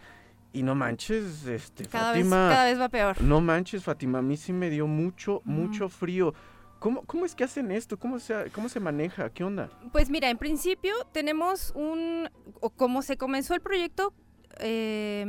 Y 0.53 0.63
no 0.63 0.75
manches, 0.75 1.47
este, 1.47 1.85
Cada 1.85 2.13
vez, 2.13 2.23
Fátima. 2.23 2.49
cada 2.49 2.65
vez 2.65 2.81
va 2.81 2.89
peor. 2.89 3.21
No 3.21 3.43
manches, 3.43 3.85
Fátima, 3.85 4.19
a 4.19 4.23
mí 4.23 4.39
sí 4.39 4.55
me 4.55 4.71
dio 4.71 4.87
mucho, 4.87 5.43
mucho 5.45 5.91
frío. 5.91 6.33
¿Cómo, 6.79 7.03
¿Cómo 7.03 7.24
es 7.24 7.35
que 7.35 7.45
hacen 7.45 7.70
esto? 7.70 7.99
¿Cómo 7.99 8.18
se, 8.18 8.51
¿Cómo 8.53 8.68
se 8.68 8.81
maneja? 8.81 9.31
¿Qué 9.31 9.45
onda? 9.45 9.70
Pues 9.93 10.11
mira, 10.11 10.31
en 10.31 10.39
principio 10.39 10.95
tenemos 11.12 11.72
un, 11.74 12.29
como 12.77 13.03
se 13.03 13.16
comenzó 13.16 13.55
el 13.55 13.61
proyecto, 13.61 14.12
eh, 14.59 15.24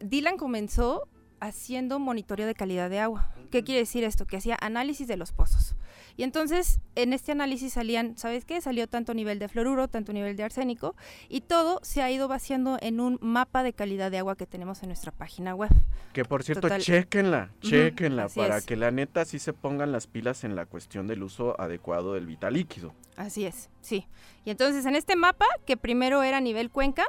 Dylan 0.00 0.36
comenzó 0.36 1.08
haciendo 1.40 1.98
monitoreo 1.98 2.46
de 2.46 2.54
calidad 2.54 2.90
de 2.90 3.00
agua. 3.00 3.32
¿Qué 3.50 3.64
quiere 3.64 3.80
decir 3.80 4.04
esto? 4.04 4.26
Que 4.26 4.36
hacía 4.36 4.56
análisis 4.60 5.06
de 5.08 5.16
los 5.16 5.32
pozos. 5.32 5.74
Y 6.18 6.24
entonces 6.24 6.80
en 6.96 7.12
este 7.12 7.30
análisis 7.30 7.74
salían, 7.74 8.18
¿sabes 8.18 8.44
qué? 8.44 8.60
Salió 8.60 8.88
tanto 8.88 9.14
nivel 9.14 9.38
de 9.38 9.46
fluoruro, 9.46 9.86
tanto 9.86 10.12
nivel 10.12 10.36
de 10.36 10.42
arsénico, 10.42 10.96
y 11.28 11.42
todo 11.42 11.78
se 11.84 12.02
ha 12.02 12.10
ido 12.10 12.26
vaciando 12.26 12.76
en 12.80 12.98
un 12.98 13.20
mapa 13.22 13.62
de 13.62 13.72
calidad 13.72 14.10
de 14.10 14.18
agua 14.18 14.34
que 14.34 14.44
tenemos 14.44 14.82
en 14.82 14.88
nuestra 14.88 15.12
página 15.12 15.54
web. 15.54 15.70
Que 16.12 16.24
por 16.24 16.42
cierto, 16.42 16.62
Total. 16.62 16.82
chequenla, 16.82 17.50
Ujú, 17.60 17.70
chequenla, 17.70 18.24
así 18.24 18.40
para 18.40 18.58
es. 18.58 18.66
que 18.66 18.74
la 18.74 18.90
neta 18.90 19.24
sí 19.24 19.38
se 19.38 19.52
pongan 19.52 19.92
las 19.92 20.08
pilas 20.08 20.42
en 20.42 20.56
la 20.56 20.66
cuestión 20.66 21.06
del 21.06 21.22
uso 21.22 21.58
adecuado 21.60 22.14
del 22.14 22.26
vital 22.26 22.54
líquido. 22.54 22.94
Así 23.14 23.46
es, 23.46 23.70
sí. 23.80 24.08
Y 24.44 24.50
entonces 24.50 24.86
en 24.86 24.96
este 24.96 25.14
mapa, 25.14 25.46
que 25.66 25.76
primero 25.76 26.24
era 26.24 26.40
nivel 26.40 26.68
cuenca, 26.70 27.06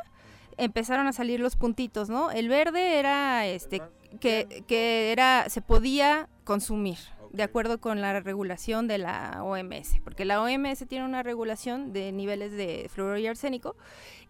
empezaron 0.57 1.07
a 1.07 1.14
salir 1.14 1.39
los 1.39 1.55
puntitos, 1.55 2.10
¿no? 2.10 2.30
El 2.30 2.47
verde 2.47 2.99
era 2.99 3.47
este 3.47 3.82
que, 4.20 4.64
que 4.68 5.12
era, 5.12 5.49
se 5.49 5.64
podía 5.64 6.30
consumir 6.43 6.99
de 7.32 7.43
acuerdo 7.43 7.80
con 7.80 8.01
la 8.01 8.19
regulación 8.19 8.88
de 8.88 8.97
la 8.97 9.43
OMS, 9.43 9.99
porque 10.03 10.25
la 10.25 10.41
OMS 10.41 10.88
tiene 10.88 11.05
una 11.05 11.23
regulación 11.23 11.93
de 11.93 12.11
niveles 12.11 12.51
de 12.51 12.89
fluoruro 12.93 13.17
y 13.17 13.27
arsénico 13.27 13.75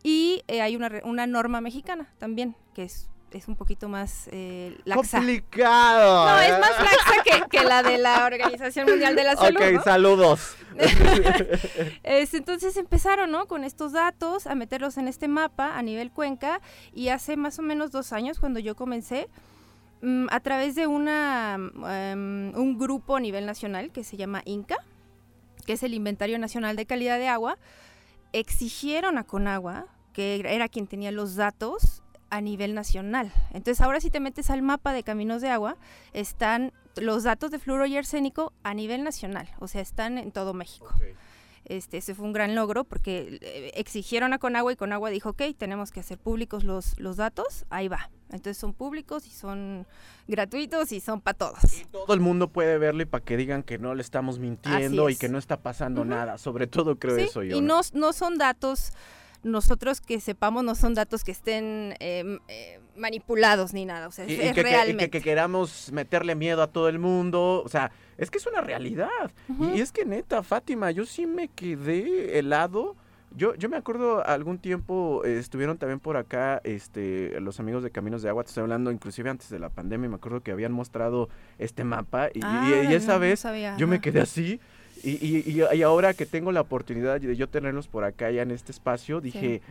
y 0.03 0.43
eh, 0.47 0.61
hay 0.61 0.75
una, 0.75 0.91
una 1.03 1.27
norma 1.27 1.61
mexicana 1.61 2.13
también, 2.17 2.55
que 2.73 2.83
es, 2.83 3.09
es 3.31 3.47
un 3.47 3.55
poquito 3.55 3.89
más 3.89 4.29
eh, 4.31 4.77
laxa. 4.85 5.17
Complicado. 5.17 6.25
No, 6.25 6.39
es 6.41 6.59
más 6.59 6.71
laxa 6.71 7.23
que, 7.23 7.57
que 7.57 7.63
la 7.63 7.83
de 7.83 7.97
la 7.97 8.25
Organización 8.25 8.89
Mundial 8.89 9.15
de 9.15 9.23
la 9.23 9.35
Salud. 9.35 9.61
Ok, 9.61 9.71
¿no? 9.73 9.83
saludos. 9.83 10.55
Es, 12.03 12.33
entonces 12.33 12.77
empezaron, 12.77 13.31
¿no? 13.31 13.47
Con 13.47 13.63
estos 13.63 13.91
datos 13.91 14.47
a 14.47 14.55
meterlos 14.55 14.97
en 14.97 15.07
este 15.07 15.27
mapa 15.27 15.77
a 15.77 15.81
nivel 15.81 16.11
cuenca 16.11 16.61
y 16.93 17.09
hace 17.09 17.35
más 17.35 17.59
o 17.59 17.61
menos 17.61 17.91
dos 17.91 18.13
años 18.13 18.39
cuando 18.39 18.59
yo 18.59 18.75
comencé, 18.75 19.29
mm, 20.01 20.27
a 20.29 20.39
través 20.39 20.75
de 20.75 20.87
una, 20.87 21.57
mm, 21.57 22.57
un 22.57 22.77
grupo 22.77 23.15
a 23.15 23.19
nivel 23.19 23.45
nacional 23.45 23.91
que 23.91 24.03
se 24.03 24.17
llama 24.17 24.41
INCA, 24.45 24.77
que 25.65 25.73
es 25.73 25.83
el 25.83 25.93
Inventario 25.93 26.39
Nacional 26.39 26.75
de 26.75 26.85
Calidad 26.85 27.19
de 27.19 27.27
Agua, 27.27 27.57
exigieron 28.33 29.17
a 29.17 29.23
Conagua, 29.23 29.87
que 30.13 30.41
era 30.45 30.67
quien 30.67 30.87
tenía 30.87 31.11
los 31.11 31.35
datos 31.35 32.03
a 32.29 32.41
nivel 32.41 32.75
nacional. 32.75 33.31
Entonces 33.51 33.81
ahora 33.81 33.99
si 33.99 34.09
te 34.09 34.19
metes 34.19 34.49
al 34.49 34.61
mapa 34.61 34.93
de 34.93 35.03
caminos 35.03 35.41
de 35.41 35.49
agua, 35.49 35.77
están 36.13 36.73
los 36.95 37.23
datos 37.23 37.51
de 37.51 37.59
fluoro 37.59 37.85
y 37.85 37.97
arsénico 37.97 38.53
a 38.63 38.73
nivel 38.73 39.03
nacional, 39.03 39.49
o 39.59 39.67
sea, 39.67 39.81
están 39.81 40.17
en 40.17 40.31
todo 40.31 40.53
México. 40.53 40.93
Este, 41.69 41.97
ese 41.97 42.15
fue 42.15 42.25
un 42.25 42.33
gran 42.33 42.55
logro 42.55 42.83
porque 42.83 43.37
eh, 43.41 43.71
exigieron 43.75 44.33
a 44.33 44.39
Conagua 44.39 44.73
y 44.73 44.75
Conagua 44.75 45.09
dijo, 45.11 45.29
ok, 45.29 45.43
tenemos 45.57 45.91
que 45.91 45.99
hacer 46.01 46.17
públicos 46.17 46.63
los, 46.63 46.99
los 46.99 47.15
datos, 47.15 47.65
ahí 47.69 47.87
va. 47.87 48.09
Entonces 48.31 48.57
son 48.57 48.73
públicos 48.73 49.25
y 49.27 49.29
son 49.31 49.85
gratuitos 50.27 50.91
y 50.91 50.99
son 50.99 51.21
para 51.21 51.37
todos. 51.37 51.59
Todo 51.91 52.13
el 52.13 52.19
mundo 52.19 52.47
puede 52.49 52.77
verlo 52.77 53.03
y 53.03 53.05
para 53.05 53.23
que 53.23 53.37
digan 53.37 53.63
que 53.63 53.77
no 53.77 53.95
le 53.95 54.01
estamos 54.01 54.39
mintiendo 54.39 55.09
y 55.09 55.15
que 55.15 55.29
no 55.29 55.37
está 55.37 55.57
pasando 55.61 56.03
nada. 56.05 56.37
Sobre 56.37 56.67
todo 56.67 56.97
creo 56.97 57.15
Sí, 57.15 57.23
eso 57.23 57.43
yo. 57.43 57.55
y 57.57 57.61
no, 57.61 57.81
no 57.93 58.13
son 58.13 58.37
datos, 58.37 58.91
nosotros 59.43 60.01
que 60.01 60.19
sepamos, 60.19 60.63
no 60.63 60.75
son 60.75 60.93
datos 60.95 61.23
que 61.23 61.31
estén 61.31 61.95
eh, 61.99 62.19
m- 62.19 62.39
eh, 62.49 62.79
manipulados 62.99 63.73
ni 63.73 63.85
nada, 63.85 64.07
o 64.07 64.11
sea, 64.11 64.25
Y, 64.25 64.33
es, 64.33 64.37
y 64.37 64.41
que, 64.49 64.53
que- 64.53 64.59
y 64.61 64.63
realmente. 64.63 65.09
que- 65.09 65.19
que 65.19 65.21
queramos 65.23 65.91
meterle 65.91 66.35
miedo 66.35 66.61
a 66.61 66.67
todo 66.67 66.89
el 66.89 66.99
mundo. 66.99 67.61
O 67.65 67.69
sea, 67.69 67.91
es 68.17 68.29
que 68.29 68.37
es 68.37 68.45
una 68.47 68.61
realidad. 68.61 69.09
Y 69.73 69.81
es 69.81 69.91
que 69.91 70.05
neta, 70.05 70.43
Fátima, 70.43 70.91
yo 70.91 71.05
sí 71.05 71.25
me 71.25 71.47
quedé 71.47 72.37
helado. 72.39 72.95
Yo, 73.35 73.53
yo 73.55 73.69
me 73.69 73.77
acuerdo 73.77 74.25
algún 74.25 74.57
tiempo 74.57 75.21
eh, 75.23 75.37
estuvieron 75.37 75.77
también 75.77 75.99
por 75.99 76.17
acá 76.17 76.61
este, 76.63 77.39
los 77.39 77.59
amigos 77.59 77.83
de 77.83 77.91
Caminos 77.91 78.23
de 78.23 78.29
Agua, 78.29 78.43
te 78.43 78.47
estoy 78.49 78.63
hablando 78.63 78.91
inclusive 78.91 79.29
antes 79.29 79.49
de 79.51 79.59
la 79.59 79.69
pandemia, 79.69 80.09
me 80.09 80.15
acuerdo 80.15 80.41
que 80.41 80.49
habían 80.51 80.71
mostrado 80.71 81.29
este 81.59 81.83
mapa 81.83 82.29
y, 82.33 82.39
y- 82.39 82.41
Ah, 82.43 82.87
y 82.89 82.93
esa 82.95 83.09
no, 83.09 83.13
no 83.13 83.19
vez 83.19 83.39
sabía, 83.41 83.77
yo 83.77 83.85
me 83.85 84.01
quedé 84.01 84.21
así 84.21 84.59
y, 85.03 85.11
y- 85.11 85.43
y- 85.45 85.77
y 85.77 85.81
ahora 85.83 86.15
que 86.15 86.25
tengo 86.25 86.51
la 86.51 86.61
oportunidad 86.61 87.21
de 87.21 87.35
yo 87.35 87.47
tenerlos 87.47 87.87
por 87.87 88.03
acá 88.03 88.31
ya 88.31 88.41
en 88.41 88.49
este 88.49 88.71
espacio, 88.71 89.21
dije, 89.21 89.61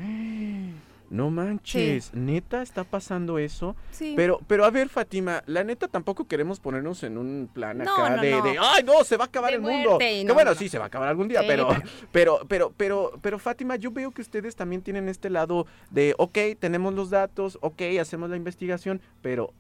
no 1.11 1.31
manches, 1.31 2.13
neta 2.15 2.63
está 2.63 2.85
pasando 2.85 3.39
eso. 3.39 3.75
Sí. 3.91 4.15
Pero, 4.17 4.41
pero 4.47 4.65
a 4.65 4.71
ver, 4.71 4.89
Fátima, 4.89 5.43
la 5.47 5.65
neta 5.65 5.89
tampoco 5.89 6.27
queremos 6.27 6.61
ponernos 6.61 7.03
en 7.03 7.19
un 7.19 7.49
plan 7.53 7.79
No, 7.79 7.85
acá 7.95 8.17
no, 8.17 8.23
de, 8.23 8.31
no. 8.33 8.43
de, 8.43 8.57
ay, 8.61 8.83
no, 8.85 9.05
se 9.05 9.17
va 9.17 9.25
a 9.25 9.27
acabar 9.29 9.51
De 9.51 9.57
el 9.57 9.63
mundo. 9.63 9.99
que 9.99 10.25
no, 10.25 10.35
bueno, 10.35 10.51
no. 10.53 10.57
sí, 10.57 10.69
se 10.69 10.79
va 10.79 10.85
a 10.85 10.87
acabar 10.89 11.09
algún 11.09 11.29
día, 11.29 11.41
Sí, 11.41 11.47
pero, 11.49 11.69
pero- 11.69 11.81
pero, 11.81 11.93
pero, 12.13 12.47
pero, 12.49 12.73
pero, 12.77 13.13
pero, 13.23 13.39
Fátima, 13.39 13.77
yo 13.77 13.91
veo 13.91 14.11
que 14.11 14.23
ustedes 14.23 14.55
también 14.57 14.83
tienen 14.83 15.09
este 15.09 15.31
lado 15.31 15.67
de, 15.91 16.15
ok, 16.19 16.39
tenemos 16.59 16.95
los 16.95 17.11
datos, 17.11 17.59
ok, 17.63 17.83
hacemos 18.01 18.31
la 18.31 18.37
investigación, 18.37 19.01
pero... 19.23 19.53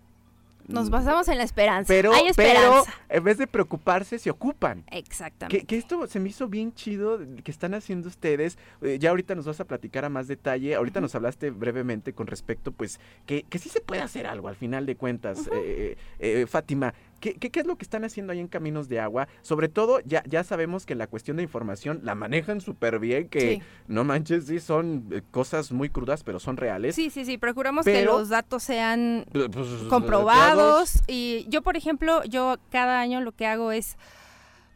Nos 0.69 0.89
mm, 0.89 0.93
basamos 0.93 1.29
en 1.29 1.39
la 1.39 1.45
esperanza. 1.45 1.89
Pero, 1.89 2.13
Hay 2.13 2.31
pero, 2.37 2.59
esperanza. 2.59 2.93
en 3.09 3.25
vez 3.25 3.39
de 3.39 3.47
preocuparse, 3.47 4.19
se 4.19 4.31
ocupan. 4.31 4.85
Exactamente. 4.91 5.61
Que, 5.61 5.67
que 5.67 5.77
esto 5.77 6.07
se 6.07 6.21
me 6.21 6.29
hizo 6.29 6.47
bien 6.49 6.73
chido 6.75 7.19
que 7.43 7.51
están 7.51 7.75
haciendo 7.75 8.09
ustedes. 8.09 8.59
eh, 8.83 8.99
ya 9.01 9.11
ahorita 9.11 9.35
nos 9.35 9.47
vas 9.47 9.61
a 9.61 9.65
platicar 9.65 10.05
a 10.05 10.09
más 10.09 10.29
detalle. 10.29 10.75
Ahorita 10.75 11.01
nos 11.01 11.15
hablaste 11.15 11.51
brevemente 11.51 12.13
con 12.13 12.27
respecto, 12.27 12.71
pues, 12.73 13.01
que, 13.27 13.45
que 13.49 13.59
sí 13.59 13.69
se 13.69 13.81
puede 13.81 14.03
hacer 14.03 14.27
algo 14.27 14.49
al 14.49 14.57
final 14.57 14.87
de 14.87 14.97
cuentas. 14.97 15.49
Eh, 15.53 15.97
eh, 16.19 16.47
Fátima, 16.49 16.95
¿qué, 17.21 17.35
qué, 17.35 17.51
qué 17.51 17.61
es 17.61 17.67
lo 17.67 17.77
que 17.77 17.85
están 17.85 18.05
haciendo 18.05 18.33
ahí 18.33 18.41
en 18.41 18.49
Caminos 18.49 18.89
de 18.89 19.01
Agua? 19.01 19.29
Sobre 19.43 19.69
todo, 19.69 20.01
ya, 20.05 20.23
ya 20.27 20.45
sabemos 20.45 20.87
que 20.87 20.95
la 20.95 21.07
cuestión 21.07 21.37
de 21.39 21.43
información 21.43 22.01
la 22.03 22.15
manejan 22.15 22.61
súper 22.61 22.99
bien, 22.99 23.29
que 23.29 23.41
Sí. 23.41 23.63
no 23.87 24.05
manches, 24.05 24.47
sí, 24.47 24.61
son 24.61 25.09
eh, 25.11 25.23
cosas 25.31 25.73
muy 25.73 25.89
crudas, 25.91 26.23
pero 26.25 26.39
son 26.41 26.57
reales. 26.57 26.95
Sí, 26.95 27.11
sí, 27.11 27.25
sí, 27.25 27.39
procuramos 27.39 27.85
que 27.85 28.05
los 28.05 28.29
datos 28.29 28.63
sean 28.63 29.25
Pues, 29.33 29.49
comprobados 29.89 31.01
y 31.07 31.47
yo 31.49 31.63
por 31.63 31.77
ejemplo 31.77 32.23
yo 32.25 32.57
cada 32.71 33.01
año 33.01 33.21
lo 33.21 33.33
que 33.33 33.47
hago 33.47 33.73
es 33.73 33.97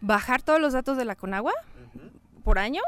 bajar 0.00 0.42
todos 0.42 0.60
los 0.60 0.72
datos 0.72 0.96
de 0.96 1.04
la 1.04 1.14
Conagua 1.16 1.52
por 2.44 2.58
año 2.58 2.82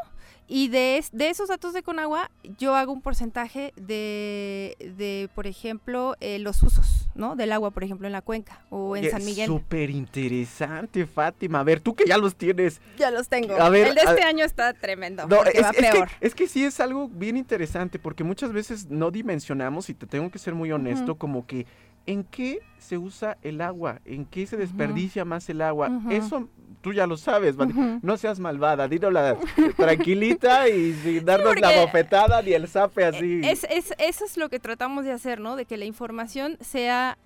y 0.48 0.68
de, 0.68 0.98
es- 0.98 1.11
de 1.12 1.30
esos 1.30 1.48
datos 1.48 1.72
de 1.72 1.82
Conagua 1.82 2.30
yo 2.59 2.74
hago 2.76 2.92
un 2.92 3.00
porcentaje 3.00 3.72
de, 3.76 4.76
de 4.96 5.28
por 5.34 5.46
ejemplo 5.46 6.16
eh, 6.20 6.38
los 6.38 6.62
usos 6.62 7.03
¿no? 7.15 7.37
del 7.37 7.53
agua 7.53 7.71
por 7.71 7.85
ejemplo 7.85 8.07
en 8.07 8.12
la 8.12 8.23
cuenca 8.23 8.61
o 8.71 8.97
en 8.97 9.03
Oye, 9.05 9.11
San 9.11 9.25
Miguel. 9.25 9.47
Súper 9.47 9.91
interesante, 9.91 11.07
Fátima. 11.07 11.61
A 11.61 11.62
ver, 11.62 11.81
tú 11.81 11.95
que 11.95 12.05
ya 12.07 12.19
los 12.19 12.35
tienes, 12.37 12.81
ya 12.99 13.11
los 13.11 13.29
tengo. 13.29 13.57
A 13.57 13.69
ver, 13.69 13.89
el 13.89 13.95
de 13.95 14.01
a- 14.03 14.11
este 14.11 14.23
año 14.23 14.45
está 14.45 14.73
tremendo 14.73 15.27
No, 15.27 15.37
porque 15.37 15.59
es, 15.59 15.65
va 15.65 15.71
es 15.71 15.77
que, 15.77 15.83
peor. 15.93 16.09
es 16.21 16.35
que 16.35 16.47
sí 16.49 16.65
es 16.65 16.81
algo 16.81 17.09
bien 17.09 17.37
interesante 17.37 17.99
porque 17.99 18.25
muchas 18.25 18.53
veces 18.53 18.91
no 18.91 19.11
dimensionamos 19.11 19.89
y 19.91 19.95
te 19.95 20.07
tengo 20.07 20.31
que 20.31 20.39
ser 20.39 20.55
muy 20.55 20.73
honesto 20.73 21.15
como 21.17 21.47
que 21.47 21.67
en 22.07 22.25
qué 22.25 22.61
se 22.79 22.99
usa 22.99 23.39
el 23.43 23.61
agua, 23.62 24.01
en 24.05 24.27
qué 24.27 24.47
se 24.47 24.57
desperdicia 24.59 25.25
más 25.25 25.49
el 25.49 25.62
agua. 25.62 25.91
Eso 26.11 26.49
tú 26.85 26.93
ya 26.93 27.07
lo 27.09 27.16
sabes, 27.16 27.57
no 27.57 28.16
seas 28.16 28.39
malvada, 28.39 28.87
dínosla 28.87 29.37
tranquilita 29.76 30.68
y 30.68 30.93
sin 31.03 31.24
darnos 31.24 31.59
la 31.59 31.80
bofetada 31.80 32.43
ni 32.43 32.53
el 32.53 32.68
zape 32.68 33.07
así. 33.07 33.41
Eh, 33.43 33.51
Es, 33.51 33.64
es- 33.70 33.95
eso 33.99 34.24
es 34.24 34.37
lo 34.37 34.49
que 34.51 34.61
tratamos 34.61 35.05
de 35.05 35.12
hacer, 35.12 35.41
¿no? 35.41 35.57
De 35.57 35.64
que 35.64 35.76
la 35.76 35.87
información 35.87 36.59
sea... 36.61 37.16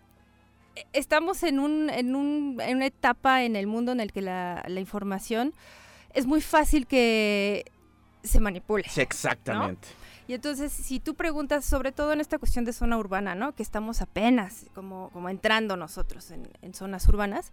eh, 0.76 0.84
Estamos 0.92 1.42
en, 1.42 1.58
un, 1.58 1.90
en, 1.90 2.14
un, 2.14 2.58
en 2.60 2.76
una 2.76 2.86
etapa 2.86 3.42
en 3.42 3.56
el 3.56 3.66
mundo 3.66 3.92
en 3.92 4.00
el 4.00 4.12
que 4.12 4.22
la, 4.22 4.64
la 4.68 4.80
información 4.80 5.52
es 6.14 6.24
muy 6.26 6.40
fácil 6.40 6.86
que 6.86 7.64
se 8.22 8.40
manipule. 8.40 8.84
Sí, 8.88 9.00
exactamente. 9.00 9.88
Y 10.28 10.34
entonces, 10.34 10.70
si 10.72 11.00
tú 11.00 11.14
preguntas, 11.14 11.64
sobre 11.64 11.90
todo 11.90 12.12
en 12.12 12.20
esta 12.20 12.38
cuestión 12.38 12.64
de 12.66 12.72
zona 12.74 12.98
urbana, 12.98 13.34
¿no? 13.34 13.54
Que 13.54 13.62
estamos 13.62 14.02
apenas 14.02 14.66
como, 14.74 15.08
como 15.10 15.30
entrando 15.30 15.76
nosotros 15.76 16.30
en, 16.30 16.48
en 16.62 16.74
zonas 16.74 17.08
urbanas, 17.08 17.50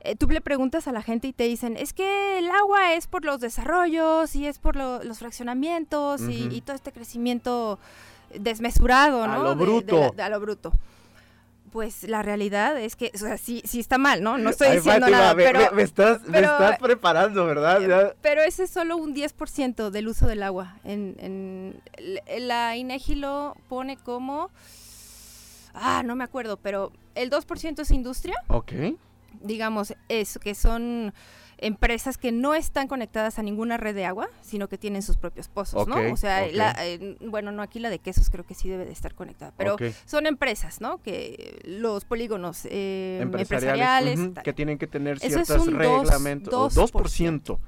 eh, 0.00 0.14
tú 0.16 0.28
le 0.28 0.40
preguntas 0.40 0.86
a 0.88 0.92
la 0.92 1.02
gente 1.02 1.28
y 1.28 1.32
te 1.32 1.44
dicen, 1.44 1.76
es 1.76 1.92
que 1.92 2.38
el 2.38 2.50
agua 2.50 2.94
es 2.94 3.06
por 3.06 3.24
los 3.24 3.40
desarrollos 3.40 4.34
y 4.36 4.46
es 4.46 4.58
por 4.58 4.76
lo- 4.76 5.02
los 5.02 5.18
fraccionamientos 5.18 6.22
y- 6.28 6.60
todo 6.60 6.76
este 6.76 6.92
crecimiento 6.92 7.78
desmesurado, 8.34 9.24
A 9.24 9.28
¿no? 9.28 9.42
lo 9.42 9.50
De- 9.54 9.56
de 9.56 9.62
bruto. 9.64 10.00
la- 10.00 10.10
de 10.10 10.22
a 10.22 10.28
lo 10.28 10.40
bruto. 10.40 10.72
Pues 11.72 12.04
la 12.04 12.22
realidad 12.22 12.80
es 12.80 12.96
que, 12.96 13.10
o 13.14 13.18
sea, 13.18 13.36
sí, 13.36 13.60
sí 13.66 13.78
está 13.80 13.98
mal, 13.98 14.22
¿no? 14.22 14.38
No 14.38 14.48
estoy 14.50 14.68
Ay, 14.68 14.76
diciendo 14.76 15.00
Fátima, 15.06 15.18
nada, 15.18 15.34
me, 15.34 15.44
pero... 15.44 15.60
me- 15.60 15.70
me 15.72 15.82
estás, 15.82 16.22
me 16.22 16.32
pero- 16.40 16.52
estás 16.52 16.78
preparando, 16.78 17.44
¿verdad? 17.44 17.80
Ya- 17.80 18.14
Pero 18.22 18.40
ese 18.42 18.64
es 18.64 18.70
solo 18.70 18.96
un 18.96 19.12
10% 19.14 19.90
del 19.90 20.08
uso 20.08 20.26
del 20.26 20.42
agua. 20.42 20.76
En, 20.84 21.16
en- 21.18 21.82
la 22.48 22.74
INEGI 22.76 23.16
lo 23.16 23.54
pone 23.68 23.96
como... 23.98 24.50
Ah, 25.74 26.02
no 26.04 26.16
me 26.16 26.24
acuerdo, 26.24 26.56
pero 26.56 26.90
el 27.14 27.28
2% 27.30 27.82
es 27.82 27.90
industria, 27.90 28.34
Ok. 28.48 28.72
Digamos, 29.40 29.94
es 30.08 30.38
que 30.38 30.54
son 30.54 31.12
empresas 31.60 32.18
que 32.18 32.30
no 32.30 32.54
están 32.54 32.86
conectadas 32.86 33.38
a 33.40 33.42
ninguna 33.42 33.76
red 33.76 33.92
de 33.94 34.04
agua, 34.04 34.28
sino 34.42 34.68
que 34.68 34.78
tienen 34.78 35.02
sus 35.02 35.16
propios 35.16 35.48
pozos, 35.48 35.88
¿no? 35.88 35.96
O 36.12 36.16
sea, 36.16 36.46
la- 36.52 36.74
eh, 36.86 37.16
bueno, 37.20 37.50
no 37.50 37.62
aquí 37.62 37.80
la 37.80 37.90
de 37.90 37.98
quesos 37.98 38.30
creo 38.30 38.46
que 38.46 38.54
sí 38.54 38.68
debe 38.68 38.84
de 38.84 38.92
estar 38.92 39.14
conectada, 39.14 39.52
pero 39.56 39.76
son 40.06 40.26
empresas, 40.26 40.80
¿no? 40.80 41.02
Que 41.02 41.60
los 41.64 42.04
polígonos 42.04 42.60
eh, 42.70 43.18
Empresariales, 43.22 44.20
que 44.44 44.52
tienen 44.52 44.78
que 44.78 44.86
tener 44.86 45.16
es 45.20 45.32
ciertos 45.32 45.48
dos- 45.66 45.66
reglamentos. 45.66 46.54
o 46.54 46.68
2%. 46.86 47.58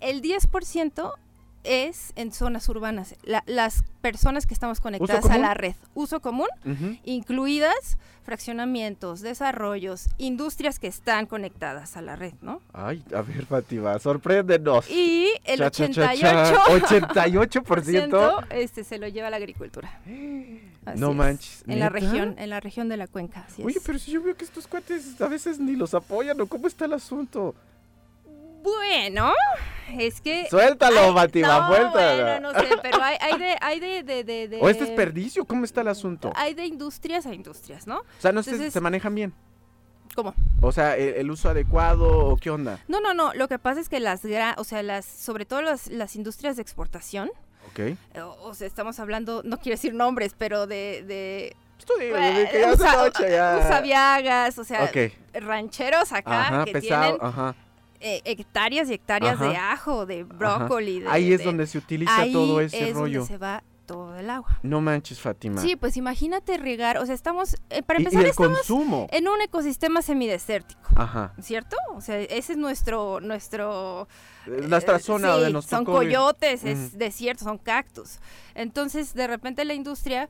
El 0.00 0.20
10% 0.20 1.14
es 1.68 2.12
en 2.16 2.32
zonas 2.32 2.68
urbanas, 2.68 3.14
la- 3.22 3.44
las 3.46 3.84
personas 4.00 4.46
que 4.46 4.54
estamos 4.54 4.80
conectadas 4.80 5.26
a 5.26 5.38
la 5.38 5.54
red. 5.54 5.74
Uso 5.94 6.20
común, 6.20 6.48
incluidas 7.04 7.98
fraccionamientos, 8.24 9.20
desarrollos, 9.22 10.08
industrias 10.18 10.78
que 10.78 10.86
están 10.86 11.24
conectadas 11.26 11.96
a 11.96 12.02
la 12.02 12.14
red, 12.14 12.34
¿no? 12.42 12.60
Ay, 12.74 13.02
a 13.14 13.22
ver, 13.22 13.46
Fátima, 13.46 13.98
sorpréndenos. 13.98 14.88
Y 14.90 15.28
el 15.44 15.58
Cha, 15.60 15.70
cha, 15.70 15.88
cha, 15.90 16.14
cha. 16.14 16.54
88% 16.66 18.10
88%. 18.10 18.46
este, 18.50 18.84
se 18.84 18.98
lo 18.98 19.08
lleva 19.08 19.30
la 19.30 19.36
agricultura. 19.38 19.98
Así 20.84 21.00
No 21.00 21.10
es. 21.10 21.16
manches. 21.16 21.64
En 21.66 21.80
la 21.80 21.88
región, 21.88 22.34
en 22.38 22.50
la 22.50 22.60
región 22.60 22.88
de 22.90 22.96
la 22.98 23.06
cuenca. 23.06 23.44
así 23.48 23.62
Oye, 23.62 23.78
es. 23.78 23.82
pero 23.84 23.98
si 23.98 24.10
yo 24.10 24.22
veo 24.22 24.36
que 24.36 24.44
estos 24.44 24.66
cuates 24.66 25.18
a 25.20 25.28
veces 25.28 25.58
ni 25.58 25.74
los 25.76 25.94
apoyan, 25.94 26.38
¿o 26.40 26.46
cómo 26.46 26.66
está 26.66 26.84
el 26.84 26.92
asunto? 26.92 27.54
Bueno, 28.62 29.32
Es 29.98 30.20
que... 30.20 30.46
Suéltalo, 30.50 31.14
Fátima, 31.14 31.60
no, 31.60 31.66
suéltalo. 31.68 32.22
Bueno, 32.24 32.52
no 32.52 32.60
sé, 32.60 32.68
pero 32.82 33.02
hay, 33.02 33.16
hay 33.20 33.38
de... 33.38 33.56
Hay 33.60 33.80
de, 33.80 34.02
de, 34.02 34.24
de- 34.24 34.48
de- 34.48 34.58
¿O 34.60 34.68
es 34.68 34.78
desperdicio? 34.78 35.44
¿Cómo 35.44 35.64
está 35.64 35.80
el 35.80 35.88
asunto? 35.88 36.32
Hay 36.36 36.54
de 36.54 36.66
industrias 36.66 37.26
a 37.26 37.34
industrias, 37.34 37.86
¿no? 37.86 37.98
O 37.98 38.04
sea, 38.20 38.32
no 38.32 38.42
se, 38.42 38.50
Entonces- 38.50 38.72
se 38.72 38.80
manejan 38.80 39.14
bien. 39.14 39.32
¿Cómo? 40.14 40.34
O 40.62 40.72
sea, 40.72 40.96
el, 40.96 41.14
el 41.14 41.30
uso 41.30 41.48
adecuado 41.48 42.08
o 42.28 42.36
qué 42.36 42.50
onda. 42.50 42.80
No, 42.88 43.00
no, 43.00 43.14
no. 43.14 43.32
Lo 43.34 43.46
que 43.46 43.58
pasa 43.58 43.80
es 43.80 43.88
que 43.88 44.00
las, 44.00 44.22
o 44.56 44.64
sea, 44.64 44.82
las, 44.82 45.04
sobre 45.04 45.44
todo 45.46 45.62
las, 45.62 45.86
las 45.88 46.16
industrias 46.16 46.56
de 46.56 46.62
exportación, 46.62 47.30
Ok. 47.70 47.78
eh, 47.80 47.96
o, 48.20 48.36
o 48.42 48.54
sea, 48.54 48.66
estamos 48.66 48.98
hablando, 48.98 49.42
no 49.44 49.58
quiero 49.58 49.76
decir 49.76 49.94
nombres, 49.94 50.34
pero 50.36 50.66
de, 50.66 51.04
de 51.06 51.56
de 51.98 52.48
que 52.50 52.60
ya 52.60 52.72
usa- 52.72 52.96
noche, 52.96 53.30
ya. 53.30 53.58
usaviagas, 53.64 54.58
o 54.58 54.64
sea, 54.64 54.84
Ok. 54.84 55.12
rancheros 55.34 56.12
acá 56.12 56.40
Ajá, 56.48 56.64
que 56.64 56.72
pesado, 56.72 57.02
tienen 57.18 57.18
ajá. 57.20 57.54
Eh, 58.00 58.22
hectáreas 58.24 58.88
y 58.90 58.94
hectáreas 58.94 59.34
Ajá. 59.34 59.48
de 59.48 59.56
ajo, 59.56 60.06
de 60.06 60.24
brócoli. 60.24 61.00
de- 61.00 61.08
Ahí 61.08 61.32
es 61.32 61.38
de- 61.40 61.44
donde 61.44 61.66
se 61.66 61.78
utiliza 61.78 62.16
ahí 62.16 62.32
todo 62.32 62.60
ese 62.60 62.90
es 62.90 62.94
rollo. 62.94 63.20
donde 63.20 63.32
se 63.34 63.38
va 63.38 63.62
todo 63.86 64.14
el 64.16 64.28
agua. 64.28 64.58
No 64.62 64.82
manches, 64.82 65.18
Fátima. 65.18 65.62
Sí, 65.62 65.74
pues 65.74 65.96
imagínate 65.96 66.58
regar, 66.58 66.98
o 66.98 67.06
sea, 67.06 67.14
estamos, 67.14 67.56
eh, 67.70 67.82
para 67.82 67.98
empezar, 68.00 68.26
estamos 68.26 68.58
consumo. 68.58 69.06
en 69.10 69.28
un 69.28 69.40
ecosistema 69.40 70.02
semidesértico. 70.02 70.80
Ajá. 70.94 71.32
¿Cierto? 71.40 71.76
O 71.94 72.02
sea, 72.02 72.20
ese 72.20 72.52
es 72.52 72.58
nuestro, 72.58 73.20
nuestro 73.20 74.06
Eh, 74.46 74.62
Nuestra 74.68 74.96
eh, 74.96 75.00
zona 75.00 75.28
sí, 75.28 75.32
donde 75.34 75.52
nos 75.52 75.64
son 75.66 75.84
coyotes, 75.86 76.64
es 76.64 76.98
desierto, 76.98 77.44
son 77.44 77.56
cactus. 77.58 78.18
Entonces, 78.54 79.14
de 79.14 79.26
repente 79.26 79.64
la 79.64 79.74
industria 79.74 80.28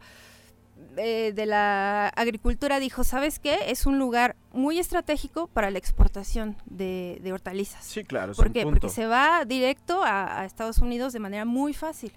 eh, 0.97 1.33
de 1.35 1.47
la 1.47 2.09
agricultura 2.09 2.81
dijo, 2.81 3.05
¿sabes 3.05 3.39
qué? 3.39 3.59
Es 3.69 3.87
un 3.87 3.99
lugar 3.99 4.37
muy 4.53 4.79
estratégico 4.79 5.47
para 5.49 5.71
la 5.71 5.79
exportación 5.79 6.57
de, 6.67 7.19
de 7.23 7.33
hortalizas. 7.33 7.85
Sí, 7.85 8.05
claro, 8.05 8.33
es 8.33 8.39
¿Por 8.39 8.53
qué? 8.53 8.65
Porque 8.65 8.89
se 8.89 9.07
va 9.07 9.45
directo 9.45 10.03
a, 10.03 10.41
a 10.41 10.45
Estados 10.45 10.79
Unidos 10.79 11.13
de 11.13 11.21
manera 11.21 11.45
muy 11.45 11.73
fácil. 11.73 12.13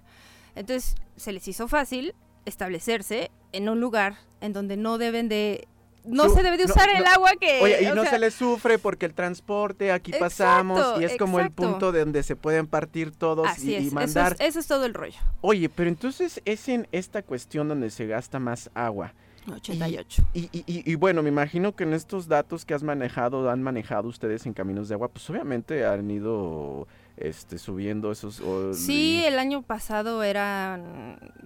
Entonces, 0.56 0.96
se 1.16 1.32
les 1.32 1.48
hizo 1.48 1.68
fácil 1.68 2.14
establecerse 2.46 3.32
en 3.52 3.70
un 3.70 3.80
lugar 3.80 4.18
en 4.42 4.54
donde 4.54 4.78
no 4.78 4.98
deben 4.98 5.30
de... 5.30 5.68
No 6.04 6.30
Su- 6.30 6.36
se 6.36 6.44
debe 6.44 6.58
de 6.58 6.66
usar 6.66 6.88
no. 6.92 6.98
el 7.00 7.06
agua 7.06 7.32
que... 7.40 7.62
Oye, 7.62 7.84
y 7.84 7.86
o 7.88 7.96
no 7.96 8.02
sea, 8.02 8.12
se 8.12 8.20
les 8.20 8.34
sufre 8.34 8.80
porque 8.80 9.06
el 9.06 9.14
transporte, 9.14 9.92
aquí 9.92 10.12
Exacto, 10.12 10.26
pasamos 10.26 11.02
y 11.02 11.04
es 11.06 11.16
como 11.18 11.40
el 11.40 11.52
punto 11.52 11.92
de 11.92 12.00
donde 12.00 12.24
se 12.24 12.36
pueden 12.36 12.66
partir 12.68 13.12
todos 13.12 13.48
Así 13.48 13.70
y, 13.70 13.74
y 13.74 13.76
es, 13.76 13.86
eso 13.88 13.96
mandar. 13.96 14.34
es, 14.40 14.42
eso 14.50 14.60
es 14.60 14.68
todo 14.68 14.86
el 14.86 14.94
rollo. 14.94 15.20
Oye, 15.42 15.70
pero 15.70 15.90
entonces 15.90 16.42
es 16.46 16.68
en 16.70 16.88
esta 16.92 17.22
cuestión 17.22 17.68
donde 17.68 17.90
se 17.92 18.08
gasta 18.08 18.40
más 18.40 18.70
agua. 18.74 19.14
88. 19.52 20.24
Y, 20.34 20.40
y, 20.52 20.64
y- 20.68 20.92
y 20.92 20.96
bueno, 20.96 21.24
me 21.24 21.30
imagino 21.30 21.76
que 21.76 21.84
en 21.84 21.94
estos 21.94 22.28
datos 22.28 22.64
que 22.66 22.74
has 22.74 22.84
manejado, 22.84 23.50
han 23.50 23.62
manejado 23.64 24.08
ustedes 24.08 24.46
en 24.46 24.54
Caminos 24.54 24.88
de 24.88 24.96
Agua, 24.96 25.08
pues 25.10 25.28
obviamente 25.30 25.86
han 25.86 26.10
ido 26.12 26.88
este, 27.18 27.58
subiendo 27.58 28.12
esos... 28.12 28.40
o- 28.40 28.74
Sí, 28.74 29.24
el 29.26 29.38
año 29.38 29.62
pasado 29.62 30.24
era, 30.24 30.80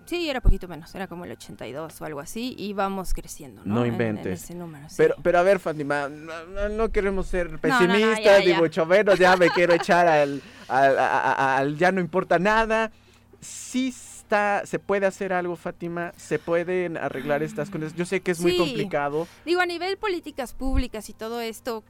sí, 0.06 0.30
era 0.30 0.40
poquito 0.42 0.68
menos, 0.68 0.94
era 0.96 1.08
como 1.08 1.26
el 1.26 1.32
82 1.32 2.00
o 2.02 2.06
algo 2.06 2.20
así, 2.20 2.56
y 2.58 2.74
vamos 2.74 3.14
creciendo, 3.14 3.62
¿no? 3.66 3.76
No 3.76 3.82
En- 3.82 3.88
en 3.88 3.94
inventes. 3.94 4.44
ese 4.44 4.56
número, 4.56 4.88
sí. 4.90 4.96
Pero, 4.98 5.16
pero 5.22 5.40
a 5.40 5.44
ver, 5.44 5.60
Fátima, 5.60 6.08
no, 6.10 6.70
no- 6.70 6.92
queremos 6.92 7.28
ser 7.28 7.52
no, 7.52 7.60
pesimistas, 7.60 8.24
ya, 8.24 8.40
ni 8.40 8.48
ya. 8.48 8.58
mucho 8.60 8.86
menos, 8.86 9.20
ya 9.20 9.36
me 9.36 9.50
quiero 9.50 9.74
echar 9.74 10.08
al, 10.08 10.42
al, 10.68 10.98
al 10.98 11.78
ya 11.78 11.92
no 11.92 12.00
importa 12.00 12.40
nada. 12.40 12.92
Sí 13.42 13.90
está, 13.90 14.64
se 14.66 14.80
puede 14.80 15.06
hacer 15.06 15.32
algo, 15.34 15.56
Fátima, 15.56 16.14
se 16.18 16.40
pueden 16.40 16.98
arreglar 16.98 17.44
estas 17.44 17.70
cosas. 17.70 17.94
Yo 17.96 18.06
sé 18.06 18.22
que 18.22 18.32
es 18.32 18.40
muy 18.40 18.58
complicado. 18.58 19.28
Digo, 19.46 19.62
a 19.62 19.66
nivel 19.66 19.98
políticas 19.98 20.54
públicas 20.54 21.10
y 21.10 21.14
todo 21.14 21.42
esto, 21.42 21.84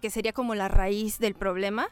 que 0.00 0.10
sería 0.10 0.32
como 0.32 0.54
la 0.54 0.68
raíz 0.68 1.18
del 1.18 1.34
problema, 1.34 1.88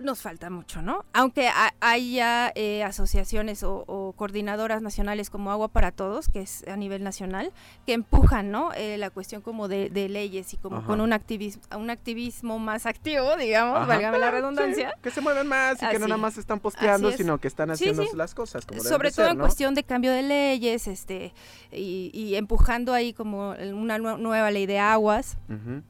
nos 0.00 0.20
falta 0.22 0.50
mucho, 0.50 0.82
¿no? 0.82 1.04
Aunque 1.12 1.48
ha- 1.48 1.74
haya 1.80 2.52
eh, 2.54 2.82
asociaciones 2.82 3.62
o, 3.62 3.84
o 3.86 4.12
coordinadoras 4.14 4.82
nacionales 4.82 5.30
como 5.30 5.50
Agua 5.52 5.68
para 5.68 5.92
Todos, 5.92 6.28
que 6.28 6.40
es 6.40 6.66
a 6.68 6.76
nivel 6.76 7.02
nacional, 7.04 7.52
que 7.86 7.92
empujan, 7.92 8.50
¿no? 8.50 8.72
Eh, 8.74 8.96
la 8.98 9.10
cuestión 9.10 9.42
como 9.42 9.68
de, 9.68 9.90
de 9.90 10.08
leyes 10.08 10.52
y 10.54 10.56
como 10.56 10.78
Ajá. 10.78 10.86
con 10.86 11.00
un 11.00 11.12
activismo, 11.12 11.62
un 11.76 11.90
activismo 11.90 12.58
más 12.58 12.86
activo, 12.86 13.36
digamos, 13.36 13.76
Ajá. 13.78 13.86
válgame 13.86 14.18
la 14.18 14.30
redundancia. 14.30 14.90
sí, 14.90 15.00
que 15.02 15.10
se 15.10 15.20
muevan 15.20 15.46
más 15.46 15.82
y 15.82 15.86
que 15.86 15.98
no 15.98 16.08
nada 16.08 16.20
más 16.20 16.38
están 16.38 16.60
posteando, 16.60 17.08
es. 17.10 17.16
sino 17.16 17.38
que 17.38 17.48
están 17.48 17.70
haciendo 17.70 18.02
sí. 18.02 18.16
las 18.16 18.34
cosas 18.34 18.66
como 18.66 18.80
sobre 18.82 19.10
todo 19.10 19.24
ser, 19.26 19.32
en 19.32 19.38
¿no? 19.38 19.44
cuestión 19.44 19.74
de 19.74 19.84
cambio 19.84 20.12
de 20.12 20.22
leyes, 20.22 20.86
este, 20.88 21.32
y, 21.72 22.10
y 22.14 22.34
empujando 22.36 22.92
ahí 22.94 23.12
como 23.12 23.50
una 23.50 23.98
nue- 23.98 24.18
nueva 24.18 24.50
ley 24.50 24.66
de 24.66 24.78
aguas, 24.78 25.36
Ujú. 25.48 25.82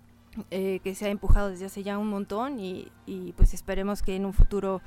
Eh, 0.51 0.81
que 0.85 0.95
se 0.95 1.07
ha 1.07 1.09
empujado 1.09 1.51
desde 1.51 1.67
hace 1.67 1.83
ya 1.83 1.99
un 1.99 2.09
montón 2.09 2.61
y, 2.61 2.91
y, 3.07 3.33
pues 3.33 3.53
esperemos 3.55 4.03
que 4.03 4.15
en 4.15 4.25
un 4.25 4.33
futuro 4.33 4.81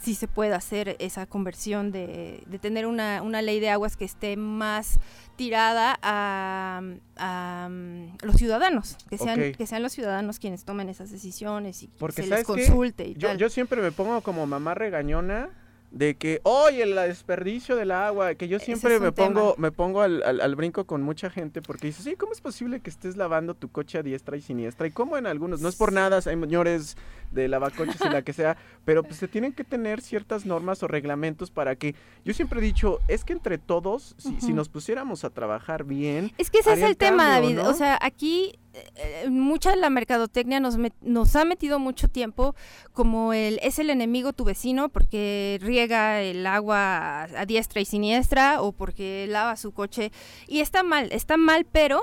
sí 0.00 0.14
se 0.14 0.28
pueda 0.28 0.56
hacer 0.56 0.96
esa 0.98 1.26
conversión 1.26 1.92
de, 1.92 2.42
de 2.46 2.58
tener 2.58 2.86
una, 2.86 3.22
una 3.22 3.42
ley 3.42 3.60
de 3.60 3.70
aguas 3.70 3.96
que 3.96 4.04
esté 4.04 4.36
más 4.36 4.98
tirada 5.36 5.98
a, 6.02 6.82
a, 7.16 7.68
mm, 7.70 8.16
los 8.22 8.36
ciudadanos, 8.36 8.96
que 9.08 9.18
sean, 9.18 9.52
que 9.52 9.66
sean 9.66 9.82
los 9.82 9.92
ciudadanos 9.92 10.38
quienes 10.38 10.64
tomen 10.64 10.88
esas 10.88 11.10
decisiones 11.10 11.82
y 11.82 11.88
Porque, 11.88 12.22
se 12.22 12.28
les 12.28 12.44
consulte 12.44 13.06
y 13.06 13.14
Yo, 13.14 13.28
tal. 13.28 13.38
yo 13.38 13.48
siempre 13.48 13.80
me 13.80 13.92
pongo 13.92 14.20
como 14.20 14.46
mamá 14.46 14.74
regañona 14.74 15.48
de 15.90 16.16
que, 16.16 16.40
oye, 16.42 16.82
el 16.82 16.94
desperdicio 16.94 17.74
del 17.74 17.90
agua, 17.90 18.34
que 18.34 18.46
yo 18.46 18.58
Ese 18.58 18.66
siempre 18.66 18.96
es 18.96 19.00
me 19.00 19.10
pongo, 19.12 19.54
me 19.56 19.72
pongo 19.72 20.02
al, 20.02 20.22
al- 20.22 20.40
al 20.42 20.54
brinco 20.54 20.84
con 20.86 21.02
mucha 21.02 21.30
gente 21.30 21.62
porque 21.62 21.86
dices, 21.86 22.04
sí, 22.04 22.14
¿cómo 22.14 22.32
es 22.32 22.40
posible 22.42 22.80
que 22.80 22.90
estés 22.90 23.16
lavando 23.16 23.54
tu 23.54 23.70
coche 23.70 23.96
a 23.98 24.02
diestra 24.02 24.36
y 24.36 24.42
siniestra? 24.42 24.86
Y 24.86 24.90
como 24.90 25.16
en 25.16 25.26
algunos, 25.26 25.60
no 25.62 25.68
es 25.68 25.76
por 25.76 25.92
nada, 25.92 26.16
hay 26.18 26.22
señores 26.22 26.96
de 27.30 27.48
lavacoches 27.48 28.00
y 28.04 28.08
la 28.08 28.22
que 28.22 28.32
sea, 28.32 28.56
pero 28.84 29.02
pues 29.02 29.16
se 29.16 29.28
tienen 29.28 29.52
que 29.52 29.64
tener 29.64 30.00
ciertas 30.00 30.46
normas 30.46 30.82
o 30.82 30.88
reglamentos 30.88 31.50
para 31.50 31.76
que, 31.76 31.94
yo 32.24 32.32
siempre 32.34 32.60
he 32.60 32.62
dicho, 32.62 32.98
es 33.08 33.24
que 33.24 33.32
entre 33.32 33.58
todos, 33.58 34.14
si, 34.18 34.40
si 34.40 34.52
nos 34.52 34.68
pusiéramos 34.68 35.24
a 35.24 35.30
trabajar 35.30 35.84
bien, 35.84 36.32
Es 36.38 36.50
que 36.50 36.58
ese 36.58 36.72
es 36.72 36.78
el 36.78 36.84
el 36.90 36.96
tema, 36.96 37.24
cambio, 37.34 37.50
David. 37.50 37.62
¿no? 37.62 37.68
O 37.70 37.74
sea, 37.74 37.98
aquí 38.00 38.58
eh, 38.72 39.26
mucha 39.28 39.70
de 39.70 39.76
la 39.76 39.90
mercadotecnia 39.90 40.58
nos, 40.60 40.78
met- 40.78 40.92
nos 41.02 41.34
ha 41.36 41.44
metido 41.44 41.78
mucho 41.78 42.08
tiempo 42.08 42.54
como 42.92 43.32
el 43.32 43.58
es 43.62 43.78
el 43.78 43.90
enemigo 43.90 44.32
tu 44.32 44.44
vecino 44.44 44.88
porque 44.88 45.58
riega 45.60 46.22
el 46.22 46.46
agua 46.46 47.24
a, 47.24 47.40
a 47.40 47.46
diestra 47.46 47.80
y 47.80 47.84
siniestra 47.84 48.62
o 48.62 48.72
porque 48.72 49.26
lava 49.28 49.56
su 49.56 49.72
coche. 49.72 50.12
Y 50.46 50.60
está 50.60 50.82
mal, 50.82 51.08
está 51.12 51.36
mal, 51.36 51.66
pero 51.70 52.00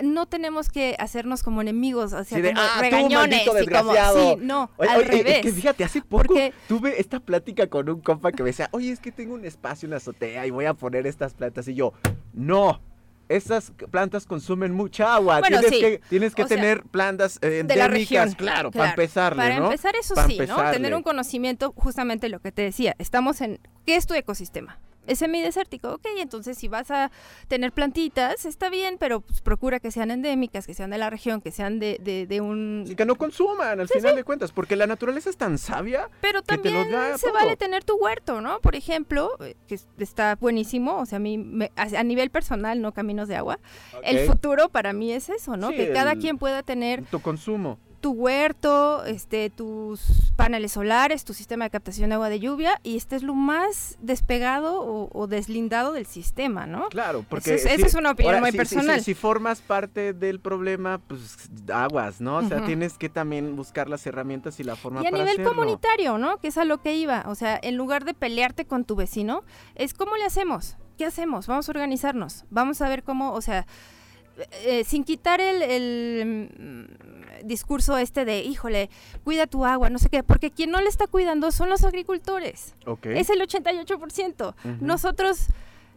no 0.00 0.26
tenemos 0.26 0.68
que 0.68 0.96
hacernos 0.98 1.42
como 1.42 1.60
enemigos, 1.60 2.12
o 2.12 2.24
sea, 2.24 2.36
Sí, 2.36 2.40
de, 2.42 2.50
como 2.54 2.60
"Ah, 2.62 2.70
tú, 2.76 2.80
regañones 2.82 3.14
maldito 3.16 3.40
y 3.40 3.44
como 3.44 3.54
desgraciado". 3.92 4.34
sí, 4.34 4.36
no, 4.44 4.70
Oye, 4.76 4.90
al 4.90 4.98
oye, 4.98 5.06
revés. 5.08 5.36
Es 5.36 5.42
que 5.42 5.52
fíjate, 5.52 5.84
hace 5.84 6.02
poco 6.02 6.24
Porque- 6.28 6.52
tuve 6.68 7.00
esta 7.00 7.20
plática 7.20 7.66
con 7.68 7.88
un 7.88 8.00
compa 8.00 8.32
que 8.32 8.42
me 8.42 8.50
decía, 8.50 8.68
oye, 8.72 8.90
es 8.92 9.00
que 9.00 9.12
tengo 9.12 9.34
un 9.34 9.44
espacio 9.44 9.86
en 9.86 9.90
la 9.90 9.96
azotea 9.98 10.46
y 10.46 10.50
voy 10.50 10.64
a 10.66 10.74
poner 10.74 11.06
estas 11.06 11.34
plantas. 11.34 11.66
Y 11.68 11.74
yo, 11.74 11.92
no, 12.32 12.80
esas 13.28 13.72
plantas 13.90 14.24
consumen 14.24 14.72
mucha 14.72 15.14
agua. 15.14 15.40
Bueno, 15.40 15.60
tienes, 15.60 15.78
sí. 15.78 15.80
que, 15.84 16.00
tienes 16.08 16.34
que 16.34 16.44
O 16.44 16.48
sea, 16.48 16.56
tener 16.56 16.82
plantas 16.84 17.38
eh, 17.42 17.46
de 17.48 17.76
la 17.76 17.84
endémicas, 17.84 17.90
región, 17.90 18.32
claro, 18.32 18.70
para 18.70 18.90
empezarle, 18.90 19.42
Para 19.42 19.58
¿no? 19.58 19.66
empezar, 19.66 19.94
eso 19.96 20.14
Pa' 20.14 20.26
sí, 20.26 20.36
¿no? 20.38 20.42
empezarle. 20.44 20.72
Tener 20.72 20.94
un 20.94 21.02
conocimiento, 21.02 21.72
justamente 21.76 22.28
lo 22.30 22.40
que 22.40 22.52
te 22.52 22.62
decía, 22.62 22.94
estamos 22.98 23.40
en, 23.42 23.60
¿qué 23.84 23.96
es 23.96 24.06
tu 24.06 24.14
ecosistema? 24.14 24.78
Es 25.08 25.18
semidesértico, 25.20 25.94
ok, 25.94 26.06
entonces 26.18 26.56
si 26.58 26.68
vas 26.68 26.90
a 26.90 27.10
tener 27.48 27.72
plantitas, 27.72 28.44
está 28.44 28.68
bien, 28.70 28.96
pero 29.00 29.20
pues, 29.22 29.40
procura 29.40 29.80
que 29.80 29.90
sean 29.90 30.10
endémicas, 30.10 30.66
que 30.66 30.74
sean 30.74 30.90
de 30.90 30.98
la 30.98 31.10
región, 31.10 31.40
que 31.40 31.50
sean 31.50 31.78
de, 31.78 31.98
de, 32.00 32.26
de 32.26 32.40
un... 32.40 32.84
Y 32.86 32.94
que 32.94 33.04
no 33.06 33.16
consuman, 33.16 33.80
al 33.80 33.88
final 33.88 34.14
de 34.14 34.22
cuentas, 34.24 34.52
porque 34.52 34.76
la 34.76 34.86
naturaleza 34.86 35.30
es 35.30 35.36
tan 35.36 35.58
sabia. 35.58 36.08
Pero 36.20 36.42
que 36.42 36.58
te 36.58 36.70
lo 36.70 36.82
también 36.82 36.90
da 36.92 37.18
se 37.18 37.26
todo. 37.26 37.34
vale 37.34 37.56
tener 37.56 37.84
tu 37.84 37.96
huerto, 37.96 38.40
¿no? 38.40 38.60
Por 38.60 38.76
ejemplo, 38.76 39.30
eh, 39.40 39.56
que 39.66 39.76
es- 39.76 39.88
está 39.98 40.36
buenísimo, 40.36 40.98
o 40.98 41.06
sea, 41.06 41.16
a 41.16 41.20
mí, 41.20 41.38
me- 41.38 41.72
a, 41.74 42.02
nivel 42.04 42.30
personal, 42.30 42.80
no 42.82 42.92
caminos 42.92 43.28
de 43.28 43.36
agua, 43.36 43.58
el 44.02 44.18
Ok, 44.18 44.26
futuro 44.34 44.68
para 44.68 44.92
mí 44.92 45.12
es 45.12 45.28
eso, 45.30 45.56
¿no? 45.56 45.70
Sí, 45.70 45.76
que 45.76 45.92
cada 45.92 46.12
el- 46.12 46.18
quien 46.18 46.36
pueda 46.38 46.62
tener 46.62 47.04
Tu 47.06 47.20
consumo. 47.20 47.78
Tu 48.00 48.12
huerto, 48.12 49.04
este, 49.04 49.50
tus 49.50 50.00
paneles 50.36 50.72
solares, 50.72 51.24
tu 51.24 51.34
sistema 51.34 51.64
de 51.64 51.70
captación 51.70 52.10
de 52.10 52.14
agua 52.14 52.28
de 52.28 52.38
lluvia 52.40 52.80
y 52.84 52.96
estés 52.96 53.22
lo 53.22 53.34
más 53.34 53.96
despegado 54.00 54.80
o, 54.82 55.08
o 55.12 55.26
deslindado 55.26 55.92
del 55.92 56.06
sistema, 56.06 56.66
¿no? 56.66 56.88
Claro, 56.90 57.24
porque... 57.28 57.54
Eso 57.54 57.68
es- 57.68 57.74
esa 57.78 57.86
es 57.86 57.94
una 57.94 58.12
opinión 58.12 58.40
muy 58.40 58.52
si- 58.52 58.56
personal. 58.56 58.98
Si, 58.98 59.04
si 59.06 59.14
formas 59.14 59.60
parte 59.60 60.12
del 60.12 60.38
problema, 60.40 60.98
pues 60.98 61.48
aguas, 61.72 62.20
¿no? 62.20 62.36
O 62.36 62.42
sea, 62.48 62.64
tienes 62.64 62.98
que 62.98 63.08
también 63.08 63.56
buscar 63.56 63.88
las 63.88 64.06
herramientas 64.06 64.60
y 64.60 64.64
la 64.64 64.76
forma 64.76 65.02
Y 65.02 65.06
a 65.06 65.10
para 65.10 65.24
nivel 65.24 65.40
hacerlo. 65.40 65.50
comunitario, 65.56 66.18
¿no? 66.18 66.38
Que 66.38 66.48
es 66.48 66.58
a 66.58 66.64
lo 66.64 66.80
que 66.80 66.94
iba. 66.94 67.24
O 67.26 67.34
sea, 67.34 67.58
en 67.62 67.76
lugar 67.76 68.04
de 68.04 68.14
pelearte 68.14 68.64
con 68.64 68.84
tu 68.84 68.94
vecino, 68.96 69.42
es 69.74 69.92
cómo 69.94 70.16
le 70.16 70.24
hacemos. 70.24 70.76
¿Qué 70.96 71.04
hacemos? 71.04 71.46
Vamos 71.46 71.68
a 71.68 71.72
organizarnos. 71.72 72.44
Vamos 72.50 72.80
a 72.80 72.88
ver 72.88 73.02
cómo, 73.02 73.32
o 73.32 73.40
sea, 73.40 73.66
eh, 74.64 74.84
sin 74.84 75.04
quitar 75.04 75.40
el, 75.40 75.62
el, 75.62 76.50
mm, 76.58 77.46
discurso 77.46 77.96
este 77.98 78.24
de, 78.24 78.40
híjole, 78.40 78.90
cuida 79.24 79.46
tu 79.46 79.64
agua, 79.64 79.90
no 79.90 79.98
sé 79.98 80.08
qué, 80.08 80.22
porque 80.22 80.50
quien 80.50 80.70
no 80.70 80.80
le 80.80 80.88
está 80.88 81.06
cuidando 81.06 81.50
son 81.52 81.68
los 81.68 81.84
agricultores. 81.84 82.74
Ok. 82.86 83.06
Es 83.06 83.30
el 83.30 83.40
88%. 83.40 84.54
Ujú. 84.54 84.76
Nosotros 84.80 85.48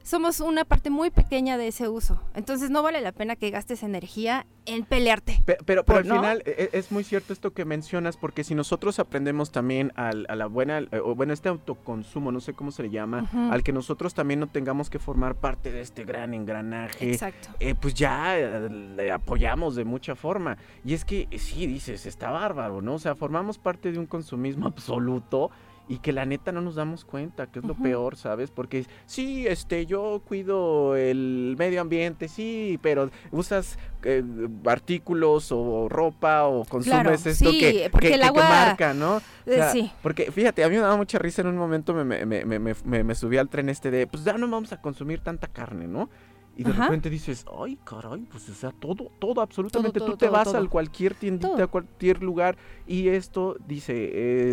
somos 0.03 0.40
una 0.40 0.65
parte 0.65 0.90
muy 0.90 1.10
pequeña 1.11 1.57
de 1.57 1.68
ese 1.68 1.88
uso. 1.88 2.22
Entonces 2.36 2.69
no 2.69 2.84
vale 2.84 3.02
la 3.02 3.11
pena 3.11 3.36
que 3.36 3.49
gastes 3.52 3.84
energía 3.84 4.45
en 4.65 4.84
pelearte. 4.86 5.40
Pe- 5.45 5.57
Pero, 5.65 5.84
pero, 5.84 5.86
Por- 5.86 5.98
al 5.98 6.07
¿no? 6.07 6.15
final 6.15 6.44
e- 6.45 6.69
e- 6.73 6.78
es 6.78 6.91
muy 6.91 7.03
cierto 7.03 7.34
esto 7.34 7.52
que 7.53 7.65
mencionas, 7.65 8.15
porque 8.18 8.44
si 8.44 8.53
nosotros 8.56 8.99
aprendemos 8.99 9.52
también 9.52 9.91
al- 9.95 10.26
a 10.30 10.36
la 10.36 10.45
buena, 10.48 10.80
eh, 10.80 10.99
o 11.03 11.15
bueno, 11.15 11.34
este 11.34 11.49
autoconsumo, 11.49 12.32
no 12.32 12.40
sé 12.40 12.53
cómo 12.53 12.72
se 12.72 12.84
le 12.84 12.90
llama, 12.90 13.30
al 13.52 13.64
que 13.64 13.73
nosotros 13.73 14.14
también 14.14 14.40
no 14.40 14.48
tengamos 14.48 14.90
que 14.90 14.99
formar 14.99 15.36
parte 15.36 15.72
de 15.72 15.82
este 15.82 16.03
gran 16.03 16.34
engranaje, 16.34 17.11
Exacto. 17.14 17.49
eh, 17.60 17.73
pues 17.80 17.94
ya 17.95 18.38
eh, 18.38 18.69
le 18.69 19.11
apoyamos 19.11 19.76
de 19.76 19.86
mucha 19.86 20.15
forma. 20.15 20.57
Y 20.86 20.94
es 20.94 21.06
que 21.06 21.28
eh, 21.32 21.40
sí, 21.40 21.65
dices, 21.68 22.06
está 22.06 22.30
bárbaro, 22.32 22.82
¿no? 22.82 22.95
O 22.95 22.99
sea, 22.99 23.15
formamos 23.15 23.57
parte 23.57 23.91
de 23.91 23.99
un 23.99 24.06
consumismo 24.06 24.68
absoluto 24.68 25.49
y 25.91 25.97
que 25.99 26.13
la 26.13 26.26
neta 26.26 26.51
no 26.53 26.61
nos 26.61 26.76
damos 26.76 27.03
cuenta, 27.03 27.47
que 27.47 27.59
es 27.59 27.65
lo 27.65 27.76
peor, 27.76 28.15
¿sabes? 28.15 28.49
Porque 28.49 28.85
sí, 29.05 29.45
este, 29.45 29.85
yo 29.85 30.22
cuido 30.26 30.95
el 30.95 31.55
medio 31.59 31.81
ambiente, 31.81 32.30
sí, 32.30 32.80
pero 32.81 33.09
usas 33.31 33.77
eh, 34.03 34.23
artículos 34.65 35.51
o 35.51 35.88
ropa 35.89 36.45
o 36.45 36.63
consumes 36.65 37.01
Claro, 37.01 37.11
esto 37.13 37.34
sí, 37.34 37.59
que, 37.59 37.89
porque 37.91 38.07
que- 38.07 38.13
el 38.15 38.19
que- 38.22 38.31
que 38.34 38.39
agua- 38.39 38.49
marca, 38.49 38.93
¿no? 38.93 39.15
O 39.18 39.22
Eh, 39.45 39.55
sea, 39.55 39.72
sí. 39.72 39.91
Porque 40.01 40.31
fíjate, 40.31 40.63
a 40.63 40.69
mí 40.69 40.76
me 40.76 40.81
daba 40.81 40.95
mucha 40.97 41.19
risa 41.19 41.41
en 41.41 41.49
un 41.49 41.57
momento, 41.57 41.93
me, 41.93 42.03
me, 42.05 42.26
me, 42.26 42.45
me, 42.59 42.73
me- 42.85 43.03
me 43.03 43.15
subí 43.15 43.38
al 43.38 43.49
tren 43.49 43.68
este 43.69 43.91
de, 43.91 44.07
pues 44.07 44.23
ya 44.23 44.38
no 44.38 44.47
vamos 44.47 44.72
a 44.72 44.81
consumir 44.81 45.19
tanta 45.19 45.47
carne, 45.47 45.88
¿no? 45.88 46.09
Y 46.57 46.64
de 46.64 46.72
Ajá. 46.72 46.84
repente 46.86 47.10
dices, 47.10 47.45
ay, 47.57 47.78
caray, 47.84 48.22
pues 48.30 48.48
o 48.49 48.53
sea, 48.53 48.72
todo, 48.72 49.10
todo, 49.19 49.41
absolutamente. 49.41 49.99
todo, 49.99 50.11
Tú 50.11 50.18
te 50.18 50.26
todo, 50.26 50.34
vas 50.36 50.52
todo. 50.52 50.57
a 50.61 50.68
cualquier 50.69 51.15
tiendita, 51.15 51.64
a 51.64 51.68
cualquier 51.68 52.22
lugar 52.22 52.57
y 52.86 53.07
esto 53.07 53.56
dice, 53.68 53.94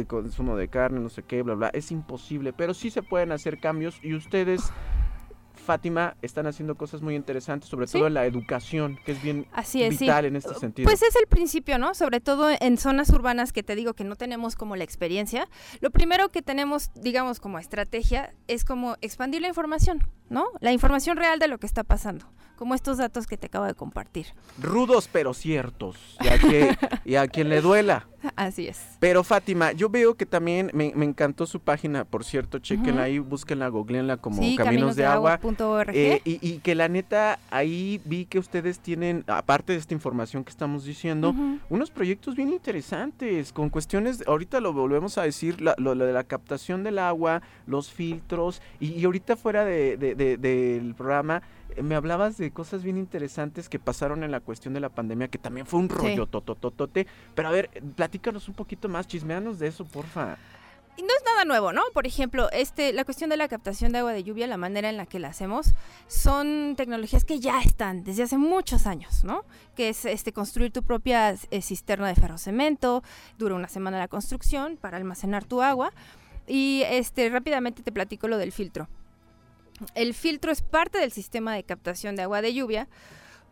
eh, 0.01 0.05
consumo 0.07 0.57
de 0.57 0.69
carne, 0.69 1.01
no 1.01 1.09
sé 1.09 1.25
qué, 1.25 1.43
bla, 1.43 1.55
bla. 1.55 1.70
Es 1.75 1.91
imposible, 1.91 2.53
pero 2.53 2.73
sí 2.73 2.91
se 2.91 3.03
pueden 3.03 3.33
hacer 3.33 3.59
cambios 3.59 3.99
y 4.03 4.15
ustedes, 4.15 4.62
Fátima, 5.55 6.16
están 6.23 6.47
haciendo 6.47 6.77
cosas 6.77 7.03
muy 7.03 7.15
interesantes, 7.16 7.69
sobre 7.69 7.89
Sí. 7.89 7.99
todo 7.99 8.07
en 8.07 8.15
la 8.15 8.25
educación, 8.25 8.97
que 9.05 9.12
es 9.12 9.23
bien 9.23 9.47
Así 9.53 9.83
es, 9.83 9.99
sí. 9.99 10.05
vital 10.05 10.25
en 10.25 10.37
este 10.37 10.55
sentido. 10.55 10.89
Pues 10.89 11.03
es 11.03 11.15
el 11.16 11.27
principio, 11.27 11.79
¿no? 11.79 11.95
Sobre 11.95 12.20
todo 12.20 12.49
en 12.61 12.79
zonas 12.79 13.11
urbanas 13.11 13.53
que 13.53 13.62
te 13.62 13.75
digo 13.75 13.93
que 13.95 14.05
no 14.05 14.15
tenemos 14.16 14.55
como 14.57 14.77
la 14.77 14.85
experiencia. 14.85 15.49
Lo 15.81 15.91
primero 15.91 16.29
que 16.31 16.41
tenemos, 16.43 16.91
digamos, 16.95 17.41
como 17.41 17.59
estrategia 17.59 18.33
es 18.47 18.65
como 18.65 18.97
expandir 19.03 19.43
la 19.43 19.49
información, 19.49 20.05
¿no? 20.31 20.47
La 20.61 20.73
información 20.73 21.17
real 21.17 21.39
de 21.39 21.49
lo 21.49 21.59
que 21.59 21.67
está 21.67 21.85
pasando, 21.85 22.27
como 22.57 22.75
estos 22.75 22.99
datos 22.99 23.27
que 23.27 23.37
te 23.37 23.47
acabo 23.47 23.65
de 23.67 23.75
compartir. 23.75 24.27
Rudos 24.61 25.09
pero 25.13 25.35
ciertos, 25.35 26.17
y 26.21 26.29
a, 26.29 26.39
que- 26.39 26.77
y 27.05 27.15
a 27.17 27.27
quien 27.29 27.49
le 27.49 27.61
duela. 27.61 28.07
Así 28.35 28.67
es. 28.67 28.81
Pero 28.99 29.23
Fátima, 29.23 29.71
yo 29.71 29.89
veo 29.89 30.17
que 30.17 30.27
también 30.27 30.73
me, 30.75 30.93
me 30.97 31.05
encantó 31.05 31.47
su 31.47 31.61
página, 31.61 32.05
por 32.05 32.25
cierto, 32.25 32.59
chequenla 32.59 33.05
ahí, 33.05 33.21
búsquenla, 33.21 33.69
googleenla 33.69 34.17
como 34.17 34.43
sí, 34.43 34.57
Caminos 34.57 34.97
de 34.97 35.07
Agua. 35.07 35.39
caminosdeagua.org. 35.39 35.91
eh, 35.95 36.21
y, 36.25 36.39
y 36.47 36.59
que 36.59 36.75
la 36.75 36.89
neta, 36.89 37.39
ahí 37.53 38.01
vi 38.05 38.25
que 38.27 38.41
ustedes 38.41 38.81
tienen, 38.81 39.23
aparte 39.29 39.73
de 39.73 39.79
esta 39.79 39.95
información 39.95 40.43
que 40.43 40.51
estamos 40.51 40.85
diciendo, 40.85 41.33
unos 41.71 41.93
proyectos 41.93 42.35
bien 42.35 42.53
interesantes, 42.53 43.53
con 43.53 43.71
cuestiones, 43.71 44.25
ahorita 44.27 44.61
lo 44.61 44.73
volvemos 44.73 45.17
a 45.17 45.23
decir, 45.23 45.61
la- 45.61 45.77
lo, 45.79 45.95
lo 45.95 46.05
de 46.05 46.13
la 46.13 46.25
captación 46.25 46.83
del 46.83 46.99
agua, 46.99 47.43
los 47.67 47.93
filtros, 47.93 48.61
y, 48.81 48.95
y 48.95 49.05
ahorita 49.05 49.37
fuera 49.37 49.65
de, 49.65 49.97
de- 49.97 50.17
de- 50.19 50.36
del 50.36 50.95
programa, 50.95 51.40
eh, 51.77 51.82
me 51.82 51.95
hablabas 51.95 52.36
de 52.36 52.51
cosas 52.51 52.82
bien 52.82 52.99
interesantes 52.99 53.70
que 53.70 53.78
pasaron 53.78 54.23
en 54.24 54.31
la 54.31 54.40
cuestión 54.40 54.74
de 54.74 54.81
la 54.81 54.90
pandemia, 54.90 55.28
que 55.28 55.39
también 55.39 55.66
fue 55.66 55.81
un 55.81 55.89
rollo 55.89 56.27
totototote, 56.27 57.07
pero 57.35 57.49
a 57.49 57.53
ver, 57.53 57.70
platícanos 57.97 58.49
un 58.49 58.55
poquito 58.55 58.89
más, 58.90 59.07
chismeanos 59.07 59.59
de 59.59 59.69
eso, 59.69 59.86
porfa. 59.86 60.36
No 60.99 61.05
es 61.16 61.23
nada 61.24 61.45
nuevo, 61.45 61.73
¿no? 61.73 61.82
Por 61.95 62.09
ejemplo, 62.09 62.51
este, 62.51 62.93
la 62.93 63.05
cuestión 63.05 63.31
de 63.31 63.36
la 63.36 63.47
captación 63.47 63.93
de 63.93 63.99
agua 63.99 64.12
de 64.12 64.24
lluvia, 64.24 64.49
la 64.49 64.57
manera 64.57 64.90
en 64.90 64.97
la 64.97 65.07
que 65.07 65.20
la 65.20 65.28
hacemos, 65.28 65.73
son 66.09 66.74
tecnologías 66.77 67.24
que 67.24 67.39
ya 67.39 67.61
están 67.61 68.03
desde 68.03 68.24
hace 68.24 68.36
muchos 68.36 68.85
años, 68.85 69.23
¿no? 69.23 69.45
Que 69.77 69.90
es 69.90 70.05
este, 70.05 70.32
construir 70.32 70.73
tu 70.73 70.82
propia 70.82 71.36
eh, 71.53 71.62
cisterna 71.62 72.09
de 72.09 72.16
ferrocemento, 72.16 73.05
dura 73.39 73.55
una 73.55 73.69
semana 73.69 73.97
la 73.99 74.09
construcción 74.09 74.77
para 74.77 74.97
almacenar 74.97 75.45
tu 75.45 75.62
agua. 75.62 75.93
Y 76.49 76.82
este, 76.90 77.28
rápidamente 77.28 77.82
te 77.85 77.93
platico 77.93 78.27
lo 78.27 78.36
del 78.36 78.51
filtro. 78.51 78.89
El 79.95 80.15
filtro 80.15 80.53
es 80.53 80.63
parte 80.63 80.99
del 80.99 81.13
sistema 81.13 81.55
de 81.55 81.63
captación 81.65 82.17
de 82.17 82.23
agua 82.23 82.43
de 82.43 82.55
lluvia, 82.55 82.89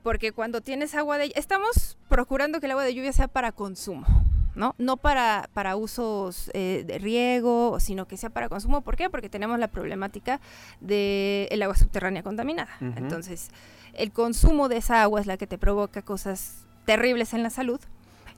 porque 0.02 0.32
cuando 0.32 0.60
tienes 0.60 0.94
agua 0.94 1.18
de... 1.18 1.32
Estamos 1.34 1.98
procurando 2.08 2.60
que 2.60 2.66
el 2.66 2.72
agua 2.72 2.84
de 2.84 2.94
lluvia 2.94 3.12
sea 3.12 3.28
para 3.28 3.52
consumo, 3.52 4.06
¿no? 4.54 4.74
No 4.78 4.96
para, 4.96 5.48
para 5.52 5.76
usos 5.76 6.50
eh, 6.54 6.84
de 6.86 6.98
riego, 6.98 7.78
sino 7.80 8.06
que 8.06 8.16
sea 8.16 8.30
para 8.30 8.48
consumo. 8.48 8.82
¿Por 8.82 8.96
qué? 8.96 9.10
Porque 9.10 9.28
tenemos 9.28 9.58
la 9.58 9.68
problemática 9.68 10.40
del 10.80 11.62
agua 11.62 11.76
subterránea 11.76 12.22
contaminada. 12.22 12.70
Entonces, 12.80 13.50
el 13.94 14.12
consumo 14.12 14.68
de 14.68 14.76
esa 14.76 15.02
agua 15.02 15.20
es 15.20 15.26
la 15.26 15.36
que 15.36 15.46
te 15.46 15.58
provoca 15.58 16.02
cosas 16.02 16.66
terribles 16.84 17.34
en 17.34 17.42
la 17.42 17.50
salud. 17.50 17.80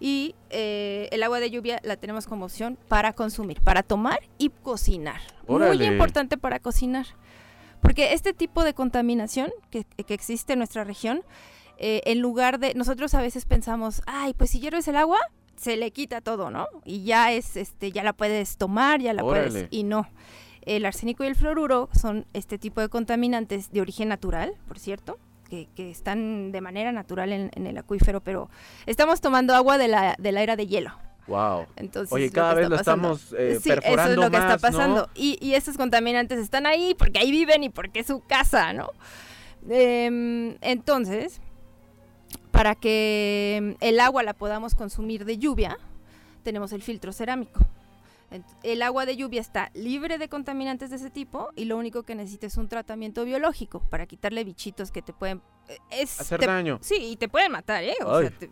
Y 0.01 0.36
eh, 0.51 1.09
el 1.10 1.23
agua 1.24 1.40
de 1.40 1.51
lluvia 1.51 1.81
la 1.82 1.97
tenemos 1.97 2.27
como 2.27 2.44
opción 2.44 2.78
para 2.89 3.12
consumir, 3.15 3.60
para 3.60 3.82
tomar 3.82 4.20
y 4.39 4.51
cocinar. 4.51 5.20
Órale. 5.47 5.77
Muy 5.77 5.86
importante 5.86 6.39
para 6.39 6.60
cocinar. 6.60 7.06
Porque 7.80 8.12
este 8.12 8.32
tipo 8.32 8.64
de 8.64 8.74
contaminación 8.74 9.50
que, 9.70 9.84
que 9.84 10.14
existe 10.14 10.55
en 10.55 10.60
nuestra 10.60 10.84
región, 10.84 11.22
eh, 11.78 12.02
en 12.06 12.20
lugar 12.20 12.59
de, 12.59 12.74
nosotros 12.74 13.14
a 13.14 13.22
veces 13.22 13.44
pensamos, 13.44 14.02
ay, 14.06 14.34
pues 14.34 14.50
si 14.50 14.60
hierves 14.60 14.88
el 14.88 14.96
agua, 14.96 15.18
se 15.56 15.76
le 15.76 15.90
quita 15.90 16.20
todo, 16.20 16.50
¿no? 16.50 16.66
Y 16.84 17.05
ya 17.05 17.32
es, 17.32 17.56
este, 17.56 17.92
ya 17.92 18.02
la 18.02 18.12
puedes 18.12 18.56
tomar, 18.56 19.00
ya 19.00 19.12
la 19.12 19.24
Órale. 19.24 19.50
puedes, 19.50 19.68
y 19.70 19.84
no. 19.84 20.09
El 20.62 20.84
arsénico 20.86 21.24
y 21.24 21.28
el 21.28 21.34
fluoruro 21.34 21.88
son 21.92 22.26
este 22.32 22.59
tipo 22.59 22.80
de 22.80 22.88
contaminantes 22.88 23.70
de 23.72 23.80
origen 23.80 24.09
natural, 24.09 24.55
por 24.66 24.78
cierto, 24.78 25.18
que, 25.48 25.68
que 25.74 25.90
están 25.90 26.52
de 26.52 26.60
manera 26.60 26.92
natural 26.92 27.32
en, 27.32 27.50
en 27.55 27.66
el 27.66 27.78
acuífero, 27.78 28.20
pero 28.20 28.50
estamos 28.86 29.20
tomando 29.20 29.55
agua 29.55 29.78
de 29.78 29.88
la, 29.88 30.14
de 30.18 30.32
la 30.32 30.42
era 30.42 30.56
de 30.56 30.66
hielo. 30.66 30.92
Wow. 31.28 31.66
Entonces, 31.76 32.12
Oye, 32.12 32.30
cada 32.32 32.55
vez 32.55 32.68
lo 32.68 32.76
pasando. 32.76 33.12
estamos 33.12 33.32
eh, 33.38 33.59
Sí, 33.62 33.68
eso 33.70 33.74
es 33.74 33.80
perforando 33.84 34.22
lo 34.22 34.30
que 34.30 34.36
está 34.38 34.59
pasando. 34.59 35.09
Y, 35.14 35.38
y 35.40 35.55
estos 35.55 35.76
contaminantes 35.76 36.38
están 36.40 36.66
ahí 36.66 36.94
porque 36.98 37.18
ahí 37.20 37.30
viven 37.30 37.62
y 37.64 37.68
porque 37.68 38.00
es 38.00 38.06
su 38.06 38.20
casa, 38.20 38.72
¿no? 38.72 38.90
Em, 39.68 40.56
entonces, 40.60 41.40
para 42.50 42.74
que 42.74 43.76
el 43.80 44.00
agua 44.00 44.22
la 44.22 44.32
podamos 44.34 44.74
consumir 44.74 45.24
de 45.24 45.38
lluvia, 45.38 45.78
tenemos 46.42 46.72
el 46.72 46.82
filtro 46.82 47.12
cerámico. 47.12 47.60
El 48.62 48.82
agua 48.82 49.06
de 49.06 49.16
lluvia 49.16 49.40
está 49.40 49.70
libre 49.72 50.18
de 50.18 50.28
contaminantes 50.28 50.90
de 50.90 50.96
ese 50.96 51.09
tipo 51.09 51.48
y 51.56 51.64
lo 51.64 51.78
único 51.78 52.02
que 52.02 52.14
necesita 52.14 52.46
es 52.46 52.56
un 52.59 52.68
tratamiento 52.68 53.24
biológico 53.24 53.80
para 53.88 54.05
quitarle 54.06 54.44
bichitos 54.44 54.90
que 54.90 55.00
te 55.00 55.14
pueden... 55.14 55.40
eh, 55.68 55.78
Es, 55.90 56.20
Hacer 56.20 56.40
te- 56.40 56.46
daño. 56.46 56.78
Sí, 56.82 56.96
y 56.96 57.16
te 57.16 57.28
pueden 57.28 57.52
matar, 57.52 57.84
¿eh? 57.84 57.94
O 58.05 58.16
Ay. 58.16 58.28
sea, 58.28 58.38
te- 58.38 58.50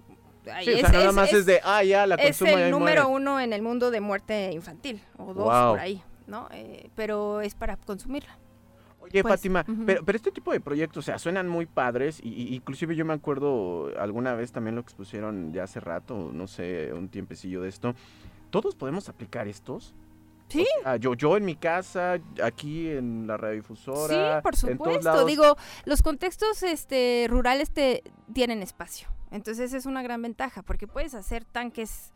Sí, 0.62 0.70
o 0.70 0.73
es- 0.74 0.81
sea, 0.81 0.89
nada 0.90 1.09
es- 1.09 1.14
más 1.14 1.28
es, 1.28 1.35
es- 1.40 1.47
de, 1.47 1.60
ah, 1.64 1.82
ya, 1.82 2.06
la 2.06 2.14
es 2.16 2.39
consumo 2.39 2.59
el 2.59 2.70
número 2.70 3.09
muere. 3.09 3.23
uno 3.23 3.40
en 3.40 3.52
el 3.52 3.62
mundo 3.62 3.90
de 3.90 4.01
muerte 4.01 4.51
infantil, 4.52 5.01
o 5.18 5.35
dos 5.35 5.44
Wow. 5.44 5.70
por 5.73 5.81
ahí, 5.81 6.02
¿no? 6.27 6.48
Eh, 6.52 6.89
pero 6.94 7.40
es 7.40 7.55
para 7.55 7.77
consumirla. 7.77 8.39
Oye, 9.01 9.23
Pues, 9.23 9.35
Fátima, 9.35 9.64
pero, 9.86 10.05
pero 10.05 10.16
este 10.16 10.32
tipo 10.32 10.51
de 10.51 10.59
proyectos, 10.59 11.05
o 11.05 11.06
sea, 11.06 11.18
suenan 11.20 11.47
muy 11.48 11.66
padres 11.66 12.18
y, 12.23 12.28
y 12.31 12.55
inclusive 12.56 12.97
yo 12.97 13.05
me 13.05 13.12
acuerdo 13.12 13.90
alguna 14.01 14.35
vez 14.35 14.51
también 14.51 14.74
lo 14.74 14.81
expusieron 14.81 15.52
ya 15.52 15.62
hace 15.62 15.78
rato, 15.78 16.31
no 16.32 16.48
sé, 16.48 16.93
un 16.93 17.09
tiempecillo 17.09 17.62
de 17.62 17.68
esto. 17.68 17.94
¿Todos 18.51 18.74
podemos 18.74 19.09
aplicar 19.09 19.47
estos? 19.47 19.94
Sí. 20.48 20.66
O 20.81 20.82
sea, 20.82 20.97
yo, 20.97 21.14
yo 21.14 21.36
en 21.36 21.44
mi 21.44 21.55
casa, 21.55 22.18
aquí 22.43 22.89
en 22.89 23.27
la 23.28 23.36
radiodifusora, 23.36 24.36
Sí, 24.39 24.43
por 24.43 24.56
supuesto. 24.56 25.24
Digo, 25.24 25.56
los 25.85 26.02
contextos 26.02 26.62
este, 26.64 27.27
rurales 27.28 27.70
te 27.70 28.02
tienen 28.32 28.60
espacio. 28.62 29.09
Entonces 29.37 29.73
es 29.73 29.87
una 29.87 30.03
gran 30.03 30.21
ventaja 30.23 30.63
porque 30.63 30.87
puedes 30.87 31.15
hacer 31.15 31.45
tanques 31.45 32.13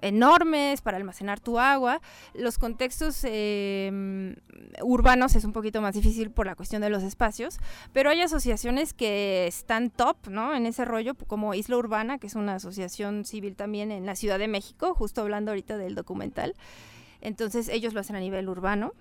enormes 0.00 0.80
para 0.82 0.96
almacenar 0.96 1.40
tu 1.40 1.58
agua. 1.58 2.00
Los 2.34 2.58
contextos 2.58 3.20
eh, 3.24 4.36
urbanos 4.82 5.34
es 5.36 5.44
un 5.44 5.52
poquito 5.52 5.80
más 5.80 5.94
difícil 5.94 6.30
por 6.30 6.46
la 6.46 6.54
cuestión 6.54 6.82
de 6.82 6.90
los 6.90 7.02
espacios, 7.02 7.58
pero 7.92 8.10
hay 8.10 8.20
asociaciones 8.20 8.92
que 8.92 9.46
están 9.46 9.90
top, 9.90 10.28
¿no? 10.28 10.54
En 10.54 10.66
ese 10.66 10.84
rollo, 10.84 11.14
como 11.14 11.54
Isla 11.54 11.76
Urbana, 11.76 12.18
que 12.18 12.26
es 12.26 12.34
una 12.34 12.56
asociación 12.56 13.24
civil 13.24 13.56
también 13.56 13.90
en 13.90 14.06
la 14.06 14.16
Ciudad 14.16 14.38
de 14.38 14.48
México, 14.48 14.94
justo 14.94 15.22
hablando 15.22 15.52
ahorita 15.52 15.78
del 15.78 15.94
documental. 15.94 16.54
Entonces 17.20 17.68
ellos 17.68 17.94
lo 17.94 18.00
hacen 18.00 18.16
a 18.16 18.20
nivel 18.20 18.48
urbano 18.48 18.92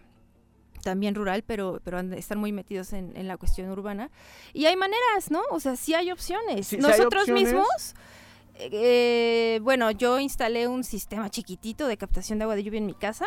también 0.85 1.15
rural, 1.15 1.43
pero, 1.45 1.81
pero 1.83 1.99
están 1.99 2.37
muy 2.37 2.51
metidos 2.51 2.93
en, 2.93 3.17
en 3.17 3.27
la 3.27 3.37
cuestión 3.37 3.69
urbana. 3.71 4.11
Y 4.53 4.67
hay 4.67 4.75
maneras, 4.75 5.31
¿no? 5.31 5.41
O 5.49 5.59
sea, 5.59 5.75
sí 5.75 5.95
hay 5.95 6.11
opciones. 6.11 6.67
Sí, 6.67 6.75
sí 6.75 6.75
hay 6.75 6.81
Nosotros 6.83 7.23
opciones. 7.23 7.43
mismos, 7.43 7.95
eh, 8.57 9.59
bueno, 9.63 9.89
yo 9.89 10.19
instalé 10.19 10.67
un 10.67 10.83
sistema 10.83 11.29
chiquitito 11.29 11.87
de 11.87 11.97
captación 11.97 12.37
de 12.37 12.43
agua 12.43 12.55
de 12.55 12.63
lluvia 12.63 12.77
en 12.77 12.85
mi 12.85 12.93
casa 12.93 13.25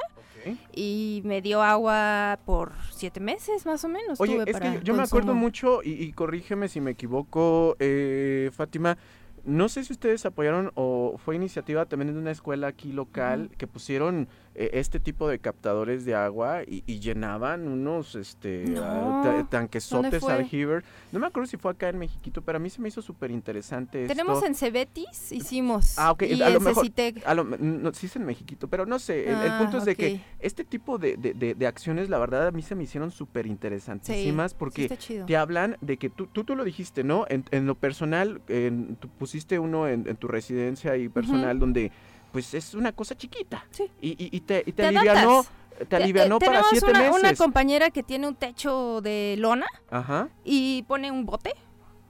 y 0.73 1.21
me 1.25 1.43
dio 1.43 1.61
agua 1.63 2.39
por 2.47 2.73
siete 2.93 3.19
meses 3.21 3.67
más 3.67 3.85
o 3.85 3.89
menos. 3.89 4.21
Oye, 4.21 4.35
tuve 4.35 4.43
es 4.43 4.47
que 4.47 4.53
para 4.53 4.75
yo, 4.77 4.81
yo 4.81 4.95
me 4.95 5.03
acuerdo 5.03 5.35
mucho, 5.35 5.83
y, 5.83 6.03
y 6.03 6.13
corrígeme 6.13 6.69
si 6.69 6.81
me 6.81 6.93
equivoco, 6.93 7.77
eh, 7.81 8.51
Fátima, 8.55 8.97
no 9.45 9.69
sé 9.69 9.85
si 9.85 9.93
ustedes 9.93 10.25
apoyaron 10.27 10.73
o 10.75 11.17
fue 11.19 11.35
iniciativa 11.35 11.87
también 11.87 12.13
de 12.15 12.21
una 12.21 12.31
escuela 12.31 12.67
aquí 12.69 12.93
local 12.93 13.51
que 13.59 13.67
pusieron 13.67 14.29
este 14.73 14.99
tipo 15.01 15.29
de 15.29 15.39
captadores 15.39 16.05
de 16.05 16.15
agua 16.15 16.63
y, 16.67 16.83
y 16.87 16.99
llenaban 17.01 17.69
unos 17.69 18.15
este 18.17 18.65
No. 18.67 18.83
ah, 18.85 19.21
ta- 19.23 19.49
tanquesotes 19.49 20.21
fue? 20.21 20.33
aljiber. 20.33 20.85
No 21.13 21.21
me 21.21 21.27
acuerdo 21.27 21.47
si 21.47 21.57
fue 21.57 21.71
acá 21.71 21.89
en 21.89 21.99
Mexiquito, 21.99 22.43
pero 22.43 22.57
a 22.57 22.59
mí 22.61 22.69
se 22.71 22.81
me 22.81 22.89
hizo 22.89 23.01
súper 23.03 23.31
interesante 23.31 24.07
Tenemos 24.07 24.43
en 24.43 24.55
Cebetis, 24.55 25.33
hicimos. 25.33 25.99
Ah, 25.99 26.11
ok, 26.13 26.23
Y 26.25 26.43
a 26.43 26.51
lo 26.51 26.61
mejor-. 26.61 26.87
A 27.25 27.35
lo, 27.35 27.45
no, 27.45 27.93
sí 27.95 28.07
es 28.07 28.17
en 28.17 28.25
Mexiquito, 28.27 28.69
pero 28.69 28.85
no 28.87 28.99
sé, 28.99 29.31
el, 29.31 29.41
el 29.43 29.53
Ah, 29.53 29.59
punto 29.59 29.79
es 29.79 29.85
de 29.85 29.95
que 29.97 30.21
este 30.41 30.65
tipo 30.65 30.99
de, 30.99 31.17
de- 31.17 31.35
de- 31.35 31.55
de 31.55 31.67
acciones, 31.67 32.09
la 32.09 32.19
verdad, 32.19 32.47
a 32.49 32.51
mí 32.51 32.63
se 32.63 32.75
me 32.75 32.83
hicieron 32.85 33.11
súper 33.11 33.47
interesantísimas 33.47 34.51
Sí, 34.53 34.57
porque 34.59 34.77
sí 34.77 34.83
está 34.85 34.97
chido. 34.97 35.27
te 35.27 35.37
hablan 35.37 35.77
de 35.81 35.97
que 35.97 36.11
tú, 36.11 36.27
tú, 36.27 36.45
tú 36.45 36.57
lo 36.57 36.65
dijiste, 36.65 37.05
¿no? 37.05 37.27
En, 37.29 37.45
en 37.51 37.67
lo 37.67 37.75
personal, 37.75 38.41
en- 38.49 38.97
tú 38.97 39.09
pusiste 39.09 39.59
uno 39.59 39.89
en, 39.89 40.09
en 40.09 40.17
tu 40.17 40.29
residencia 40.29 40.97
y 40.97 41.09
personal 41.09 41.59
donde 41.59 41.93
pues 42.33 42.53
es 42.55 42.75
una 42.75 42.93
cosa 42.93 43.17
chiquita. 43.17 43.67
Sí. 43.71 43.91
Y, 44.01 44.11
y- 44.11 44.37
y 44.37 44.41
te, 44.41 44.61
y 44.67 44.73
te 44.73 44.83
Te 44.83 44.87
alivianó, 44.89 45.45
te 45.89 45.97
alivianó 45.97 46.39
para 46.39 46.63
siete 46.65 46.87
una, 46.91 46.99
meses. 47.01 47.19
una 47.21 47.35
compañera 47.35 47.91
que 47.91 48.03
tiene 48.03 48.27
un 48.29 48.35
techo 48.35 49.01
de 49.01 49.37
lona 49.39 49.67
Ajá. 49.91 50.29
y 50.45 50.83
pone 50.89 51.11
un 51.11 51.25
bote 51.25 51.53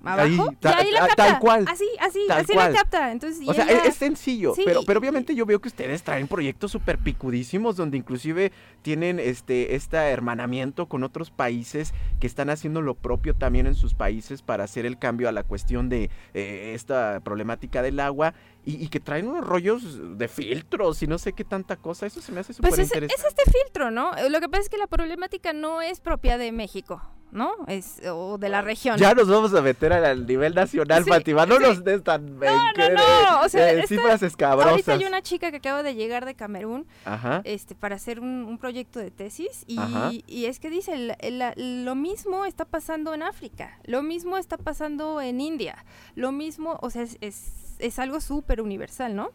Ahí, 0.04 0.36
abajo 0.36 0.54
ta- 0.60 0.70
y 0.80 0.86
ahí 0.86 0.92
la 0.92 1.00
ta- 1.00 1.06
capta. 1.08 1.24
tal 1.26 1.38
cual, 1.40 1.64
Así, 1.68 1.84
así, 2.00 2.20
tal 2.28 2.44
así 2.44 2.52
cual. 2.52 2.72
la 2.72 2.78
capta. 2.78 3.10
Entonces, 3.12 3.46
O 3.46 3.52
sea, 3.52 3.64
ella- 3.64 3.78
es, 3.82 3.88
es 3.88 3.94
sencillo, 3.96 4.54
Sí, 4.54 4.62
pero, 4.64 4.82
pero 4.86 5.00
obviamente 5.00 5.34
yo 5.34 5.44
veo 5.44 5.60
que 5.60 5.66
ustedes 5.68 6.04
traen 6.04 6.28
proyectos 6.28 6.70
súper 6.70 6.98
picudísimos 6.98 7.74
donde 7.76 7.96
inclusive 7.98 8.52
tienen 8.82 9.18
este, 9.18 9.74
este 9.74 9.96
hermanamiento 9.96 10.86
con 10.86 11.02
otros 11.02 11.32
países 11.32 11.92
que 12.20 12.28
están 12.28 12.48
haciendo 12.48 12.80
lo 12.80 12.94
propio 12.94 13.34
también 13.34 13.66
en 13.66 13.74
sus 13.74 13.92
países 13.94 14.40
para 14.40 14.62
hacer 14.64 14.86
el 14.86 14.98
cambio 15.00 15.28
a 15.28 15.32
la 15.32 15.42
cuestión 15.42 15.88
de 15.88 16.10
eh, 16.32 16.72
esta 16.74 17.18
problemática 17.20 17.82
del 17.82 17.98
agua 17.98 18.34
y, 18.68 18.84
y 18.84 18.88
que 18.88 19.00
traen 19.00 19.26
unos 19.28 19.46
rollos 19.46 20.18
de 20.18 20.28
filtros 20.28 21.02
y 21.02 21.06
no 21.06 21.16
sé 21.16 21.32
qué 21.32 21.44
tanta 21.44 21.76
cosa. 21.76 22.04
Eso 22.06 22.20
se 22.20 22.32
me 22.32 22.40
hace 22.40 22.52
súper 22.52 22.68
Pues 22.70 22.80
es, 22.80 22.88
interesante. 22.94 23.14
es 23.28 23.34
este 23.38 23.50
filtro, 23.50 23.90
¿no? 23.90 24.14
Eh, 24.16 24.28
Lo 24.28 24.40
que 24.40 24.48
pasa 24.50 24.62
es 24.64 24.68
que 24.68 24.76
la 24.76 24.86
problemática 24.86 25.52
no 25.54 25.80
es 25.80 26.00
propia 26.00 26.36
de 26.36 26.52
México, 26.52 27.00
¿no? 27.32 27.52
Es 27.66 28.00
o 28.06 28.36
de 28.36 28.48
la 28.50 28.60
región. 28.60 28.98
Ya 28.98 29.14
nos 29.14 29.26
vamos 29.28 29.54
a 29.54 29.62
meter 29.62 29.92
al, 29.94 30.26
nivel 30.26 30.54
nacional, 30.54 31.02
Sí, 31.04 31.08
Fátima. 31.10 31.46
No 31.46 31.56
sí. 31.56 31.62
nos 31.62 31.82
des 31.82 32.02
tan 32.04 32.38
no, 32.38 32.44
no, 32.44 33.40
o 33.44 33.48
sea, 33.48 33.70
esta- 33.72 33.86
cifras 33.86 34.22
escabrosas. 34.22 34.70
Ahorita 34.72 34.92
hay 34.92 35.04
una 35.04 35.22
chica 35.22 35.50
que 35.50 35.56
acaba 35.58 35.82
de 35.82 35.94
llegar 35.94 36.26
de 36.26 36.34
Camerún 36.34 36.86
Ajá. 37.06 37.40
este, 37.44 37.74
para 37.74 37.96
hacer 37.96 38.20
un, 38.20 38.44
un 38.44 38.58
proyecto 38.58 38.98
de 38.98 39.10
tesis 39.10 39.64
y, 39.66 39.78
y 40.26 40.44
es 40.44 40.60
que 40.60 40.68
dice, 40.68 40.92
el- 40.92 41.14
el- 41.20 41.84
lo 41.86 41.94
mismo 41.94 42.44
está 42.44 42.64
pasando 42.66 43.14
en 43.14 43.22
África, 43.22 43.78
lo 43.84 44.02
mismo 44.02 44.36
está 44.36 44.58
pasando 44.58 45.20
en 45.22 45.40
India, 45.40 45.84
lo 46.14 46.32
mismo, 46.32 46.78
o 46.82 46.90
sea, 46.90 47.02
es, 47.02 47.16
es, 47.22 47.52
es 47.78 47.98
algo 47.98 48.20
súper 48.20 48.60
universal, 48.60 49.14
¿no? 49.16 49.30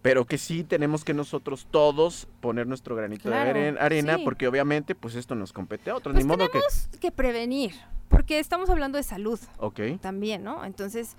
pero 0.00 0.24
que 0.26 0.38
sí 0.38 0.62
tenemos 0.62 1.04
que 1.04 1.12
nosotros 1.12 1.66
todos 1.72 2.28
poner 2.40 2.68
nuestro 2.68 2.94
granito 2.94 3.24
Claro, 3.24 3.52
de 3.52 3.72
aren- 3.72 3.78
arena, 3.80 4.16
sí. 4.16 4.22
porque 4.24 4.46
obviamente 4.46 4.94
pues 4.94 5.16
esto 5.16 5.34
nos 5.34 5.52
compete 5.52 5.90
a 5.90 5.96
otros, 5.96 6.14
Pues 6.14 6.24
ni 6.24 6.28
modo 6.28 6.46
que... 6.46 6.52
tenemos 6.60 6.88
que 7.00 7.10
prevenir, 7.10 7.72
porque 8.08 8.38
estamos 8.38 8.70
hablando 8.70 8.96
de 8.96 9.02
salud 9.02 9.40
Ok, 9.58 9.80
también, 10.00 10.44
¿no? 10.44 10.64
Entonces, 10.64 11.16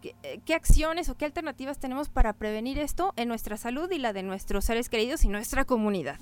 ¿qué, 0.00 0.14
eh, 0.22 0.38
qué 0.44 0.54
acciones 0.54 1.08
o 1.08 1.16
qué 1.16 1.24
alternativas 1.24 1.80
tenemos 1.80 2.08
para 2.08 2.32
prevenir 2.32 2.78
esto 2.78 3.12
en 3.16 3.26
nuestra 3.26 3.56
salud 3.56 3.90
y 3.90 3.98
la 3.98 4.12
de 4.12 4.22
nuestros 4.22 4.64
seres 4.64 4.88
queridos 4.88 5.24
y 5.24 5.28
nuestra 5.28 5.64
comunidad? 5.64 6.20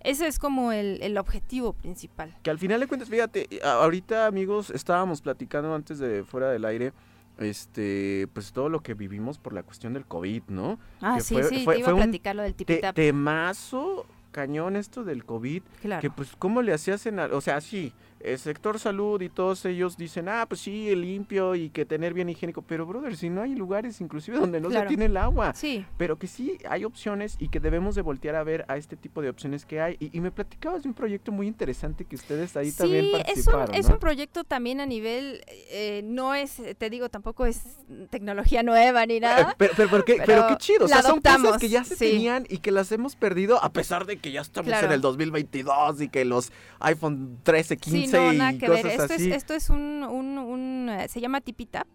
Ese 0.00 0.26
es 0.26 0.38
como 0.38 0.70
el, 0.72 1.02
el 1.02 1.16
objetivo 1.16 1.72
principal. 1.72 2.36
que 2.42 2.50
al 2.50 2.58
final 2.58 2.78
de 2.78 2.86
cuentas, 2.88 3.08
fíjate, 3.08 3.48
ahorita 3.64 4.26
amigos, 4.26 4.68
estábamos 4.70 5.22
platicando 5.22 5.74
antes 5.74 5.98
de 5.98 6.24
fuera 6.24 6.50
del 6.50 6.66
aire, 6.66 6.92
este, 7.38 8.28
pues 8.32 8.52
todo 8.52 8.68
lo 8.68 8.80
que 8.80 8.94
vivimos 8.94 9.38
por 9.38 9.52
la 9.52 9.62
cuestión 9.62 9.94
del 9.94 10.04
COVID, 10.04 10.42
¿no? 10.48 10.78
Ah, 11.00 11.14
Que 11.16 11.22
sí, 11.22 11.34
fue- 11.34 11.44
sí, 11.44 11.64
fue- 11.64 11.74
te 11.74 11.80
iba 11.80 11.90
fue 11.90 12.00
a 12.00 12.02
platicar 12.04 12.36
lo 12.36 12.42
del 12.42 12.54
Te- 12.54 12.64
tipitap. 12.64 12.94
temazo 12.94 14.06
cañón 14.32 14.76
esto 14.76 15.04
del 15.04 15.24
COVID, 15.24 15.62
claro. 15.80 16.00
que 16.02 16.10
pues 16.10 16.30
cómo 16.38 16.62
le 16.62 16.72
hacías 16.72 17.04
en, 17.06 17.18
o 17.18 17.40
sea, 17.40 17.60
sí, 17.60 17.92
el 18.20 18.38
sector 18.38 18.78
salud 18.78 19.20
y 19.22 19.28
todos 19.28 19.64
ellos 19.64 19.96
dicen, 19.96 20.28
ah, 20.28 20.44
pues 20.48 20.60
sí, 20.62 20.94
limpio 20.96 21.54
y 21.54 21.70
que 21.70 21.84
tener 21.84 22.14
bien 22.14 22.28
higiénico, 22.28 22.62
pero 22.62 22.84
brother, 22.86 23.16
si 23.16 23.30
no 23.30 23.42
hay 23.42 23.54
lugares 23.54 24.00
inclusive 24.00 24.38
donde 24.40 24.60
no 24.60 24.68
Claro. 24.68 24.84
se 24.84 24.88
tiene 24.88 25.04
el 25.06 25.16
agua. 25.16 25.52
Sí, 25.54 25.84
pero 25.96 26.18
que 26.18 26.26
sí 26.26 26.58
hay 26.68 26.84
opciones 26.84 27.36
y 27.38 27.48
que 27.48 27.60
debemos 27.60 27.94
de 27.94 28.02
voltear 28.02 28.34
a 28.34 28.42
ver 28.44 28.64
a 28.68 28.76
este 28.76 28.96
tipo 28.96 29.22
de 29.22 29.28
opciones 29.30 29.64
que 29.64 29.80
hay. 29.80 29.96
Y, 30.00 30.16
y 30.16 30.20
me 30.20 30.30
platicabas 30.30 30.82
de 30.82 30.88
un 30.88 30.94
proyecto 30.94 31.30
muy 31.32 31.46
interesante 31.46 32.04
que 32.04 32.16
ustedes 32.16 32.56
ahí 32.56 32.72
también 32.72 33.04
sí, 33.04 33.10
es 33.10 33.14
un, 33.14 33.22
participaron, 33.22 33.74
es 33.74 33.86
un 33.88 33.98
proyecto 33.98 34.44
también 34.44 34.80
a 34.80 34.86
nivel, 34.86 35.42
eh, 35.70 36.02
no 36.04 36.34
es, 36.34 36.60
te 36.78 36.90
digo, 36.90 37.08
tampoco 37.08 37.46
es 37.46 37.62
tecnología 38.10 38.62
nueva 38.62 39.06
ni 39.06 39.14
Eh, 39.16 39.20
nada. 39.20 39.54
Pero, 39.58 39.72
pero, 39.76 39.88
pero 39.90 40.04
qué, 40.04 40.14
pero 40.24 40.26
pero 40.26 40.46
qué 40.48 40.56
chido, 40.58 40.84
o 40.84 40.88
sea, 40.88 41.02
son 41.02 41.20
cosas 41.20 41.58
que 41.58 41.68
ya 41.68 41.84
se 41.84 41.96
sí. 41.96 42.10
tenían 42.12 42.46
y 42.48 42.58
que 42.58 42.70
las 42.70 42.90
hemos 42.92 43.16
perdido 43.16 43.62
a 43.62 43.70
pesar 43.72 44.06
de 44.06 44.16
que 44.18 44.30
ya 44.32 44.40
estamos 44.40 44.68
Claro. 44.68 44.86
en 44.86 44.92
el 44.92 45.00
2022 45.00 46.00
y 46.02 46.08
que 46.08 46.24
los 46.24 46.52
iPhone 46.80 47.38
13, 47.42 47.76
15 47.76 47.98
Sí, 48.06 48.07
no, 48.12 48.32
nada 48.32 48.52
y 48.52 48.58
que 48.58 48.66
cosas 48.66 48.84
ver. 48.84 49.00
Esto 49.00 49.14
es, 49.14 49.22
esto 49.22 49.54
es 49.54 49.70
un, 49.70 50.04
un, 50.04 50.38
un, 50.38 50.88
eh, 50.90 51.08
se 51.08 51.20
llama 51.20 51.40
Tipitap. 51.40 51.86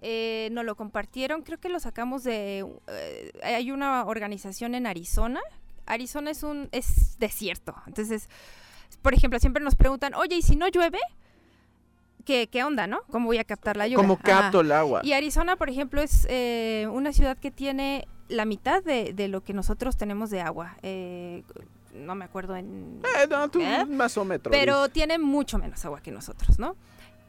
Eh, 0.00 0.48
nos 0.52 0.64
lo 0.64 0.76
compartieron, 0.76 1.42
creo 1.42 1.58
que 1.58 1.68
lo 1.68 1.80
sacamos 1.80 2.22
de, 2.22 2.64
eh, 2.86 3.32
hay 3.42 3.72
una 3.72 4.04
organización 4.04 4.74
en 4.74 4.86
Arizona. 4.86 5.40
Arizona 5.86 6.30
es 6.30 6.42
un, 6.42 6.68
es 6.70 7.18
desierto. 7.18 7.74
Entonces, 7.86 8.28
por 9.02 9.14
ejemplo, 9.14 9.40
siempre 9.40 9.62
nos 9.62 9.74
preguntan, 9.74 10.14
oye, 10.14 10.36
¿y 10.36 10.42
si 10.42 10.54
no 10.54 10.68
llueve? 10.68 10.98
¿Qué, 12.24 12.46
qué 12.46 12.62
onda, 12.62 12.86
no? 12.86 13.00
¿Cómo 13.10 13.26
voy 13.26 13.38
a 13.38 13.44
captar 13.44 13.76
la 13.76 13.88
lluvia? 13.88 14.06
Ajá. 14.06 14.22
capto 14.22 14.60
el 14.60 14.70
agua. 14.70 15.00
Y 15.02 15.14
Arizona, 15.14 15.56
por 15.56 15.70
ejemplo, 15.70 16.02
es 16.02 16.26
eh, 16.28 16.86
una 16.92 17.12
ciudad 17.12 17.38
que 17.38 17.50
tiene 17.50 18.06
la 18.28 18.44
mitad 18.44 18.82
de, 18.84 19.14
de 19.14 19.28
lo 19.28 19.42
que 19.42 19.54
nosotros 19.54 19.96
tenemos 19.96 20.28
de 20.28 20.42
agua. 20.42 20.76
Eh, 20.82 21.42
no 21.98 22.14
me 22.14 22.24
acuerdo 22.24 22.56
en... 22.56 23.00
Eh, 23.22 23.26
no, 23.28 23.48
tú 23.50 23.60
¿Eh? 23.60 23.84
masómetro. 23.86 24.50
Pero 24.50 24.88
tiene 24.88 25.18
mucho 25.18 25.58
menos 25.58 25.84
agua 25.84 26.00
que 26.00 26.10
nosotros, 26.10 26.58
¿no? 26.58 26.76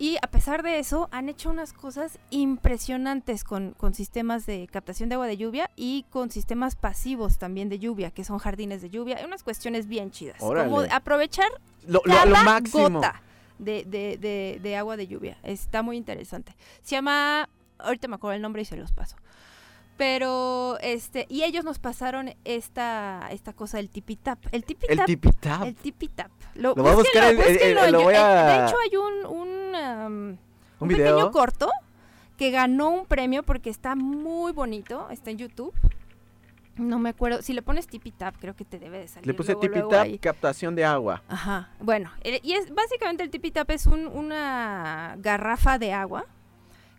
Y 0.01 0.15
a 0.21 0.27
pesar 0.27 0.63
de 0.63 0.79
eso, 0.79 1.09
han 1.11 1.27
hecho 1.27 1.49
unas 1.49 1.73
cosas 1.73 2.17
impresionantes 2.29 3.43
con, 3.43 3.71
con 3.77 3.93
sistemas 3.93 4.45
de 4.45 4.67
captación 4.71 5.09
de 5.09 5.15
agua 5.15 5.27
de 5.27 5.35
lluvia 5.37 5.69
y 5.75 6.05
con 6.09 6.31
sistemas 6.31 6.75
pasivos 6.75 7.37
también 7.37 7.67
de 7.69 7.79
lluvia, 7.79 8.11
que 8.11 8.23
son 8.23 8.37
jardines 8.37 8.81
de 8.81 8.89
lluvia. 8.89 9.17
Hay 9.17 9.25
unas 9.25 9.43
cuestiones 9.43 9.87
bien 9.87 10.11
chidas. 10.11 10.37
Como 10.39 10.81
aprovechar 10.91 11.49
lo, 11.85 12.01
lo- 12.05 12.13
cada 12.13 12.25
lo 12.25 12.35
máximo. 12.43 12.89
gota 12.99 13.21
de, 13.57 13.83
de- 13.85 14.17
de- 14.17 14.59
de 14.61 14.77
agua 14.77 14.95
de 14.95 15.07
lluvia. 15.07 15.37
Está 15.43 15.81
muy 15.81 15.97
interesante. 15.97 16.55
Se 16.81 16.95
llama, 16.95 17.49
ahorita 17.77 18.07
me 18.07 18.15
acuerdo 18.15 18.35
el 18.35 18.41
nombre 18.41 18.61
y 18.61 18.65
se 18.65 18.77
los 18.77 18.91
paso. 18.91 19.17
Pero, 19.99 20.77
este, 20.79 21.25
y 21.27 21.43
ellos 21.43 21.65
nos 21.65 21.77
pasaron 21.77 22.33
esta, 22.45 23.27
esta 23.31 23.51
cosa 23.51 23.75
del 23.77 23.89
tipitap. 23.89 24.39
El 24.45 24.51
El 24.53 24.63
tipitap. 24.63 25.05
tipitap. 25.05 25.63
El 25.65 25.75
tipitap. 25.75 26.31
Lo, 26.55 26.73
Lo 26.73 26.83
voy 26.83 26.91
a 26.93 26.95
buscar 26.95 27.33
lo 27.33 27.41
voy 27.41 27.91
Yo- 27.91 28.11
eh, 28.11 28.15
a- 28.17 28.61
De 28.61 28.65
hecho, 28.65 28.77
hay 28.81 28.95
un, 28.95 29.25
un, 29.25 29.49
um, 29.75 30.29
¿Un 30.29 30.39
un 30.79 30.87
video? 30.87 31.15
pequeño 31.17 31.31
corto 31.31 31.69
que 32.37 32.49
ganó 32.49 32.91
un 32.91 33.05
premio 33.07 33.43
porque 33.43 33.69
está 33.69 33.93
muy 33.95 34.53
bonito. 34.53 35.09
Está 35.09 35.31
en 35.31 35.37
YouTube. 35.39 35.73
No 36.77 36.97
me 36.97 37.09
acuerdo. 37.09 37.41
Si 37.41 37.51
le 37.51 37.61
pones 37.61 37.85
tipitap, 37.87 38.33
creo 38.39 38.55
que 38.55 38.63
te 38.63 38.79
debe 38.79 38.99
de 38.99 39.09
salir. 39.09 39.27
Le 39.27 39.33
puse 39.33 39.53
tipitap, 39.57 40.07
captación 40.21 40.75
de 40.75 40.85
agua. 40.85 41.21
Ajá. 41.27 41.71
Bueno, 41.81 42.09
el- 42.21 42.39
y 42.41 42.53
es 42.53 42.73
básicamente 42.73 43.21
el 43.21 43.29
tipitap 43.31 43.69
es 43.71 43.85
un- 43.85 44.07
una 44.07 45.15
garrafa 45.19 45.77
de 45.77 45.91
agua 45.91 46.25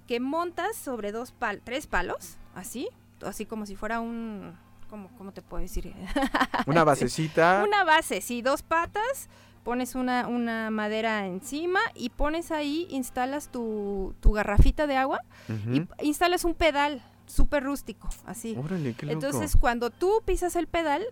que 0.06 0.20
montas 0.20 0.76
sobre 0.76 1.12
dos 1.12 1.32
pal 1.32 1.62
tres 1.64 1.86
palos, 1.86 2.36
así, 2.54 2.88
así 3.24 3.46
como 3.46 3.66
si 3.66 3.76
fuera 3.76 4.00
un 4.00 4.54
¿cómo, 4.88 5.08
cómo 5.18 5.32
te 5.32 5.42
puedo 5.42 5.62
decir? 5.62 5.92
Una 6.66 6.84
basecita. 6.84 7.62
Una 7.66 7.84
base, 7.84 8.20
sí, 8.20 8.42
dos 8.42 8.62
patas, 8.62 9.28
pones 9.62 9.94
una, 9.94 10.26
una 10.26 10.70
madera 10.70 11.26
encima 11.26 11.80
y 11.94 12.08
pones 12.10 12.50
ahí, 12.50 12.86
instalas 12.90 13.50
tu, 13.52 14.14
tu 14.20 14.32
garrafita 14.32 14.86
de 14.86 14.96
agua 14.96 15.20
y 15.68 16.06
instalas 16.06 16.44
un 16.44 16.54
pedal 16.54 17.02
súper 17.26 17.62
rústico, 17.62 18.08
así. 18.26 18.56
Órale, 18.58 18.94
qué 18.94 19.06
loco. 19.06 19.12
Entonces, 19.12 19.56
cuando 19.56 19.90
tú 19.90 20.22
pisas 20.24 20.56
el 20.56 20.66
pedal, 20.66 21.04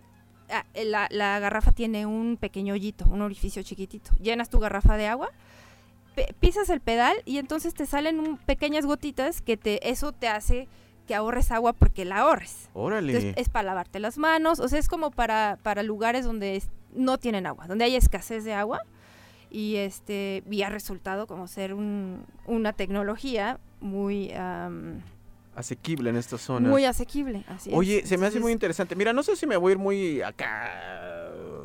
eh, 0.73 0.83
la, 0.83 1.07
la 1.11 1.39
garrafa 1.39 1.71
tiene 1.71 2.05
un 2.05 2.35
pequeño 2.37 2.73
hoyito, 2.73 3.05
un 3.05 3.21
orificio 3.21 3.61
chiquitito. 3.63 4.11
Llenas 4.19 4.49
tu 4.49 4.59
garrafa 4.59 4.97
de 4.97 5.07
agua, 5.07 5.29
pisas 6.39 6.69
el 6.69 6.81
pedal 6.81 7.15
y 7.25 7.37
entonces 7.37 7.73
te 7.73 7.85
salen 7.85 8.19
un- 8.19 8.37
pequeñas 8.37 8.85
gotitas 8.85 9.41
que 9.41 9.55
te 9.55 9.89
eso 9.89 10.11
te 10.11 10.27
hace 10.27 10.67
que 11.09 11.15
ahorres 11.15 11.49
agua 11.51 11.73
porque 11.73 12.05
la 12.05 12.19
ahorres. 12.19 12.69
Órale. 12.75 13.13
Entonces, 13.13 13.33
es 13.35 13.49
para 13.49 13.63
lavarte 13.65 13.99
las 13.99 14.19
manos, 14.19 14.59
o 14.59 14.67
sea, 14.67 14.77
es 14.77 14.87
como 14.87 15.09
para, 15.09 15.57
para 15.63 15.81
lugares 15.81 16.23
donde 16.23 16.61
no 16.93 17.17
tienen 17.17 17.47
agua, 17.47 17.65
donde 17.65 17.83
hay 17.85 17.95
escasez 17.95 18.43
de 18.43 18.53
agua. 18.53 18.81
Y 19.49 19.77
este 19.77 20.43
y 20.51 20.61
ha 20.61 20.69
resultado 20.69 21.25
como 21.25 21.47
ser 21.47 21.73
un- 21.73 22.23
una 22.45 22.73
tecnología 22.73 23.59
muy, 23.81 24.31
Asequible 25.55 26.11
en 26.11 26.15
esta 26.17 26.37
zona. 26.37 26.69
muy 26.69 26.85
asequible. 26.85 27.43
Así 27.47 27.71
Oye, 27.73 28.01
es. 28.03 28.09
se 28.09 28.17
me 28.19 28.27
hace 28.27 28.39
muy 28.39 28.51
interesante. 28.51 28.95
Mira, 28.95 29.11
no 29.11 29.23
sé 29.23 29.35
si 29.35 29.47
me 29.47 29.57
voy 29.57 29.71
a 29.71 29.73
ir 29.73 29.77
muy 29.79 30.21
acá 30.21 30.69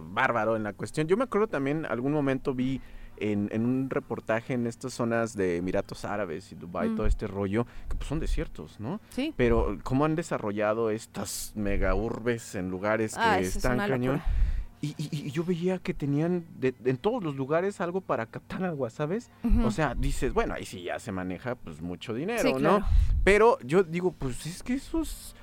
bárbaro 0.01 0.57
en 0.57 0.63
la 0.63 0.73
cuestión. 0.73 1.07
Yo 1.07 1.17
me 1.19 1.25
acuerdo 1.25 1.47
también, 1.49 1.85
algún 1.87 2.13
momento 2.13 2.55
vi 2.55 2.81
en, 3.19 3.49
en 3.53 3.65
un 3.65 3.91
reportaje 3.91 4.55
en 4.55 4.67
estas 4.67 4.95
zonas 4.95 5.35
de 5.37 5.57
Emiratos 5.59 6.05
Árabes 6.05 6.51
y 6.53 6.55
Dubái, 6.55 6.91
Mm. 6.91 6.97
todo 6.97 7.07
este 7.07 7.27
rollo, 7.27 7.67
que 7.89 7.97
pues 7.97 8.09
son 8.09 8.21
desiertos, 8.21 8.81
¿no? 8.81 9.01
Sí. 9.11 9.33
Pero 9.37 9.79
cómo 9.83 10.05
han 10.05 10.15
desarrollado 10.17 10.91
estas 10.91 11.53
mega 11.55 11.95
urbes 11.95 12.55
en 12.55 12.71
lugares 12.71 13.15
que 13.15 13.21
Ah, 13.21 13.39
es 13.39 13.57
están 13.57 13.75
una 13.75 13.89
cañón. 13.89 14.23
Y, 14.81 14.89
y- 14.99 15.09
y 15.29 15.31
yo 15.31 15.45
veía 15.45 15.79
que 15.79 15.95
tenían 15.95 16.45
de- 16.59 16.75
en 16.85 16.99
todos 16.99 17.23
los 17.25 17.37
lugares 17.37 17.81
algo 17.81 18.03
para 18.03 18.27
captar 18.27 18.65
agua, 18.65 18.91
¿sabes? 18.91 19.31
O 19.65 19.71
sea, 19.71 19.95
dices, 19.95 20.35
bueno, 20.35 20.53
ahí 20.53 20.67
sí 20.67 20.83
ya 20.83 20.99
se 20.99 21.11
maneja 21.11 21.55
pues 21.55 21.81
mucho 21.81 22.13
dinero, 22.13 22.43
Sí, 22.43 22.53
¿no? 22.53 22.59
claro. 22.59 22.85
Pero 23.25 23.59
yo 23.65 23.83
digo, 23.83 24.13
pues 24.13 24.45
es 24.45 24.63
que 24.63 24.75
eso 24.75 25.01
es 25.01 25.35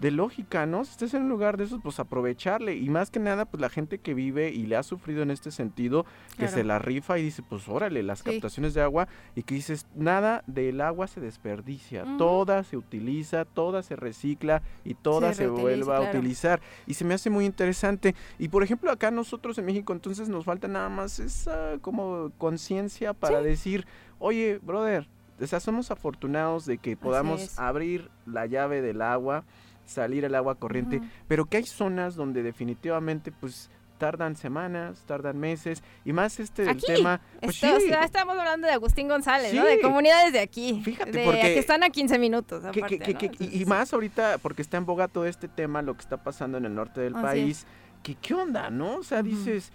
de 0.00 0.10
lógica, 0.10 0.66
¿no? 0.66 0.84
Si 0.84 0.92
estás 0.92 1.14
en 1.14 1.22
un 1.22 1.28
lugar 1.28 1.56
de 1.56 1.64
esos, 1.64 1.80
pues 1.82 2.00
aprovecharle. 2.00 2.76
Y 2.76 2.88
más 2.88 3.10
que 3.10 3.20
nada, 3.20 3.44
pues 3.44 3.60
la 3.60 3.68
gente 3.68 3.98
que 3.98 4.14
vive 4.14 4.50
y 4.50 4.66
le 4.66 4.76
ha 4.76 4.82
sufrido 4.82 5.22
en 5.22 5.30
este 5.30 5.50
sentido, 5.50 6.04
que 6.30 6.36
Claro. 6.38 6.52
se 6.52 6.64
la 6.64 6.78
rifa 6.78 7.18
y 7.18 7.22
dice, 7.22 7.42
pues 7.42 7.68
órale, 7.68 8.02
las 8.02 8.20
Sí. 8.20 8.24
captaciones 8.32 8.74
de 8.74 8.82
agua. 8.82 9.06
Y 9.36 9.42
que 9.42 9.54
dices, 9.54 9.86
nada 9.94 10.42
del 10.46 10.80
agua 10.80 11.06
se 11.06 11.20
desperdicia. 11.20 12.04
Toda 12.18 12.64
se 12.64 12.76
utiliza, 12.76 13.44
toda 13.44 13.82
se 13.82 13.96
recicla 13.96 14.62
y 14.84 14.94
toda 14.94 15.34
se, 15.34 15.46
vuelve 15.46 15.94
a 15.94 16.00
utilizar. 16.00 16.60
Y 16.86 16.94
se 16.94 17.04
me 17.04 17.14
hace 17.14 17.30
muy 17.30 17.44
interesante. 17.44 18.14
Y 18.38 18.48
por 18.48 18.62
ejemplo, 18.62 18.90
acá 18.90 19.10
nosotros 19.10 19.58
en 19.58 19.66
México, 19.66 19.92
entonces 19.92 20.28
nos 20.28 20.44
falta 20.44 20.68
nada 20.68 20.88
más 20.88 21.18
esa 21.18 21.78
como 21.80 22.30
conciencia 22.38 23.12
para 23.12 23.42
decir, 23.42 23.86
oye, 24.18 24.58
brother, 24.62 25.08
o 25.40 25.46
sea, 25.46 25.60
somos 25.60 25.90
afortunados 25.90 26.66
de 26.66 26.78
que 26.78 26.96
podamos 26.96 27.58
abrir 27.58 28.10
la 28.26 28.46
llave 28.46 28.80
del 28.80 29.02
agua, 29.02 29.44
salir 29.84 30.24
el 30.24 30.34
agua 30.34 30.54
corriente, 30.54 31.00
pero 31.28 31.46
que 31.46 31.58
hay 31.58 31.64
zonas 31.64 32.14
donde 32.14 32.42
definitivamente 32.42 33.32
pues 33.32 33.70
tardan 33.98 34.34
semanas, 34.34 35.04
tardan 35.06 35.38
meses 35.38 35.80
y 36.04 36.12
más 36.12 36.40
este 36.40 36.62
del 36.62 36.70
Aquí, 36.72 36.86
tema, 36.86 37.20
pues 37.40 37.62
Esto- 37.62 37.76
o 37.76 37.80
sí, 37.80 37.86
sea, 37.86 38.02
estamos 38.02 38.36
hablando 38.36 38.66
de 38.66 38.72
Agustín 38.72 39.06
González, 39.06 39.54
¿no? 39.54 39.64
De 39.64 39.80
comunidades 39.80 40.32
de 40.32 40.40
aquí. 40.40 40.80
Fíjate, 40.84 41.12
de, 41.12 41.24
porque- 41.24 41.40
que 41.40 41.58
están 41.60 41.84
a 41.84 41.90
15 41.90 42.18
minutos. 42.18 42.64
que- 42.72 42.80
Aparte, 42.80 42.98
que- 43.14 43.28
¿no? 43.28 43.34
y- 43.38 43.64
más 43.64 43.92
ahorita 43.92 44.38
porque 44.38 44.62
está 44.62 44.76
en 44.76 44.86
boga 44.86 45.06
todo 45.06 45.26
este 45.26 45.46
tema, 45.46 45.82
lo 45.82 45.94
que 45.94 46.00
está 46.00 46.16
pasando 46.16 46.58
en 46.58 46.64
el 46.64 46.74
norte 46.74 47.00
del 47.00 47.12
país, 47.12 47.64
que 48.02 48.16
qué 48.16 48.34
onda, 48.34 48.70
¿no? 48.70 48.96
O 48.96 49.02
sea, 49.04 49.22
dices, 49.22 49.70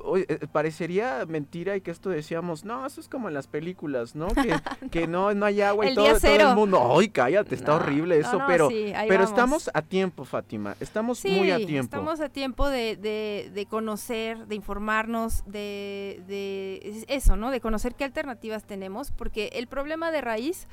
oye, 0.00 0.24
eh, 0.28 0.46
parecería 0.50 1.24
mentira 1.26 1.76
y 1.76 1.80
que 1.80 1.90
esto 1.90 2.10
decíamos, 2.10 2.64
no, 2.64 2.86
eso 2.86 3.00
es 3.00 3.08
como 3.08 3.28
en 3.28 3.34
las 3.34 3.46
películas, 3.46 4.14
¿no? 4.14 4.28
Que, 4.28 4.54
que 4.90 5.06
no, 5.06 5.32
no 5.34 5.46
hay 5.46 5.60
agua 5.62 5.84
y 5.86 5.88
El 5.90 5.94
todo, 5.94 6.06
el 6.22 6.54
mundo, 6.54 6.96
ay, 6.98 7.08
cállate, 7.08 7.54
está 7.54 7.72
no, 7.72 7.76
horrible 7.78 8.18
eso, 8.18 8.38
no, 8.38 8.46
pero, 8.46 8.68
sí, 8.68 8.92
pero 9.08 9.14
vamos. 9.24 9.28
estamos 9.30 9.70
a 9.74 9.82
tiempo, 9.82 10.24
Fátima, 10.24 10.76
estamos 10.80 11.18
Sí, 11.18 11.30
muy 11.30 11.50
a 11.50 11.56
tiempo. 11.56 11.84
estamos 11.84 12.20
a 12.20 12.28
tiempo 12.28 12.68
de, 12.68 12.96
de- 12.96 13.50
de 13.52 13.66
conocer, 13.66 14.46
de 14.46 14.54
informarnos, 14.54 15.42
de, 15.46 16.22
de 16.26 16.80
es- 16.82 17.04
eso, 17.08 17.36
¿no? 17.36 17.50
De 17.50 17.60
conocer 17.60 17.94
qué 17.94 18.04
alternativas 18.04 18.64
tenemos, 18.64 19.10
porque 19.10 19.50
el 19.54 19.66
problema 19.66 20.10
de 20.10 20.20
raíz 20.20 20.68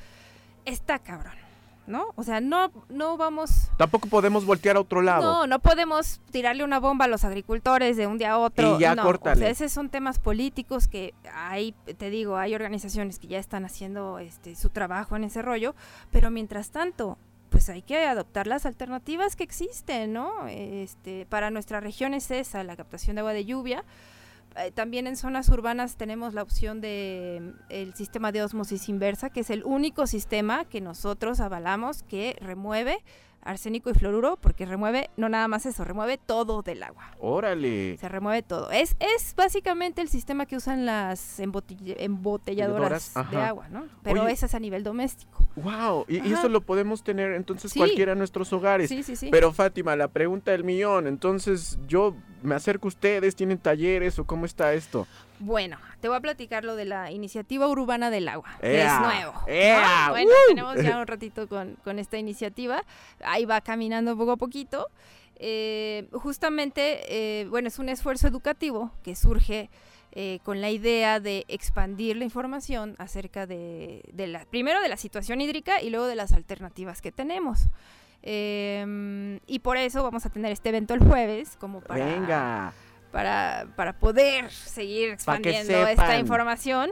está 0.64 0.98
cabrón, 0.98 1.34
¿no? 1.86 2.06
O 2.16 2.22
sea, 2.22 2.40
no, 2.40 2.70
no 2.88 3.16
vamos... 3.16 3.70
Tampoco 3.76 4.08
podemos 4.08 4.44
voltear 4.44 4.76
a 4.76 4.80
otro 4.80 5.02
lado. 5.02 5.22
No, 5.22 5.46
no 5.46 5.58
podemos 5.58 6.20
tirarle 6.30 6.64
una 6.64 6.80
bomba 6.80 7.04
a 7.04 7.08
los 7.08 7.24
agricultores 7.24 7.96
de 7.96 8.06
un 8.06 8.18
día 8.18 8.32
a 8.32 8.38
otro. 8.38 8.76
Y 8.76 8.80
ya 8.80 8.94
no. 8.94 9.08
O 9.08 9.34
sea, 9.34 9.48
esos 9.48 9.72
son 9.72 9.88
temas 9.88 10.18
políticos 10.18 10.88
que 10.88 11.14
hay, 11.32 11.72
te 11.98 12.10
digo, 12.10 12.36
hay 12.36 12.54
organizaciones 12.54 13.18
que 13.18 13.26
ya 13.26 13.38
están 13.38 13.64
haciendo 13.64 14.18
este 14.18 14.56
su 14.56 14.70
trabajo 14.70 15.16
en 15.16 15.24
ese 15.24 15.42
rollo, 15.42 15.74
pero 16.10 16.30
mientras 16.30 16.70
tanto, 16.70 17.18
pues 17.50 17.68
hay 17.68 17.82
que 17.82 18.06
adoptar 18.06 18.46
las 18.46 18.66
alternativas 18.66 19.36
que 19.36 19.44
existen, 19.44 20.12
¿no? 20.12 20.46
Este, 20.48 21.26
para 21.26 21.50
nuestra 21.50 21.80
región 21.80 22.14
es 22.14 22.30
esa, 22.30 22.64
la 22.64 22.76
captación 22.76 23.16
de 23.16 23.20
agua 23.20 23.32
de 23.32 23.44
lluvia. 23.44 23.84
Eh, 24.56 24.70
también 24.70 25.06
en 25.06 25.16
zonas 25.16 25.48
urbanas 25.48 25.96
tenemos 25.96 26.32
la 26.34 26.42
opción 26.42 26.80
de 26.80 27.40
mm, 27.42 27.58
el 27.70 27.94
sistema 27.94 28.30
de 28.32 28.42
osmosis 28.42 28.88
inversa, 28.88 29.30
que 29.30 29.40
es 29.40 29.50
el 29.50 29.64
único 29.64 30.06
sistema 30.06 30.64
que 30.64 30.80
nosotros 30.80 31.40
avalamos 31.40 32.02
que 32.02 32.36
remueve 32.40 32.98
arsénico 33.42 33.90
y 33.90 33.94
fluoruro, 33.94 34.38
porque 34.40 34.64
remueve, 34.64 35.10
no 35.18 35.28
nada 35.28 35.48
más 35.48 35.66
eso, 35.66 35.84
remueve 35.84 36.16
todo 36.16 36.62
del 36.62 36.82
agua. 36.82 37.14
Órale. 37.18 37.98
Se 37.98 38.08
remueve 38.08 38.40
todo. 38.42 38.70
Es, 38.70 38.96
es 39.00 39.34
básicamente 39.36 40.00
el 40.00 40.08
sistema 40.08 40.46
que 40.46 40.56
usan 40.56 40.86
las 40.86 41.40
embotell- 41.40 41.94
embotelladoras 41.98 43.12
de 43.30 43.36
agua, 43.36 43.68
¿no? 43.68 43.84
Pero 44.02 44.22
Oye. 44.22 44.32
ese 44.32 44.46
es 44.46 44.54
a 44.54 44.60
nivel 44.60 44.82
doméstico. 44.82 45.46
Wow, 45.56 46.06
y, 46.08 46.32
eso 46.32 46.48
lo 46.48 46.62
podemos 46.62 47.04
tener 47.04 47.32
entonces 47.34 47.72
Sí. 47.72 47.78
cualquiera 47.78 48.12
en 48.12 48.18
nuestros 48.18 48.50
hogares. 48.52 48.88
Sí, 48.88 49.02
sí, 49.02 49.14
sí. 49.14 49.28
Pero 49.30 49.52
Fátima, 49.52 49.94
la 49.94 50.08
pregunta 50.08 50.52
del 50.52 50.64
millón, 50.64 51.06
entonces 51.06 51.78
yo 51.86 52.14
me 52.44 52.54
acerco 52.54 52.86
a 52.86 52.90
ustedes, 52.90 53.34
¿tienen 53.34 53.58
talleres 53.58 54.18
o 54.18 54.24
cómo 54.24 54.46
está 54.46 54.74
esto? 54.74 55.06
Bueno, 55.40 55.78
te 56.00 56.08
voy 56.08 56.16
a 56.16 56.20
platicar 56.20 56.64
lo 56.64 56.76
de 56.76 56.84
la 56.84 57.10
iniciativa 57.10 57.66
urbana 57.66 58.10
del 58.10 58.28
agua, 58.28 58.50
es 58.60 59.00
nuevo. 59.00 59.32
Bueno, 59.46 60.30
¡Woo! 60.30 60.48
tenemos 60.48 60.82
ya 60.82 60.98
un 60.98 61.06
ratito 61.06 61.48
con, 61.48 61.76
con 61.82 61.98
esta 61.98 62.18
iniciativa. 62.18 62.84
Ahí 63.24 63.44
va 63.44 63.60
caminando 63.60 64.16
poco 64.16 64.32
a 64.32 64.36
poquito. 64.36 64.88
Eh, 65.36 66.08
justamente, 66.12 67.00
eh, 67.08 67.46
bueno, 67.48 67.68
es 67.68 67.78
un 67.78 67.88
esfuerzo 67.88 68.28
educativo 68.28 68.92
que 69.02 69.16
surge 69.16 69.68
eh, 70.12 70.38
con 70.44 70.60
la 70.60 70.70
idea 70.70 71.18
de 71.18 71.44
expandir 71.48 72.16
la 72.16 72.24
información 72.24 72.94
acerca 72.98 73.46
de, 73.46 74.02
de 74.12 74.28
la, 74.28 74.44
primero 74.44 74.80
de 74.80 74.88
la 74.88 74.96
situación 74.96 75.40
hídrica 75.40 75.82
y 75.82 75.90
luego 75.90 76.06
de 76.06 76.14
las 76.14 76.32
alternativas 76.32 77.02
que 77.02 77.10
tenemos. 77.10 77.66
Eh, 78.26 79.38
y 79.46 79.58
por 79.58 79.76
eso 79.76 80.02
vamos 80.02 80.24
a 80.24 80.30
tener 80.30 80.50
este 80.50 80.70
evento 80.70 80.94
el 80.94 81.00
jueves, 81.00 81.56
como 81.60 81.80
para, 81.82 82.06
Venga. 82.06 82.72
para, 83.12 83.66
para 83.76 83.92
poder 83.98 84.50
seguir 84.50 85.10
expandiendo 85.10 85.86
esta 85.86 86.18
información. 86.18 86.90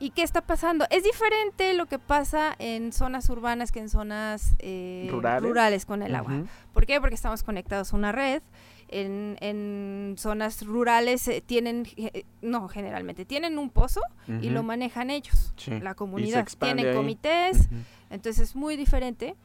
¿Y 0.00 0.10
qué 0.10 0.22
está 0.22 0.40
pasando? 0.40 0.86
Es 0.90 1.04
diferente 1.04 1.72
lo 1.74 1.86
que 1.86 1.98
pasa 1.98 2.54
en 2.58 2.92
zonas 2.92 3.28
urbanas 3.30 3.70
que 3.72 3.78
en 3.78 3.88
zonas 3.88 4.54
eh, 4.58 5.06
¿Rurales? 5.10 5.86
con 5.86 6.02
el 6.02 6.14
agua. 6.14 6.32
Ujú. 6.34 6.46
¿Por 6.72 6.86
qué? 6.86 7.00
Porque 7.00 7.14
estamos 7.14 7.42
conectados 7.42 7.92
a 7.92 7.96
una 7.96 8.10
red. 8.10 8.42
En, 8.88 9.36
en 9.40 10.14
zonas 10.18 10.64
rurales 10.66 11.26
eh, 11.28 11.42
tienen, 11.44 11.86
eh, 11.96 12.24
no 12.42 12.68
generalmente, 12.68 13.24
tienen 13.24 13.58
un 13.58 13.70
pozo 13.70 14.00
y 14.42 14.50
lo 14.50 14.62
manejan 14.62 15.10
ellos, 15.10 15.52
Sí. 15.56 15.80
la 15.80 15.94
comunidad. 15.94 16.46
Tienen 16.60 16.88
ahí. 16.88 16.94
comités, 16.94 17.68
entonces 18.10 18.50
es 18.50 18.56
muy 18.56 18.76
diferente. 18.76 19.36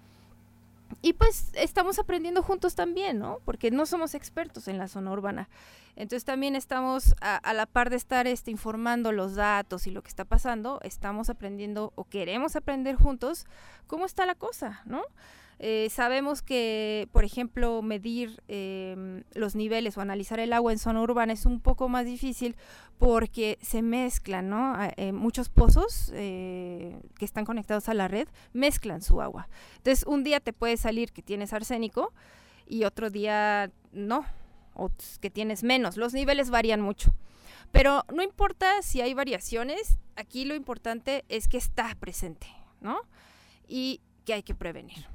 Y 1.01 1.13
pues 1.13 1.51
estamos 1.53 1.99
aprendiendo 1.99 2.43
juntos 2.43 2.75
también, 2.75 3.19
¿no? 3.19 3.39
Porque 3.45 3.71
no 3.71 3.85
somos 3.85 4.15
expertos 4.15 4.67
en 4.67 4.77
la 4.77 4.87
zona 4.87 5.11
urbana. 5.11 5.49
Entonces 5.95 6.23
también 6.25 6.55
estamos 6.55 7.13
a, 7.21 7.53
la 7.53 7.65
par 7.65 7.89
de 7.89 7.97
estar 7.97 8.25
este, 8.27 8.51
informando 8.51 9.11
los 9.11 9.35
datos 9.35 9.85
y 9.85 9.91
lo 9.91 10.01
que 10.01 10.07
está 10.07 10.25
pasando, 10.25 10.79
estamos 10.83 11.29
aprendiendo 11.29 11.91
o 11.95 12.05
queremos 12.05 12.55
aprender 12.55 12.95
juntos 12.95 13.45
cómo 13.87 14.05
está 14.05 14.25
la 14.25 14.35
cosa, 14.35 14.81
¿no? 14.85 15.01
Eh, 15.61 15.90
sabemos 15.91 16.41
que, 16.41 17.10
por 17.11 17.26
ejemplo, 17.26 17.81
medir 17.81 18.41
em, 18.48 19.23
los 19.34 19.56
niveles 19.56 19.98
o 19.98 20.02
analizar 20.02 20.40
el 20.40 20.53
agua 20.53 20.72
en 20.72 20.80
zona 20.80 21.02
urbana 21.02 21.34
es 21.34 21.45
un 21.45 21.60
poco 21.60 21.90
más 21.90 22.06
difícil 22.06 22.56
porque 22.98 23.57
se 23.61 23.81
mezclan, 23.81 24.49
¿no? 24.49 24.73
A- 24.73 24.91
eh, 24.95 25.11
muchos 25.11 25.49
pozos 25.49 26.11
eh, 26.15 27.02
que 27.18 27.26
están 27.26 27.44
conectados 27.44 27.90
a 27.90 27.94
la 27.94 28.07
red 28.07 28.27
mezclan 28.53 29.02
su 29.02 29.22
agua. 29.22 29.49
Entonces, 29.77 30.06
un 30.07 30.23
día 30.23 30.40
te 30.40 30.53
puede 30.53 30.77
salir 30.77 31.11
que 31.11 31.22
tienes 31.22 31.52
arsénico 31.52 32.14
y 32.65 32.86
otro 32.86 33.10
día 33.10 33.69
no, 33.91 34.26
o 34.76 34.90
que 35.19 35.30
tienes 35.30 35.64
menos. 35.64 35.98
Los 35.98 36.14
niveles 36.14 36.49
varían 36.52 36.80
mucho. 36.80 37.14
Pero 37.73 38.06
no 38.14 38.23
importa 38.23 38.81
si 38.81 39.02
hay 39.02 39.14
variaciones, 39.14 39.98
aquí 40.15 40.45
lo 40.45 40.56
importante 40.56 41.26
es 41.27 41.48
que 41.49 41.57
está 41.57 41.94
presente, 41.99 42.48
¿no? 42.80 42.98
Y 43.68 43.99
que 44.26 44.34
hay 44.34 44.44
que 44.44 44.56
prevenir. 44.56 45.06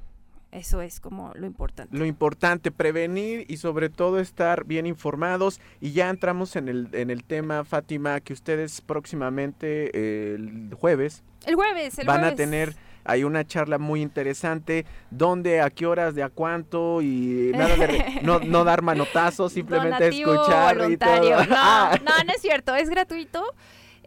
Eso 0.55 0.81
es 0.81 1.01
como 1.01 1.33
lo 1.35 1.45
importante. 1.45 1.97
Lo 1.97 2.05
importante, 2.05 2.71
prevenir 2.71 3.45
y 3.49 3.57
sobre 3.57 3.89
todo 3.89 4.19
estar 4.19 4.63
bien 4.63 4.85
informados. 4.85 5.59
Y 5.81 5.91
ya 5.91 6.09
entramos 6.09 6.55
en 6.55 6.69
el, 6.69 6.87
en 6.93 7.09
el 7.09 7.25
tema, 7.25 7.65
Fátima, 7.65 8.21
que 8.21 8.31
ustedes 8.31 8.79
próximamente, 8.79 9.91
eh, 9.93 10.35
el 10.35 10.73
jueves, 10.73 11.23
El 11.45 11.55
jueves, 11.55 11.99
el 11.99 12.07
van 12.07 12.23
a 12.23 12.35
tener 12.35 12.73
hay 13.05 13.23
una 13.23 13.45
charla 13.45 13.77
muy 13.77 14.01
interesante, 14.01 14.85
dónde, 15.11 15.61
a 15.61 15.69
qué 15.69 15.85
horas, 15.85 16.15
de 16.15 16.23
a 16.23 16.29
cuánto 16.29 17.03
y 17.03 17.51
nada 17.53 17.75
de 17.75 18.19
no, 18.23 18.39
no 18.39 18.63
dar 18.63 18.81
manotazos, 18.81 19.53
simplemente 19.53 20.05
Donativo 20.05 20.33
escuchar 20.33 20.89
y 20.89 20.97
todo. 20.97 21.39
No, 21.45 21.55
Ah, 21.57 21.99
no, 22.03 22.23
no 22.25 22.33
es 22.33 22.41
cierto, 22.41 22.75
es 22.75 22.89
gratuito. 22.89 23.43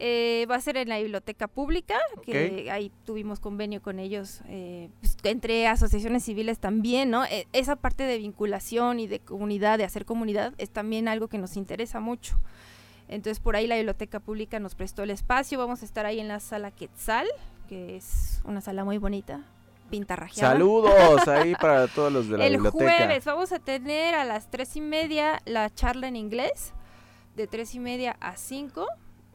Eh, 0.00 0.46
va 0.48 0.54
a 0.54 0.60
ser 0.60 0.76
en 0.76 0.88
la 0.88 0.98
biblioteca 0.98 1.48
pública, 1.48 1.98
que 2.24 2.70
ahí 2.70 2.92
tuvimos 3.04 3.40
convenio 3.40 3.82
con 3.82 3.98
ellos, 3.98 4.42
eh, 4.46 4.90
pues, 5.00 5.16
entre 5.24 5.66
asociaciones 5.66 6.22
civiles 6.22 6.60
también, 6.60 7.10
¿no? 7.10 7.24
Eh, 7.24 7.48
esa 7.52 7.74
parte 7.74 8.04
de 8.04 8.18
vinculación 8.18 9.00
y 9.00 9.08
de 9.08 9.18
comunidad, 9.18 9.76
de 9.76 9.82
hacer 9.82 10.04
comunidad, 10.04 10.54
es 10.58 10.70
también 10.70 11.08
algo 11.08 11.26
que 11.26 11.38
nos 11.38 11.56
interesa 11.56 11.98
mucho. 11.98 12.38
Entonces 13.08 13.40
por 13.40 13.56
ahí 13.56 13.66
la 13.66 13.74
biblioteca 13.74 14.20
pública 14.20 14.60
nos 14.60 14.76
prestó 14.76 15.02
el 15.02 15.10
espacio, 15.10 15.58
vamos 15.58 15.82
a 15.82 15.84
estar 15.84 16.06
ahí 16.06 16.20
en 16.20 16.28
la 16.28 16.38
sala 16.38 16.70
Quetzal, 16.70 17.26
que 17.68 17.96
es 17.96 18.40
una 18.44 18.60
sala 18.60 18.84
muy 18.84 18.98
bonita, 18.98 19.42
pintarrajeada. 19.90 20.52
Saludos 20.52 21.26
ahí 21.26 21.54
para 21.56 21.88
todos 21.88 22.12
los 22.12 22.28
de 22.28 22.38
la 22.38 22.46
El 22.46 22.52
biblioteca. 22.52 22.98
jueves 22.98 23.24
vamos 23.24 23.50
a 23.50 23.58
tener 23.58 24.14
a 24.14 24.24
las 24.24 24.48
tres 24.48 24.76
y 24.76 24.80
media 24.80 25.40
la 25.44 25.74
charla 25.74 26.06
en 26.06 26.14
inglés, 26.14 26.72
de 27.34 27.48
tres 27.48 27.74
y 27.74 27.80
media 27.80 28.16
a 28.20 28.36
cinco. 28.36 28.86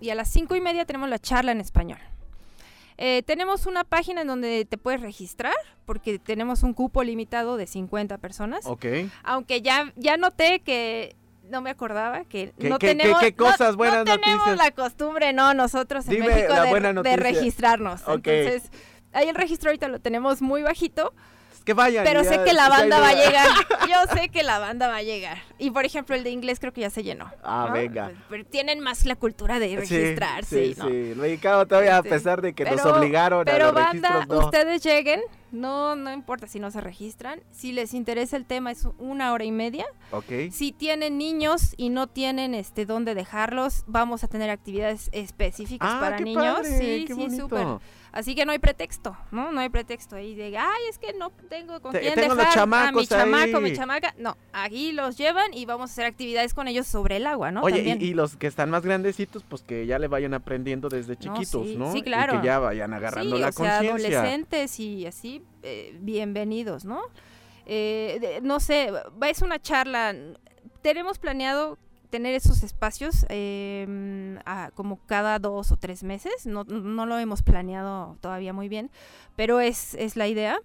Y 0.03 0.09
a 0.09 0.15
las 0.15 0.29
cinco 0.29 0.53
y 0.55 0.59
media 0.61 0.83
tenemos 0.85 1.09
la 1.09 1.17
charla 1.17 1.53
en 1.53 1.61
español. 1.61 1.97
Eh, 2.97 3.23
tenemos 3.25 3.65
una 3.65 3.85
página 3.85 4.21
en 4.21 4.27
donde 4.27 4.65
te 4.65 4.77
puedes 4.77 4.99
registrar 5.01 5.53
porque 5.85 6.19
tenemos 6.19 6.61
un 6.61 6.73
cupo 6.73 7.03
limitado 7.03 7.55
de 7.55 7.65
50 7.67 8.17
personas. 8.17 8.65
Ok. 8.65 8.85
Aunque 9.23 9.61
ya, 9.61 9.93
ya 9.95 10.17
noté 10.17 10.59
que 10.59 11.15
no 11.49 11.61
me 11.61 11.69
acordaba 11.69 12.25
que 12.25 12.53
¿Qué- 12.59 12.69
no 12.69 12.79
qué- 12.79 12.87
tenemos, 12.87 13.19
qué 13.21 13.31
no- 13.31 13.37
cosas, 13.45 13.71
no, 13.71 13.77
buenas 13.77 14.03
tenemos 14.03 14.45
noticias? 14.45 14.57
la 14.57 14.71
costumbre, 14.71 15.31
no, 15.33 15.53
nosotros 15.53 16.05
en 16.07 16.11
Dime 16.11 16.27
México 16.27 16.53
de, 17.01 17.15
registrarnos. 17.15 18.01
Ok. 18.07 18.27
Entonces, 18.27 18.71
ahí 19.13 19.29
el 19.29 19.35
registro 19.35 19.69
ahorita 19.69 19.87
lo 19.87 19.99
tenemos 19.99 20.41
muy 20.41 20.61
bajito, 20.63 21.13
Que 21.65 21.73
vayan. 21.73 22.03
pero 22.03 22.23
ya, 22.23 22.29
sé 22.29 22.43
que 22.43 22.53
la 22.53 22.67
banda 22.69 22.99
va 22.99 23.09
a 23.09 23.13
llegar. 23.13 23.47
Yo 23.89 24.13
sé 24.15 24.29
que 24.29 24.43
la 24.43 24.59
banda 24.59 24.87
va 24.89 24.97
a 24.97 25.01
llegar. 25.03 25.37
Y 25.59 25.71
por 25.71 25.85
ejemplo, 25.85 26.15
el 26.15 26.23
de 26.23 26.29
inglés 26.31 26.59
creo 26.59 26.73
que 26.73 26.81
ya 26.81 26.89
se 26.89 27.03
llenó. 27.03 27.31
Ah, 27.43 27.65
¿no? 27.69 27.73
venga. 27.73 28.11
Pero 28.29 28.45
tienen 28.45 28.79
más 28.81 29.05
la 29.05 29.15
cultura 29.15 29.59
de 29.59 29.69
Sí, 29.69 29.75
registrarse, 29.77 30.65
Sí, 30.65 30.75
¿no? 30.77 30.87
sí. 30.87 30.93
El 30.93 31.15
mexicano 31.17 31.65
todavía, 31.65 31.95
a 31.95 31.97
Este, 31.99 32.09
pesar 32.09 32.41
de 32.41 32.53
que 32.53 32.65
nos 32.65 32.81
pero- 32.81 32.95
obligaron 32.97 33.41
a 33.41 33.51
Pero 33.51 33.65
los 33.67 33.73
banda, 33.75 34.09
registros, 34.09 34.39
no. 34.39 34.45
ustedes 34.45 34.83
lleguen, 34.83 35.21
no, 35.53 35.95
no 35.95 36.11
importa 36.11 36.47
si 36.47 36.59
no 36.59 36.69
se 36.71 36.81
registran. 36.81 37.39
Si 37.51 37.71
les 37.71 37.93
interesa 37.93 38.35
el 38.35 38.45
tema, 38.45 38.71
es 38.71 38.85
una 38.97 39.31
hora 39.31 39.45
y 39.45 39.51
media. 39.51 39.85
Ok. 40.11 40.51
Si 40.51 40.71
tienen 40.71 41.17
niños 41.17 41.73
y 41.77 41.89
no 41.89 42.07
tienen 42.07 42.53
este 42.55 42.85
dónde 42.85 43.15
dejarlos, 43.15 43.83
vamos 43.87 44.23
a 44.23 44.27
tener 44.27 44.49
actividades 44.49 45.09
específicas 45.13 45.89
Ah, 45.93 45.99
para 45.99 46.17
qué 46.17 46.23
niños. 46.25 46.43
padre, 46.43 46.77
sí, 46.77 47.05
qué 47.05 47.13
sí, 47.15 47.37
súper. 47.37 47.65
Así 48.11 48.35
que 48.35 48.45
no 48.45 48.51
hay 48.51 48.59
pretexto, 48.59 49.17
¿no? 49.31 49.51
No 49.51 49.59
hay 49.59 49.69
pretexto 49.69 50.15
ahí 50.15 50.35
de, 50.35 50.55
ay, 50.55 50.81
es 50.87 50.99
que 50.99 51.13
no 51.13 51.31
tengo 51.49 51.81
con 51.81 51.93
Te- 51.93 52.01
quién 52.01 52.13
tengo 52.13 52.35
los 52.35 52.37
dejar 52.37 52.59
a 52.59 52.91
mi 52.91 53.07
chamaco, 53.07 53.57
ahí". 53.57 53.63
mi 53.63 53.73
chamaca. 53.73 54.13
No, 54.19 54.37
aquí 54.51 54.91
los 54.91 55.17
llevan 55.17 55.51
y 55.53 55.65
vamos 55.65 55.89
a 55.89 55.93
hacer 55.93 56.05
actividades 56.05 56.53
con 56.53 56.67
ellos 56.67 56.85
sobre 56.85 57.17
el 57.17 57.25
agua, 57.25 57.51
¿no? 57.51 57.61
Oye, 57.63 57.77
También. 57.77 58.01
y, 58.01 58.05
y 58.05 58.13
los 58.13 58.35
que 58.37 58.45
están 58.45 58.69
más 58.69 58.83
grandecitos, 58.83 59.43
pues 59.49 59.63
que 59.63 59.87
ya 59.87 59.97
le 59.97 60.07
vayan 60.07 60.35
aprendiendo 60.35 60.89
desde 60.89 61.13
No, 61.13 61.19
chiquitos, 61.19 61.65
sí, 61.67 61.75
¿no? 61.75 61.91
sí, 61.91 61.99
Y 61.99 62.01
claro. 62.03 62.39
que 62.39 62.45
ya 62.45 62.59
vayan 62.59 62.93
agarrando 62.93 63.35
sí, 63.35 63.41
la 63.41 63.51
conciencia. 63.51 63.89
adolescentes 63.89 64.79
y 64.79 65.07
así, 65.07 65.41
eh, 65.61 65.97
bienvenidos, 66.01 66.85
¿no? 66.85 67.01
Eh, 67.65 68.39
no 68.43 68.59
sé, 68.59 68.91
es 69.27 69.41
una 69.41 69.61
charla. 69.61 70.15
Tenemos 70.81 71.17
planeado 71.19 71.77
tener 72.09 72.35
esos 72.35 72.61
espacios 72.63 73.25
a- 74.45 74.71
como 74.75 74.99
cada 75.05 75.39
dos 75.39 75.71
o 75.71 75.77
tres 75.77 76.03
meses. 76.03 76.45
No, 76.45 76.63
no 76.63 77.05
lo 77.05 77.17
hemos 77.17 77.41
planeado 77.41 78.17
todavía 78.21 78.53
muy 78.53 78.69
bien, 78.69 78.91
pero 79.35 79.59
es, 79.59 79.93
es 79.95 80.15
la 80.15 80.27
idea. 80.27 80.59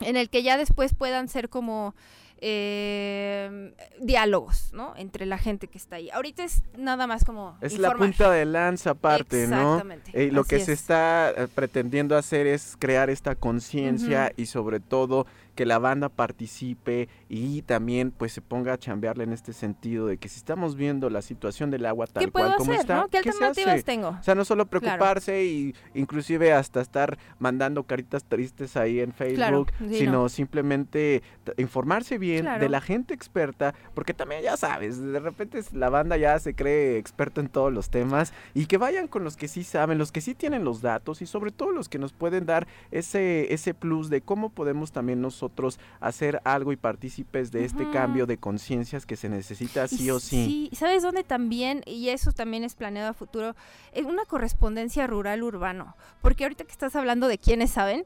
En 0.00 0.16
el 0.16 0.30
que 0.30 0.42
ya 0.42 0.56
después 0.56 0.94
puedan 0.94 1.28
ser 1.28 1.48
como 1.48 1.94
eh, 2.44 3.72
diálogos, 4.00 4.72
¿no? 4.72 4.94
Entre 4.96 5.26
la 5.26 5.38
gente 5.38 5.68
que 5.68 5.78
está 5.78 5.96
ahí. 5.96 6.10
Ahorita 6.10 6.42
es 6.42 6.62
nada 6.76 7.06
más 7.06 7.24
como 7.24 7.56
Es 7.60 7.78
la 7.78 7.92
punta 7.94 8.30
de 8.32 8.44
lanza 8.44 8.90
aparte, 8.90 9.46
¿no? 9.46 9.74
Exactamente, 9.74 10.10
Eh, 10.12 10.32
lo 10.32 10.42
que 10.42 10.58
se 10.58 10.72
es. 10.72 10.80
está 10.80 11.30
eh, 11.30 11.46
pretendiendo 11.54 12.16
hacer 12.16 12.48
es 12.48 12.76
crear 12.78 13.10
esta 13.10 13.36
conciencia 13.36 14.32
y 14.36 14.46
sobre 14.46 14.80
todo 14.80 15.26
que 15.54 15.66
la 15.66 15.78
banda 15.78 16.08
participe 16.08 17.08
y 17.34 17.62
también 17.62 18.10
pues 18.10 18.30
se 18.32 18.42
ponga 18.42 18.74
a 18.74 18.78
chambearle 18.78 19.24
en 19.24 19.32
este 19.32 19.54
sentido 19.54 20.06
de 20.06 20.18
que 20.18 20.28
si 20.28 20.36
estamos 20.36 20.76
viendo 20.76 21.08
la 21.08 21.22
situación 21.22 21.70
del 21.70 21.86
agua 21.86 22.06
tal 22.06 22.22
¿Qué 22.22 22.30
puedo 22.30 22.44
cual 22.48 22.58
como 22.58 22.72
hacer, 22.72 22.80
está, 22.82 22.96
no? 22.96 23.08
¿Qué 23.08 23.16
alternativas 23.16 23.84
tengo? 23.84 24.08
O 24.08 24.22
sea, 24.22 24.34
no 24.34 24.44
solo 24.44 24.66
preocuparse 24.66 25.42
y 25.42 25.74
inclusive 25.94 26.52
hasta 26.52 26.82
estar 26.82 27.16
mandando 27.38 27.84
caritas 27.84 28.24
tristes 28.24 28.76
ahí 28.76 29.00
en 29.00 29.12
Facebook, 29.14 29.72
sí, 29.78 30.00
sino 30.00 30.12
no. 30.24 30.28
simplemente 30.28 31.22
informarse 31.56 32.18
bien 32.18 32.44
de 32.44 32.50
Claro. 32.52 32.68
la 32.68 32.80
gente 32.82 33.14
experta, 33.14 33.74
porque 33.94 34.12
también 34.12 34.42
ya 34.42 34.58
sabes, 34.58 35.00
de 35.00 35.18
repente 35.18 35.58
la 35.72 35.88
banda 35.88 36.18
ya 36.18 36.38
se 36.38 36.54
cree 36.54 36.98
experta 36.98 37.40
en 37.40 37.48
todos 37.48 37.72
los 37.72 37.88
temas 37.88 38.34
y 38.52 38.66
que 38.66 38.76
vayan 38.76 39.08
con 39.08 39.24
los 39.24 39.38
que 39.38 39.48
sí 39.48 39.64
saben, 39.64 39.96
los 39.96 40.12
que 40.12 40.20
sí 40.20 40.34
tienen 40.34 40.64
los 40.64 40.82
datos 40.82 41.22
y 41.22 41.26
sobre 41.26 41.50
todo 41.50 41.72
los 41.72 41.88
que 41.88 41.98
nos 41.98 42.12
pueden 42.12 42.44
dar 42.44 42.66
ese 42.90 43.54
ese 43.54 43.72
plus 43.72 44.10
de 44.10 44.20
cómo 44.20 44.50
podemos 44.50 44.92
también 44.92 45.22
nosotros 45.22 45.80
hacer 45.98 46.42
algo 46.44 46.72
y 46.72 46.76
partícipes 47.24 47.50
de 47.52 47.64
este 47.64 47.90
cambio 47.90 48.26
de 48.26 48.38
conciencias 48.38 49.06
que 49.06 49.16
se 49.16 49.28
necesita 49.28 49.84
Y 49.84 49.88
sí 49.88 50.10
o 50.10 50.20
sí. 50.20 50.68
Sí, 50.70 50.76
¿sabes 50.76 51.02
dónde 51.02 51.24
también? 51.24 51.82
Y 51.86 52.08
eso 52.08 52.32
también 52.32 52.64
es 52.64 52.74
planeado 52.74 53.10
a 53.10 53.14
futuro, 53.14 53.54
es 53.92 54.04
una 54.04 54.24
correspondencia 54.24 55.06
rural-urbano. 55.06 55.96
Porque 56.20 56.44
ahorita 56.44 56.64
que 56.64 56.72
estás 56.72 56.96
hablando 56.96 57.28
de 57.28 57.38
quiénes 57.38 57.70
saben, 57.70 58.04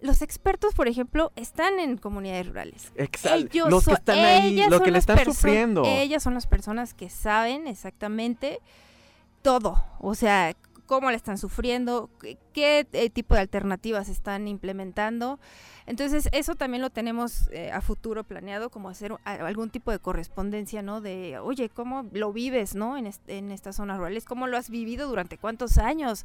los 0.00 0.22
expertos, 0.22 0.74
por 0.74 0.88
ejemplo, 0.88 1.32
están 1.36 1.78
en 1.78 1.96
comunidades 1.96 2.48
rurales. 2.48 2.92
Exacto. 2.96 3.46
Ellos 3.52 3.70
Los 3.70 3.84
que 3.84 3.90
son- 3.92 3.94
están 3.94 4.18
ahí, 4.18 4.62
son 4.68 4.82
que 4.82 4.90
le 4.90 4.98
están 4.98 5.24
sufriendo. 5.24 5.84
Ellas 5.84 6.22
son 6.22 6.34
las 6.34 6.46
personas 6.46 6.94
que 6.94 7.08
saben 7.08 7.66
exactamente 7.68 8.58
todo. 9.42 9.84
O 10.00 10.14
sea, 10.14 10.54
cómo 10.86 11.10
le 11.10 11.16
están 11.16 11.38
sufriendo, 11.38 12.10
qué, 12.20 12.36
qué, 12.52 12.86
eh, 12.92 13.10
tipo 13.10 13.34
de 13.34 13.40
alternativas 13.40 14.08
están 14.08 14.48
implementando. 14.48 15.38
Entonces, 15.92 16.30
eso 16.32 16.54
también 16.54 16.80
lo 16.80 16.88
tenemos 16.88 17.50
eh, 17.52 17.70
a 17.70 17.82
futuro 17.82 18.24
planeado, 18.24 18.70
como 18.70 18.88
hacer 18.88 19.12
algún 19.26 19.68
tipo 19.68 19.90
de 19.90 19.98
correspondencia, 19.98 20.80
¿no? 20.80 21.02
De, 21.02 21.38
oye, 21.38 21.68
¿cómo 21.68 22.08
lo 22.14 22.32
vives, 22.32 22.74
¿no? 22.74 22.96
En, 22.96 23.06
est- 23.06 23.28
en 23.28 23.50
estas 23.52 23.76
zonas 23.76 23.98
rurales, 23.98 24.24
¿cómo 24.24 24.46
lo 24.46 24.56
has 24.56 24.70
vivido 24.70 25.06
durante 25.06 25.36
cuántos 25.36 25.76
años? 25.76 26.24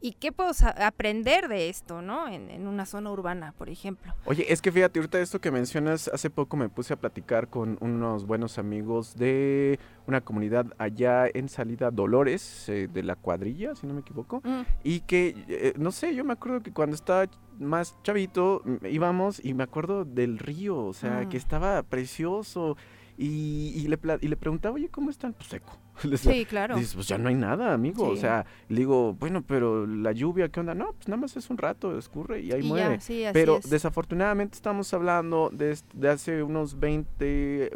¿Y 0.00 0.12
qué 0.12 0.30
puedo 0.30 0.52
aprender 0.76 1.48
de 1.48 1.68
esto, 1.68 2.00
¿no? 2.00 2.28
En, 2.28 2.48
en 2.50 2.68
una 2.68 2.86
zona 2.86 3.10
urbana, 3.10 3.52
por 3.58 3.68
ejemplo. 3.68 4.14
Oye, 4.24 4.46
es 4.52 4.62
que 4.62 4.70
fíjate, 4.70 5.00
ahorita 5.00 5.18
esto 5.18 5.40
que 5.40 5.50
mencionas, 5.50 6.06
hace 6.14 6.30
poco 6.30 6.56
me 6.56 6.68
puse 6.68 6.92
a 6.94 6.96
platicar 6.96 7.48
con 7.48 7.76
unos 7.80 8.24
buenos 8.24 8.58
amigos 8.58 9.16
de 9.16 9.80
una 10.06 10.20
comunidad 10.20 10.66
allá 10.78 11.26
en 11.26 11.48
Salida 11.48 11.90
Dolores, 11.90 12.68
eh, 12.68 12.86
de 12.86 13.02
la 13.02 13.16
cuadrilla, 13.16 13.74
si 13.74 13.88
no 13.88 13.94
me 13.94 14.00
equivoco, 14.02 14.40
Mm. 14.44 14.60
y 14.84 15.00
que, 15.00 15.34
eh, 15.48 15.72
no 15.76 15.90
sé, 15.90 16.14
yo 16.14 16.22
me 16.24 16.34
acuerdo 16.34 16.62
que 16.62 16.72
cuando 16.72 16.94
estaba 16.94 17.26
más 17.58 17.96
chavito 18.02 18.62
mm, 18.64 18.86
íbamos 18.86 19.44
y 19.44 19.54
me 19.54 19.64
acuerdo 19.64 20.04
del 20.04 20.38
río, 20.38 20.78
o 20.78 20.92
sea, 20.92 21.22
Mm. 21.24 21.28
que 21.28 21.36
estaba 21.36 21.82
precioso. 21.82 22.76
Y, 23.16 23.72
y 23.74 23.88
le, 23.88 23.98
y 24.20 24.28
le 24.28 24.36
preguntaba, 24.36 24.76
oye, 24.76 24.88
¿cómo 24.90 25.10
están? 25.10 25.32
Pues 25.32 25.48
seco. 25.48 25.76
Sí, 26.18 26.44
claro. 26.44 26.76
Dices, 26.76 26.94
pues 26.94 27.06
ya 27.08 27.18
no 27.18 27.28
hay 27.28 27.34
nada, 27.34 27.72
amigo. 27.72 28.08
O 28.08 28.16
sea, 28.16 28.46
le 28.68 28.78
digo, 28.80 29.14
bueno, 29.14 29.42
pero 29.46 29.86
la 29.86 30.12
lluvia, 30.12 30.48
¿qué 30.48 30.60
onda? 30.60 30.74
No, 30.74 30.92
pues 30.92 31.08
nada 31.08 31.20
más 31.20 31.36
es 31.36 31.48
un 31.50 31.58
rato, 31.58 31.96
escurre 31.98 32.40
y 32.40 32.52
ahí 32.52 32.60
Y 32.60 32.68
muere. 32.68 32.94
ya, 32.96 33.00
sí, 33.00 33.24
así 33.24 33.32
Pero 33.34 33.58
es. 33.58 33.68
desafortunadamente 33.70 34.56
estamos 34.56 34.92
hablando 34.94 35.50
de, 35.52 35.76
de 35.94 36.08
hace 36.08 36.42
unos 36.42 36.78
20, 36.78 37.70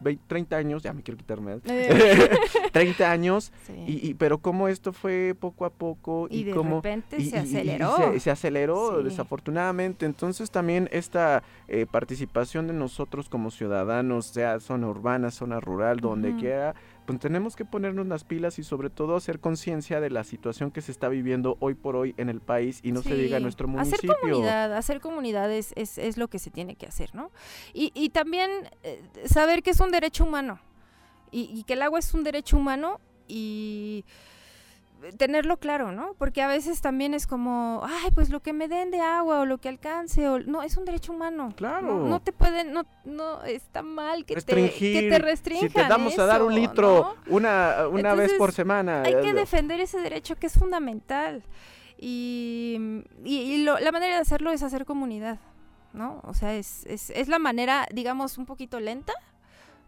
20, 0.00 0.22
30 0.26 0.56
años, 0.56 0.82
ya 0.82 0.92
me 0.92 1.02
quiero 1.02 1.16
quitarme, 1.18 1.58
Eh, 1.64 2.28
30 2.72 3.10
años, 3.10 3.52
sí. 3.66 3.72
y, 3.86 4.10
y- 4.10 4.14
pero 4.14 4.38
cómo 4.38 4.68
esto 4.68 4.92
fue 4.92 5.34
poco 5.38 5.64
a 5.64 5.70
poco 5.70 6.28
Y 6.30 6.40
y, 6.40 6.44
de 6.44 6.52
cómo... 6.52 6.76
repente 6.76 7.16
y- 7.18 7.26
se 7.30 7.38
aceleró. 7.38 7.96
se, 8.12 8.20
se 8.20 8.30
aceleró 8.30 8.98
Sí. 8.98 9.04
desafortunadamente. 9.04 10.06
Entonces 10.06 10.50
también 10.50 10.88
esta 10.92 11.42
eh, 11.68 11.86
participación 11.90 12.66
de 12.66 12.74
nosotros 12.74 13.28
como 13.28 13.50
ciudadanos, 13.50 14.26
sea 14.26 14.60
zona 14.60 14.88
urbana, 14.88 15.30
zona 15.30 15.60
rural, 15.60 15.98
donde 16.00 16.30
Ujú. 16.30 16.40
quiera, 16.40 16.74
pues 17.06 17.18
tenemos 17.20 17.56
que 17.56 17.64
ponernos 17.64 18.06
las 18.06 18.24
pilas 18.24 18.58
y 18.58 18.64
sobre 18.64 18.90
todo 18.90 19.16
hacer 19.16 19.40
conciencia 19.40 20.00
de 20.00 20.10
la 20.10 20.24
situación 20.24 20.70
que 20.70 20.80
se 20.80 20.92
está 20.92 21.08
viviendo 21.08 21.56
hoy 21.60 21.74
por 21.74 21.96
hoy 21.96 22.14
en 22.16 22.28
el 22.28 22.40
país 22.40 22.80
y 22.82 22.92
no 22.92 23.02
se 23.02 23.14
diga 23.14 23.36
en 23.36 23.44
nuestro 23.44 23.68
municipio. 23.68 24.12
Hacer 24.12 24.20
comunidad, 24.20 24.76
hacer 24.76 25.00
comunidad 25.00 25.52
es, 25.52 25.72
es, 25.76 25.98
es 25.98 26.16
lo 26.16 26.28
que 26.28 26.38
se 26.38 26.50
tiene 26.50 26.74
que 26.76 26.86
hacer, 26.86 27.14
¿no? 27.14 27.30
Y, 27.72 27.92
y 27.94 28.10
también 28.10 28.50
eh, 28.82 29.00
saber 29.24 29.62
que 29.62 29.70
es 29.70 29.80
un 29.80 29.90
derecho 29.90 30.24
humano 30.24 30.58
y, 31.30 31.50
y 31.54 31.62
que 31.64 31.74
el 31.74 31.82
agua 31.82 31.98
es 31.98 32.12
un 32.12 32.24
derecho 32.24 32.56
humano 32.56 33.00
y 33.28 34.04
tenerlo 35.18 35.58
claro, 35.58 35.92
¿no? 35.92 36.14
Porque 36.18 36.42
a 36.42 36.48
veces 36.48 36.80
también 36.80 37.14
es 37.14 37.26
como, 37.26 37.82
ay, 37.84 38.10
pues 38.14 38.30
lo 38.30 38.40
que 38.40 38.52
me 38.52 38.66
den 38.68 38.90
de 38.90 39.00
agua 39.00 39.40
o 39.40 39.46
lo 39.46 39.58
que 39.58 39.68
alcance, 39.68 40.28
o 40.28 40.38
no, 40.40 40.62
es 40.62 40.76
un 40.76 40.84
derecho 40.84 41.12
humano. 41.12 41.52
Claro. 41.56 41.86
No, 42.00 42.08
no 42.08 42.20
te 42.20 42.32
pueden, 42.32 42.72
no, 42.72 42.84
no, 43.04 43.42
está 43.44 43.82
mal 43.82 44.24
que 44.24 44.34
te, 44.36 44.70
que 44.72 45.08
te 45.10 45.18
restrinjan 45.18 45.68
si 45.68 45.74
te 45.74 45.84
damos 45.84 46.18
a 46.18 46.26
dar 46.26 46.42
un 46.42 46.54
litro 46.54 47.14
¿no? 47.26 47.34
una, 47.36 47.86
una 47.88 48.14
vez 48.14 48.32
por 48.34 48.52
semana. 48.52 49.02
hay 49.02 49.14
que 49.20 49.30
eh, 49.30 49.34
defender 49.34 49.80
ese 49.80 49.98
derecho 50.00 50.36
que 50.36 50.46
es 50.46 50.54
fundamental. 50.58 51.42
Y, 51.98 53.02
y- 53.24 53.38
y 53.54 53.64
lo- 53.64 53.78
la 53.78 53.90
manera 53.92 54.16
de 54.16 54.20
hacerlo 54.20 54.50
es 54.50 54.62
hacer 54.62 54.84
comunidad, 54.84 55.38
¿no? 55.92 56.20
O 56.24 56.34
sea, 56.34 56.54
es, 56.54 56.84
es, 56.86 57.10
es 57.10 57.28
la 57.28 57.38
manera, 57.38 57.86
digamos, 57.92 58.38
un 58.38 58.44
poquito 58.46 58.80
lenta, 58.80 59.12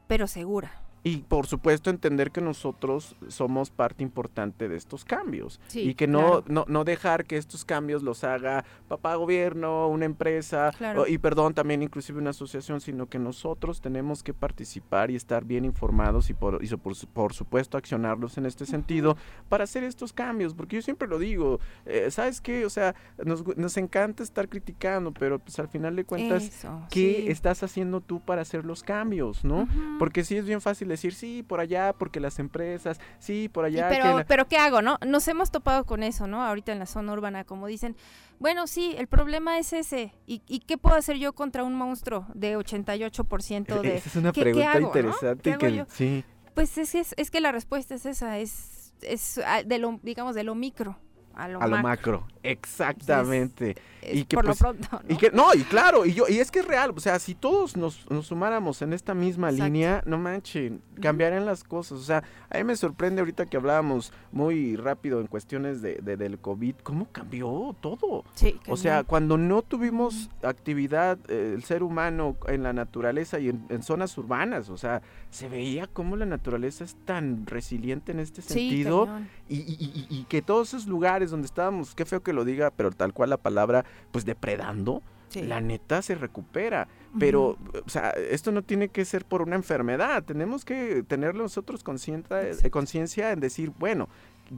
pero 0.06 0.26
segura. 0.26 0.72
Y 1.05 1.19
por 1.19 1.47
supuesto 1.47 1.91
entender 1.91 2.31
que 2.33 2.41
nosotros 2.41 3.15
somos 3.29 3.70
parte 3.70 4.03
importante 4.03 4.69
de 4.69 4.77
estos 4.77 5.05
cambios 5.05 5.61
Sí, 5.69 5.81
y 5.91 5.95
que 5.95 6.07
no, 6.07 6.43
claro. 6.43 6.45
no, 6.49 6.65
no 6.69 6.85
dejar 6.85 7.25
que 7.25 7.37
estos 7.37 7.65
cambios 7.65 8.03
los 8.03 8.25
haga 8.25 8.65
papá 8.89 9.15
gobierno, 9.15 9.87
una 9.89 10.05
empresa 10.07 10.73
Claro. 10.77 11.07
y 11.07 11.19
perdón 11.19 11.55
también 11.55 11.83
inclusive 11.83 12.19
una 12.19 12.31
asociación, 12.31 12.81
sino 12.81 13.07
que 13.07 13.19
nosotros 13.19 13.81
tenemos 13.81 14.23
que 14.23 14.35
participar 14.35 15.11
y 15.11 15.16
estar 15.16 15.45
bien 15.45 15.65
informados 15.65 16.31
y 16.31 16.35
por, 16.35 16.62
y 16.65 16.69
por, 16.77 16.95
su- 16.95 17.07
por 17.07 17.33
supuesto 17.33 17.79
accionarlos 17.79 18.37
en 18.37 18.47
este 18.47 18.66
sentido 18.66 19.16
para 19.49 19.65
hacer 19.65 19.85
estos 19.85 20.12
cambios, 20.12 20.55
porque 20.55 20.77
yo 20.77 20.83
siempre 20.83 21.07
lo 21.09 21.19
digo, 21.19 21.61
eh, 21.87 22.11
¿sabes 22.11 22.41
qué? 22.41 22.65
O 22.66 22.70
sea, 22.70 22.95
nos, 23.25 23.47
nos 23.57 23.77
encanta 23.77 24.23
estar 24.23 24.49
criticando, 24.49 25.12
pero 25.12 25.39
pues 25.39 25.59
al 25.59 25.69
final 25.69 25.95
de 25.97 26.05
cuentas, 26.05 26.43
Eso, 26.45 26.83
¿qué 26.91 27.23
sí. 27.25 27.31
estás 27.31 27.62
haciendo 27.62 28.01
tú 28.01 28.20
para 28.20 28.43
hacer 28.43 28.65
los 28.65 28.83
cambios, 28.83 29.45
no? 29.45 29.69
Porque 29.99 30.25
sí 30.25 30.37
es 30.37 30.45
bien 30.45 30.61
fácil 30.61 30.88
fácil 30.89 31.10
decir, 31.10 31.15
sí, 31.15 31.43
por 31.43 31.60
allá, 31.60 31.93
porque 31.93 32.20
las 32.20 32.39
empresas, 32.39 33.01
sí, 33.19 33.48
por 33.48 33.65
Y 33.65 33.74
allá. 33.78 33.89
que 33.89 33.97
pero, 33.97 34.19
la- 34.19 34.24
pero 34.24 34.48
¿qué 34.48 34.56
hago, 34.56 34.82
no? 34.82 34.98
Nos 35.06 35.27
hemos 35.28 35.51
topado 35.51 35.85
con 35.85 36.02
eso, 36.02 36.27
¿no? 36.27 36.43
Ahorita 36.44 36.73
en 36.73 36.78
la 36.78 36.86
zona 36.86 37.12
urbana, 37.12 37.44
como 37.44 37.66
dicen, 37.66 37.97
bueno, 38.39 38.66
sí, 38.66 38.94
el 38.97 39.06
problema 39.09 39.59
es 39.59 39.73
ese. 39.73 40.12
¿Y, 40.27 40.43
y 40.48 40.60
qué 40.60 40.78
puedo 40.78 40.97
hacer 40.97 41.16
yo 41.19 41.32
contra 41.32 41.65
un 41.65 41.74
monstruo 41.74 42.27
de 42.35 42.56
88% 42.56 43.81
de... 43.81 43.97
Esa 43.97 44.09
es 44.09 44.16
una 44.16 44.32
¿qué- 44.32 44.40
qué 44.40 44.44
pregunta 44.44 44.70
hago, 44.73 44.81
no? 44.81 44.86
interesante 44.89 45.43
¿Qué 45.43 45.66
hago 45.66 45.86
que 45.89 45.94
sí. 45.94 46.24
Pues 46.55 46.77
es, 46.78 46.94
es, 46.94 47.15
es 47.16 47.31
que 47.31 47.40
la 47.40 47.52
respuesta 47.52 47.94
es 47.94 48.05
esa, 48.06 48.39
es, 48.39 48.93
es 49.02 49.39
ah, 49.47 49.62
de 49.62 49.78
lo, 49.78 50.01
digamos, 50.02 50.35
de 50.35 50.43
lo 50.44 50.55
micro 50.56 50.98
a 51.35 51.47
lo, 51.47 51.62
A 51.62 51.69
lo 51.69 51.78
macro. 51.78 52.27
Exactamente. 52.51 53.77
Es 54.03 54.16
y 54.19 54.25
que, 54.25 54.37
por 54.37 54.47
pues, 54.47 54.61
lo 54.61 54.73
pronto, 54.75 54.89
¿no? 54.93 55.15
Y 55.15 55.16
que, 55.19 55.31
no, 55.31 55.53
y 55.55 55.62
claro, 55.65 56.07
y 56.07 56.15
yo, 56.15 56.25
y 56.29 56.39
es 56.39 56.51
que 56.51 56.61
es 56.61 56.65
real, 56.66 56.93
o 56.97 57.01
sea, 57.01 57.19
si 57.19 57.35
todos 57.35 57.77
nos, 57.77 58.09
nos 58.11 58.27
sumáramos 58.29 58.81
en 58.83 58.93
esta 58.93 59.12
misma 59.15 59.49
Exacto. 59.51 59.65
línea, 59.65 60.03
no 60.07 60.19
manchen, 60.19 60.81
cambiarían 61.01 61.45
las 61.47 61.65
cosas. 61.65 61.99
O 61.99 62.03
sea, 62.03 62.23
a 62.51 62.59
mí 62.59 62.65
me 62.65 62.77
sorprende 62.77 63.20
ahorita 63.20 63.47
que 63.47 63.57
hablábamos 63.57 64.12
muy 64.33 64.77
rápido 64.77 65.20
en 65.20 65.27
cuestiones 65.27 65.83
de, 65.83 65.97
de- 65.97 66.16
del 66.16 66.39
COVID, 66.39 66.77
cómo 66.83 67.09
cambió 67.11 67.75
todo. 67.81 68.25
Sí, 68.35 68.59
O 68.69 68.77
sea, 68.77 69.03
cuando 69.05 69.37
no 69.37 69.62
tuvimos 69.62 70.31
actividad, 70.43 71.19
eh, 71.29 71.53
el 71.55 71.65
ser 71.65 71.83
humano 71.83 72.37
en 72.47 72.62
la 72.62 72.73
naturaleza 72.73 73.39
y 73.41 73.49
en, 73.49 73.66
en 73.69 73.83
zonas 73.83 74.16
urbanas, 74.16 74.69
o 74.70 74.77
sea, 74.77 75.03
se 75.31 75.49
veía 75.49 75.87
cómo 75.87 76.16
la 76.16 76.25
naturaleza 76.27 76.85
es 76.85 76.97
tan 77.05 77.47
resiliente 77.47 78.12
en 78.12 78.20
este 78.20 78.43
sentido 78.43 79.09
y, 79.49 79.57
y- 79.57 79.77
y- 79.81 80.07
y 80.20 80.25
que 80.25 80.41
todos 80.43 80.69
esos 80.69 80.87
lugares 80.87 81.31
donde 81.31 81.47
estábamos, 81.47 81.95
qué 81.95 82.05
feo 82.05 82.23
que 82.23 82.33
lo 82.33 82.38
diga, 82.44 82.70
pero 82.70 82.90
tal 82.90 83.12
cual 83.12 83.31
la 83.31 83.36
palabra, 83.36 83.85
pues 84.10 84.24
depredando, 84.24 85.02
Sí. 85.28 85.43
la 85.43 85.60
neta 85.60 86.01
se 86.01 86.15
recupera. 86.15 86.89
Pero, 87.19 87.59
o 87.85 87.89
sea, 87.89 88.10
esto 88.10 88.51
no 88.52 88.62
tiene 88.62 88.89
que 88.89 89.05
ser 89.05 89.24
por 89.27 89.43
una 89.43 89.56
enfermedad, 89.56 90.23
tenemos 90.24 90.65
que 90.65 91.02
tener 91.06 91.35
nosotros 91.35 91.82
eh, 92.31 92.70
conciencia 92.70 93.32
en 93.32 93.40
decir, 93.40 93.73
bueno, 93.78 94.09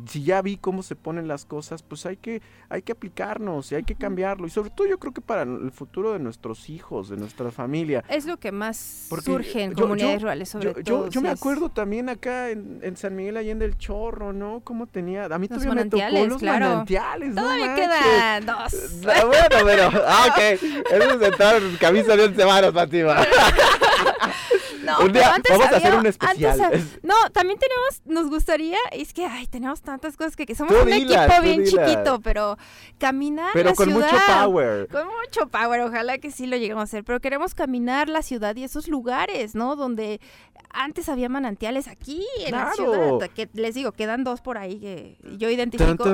si 0.06 0.22
ya 0.22 0.40
vi 0.42 0.56
cómo 0.56 0.82
se 0.82 0.96
ponen 0.96 1.26
las 1.28 1.44
cosas, 1.44 1.82
pues 1.82 2.06
hay 2.06 2.16
que, 2.16 2.42
hay 2.68 2.82
que 2.82 2.92
aplicarnos 2.92 3.72
y 3.72 3.74
hay 3.74 3.82
que 3.82 3.94
cambiarlo. 3.94 4.46
Y 4.46 4.50
sobre 4.50 4.70
todo 4.70 4.86
yo 4.86 4.98
creo 4.98 5.12
que 5.12 5.20
para 5.20 5.42
el 5.42 5.70
futuro 5.72 6.12
de 6.12 6.18
nuestros 6.18 6.68
hijos, 6.70 7.08
de 7.08 7.16
nuestra 7.16 7.50
familia. 7.50 8.04
Es 8.08 8.26
lo 8.26 8.38
que 8.38 8.52
más 8.52 9.06
Porque 9.10 9.24
surge 9.26 9.62
en 9.64 9.70
yo- 9.74 9.82
comunidades 9.82 10.14
yo- 10.16 10.20
rurales, 10.22 10.48
sobre 10.48 10.66
Yo, 10.74 10.82
todo. 10.84 11.08
yo 11.08 11.20
me 11.20 11.32
es- 11.32 11.40
acuerdo 11.40 11.68
también 11.70 12.08
acá 12.08 12.50
en, 12.50 12.78
en 12.82 12.96
San 12.96 13.16
Miguel 13.16 13.36
Allende 13.36 13.64
el 13.64 13.76
Chorro, 13.78 14.32
¿no? 14.32 14.60
Cómo 14.64 14.86
tenía, 14.86 15.24
a 15.26 15.38
mí 15.38 15.48
Los 15.48 15.60
todavía 15.62 15.84
me 15.84 15.90
tocó 15.90 16.26
los 16.28 16.38
claro. 16.38 16.66
manantiales, 16.68 17.34
no 17.34 17.42
Todavía 17.42 17.66
manches. 17.66 17.88
quedan 17.88 18.46
dos. 18.46 18.74
Ah, 19.10 19.24
Bueno, 19.26 19.66
pero, 19.66 19.90
ah, 20.06 20.26
ok. 20.30 20.38
Eso 20.92 21.10
es 21.20 21.22
entrar 21.22 21.62
en 21.62 21.76
camisa 21.76 22.16
de 22.16 22.24
once 22.24 22.44
varas, 22.44 22.72
Fátima. 22.72 23.16
No, 24.84 25.00
un 25.00 25.16
antes 25.16 25.50
vamos 25.50 25.66
había, 25.66 25.78
hacer 25.78 25.94
un 25.94 26.06
especial. 26.06 26.60
Antes, 26.60 26.98
no, 27.02 27.14
también 27.32 27.58
tenemos, 27.58 28.02
nos 28.04 28.28
gustaría, 28.30 28.78
es 28.92 29.12
que, 29.12 29.26
ay, 29.26 29.46
tenemos 29.46 29.82
tantas 29.82 30.16
cosas 30.16 30.36
que, 30.36 30.54
somos 30.54 30.74
un 30.74 30.92
equipo 30.92 31.42
bien 31.42 31.64
chiquito, 31.64 32.20
pero 32.20 32.56
caminar 32.98 33.50
pero 33.52 33.70
la 33.70 33.74
con 33.74 33.88
ciudad. 33.88 34.10
mucho 34.10 34.24
power. 34.26 34.88
Con 34.88 35.06
mucho 35.06 35.48
power, 35.48 35.80
ojalá 35.82 36.18
que 36.18 36.30
sí 36.30 36.46
lo 36.46 36.56
lleguemos 36.56 36.80
a 36.80 36.84
hacer, 36.84 37.04
pero 37.04 37.20
queremos 37.20 37.54
caminar 37.54 38.08
la 38.08 38.22
ciudad 38.22 38.56
y 38.56 38.64
esos 38.64 38.88
lugares, 38.88 39.54
¿no? 39.54 39.76
Donde 39.76 40.20
antes 40.72 41.08
había 41.08 41.28
manantiales 41.28 41.88
aquí 41.88 42.24
en 42.40 42.50
claro. 42.50 42.68
la 42.68 42.74
ciudad, 42.74 43.30
que 43.30 43.48
les 43.54 43.74
digo, 43.74 43.92
quedan 43.92 44.24
dos 44.24 44.40
por 44.40 44.58
ahí 44.58 44.78
que 44.78 45.18
yo 45.36 45.50
identifico. 45.50 46.04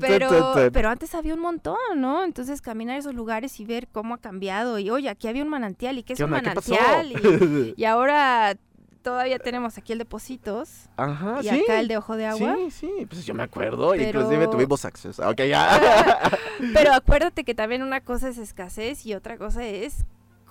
Pero, 0.00 0.70
pero 0.72 0.88
antes 0.88 1.14
había 1.14 1.34
un 1.34 1.40
montón, 1.40 1.76
¿no? 1.96 2.24
Entonces 2.24 2.60
caminar 2.60 2.98
esos 2.98 3.14
lugares 3.14 3.58
y 3.60 3.64
ver 3.64 3.88
cómo 3.88 4.14
ha 4.14 4.18
cambiado 4.18 4.78
y 4.78 4.90
oye, 4.90 5.08
aquí 5.08 5.28
había 5.28 5.42
un 5.42 5.48
manantial 5.48 5.98
y 5.98 6.02
qué 6.02 6.12
es 6.12 6.18
¿Qué 6.18 6.24
un 6.24 6.30
manantial 6.30 6.83
y, 7.04 7.74
y 7.76 7.84
ahora 7.84 8.56
todavía 9.02 9.38
tenemos 9.38 9.76
aquí 9.76 9.92
el 9.92 9.98
de 9.98 10.06
Positos 10.06 10.88
Ajá, 10.96 11.38
y 11.42 11.48
sí. 11.48 11.62
acá 11.62 11.78
el 11.78 11.88
de 11.88 11.98
Ojo 11.98 12.16
de 12.16 12.26
Agua. 12.26 12.56
Sí, 12.56 12.70
sí, 12.70 13.06
pues 13.08 13.26
yo 13.26 13.34
me 13.34 13.42
acuerdo, 13.42 13.90
Pero- 13.90 14.02
inclusive 14.22 14.48
tuvimos 14.48 14.84
acceso. 14.84 15.28
Ok, 15.28 15.42
ya. 15.42 15.78
Pero 16.74 16.92
acuérdate 16.94 17.44
que 17.44 17.54
también 17.54 17.82
una 17.82 18.00
cosa 18.00 18.28
es 18.28 18.38
escasez 18.38 19.04
y 19.06 19.14
otra 19.14 19.36
cosa 19.36 19.64
es 19.66 20.06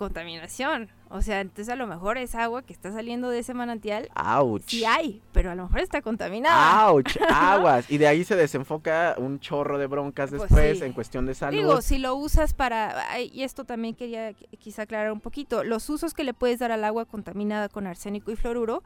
contaminación. 0.08 0.90
O 1.08 1.22
sea, 1.22 1.40
entonces 1.40 1.68
a 1.68 1.76
lo 1.76 1.86
mejor 1.86 2.18
esa 2.18 2.42
agua 2.42 2.62
que 2.62 2.72
está 2.72 2.90
saliendo 2.92 3.28
de 3.30 3.38
ese 3.38 3.54
manantial 3.54 4.08
Ouch. 4.16 4.62
sí 4.66 4.84
hay, 4.84 5.22
pero 5.32 5.50
a 5.50 5.54
lo 5.54 5.64
mejor 5.64 5.80
está 5.80 6.02
contaminada. 6.02 6.88
Ouch, 6.90 7.16
aguas. 7.30 7.88
Y 7.90 7.98
de 7.98 8.08
ahí 8.08 8.24
se 8.24 8.34
desenfoca 8.36 9.14
un 9.18 9.38
chorro 9.38 9.78
de 9.78 9.86
broncas 9.86 10.30
Pues 10.30 10.42
después 10.42 10.78
sí. 10.78 10.84
en 10.84 10.92
cuestión 10.92 11.26
de 11.26 11.34
salud. 11.34 11.56
Digo, 11.56 11.80
si 11.82 11.98
lo 11.98 12.14
usas 12.16 12.52
para, 12.54 13.18
y 13.20 13.42
esto 13.44 13.64
también 13.64 13.94
quería 13.94 14.32
qu- 14.32 14.58
quizá 14.58 14.82
aclarar 14.82 15.12
un 15.12 15.20
poquito, 15.20 15.62
los 15.62 15.88
usos 15.88 16.14
que 16.14 16.24
le 16.24 16.34
puedes 16.34 16.58
dar 16.58 16.72
al 16.72 16.82
agua 16.84 17.04
contaminada 17.04 17.68
con 17.68 17.86
arsénico 17.86 18.32
y 18.32 18.36
fluoruro, 18.36 18.82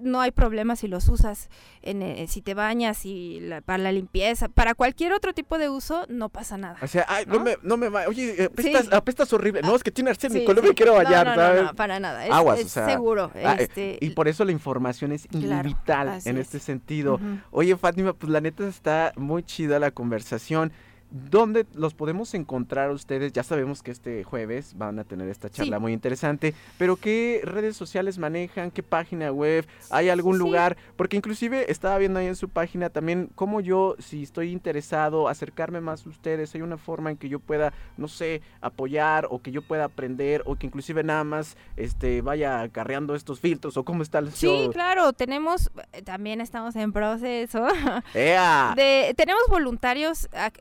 no 0.00 0.20
hay 0.20 0.30
problema 0.30 0.76
si 0.76 0.88
los 0.88 1.08
usas 1.08 1.48
en, 1.82 2.02
eh, 2.02 2.26
si 2.28 2.40
te 2.42 2.54
bañas 2.54 3.04
y 3.04 3.40
la- 3.40 3.60
para 3.60 3.82
la 3.82 3.92
limpieza, 3.92 4.48
para 4.48 4.74
cualquier 4.74 5.12
otro 5.12 5.34
tipo 5.34 5.58
de 5.58 5.68
uso 5.68 6.06
no 6.08 6.28
pasa 6.30 6.56
nada. 6.56 6.76
O 6.82 6.86
sea, 6.86 7.04
ay, 7.08 7.24
no, 7.26 7.34
¿no? 7.34 7.40
me, 7.44 7.56
no 7.62 7.76
me 7.76 7.88
va. 7.88 8.08
Oye, 8.08 8.42
eh, 8.42 8.46
apestas, 8.46 8.84
Sí. 8.86 8.90
apestas 8.92 9.32
horrible. 9.32 9.60
No, 9.62 9.76
es 9.76 9.82
que 9.82 9.90
tiene 9.90 10.10
arsénico, 10.10 10.52
Sí, 10.52 10.56
no 10.56 10.62
me 10.66 10.74
quiero 10.74 10.94
bañar, 10.94 11.26
no, 11.26 11.34
no, 11.34 11.40
¿sabes? 11.40 11.62
No, 11.62 11.68
no, 11.68 11.74
para 11.74 12.00
nada. 12.00 12.24
Es, 12.26 12.32
Aguas, 12.32 12.60
es 12.60 12.66
o 12.66 12.68
sea, 12.70 12.86
seguro. 12.86 13.30
Ah, 13.44 13.56
eh, 13.58 13.64
este, 13.64 13.98
y 14.00 14.10
por 14.10 14.26
eso 14.28 14.44
la 14.44 14.52
información 14.52 15.12
es 15.12 15.26
Claro, 15.26 15.68
vital 15.68 16.08
en 16.24 16.36
es. 16.38 16.46
este 16.46 16.58
sentido. 16.60 17.20
Oye, 17.50 17.76
Fátima, 17.76 18.12
pues 18.14 18.30
la 18.32 18.40
neta 18.40 18.66
está 18.66 19.12
muy 19.16 19.42
chida 19.42 19.78
la 19.78 19.90
conversación. 19.90 20.72
¿Dónde 21.16 21.64
los 21.74 21.94
podemos 21.94 22.34
encontrar 22.34 22.90
ustedes? 22.90 23.32
Ya 23.32 23.44
sabemos 23.44 23.84
que 23.84 23.92
este 23.92 24.24
jueves 24.24 24.76
van 24.76 24.98
a 24.98 25.04
tener 25.04 25.28
esta 25.28 25.48
charla 25.48 25.76
Sí. 25.76 25.80
muy 25.80 25.92
interesante, 25.92 26.54
pero 26.76 26.96
¿qué 26.96 27.40
redes 27.44 27.76
sociales 27.76 28.18
manejan? 28.18 28.72
¿Qué 28.72 28.82
página 28.82 29.30
web? 29.30 29.64
¿Hay 29.90 30.08
algún 30.08 30.34
Sí. 30.34 30.38
lugar? 30.40 30.76
Porque 30.96 31.16
inclusive 31.16 31.70
estaba 31.70 31.98
viendo 31.98 32.18
ahí 32.18 32.26
en 32.26 32.34
su 32.34 32.48
página 32.48 32.90
también 32.90 33.30
cómo 33.36 33.60
yo, 33.60 33.94
si 34.00 34.24
estoy 34.24 34.50
interesado, 34.50 35.28
acercarme 35.28 35.80
más 35.80 36.04
a 36.04 36.08
ustedes, 36.08 36.52
hay 36.56 36.62
una 36.62 36.78
forma 36.78 37.12
en 37.12 37.16
que 37.16 37.28
yo 37.28 37.38
pueda, 37.38 37.72
no 37.96 38.08
sé, 38.08 38.42
apoyar 38.60 39.28
o 39.30 39.40
que 39.40 39.52
yo 39.52 39.62
pueda 39.62 39.84
aprender 39.84 40.42
o 40.46 40.56
que 40.56 40.66
inclusive 40.66 41.04
nada 41.04 41.22
más 41.22 41.56
este 41.76 42.22
vaya 42.22 42.60
acarreando 42.62 43.14
estos 43.14 43.38
filtros 43.38 43.76
o 43.76 43.84
cómo 43.84 44.02
está 44.02 44.18
el 44.18 44.32
Sí, 44.32 44.46
show. 44.48 44.72
claro, 44.72 45.12
tenemos, 45.12 45.70
eh, 45.92 46.02
también 46.02 46.40
estamos 46.40 46.74
en 46.74 46.92
proceso. 46.92 47.68
¡Ea! 48.14 48.72
De, 48.74 49.14
tenemos 49.16 49.42
voluntarios 49.48 50.28
ac- 50.32 50.58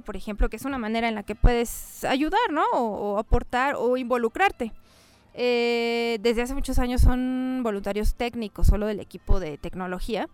por 0.00 0.16
ejemplo, 0.16 0.48
que 0.48 0.56
es 0.56 0.64
una 0.64 0.78
manera 0.78 1.08
en 1.08 1.14
la 1.14 1.22
que 1.22 1.34
puedes 1.34 2.04
ayudar, 2.04 2.40
¿no? 2.50 2.64
O, 2.72 3.14
o 3.14 3.18
aportar 3.18 3.74
o 3.78 3.96
involucrarte. 3.96 4.72
Eh, 5.34 6.18
desde 6.20 6.42
hace 6.42 6.54
muchos 6.54 6.78
años 6.78 7.00
son 7.00 7.60
voluntarios 7.62 8.14
técnicos, 8.14 8.66
solo 8.66 8.86
del 8.86 9.00
equipo 9.00 9.40
de 9.40 9.58
tecnología. 9.58 10.28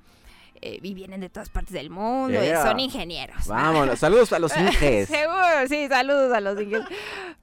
eh, 0.63 0.79
y 0.83 0.95
vienen 0.95 1.21
de 1.21 1.29
todas 1.29 1.51
partes 1.51 1.75
del 1.75 1.91
mundo 1.91 2.43
y 2.43 2.47
Yeah. 2.47 2.63
son 2.63 2.81
ingenieros. 2.81 3.47
Vámonos, 3.47 3.99
saludos 3.99 4.33
a 4.33 4.39
los 4.39 4.57
inges. 4.57 5.07
Seguro, 5.07 5.69
sí, 5.69 5.87
saludos 5.87 6.33
a 6.33 6.41
los 6.41 6.55
ingenieros. 6.59 6.89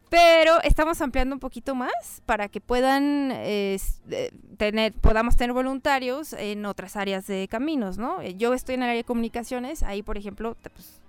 Pero 0.09 0.59
estamos 0.63 0.99
ampliando 0.99 1.35
un 1.35 1.39
poquito 1.39 1.75
más 1.75 1.91
para 2.25 2.47
que 2.49 2.59
puedan 2.59 3.29
eh, 3.33 3.77
eh, 4.09 4.31
tener, 4.57 4.93
podamos 4.93 5.35
tener 5.37 5.53
voluntarios 5.53 6.33
en 6.33 6.65
otras 6.65 6.95
áreas 6.95 7.27
de 7.27 7.47
caminos, 7.47 7.99
¿no? 7.99 8.19
Eh, 8.21 8.33
Yo 8.35 8.55
estoy 8.55 8.75
en 8.75 8.81
el 8.81 8.89
área 8.89 9.01
de 9.01 9.05
comunicaciones, 9.05 9.83
ahí 9.83 10.01
por 10.01 10.17
ejemplo, 10.17 10.55
pues, 10.73 10.99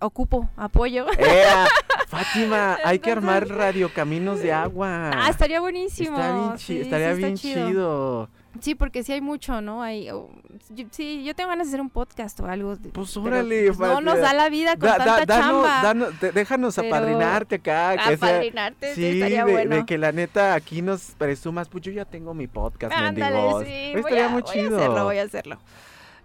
ocupo 0.00 0.48
apoyo. 0.56 1.06
¡Ea! 1.18 1.66
Fátima, 2.08 2.78
hay 2.84 2.98
que 2.98 3.10
Entonces- 3.10 3.30
armar 3.42 3.48
radio 3.48 3.92
caminos 3.94 4.40
de 4.40 4.52
agua. 4.52 5.10
Ah, 5.14 5.28
estaría 5.30 5.60
buenísimo. 5.60 6.16
Bien 6.16 6.58
sí, 6.58 6.80
estaría 6.80 7.12
sí 7.14 7.18
bien 7.18 7.36
chido. 7.36 8.28
Sí, 8.58 8.74
porque 8.74 9.04
sí 9.04 9.12
hay 9.12 9.20
mucho, 9.20 9.60
¿no? 9.60 9.80
Hay, 9.80 10.10
oh, 10.10 10.28
yo- 10.70 10.84
sí, 10.90 11.22
yo 11.22 11.36
tengo 11.36 11.50
ganas 11.50 11.68
de 11.68 11.70
hacer 11.70 11.80
un 11.80 11.88
podcast 11.88 12.40
o 12.40 12.46
algo. 12.46 12.74
de- 12.74 12.88
Pues 12.88 13.12
pero, 13.14 13.26
órale, 13.26 13.66
pues, 13.72 13.78
no 13.78 14.00
nos 14.00 14.18
da 14.18 14.34
la 14.34 14.48
vida 14.48 14.72
con 14.72 14.88
Da- 14.88 14.98
da- 14.98 15.04
tanta 15.04 15.26
danos- 15.26 15.64
chamba. 15.64 15.82
danos- 15.82 16.20
de- 16.20 16.32
déjanos 16.32 16.74
Pero- 16.74 16.88
apadrinarte 16.88 17.54
acá. 17.54 17.92
que 17.96 18.16
sea- 18.16 18.28
Apadrinarte, 18.28 18.94
sí, 18.96 19.00
Sí, 19.02 19.06
estaría 19.20 19.44
de, 19.44 19.52
bueno. 19.52 19.76
de 19.76 19.86
que 19.86 19.98
la 19.98 20.10
neta 20.10 20.54
aquí 20.54 20.82
nos 20.82 21.12
presumas, 21.12 21.68
pues 21.68 21.84
yo 21.84 21.92
ya 21.92 22.04
tengo 22.04 22.34
mi 22.34 22.48
podcast, 22.48 22.92
Ándale, 22.92 23.36
mendigos. 23.36 23.64
sí, 23.64 23.88
Pues 23.92 24.02
voy 24.02 24.10
estaría 24.12 24.26
a, 24.26 24.28
muy 24.30 24.42
voy 24.42 24.50
a 24.50 24.52
chido. 24.52 24.76
hacerlo, 24.76 25.04
voy 25.04 25.18
a 25.18 25.22
hacerlo. 25.22 25.58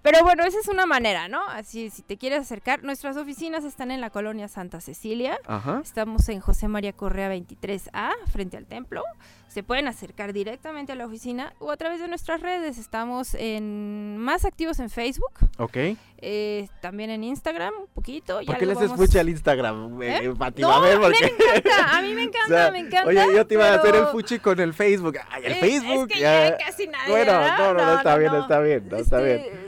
Pero 0.06 0.24
bueno, 0.24 0.44
esa 0.46 0.60
es 0.60 0.68
una 0.68 0.86
manera, 0.86 1.28
¿no? 1.28 1.42
Así, 1.50 1.90
si 1.90 2.04
te 2.04 2.16
quieres 2.18 2.40
acercar, 2.40 2.84
nuestras 2.84 3.18
oficinas 3.18 3.64
están 3.64 3.90
en 3.90 4.02
la 4.02 4.12
colonia 4.12 4.48
Santa 4.48 4.80
Cecilia. 4.80 5.40
Ajá. 5.48 5.82
Estamos 5.84 6.30
en 6.30 6.42
José 6.42 6.68
María 6.68 6.94
Correa 6.94 7.28
23A, 7.34 8.12
frente 8.32 8.56
al 8.56 8.68
templo. 8.68 9.02
Se 9.48 9.64
pueden 9.64 9.88
acercar 9.88 10.32
directamente 10.32 10.92
a 10.92 10.96
la 10.96 11.08
oficina 11.08 11.54
o 11.60 11.72
a 11.72 11.78
través 11.78 12.00
de 12.02 12.08
nuestras 12.08 12.42
redes. 12.42 12.78
Estamos 12.78 13.34
en 13.34 14.18
más 14.20 14.46
activos 14.46 14.80
en 14.80 14.92
Facebook, 14.92 15.32
Ok. 15.58 15.78
eh, 16.20 16.68
también 16.82 17.10
en 17.10 17.24
Instagram, 17.24 17.74
un 17.80 17.88
poquito. 17.88 18.42
ya 18.42 18.46
¿Por 18.48 18.58
qué 18.58 18.66
les 18.68 18.76
vamos- 18.78 18.98
fuchi 18.98 19.18
al 19.18 19.30
Instagram, 19.30 20.02
eh, 20.04 20.18
¿Eh? 20.26 20.34
No, 20.58 20.72
a 20.72 20.80
ver, 20.82 21.00
me 21.00 21.08
encanta, 21.08 21.98
a 21.98 22.02
mí 22.04 22.14
me 22.14 22.24
encanta, 22.24 22.40
o 22.46 22.50
sea, 22.50 22.72
me 22.72 22.80
encanta. 22.80 23.08
Oye, 23.08 23.26
yo 23.36 23.48
te 23.48 23.54
iba 23.56 23.70
a 23.72 23.76
hacer 23.76 23.96
el 23.96 24.06
fuchi 24.08 24.38
con 24.38 24.60
el 24.60 24.74
Facebook. 24.76 25.16
Ay, 25.32 25.46
el 25.46 25.52
Eh, 25.54 25.56
Facebook. 25.62 26.08
Es 26.12 26.14
que 26.16 26.20
ya- 26.20 26.50
ya 26.50 26.58
casi 26.58 26.86
nadie. 26.88 27.10
Bueno, 27.12 27.32
no, 27.58 27.74
no, 27.74 27.86
no, 27.86 27.98
está 27.98 28.18
bien, 28.18 28.36
está 28.36 28.60
bien, 28.60 28.88
no, 28.90 28.98
está 28.98 29.18
bien. 29.20 29.38
Este, 29.40 29.65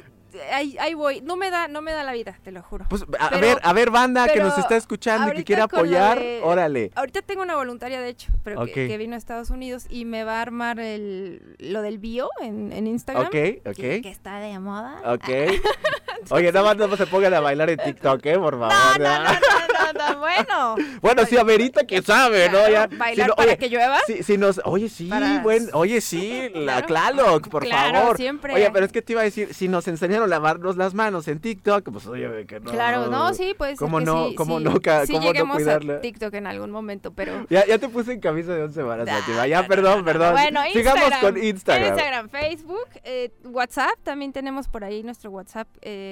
ahí, 0.52 0.78
ahí 0.80 0.94
voy. 0.94 1.22
No 1.22 1.36
me 1.36 1.50
da, 1.50 1.68
no 1.68 1.82
me 1.82 1.92
da 1.92 2.04
la 2.04 2.14
vida, 2.14 2.38
te 2.44 2.52
lo 2.52 2.62
juro. 2.62 2.86
Pues 2.90 3.04
a, 3.20 3.30
Pero- 3.30 3.42
ver, 3.42 3.58
a 3.64 3.74
ver, 3.74 3.92
banda 3.92 4.28
que 4.28 4.40
nos 4.40 4.58
está 4.58 4.76
escuchando 4.76 5.32
y 5.34 5.38
que 5.38 5.44
quiera 5.44 5.64
apoyar, 5.66 6.20
de- 6.20 6.42
órale. 6.44 6.92
Ahorita 6.96 7.22
tengo 7.22 7.42
una 7.44 7.56
voluntaria, 7.56 8.00
de 8.02 8.10
hecho, 8.10 8.32
pero 8.44 8.66
que- 8.66 8.98
vino 8.98 9.16
a 9.16 9.18
Estados 9.18 9.50
Unidos 9.50 9.86
y 9.90 10.06
me 10.06 10.24
va 10.24 10.40
a 10.40 10.42
armar 10.42 10.80
el, 10.80 11.56
lo 11.60 11.82
del 11.82 11.98
bio 12.00 12.30
en, 12.42 12.72
en 12.72 12.88
Instagram. 12.88 13.26
Ok, 13.28 13.32
Que, 13.32 13.62
ok. 13.66 13.76
que 13.76 14.10
está 14.10 14.40
de 14.40 14.58
moda. 14.60 15.02
Ok. 15.14 15.28
Oye, 16.30 16.52
nada 16.52 16.66
más 16.74 16.78
no 16.90 16.96
se 16.98 17.06
pongan 17.08 17.34
a 17.34 17.40
bailar 17.40 17.70
en 17.70 17.78
TikTok, 17.80 18.26
¿eh? 18.26 18.38
Por 18.40 18.60
favor. 18.60 19.00
No, 19.00 19.04
no, 19.04 19.24
no, 19.24 19.30
no, 19.34 19.94
no, 19.94 20.14
no, 20.14 20.20
bueno. 20.20 20.76
Bueno, 21.02 21.26
sí, 21.26 21.38
amerita 21.38 21.86
que 21.86 22.02
sabe, 22.02 22.50
¿no? 22.50 22.68
Ya. 22.70 22.88
Bailar 22.88 23.30
Si 23.30 23.36
para 23.36 23.56
que 23.56 23.70
llueva. 23.70 24.00
Si, 24.08 24.24
si 24.24 24.38
nos, 24.38 24.60
oye, 24.66 24.90
sí, 24.90 25.10
buen, 25.44 25.70
oye, 25.74 26.02
sí, 26.02 26.50
la 26.56 26.82
Claro. 26.84 26.88
Tlaloc, 27.18 27.48
por 27.50 27.64
Claro, 27.64 28.00
favor. 28.00 28.18
siempre. 28.18 28.54
Oye, 28.54 28.70
pero 28.72 28.86
es 28.86 28.92
que 28.92 29.02
te 29.02 29.14
iba 29.14 29.22
a 29.22 29.24
decir, 29.26 29.54
si 29.54 29.68
nos 29.68 29.88
enseñaron 29.88 30.26
a 30.26 30.28
lavarnos 30.28 30.76
las 30.78 30.94
manos 30.94 31.28
en 31.28 31.40
TikTok, 31.40 31.90
pues 31.92 32.08
oye, 32.08 32.46
que 32.48 32.60
no. 32.60 32.72
Claro, 32.72 33.08
no, 33.08 33.34
sí, 33.34 33.54
pues. 33.58 33.78
¿Cómo 33.80 34.00
no- 34.02 34.30
cómo 34.36 34.60
no 34.60 34.74
cómo 34.82 35.34
no 35.34 35.54
cuidarla? 35.54 35.96
a 35.96 36.02
TikTok 36.02 36.34
en 36.34 36.48
algún 36.48 36.72
momento, 36.72 37.12
pero. 37.12 37.46
Ya, 37.50 37.66
ya 37.66 37.78
te 37.78 37.88
puse 37.90 38.14
en 38.14 38.20
camisa 38.20 38.54
de 38.54 38.64
once 38.64 38.82
varas. 38.82 39.08
Ya, 39.48 39.66
perdón, 39.68 40.04
perdón. 40.04 40.34
Bueno, 40.34 40.62
Sigamos 40.74 41.12
con 41.22 41.38
Instagram. 41.44 41.90
Instagram, 41.90 42.30
Facebook, 42.30 42.88
eh, 43.04 43.32
WhatsApp, 43.46 43.94
también 44.04 44.34
tenemos 44.34 44.68
por 44.68 44.84
ahí 44.84 45.04
nuestro 45.04 45.32
WhatsApp. 45.32 45.68
eh, 45.82 46.07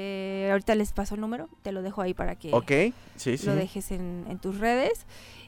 ahorita 0.52 0.76
les 0.76 0.92
paso 0.94 1.16
el 1.16 1.22
número, 1.22 1.50
te 1.62 1.72
lo 1.72 1.82
dejo 1.82 2.02
ahí 2.02 2.14
para 2.14 2.36
que 2.36 2.54
Ok, 2.54 2.72
sí, 3.16 3.38
sí. 3.38 3.46
lo 3.46 3.56
dejes 3.56 3.92
en, 3.92 4.26
en 4.30 4.40
tus 4.40 4.58
redes. 4.60 5.06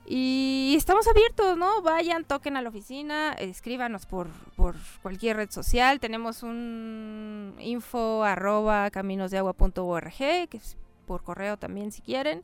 Y 0.10 0.74
estamos 0.78 1.06
abiertos, 1.07 1.57
¿no? 1.57 1.82
Vayan, 1.82 2.24
toquen 2.24 2.56
a 2.56 2.61
la 2.61 2.69
oficina, 2.69 3.34
escríbanos 3.34 4.06
por, 4.06 4.28
por 4.56 4.76
cualquier 5.02 5.36
red 5.36 5.52
social. 5.52 5.99
Tenemos 5.99 6.44
un 6.44 7.56
info 7.60 8.24
arroba 8.24 8.90
caminosdeagua.org, 8.90 10.14
que 10.49 10.57
es 10.57 10.78
por 11.06 11.24
correo 11.24 11.57
también 11.57 11.91
si 11.91 12.02
quieren. 12.02 12.44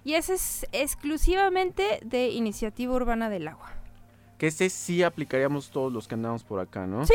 Y 0.05 0.15
ese 0.15 0.35
es 0.35 0.67
exclusivamente 0.73 2.01
de 2.05 2.31
iniciativa 2.31 2.95
urbana 2.95 3.31
del 3.31 3.49
agua. 3.49 3.73
Que 4.39 4.49
ese 4.49 4.69
sí 4.69 5.03
aplicaríamos 5.03 5.71
todos 5.71 5.93
los 5.93 6.09
que 6.09 6.15
andamos 6.15 6.43
por 6.43 6.59
acá, 6.59 6.87
¿no? 6.87 7.07
Sí, 7.07 7.15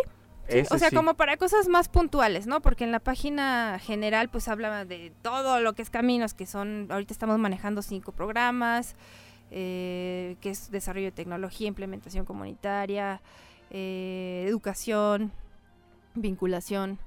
o 0.71 0.77
sea, 0.77 0.89
sí. 0.89 0.95
como 0.95 1.15
para 1.15 1.35
cosas 1.35 1.67
más 1.67 1.89
puntuales, 1.89 2.47
¿no? 2.47 2.61
Porque 2.61 2.85
en 2.85 2.93
la 2.93 2.99
página 2.99 3.79
general 3.79 4.29
pues 4.29 4.47
habla 4.47 4.85
de 4.85 5.11
todo 5.21 5.59
lo 5.59 5.73
que 5.73 5.81
es 5.81 5.89
caminos, 5.89 6.33
que 6.33 6.45
son, 6.45 6.87
ahorita 6.89 7.13
estamos 7.13 7.37
manejando 7.37 7.81
cinco 7.81 8.13
programas, 8.13 8.95
eh, 9.51 10.37
que 10.39 10.51
es 10.51 10.71
desarrollo 10.71 11.07
de 11.07 11.11
tecnología, 11.11 11.67
implementación 11.67 12.23
comunitaria, 12.23 13.21
eh, 13.71 14.45
educación, 14.47 15.33
vinculación. 16.15 16.97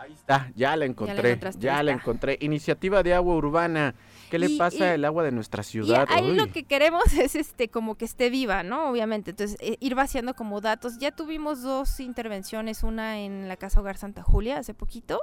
Ahí 0.00 0.14
está, 0.14 0.50
ya 0.56 0.74
la 0.76 0.86
encontré, 0.86 1.38
ya 1.58 1.82
la 1.82 1.92
encontré. 1.92 2.38
Iniciativa 2.40 3.02
de 3.02 3.12
agua 3.12 3.34
urbana. 3.36 3.94
¿Qué 4.30 4.38
le 4.38 4.46
Y- 4.46 4.56
pasa 4.56 4.92
al 4.92 5.04
agua 5.04 5.24
de 5.24 5.30
nuestra 5.30 5.60
Y 5.60 5.64
ciudad? 5.64 6.06
ahí 6.08 6.34
lo 6.34 6.46
que 6.46 6.64
queremos 6.64 7.02
es 7.20 7.34
este 7.34 7.68
como 7.68 7.96
que 7.96 8.06
esté 8.06 8.30
viva, 8.30 8.62
¿no? 8.62 8.88
Obviamente. 8.88 9.32
Entonces, 9.32 9.58
eh, 9.60 9.76
ir 9.80 9.94
vaciando 9.94 10.34
como 10.34 10.62
datos. 10.62 10.98
Ya 10.98 11.10
tuvimos 11.10 11.62
dos 11.62 12.00
intervenciones, 12.00 12.82
una 12.82 13.18
en 13.20 13.46
la 13.46 13.56
Casa 13.56 13.80
Hogar 13.80 13.98
Santa 13.98 14.22
Julia 14.22 14.56
hace 14.58 14.72
poquito. 14.72 15.20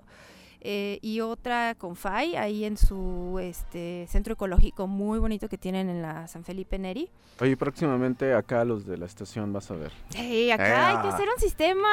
Eh, 0.62 1.00
y 1.02 1.22
otra 1.22 1.76
con 1.76 1.96
FAI, 1.96 2.36
ahí 2.36 2.66
en 2.66 2.78
su 2.78 3.38
este 3.42 4.06
centro 4.10 4.34
ecológico 4.34 4.88
muy 4.88 5.20
bonito 5.20 5.48
que 5.50 5.58
tienen 5.58 5.90
en 5.90 6.02
la 6.02 6.28
San 6.28 6.44
Felipe 6.44 6.78
Neri. 6.80 7.10
Oye, 7.40 7.56
próximamente 7.56 8.34
acá 8.34 8.66
los 8.66 8.86
de 8.86 8.98
la 8.98 9.06
estación 9.06 9.54
vas 9.54 9.70
a 9.70 9.76
ver. 9.76 9.92
Sí, 10.10 10.50
acá 10.52 10.90
hay 10.90 11.02
que 11.04 11.08
hacer 11.10 11.28
un 11.34 11.40
sistema. 11.40 11.88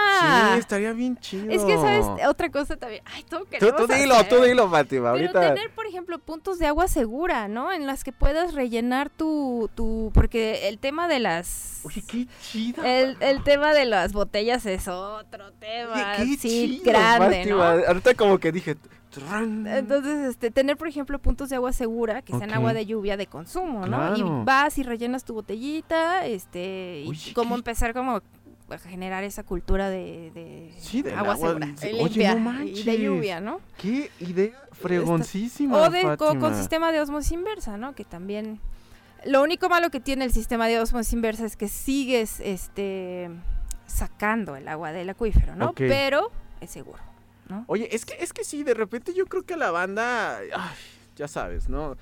Sí, 0.55 0.59
estaría 0.61 0.93
bien 0.93 1.17
chido. 1.19 1.51
es 1.53 1.63
que, 1.65 1.75
¿sabes? 1.77 2.07
Otra 2.27 2.51
cosa 2.51 2.77
también. 2.77 3.03
Ay, 3.05 3.23
todo 3.25 3.41
Tú, 3.41 3.47
queremos 3.51 3.77
tú 3.77 3.93
dilo, 3.93 4.15
hacer. 4.15 4.29
tú 4.31 4.43
dilo, 4.43 4.71
Fátima. 4.71 5.13
Pero 5.13 5.27
Ahorita. 5.29 5.55
tener, 5.55 5.71
por 5.75 5.87
ejemplo, 5.87 6.19
puntos 6.19 6.59
de 6.59 6.67
agua 6.67 6.89
segura, 6.89 7.49
¿no? 7.49 7.73
En 7.73 7.87
las 7.87 8.05
que 8.05 8.13
puedas 8.13 8.55
rellenar 8.55 9.11
tu, 9.11 9.69
tu 9.75 10.11
porque 10.15 10.69
el 10.69 10.79
tema 10.79 11.09
de 11.09 11.19
las 11.21 11.83
Oye, 11.85 12.03
qué 12.07 12.27
chido. 12.41 12.83
el, 12.83 13.17
el 13.21 13.43
tema 13.45 13.75
de 13.75 13.85
las 13.85 14.13
botellas 14.15 14.65
es 14.65 14.89
otro 14.89 15.53
tema, 15.53 15.93
Oye, 15.93 16.05
qué 16.17 16.25
sí, 16.39 16.79
chido, 16.79 16.85
grande, 16.93 17.45
¿no? 17.45 17.63
Ahorita 17.63 18.15
como 18.15 18.39
que 18.39 18.51
dije. 18.55 18.77
tran. 19.11 19.67
Entonces, 19.67 20.31
este, 20.31 20.51
tener, 20.51 20.77
por 20.77 20.89
ejemplo, 20.89 21.19
puntos 21.21 21.49
de 21.49 21.57
agua 21.57 21.73
segura, 21.73 22.23
que 22.23 22.33
sean 22.37 22.51
Ok. 22.51 22.57
agua 22.57 22.73
de 22.75 22.85
lluvia 22.87 23.17
de 23.17 23.27
consumo, 23.29 23.81
¿no? 23.87 23.97
Claro. 23.99 24.17
Y 24.17 24.45
vas 24.45 24.77
y 24.79 24.83
rellenas 24.83 25.25
tu 25.25 25.35
botellita, 25.35 26.27
este, 26.27 27.03
y 27.05 27.09
Oye, 27.09 27.33
cómo 27.35 27.51
qué- 27.55 27.59
empezar 27.61 27.93
como 27.95 28.21
a 28.71 28.79
generar 28.79 29.23
esa 29.23 29.43
cultura 29.45 29.89
de, 29.91 30.33
de 30.35 30.75
Sí, 30.79 31.05
agua, 31.15 31.35
agua, 31.35 31.37
segura, 31.37 31.67
Oye, 31.83 31.93
limpia, 31.93 32.33
y 32.33 32.41
manches. 32.41 32.85
de 32.87 32.99
lluvia, 32.99 33.41
¿no? 33.41 33.61
Qué 33.77 34.11
idea 34.21 34.51
fregoncísima. 34.73 35.77
O 35.77 35.91
de 35.91 36.17
co- 36.17 36.39
con, 36.41 36.55
sistema 36.57 36.91
de 36.91 37.01
osmosis 37.01 37.33
inversa, 37.33 37.77
¿no? 37.77 37.95
Que 37.95 38.05
también 38.05 38.59
lo 39.27 39.43
único 39.43 39.69
malo 39.69 39.91
que 39.91 40.01
tiene 40.01 40.25
el 40.25 40.33
sistema 40.33 40.67
de 40.67 40.81
osmosis 40.81 41.13
inversa 41.13 41.45
es 41.47 41.57
que 41.57 41.69
sigues 41.69 42.41
este 42.41 43.31
sacando 43.87 44.57
el 44.57 44.67
agua 44.67 44.93
del 44.93 45.11
acuífero, 45.11 45.55
¿no? 45.57 45.73
Pero 45.75 46.31
es 46.61 46.71
seguro, 46.71 46.99
¿no? 47.49 47.65
Oye, 47.69 47.89
es 47.95 48.05
que, 48.07 48.15
es 48.21 48.33
que 48.33 48.45
sí, 48.45 48.63
de 48.63 48.75
repente 48.75 49.13
yo 49.15 49.27
creo 49.27 49.43
que 49.45 49.57
la 49.57 49.71
banda, 49.71 50.39
ay, 50.39 50.77
ya 51.17 51.29
sabes, 51.29 51.69
¿no? 51.69 51.97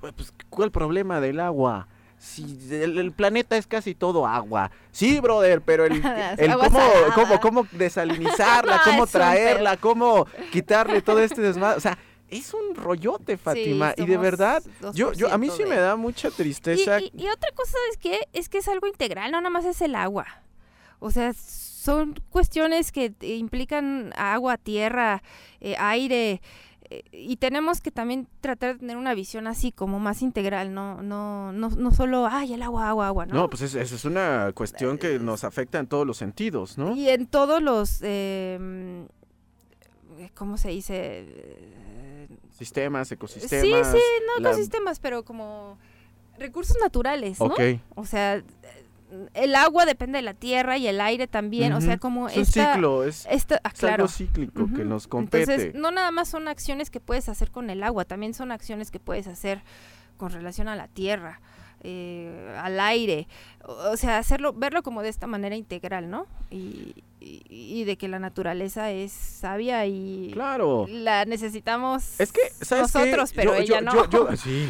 Pues, 0.00 0.32
¿cuál 0.50 0.66
el 0.66 0.72
problema 0.72 1.20
del 1.20 1.40
agua? 1.40 1.88
Si 2.18 2.42
el, 2.72 2.98
el 2.98 3.12
planeta 3.12 3.56
es 3.56 3.66
casi 3.68 3.94
todo 3.94 4.26
agua. 4.26 4.70
Sí, 4.90 5.20
brother, 5.20 5.60
pero 5.62 5.84
el, 5.86 5.94
el 6.38 6.54
cómo, 6.56 6.80
cómo, 7.14 7.40
cómo 7.40 7.66
desalinizarla, 7.72 8.80
cómo 8.84 9.06
traerla, 9.06 9.76
cómo 9.76 10.26
quitarle 10.52 11.00
todo 11.02 11.20
este 11.20 11.40
desmadre. 11.40 11.76
O 11.78 11.80
sea, 11.80 11.96
es 12.28 12.52
un 12.54 12.74
rollote, 12.74 13.36
Fátima. 13.36 13.94
y 13.96 14.04
de 14.04 14.16
verdad, 14.18 14.62
yo, 14.92 15.12
yo, 15.12 15.32
a 15.32 15.38
mí 15.38 15.48
2% 15.48 15.52
sí 15.56 15.62
de- 15.62 15.68
me 15.70 15.76
da 15.76 15.96
mucha 15.96 16.30
tristeza. 16.30 17.00
Y, 17.00 17.10
y- 17.16 17.22
y 17.24 17.28
otra 17.28 17.50
cosa 17.54 17.76
es 17.90 17.96
que 17.98 18.20
es 18.32 18.48
que 18.48 18.58
es 18.58 18.68
algo 18.68 18.86
integral, 18.86 19.30
no 19.30 19.40
nada 19.40 19.50
más 19.50 19.64
es 19.64 19.80
el 19.80 19.94
agua. 19.94 20.26
O 21.00 21.10
sea, 21.12 21.32
son 21.78 22.14
cuestiones 22.30 22.90
que 22.92 23.12
eh, 23.20 23.36
implican 23.36 24.12
agua, 24.16 24.56
tierra, 24.56 25.22
eh, 25.60 25.76
aire. 25.78 26.40
eh, 26.90 27.04
y 27.12 27.36
tenemos 27.36 27.80
que 27.80 27.90
también 27.90 28.26
tratar 28.40 28.72
de 28.74 28.78
tener 28.80 28.96
una 28.96 29.14
visión 29.14 29.46
así 29.46 29.70
como 29.72 30.00
más 30.00 30.22
integral, 30.22 30.72
no, 30.74 31.02
no, 31.02 31.52
no, 31.52 31.68
no 31.70 31.90
solo, 31.92 32.26
ay, 32.26 32.54
el 32.54 32.62
agua, 32.62 32.88
agua, 32.88 33.06
agua, 33.08 33.26
¿no? 33.26 33.34
No, 33.34 33.50
pues 33.50 33.62
es- 33.62 33.74
esa 33.74 33.94
es 33.94 34.04
una 34.06 34.52
cuestión 34.54 34.96
que 34.98 35.18
nos 35.18 35.44
afecta 35.44 35.78
en 35.78 35.86
todos 35.86 36.06
los 36.06 36.16
sentidos, 36.16 36.78
¿no? 36.78 36.96
Y 36.96 37.10
en 37.10 37.26
todos 37.26 37.62
los, 37.62 38.00
eh, 38.02 38.58
mm, 38.58 40.24
¿cómo 40.34 40.56
se 40.56 40.70
dice? 40.70 40.94
Eh, 41.28 42.28
Sistemas, 42.56 43.08
Sí, 43.08 43.14
ecosistemas. 43.14 43.92
sí, 43.92 43.98
no 44.26 44.42
la- 44.42 44.48
ecosistemas, 44.50 44.98
pero 44.98 45.24
como 45.24 45.78
recursos 46.38 46.76
naturales, 46.80 47.38
¿no? 47.38 47.46
Ok. 47.46 47.60
O 47.94 48.04
sea, 48.04 48.42
el 49.34 49.54
agua 49.54 49.86
depende 49.86 50.18
de 50.18 50.22
la 50.22 50.34
tierra 50.34 50.76
y 50.76 50.86
el 50.86 51.00
aire 51.00 51.26
también, 51.26 51.72
o 51.72 51.80
sea, 51.80 51.96
como 51.98 52.28
Es 52.28 52.36
un 52.36 52.44
ciclo, 52.74 53.04
es, 53.04 53.26
esta- 53.30 53.60
ah, 53.64 53.70
es 53.74 53.84
algo 53.84 54.08
cíclico 54.08 54.68
que 54.74 54.84
nos 54.84 55.06
compete. 55.08 55.42
Entonces, 55.44 55.74
no 55.74 55.90
nada 55.90 56.10
más 56.10 56.28
son 56.28 56.46
acciones 56.48 56.90
que 56.90 57.00
puedes 57.00 57.28
hacer 57.28 57.50
con 57.50 57.70
el 57.70 57.82
agua, 57.82 58.04
también 58.04 58.34
son 58.34 58.52
acciones 58.52 58.90
que 58.90 59.00
puedes 59.00 59.26
hacer 59.26 59.62
con 60.18 60.30
relación 60.30 60.68
a 60.68 60.76
la 60.76 60.88
tierra, 60.88 61.40
eh, 61.82 62.54
al 62.60 62.78
aire, 62.80 63.28
o, 63.64 63.72
o 63.92 63.96
sea, 63.96 64.18
hacerlo, 64.18 64.52
verlo 64.52 64.82
como 64.82 65.02
de 65.02 65.08
esta 65.08 65.26
manera 65.26 65.56
integral, 65.56 66.10
¿no? 66.10 66.26
Y, 66.50 66.94
y- 67.20 67.42
y 67.48 67.84
de 67.84 67.96
que 67.96 68.08
la 68.08 68.18
naturaleza 68.18 68.90
es 68.92 69.12
sabia 69.12 69.84
y 69.86 70.30
Claro. 70.32 70.86
la 70.88 71.24
necesitamos 71.24 72.18
Es 72.20 72.32
que, 72.32 72.40
¿sabes 72.60 72.92
qué? 72.92 72.98
nosotros, 73.00 73.32
pero 73.34 73.52
Yo- 73.56 73.62
yo- 73.62 73.74
ella 73.76 73.80
no. 73.80 74.08
yo- 74.10 74.28
sí. 74.36 74.68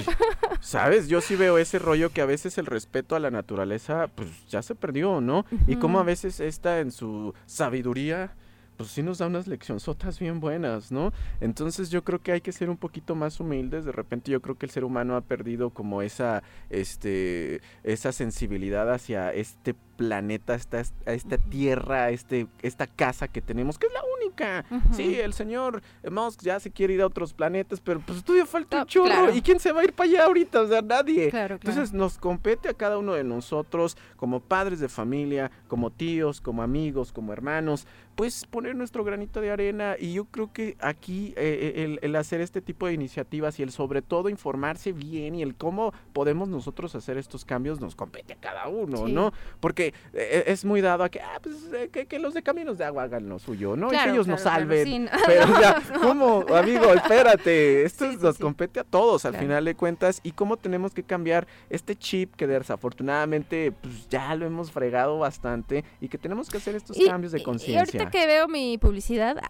¿Sabes? 0.61 1.09
Yo 1.09 1.21
sí 1.21 1.37
veo 1.37 1.59
ese 1.59 1.79
rollo 1.79 2.11
que 2.11 2.21
a 2.21 2.27
veces 2.27 2.59
el 2.59 2.67
respeto 2.67 3.17
a 3.17 3.21
la 3.21 3.31
naturaleza, 3.31 4.09
pues 4.15 4.29
ya 4.49 4.63
se 4.63 4.75
perdió, 4.75 5.21
¿no? 5.21 5.45
Y 5.67 5.77
como 5.77 6.01
a 6.01 6.03
veces 6.03 6.41
esta 6.41 6.81
en 6.81 6.91
su 6.93 7.35
sabiduría, 7.47 8.35
pues 8.77 8.91
sí 8.91 9.03
nos 9.03 9.19
da 9.19 9.27
unas 9.27 9.49
leccionzotas 9.49 10.21
bien 10.21 10.39
buenas, 10.39 10.93
¿no? 10.93 11.13
Entonces 11.41 11.91
yo 11.91 12.05
creo 12.05 12.21
que 12.23 12.31
hay 12.31 12.41
que 12.41 12.53
ser 12.53 12.71
un 12.71 12.77
poquito 12.77 13.17
más 13.17 13.41
humildes. 13.41 13.85
De 13.85 13.91
repente 13.91 14.31
yo 14.31 14.41
creo 14.41 14.57
que 14.57 14.67
el 14.67 14.71
ser 14.71 14.85
humano 14.85 15.17
ha 15.17 15.21
perdido 15.21 15.71
como 15.71 16.01
esa, 16.01 16.45
este, 16.71 17.61
esa 17.83 18.13
sensibilidad 18.13 18.93
hacia 18.93 19.33
este 19.33 19.75
planeta, 19.99 20.55
esta, 20.55 20.81
esta 21.07 21.37
tierra, 21.37 22.11
este, 22.11 22.47
esta 22.63 22.87
casa 22.87 23.27
que 23.27 23.43
tenemos, 23.43 23.79
que 23.79 23.89
es 23.89 23.93
la 23.93 24.01
única. 24.17 24.65
Sí, 24.93 25.19
el 25.19 25.35
señor 25.35 25.83
Musk 26.09 26.43
ya 26.43 26.61
se 26.61 26.71
quiere 26.71 26.95
ir 26.95 27.03
a 27.03 27.07
otros 27.07 27.35
planetas, 27.35 27.81
pero 27.81 27.99
pues 28.01 28.23
todavía 28.23 28.47
falta 28.47 28.83
un 28.83 28.87
chorro. 28.87 29.35
¿Y 29.35 29.43
quién 29.43 29.59
se 29.59 29.73
va 29.73 29.81
a 29.81 29.85
ir 29.85 29.93
para 29.93 30.09
allá 30.09 30.25
ahorita? 30.27 30.63
O 30.63 30.69
sea, 30.69 30.81
nadie. 30.81 31.31
Entonces 31.35 31.93
nos 31.93 32.17
compete 32.17 32.69
a 32.69 32.75
cada 32.75 32.99
uno 32.99 33.15
de 33.15 33.25
nosotros, 33.25 33.97
como 34.17 34.39
padres 34.39 34.79
de 34.79 34.89
familia, 34.89 35.51
como 35.67 35.91
tíos, 35.91 36.41
como 36.41 36.63
amigos, 36.63 37.13
como 37.13 37.33
hermanos, 37.33 37.85
pues 38.19 38.47
poner 38.47 38.75
nuestro 38.75 39.05
granito 39.05 39.41
de 39.41 39.53
arena 39.53 39.95
y 39.97 40.13
yo 40.13 40.25
creo 40.25 40.53
que 40.53 40.77
aquí 40.81 41.35
eh, 41.37 41.73
eh, 41.77 41.99
el, 42.03 42.17
hacer 42.17 42.41
este 42.41 42.61
tipo 42.61 42.89
de 42.89 42.93
iniciativas 42.93 43.61
y 43.61 43.63
el 43.63 43.71
sobre 43.71 44.03
todo 44.03 44.29
informarse 44.29 44.91
bien 44.91 45.37
y 45.37 45.43
el 45.43 45.55
cómo 45.55 45.93
podemos 46.13 46.49
nosotros 46.49 46.97
hacer 46.97 47.17
estos 47.17 47.45
cambios 47.45 47.81
nos 47.81 47.95
compete 47.95 48.33
a 48.33 48.37
cada 48.37 48.67
uno, 48.67 49.07
¿no? 49.07 49.33
Porque 49.61 49.88
eh, 50.13 50.45
es 50.47 50.65
muy 50.65 50.81
dado 50.81 51.05
a 51.05 51.09
que, 51.09 51.21
ah, 51.21 51.41
pues, 51.43 51.57
que, 51.91 52.19
los 52.19 52.35
de 52.35 52.43
caminos 52.43 52.79
de 52.79 52.85
agua 52.85 53.05
hagan 53.05 53.29
lo 53.29 53.39
suyo, 53.39 53.77
¿no? 53.77 53.93
y 53.93 53.97
que 53.97 54.11
ellos 54.11 54.27
nos 54.27 54.43
salven. 54.43 55.09
Pero 55.27 55.61
ya, 55.61 55.83
¿cómo, 56.03 56.45
amigo? 56.55 56.93
Espérate, 56.93 57.85
esto 57.85 58.11
nos 58.13 58.39
compete 58.39 58.81
a 58.81 58.85
todos 58.85 59.25
al 59.25 59.37
final 59.37 59.65
de 59.65 59.75
cuentas 59.75 60.21
y 60.23 60.33
cómo 60.33 60.57
tenemos 60.57 60.93
que 60.93 61.03
cambiar 61.03 61.47
este 61.71 61.97
chip 61.97 62.35
que 62.35 62.47
desafortunadamente 62.47 63.73
pues, 63.73 64.09
ya 64.09 64.35
lo 64.35 64.47
hemos 64.47 64.71
fregado 64.71 65.19
bastante 65.19 65.85
y 66.01 66.09
que 66.09 66.19
tenemos 66.19 66.49
que 66.49 66.59
hacer 66.59 66.75
estos 66.75 66.97
cambios 67.07 67.33
de 67.33 67.43
conciencia 67.43 68.11
que 68.11 68.27
veo 68.27 68.49
mi 68.49 68.79
publicidad. 68.79 69.37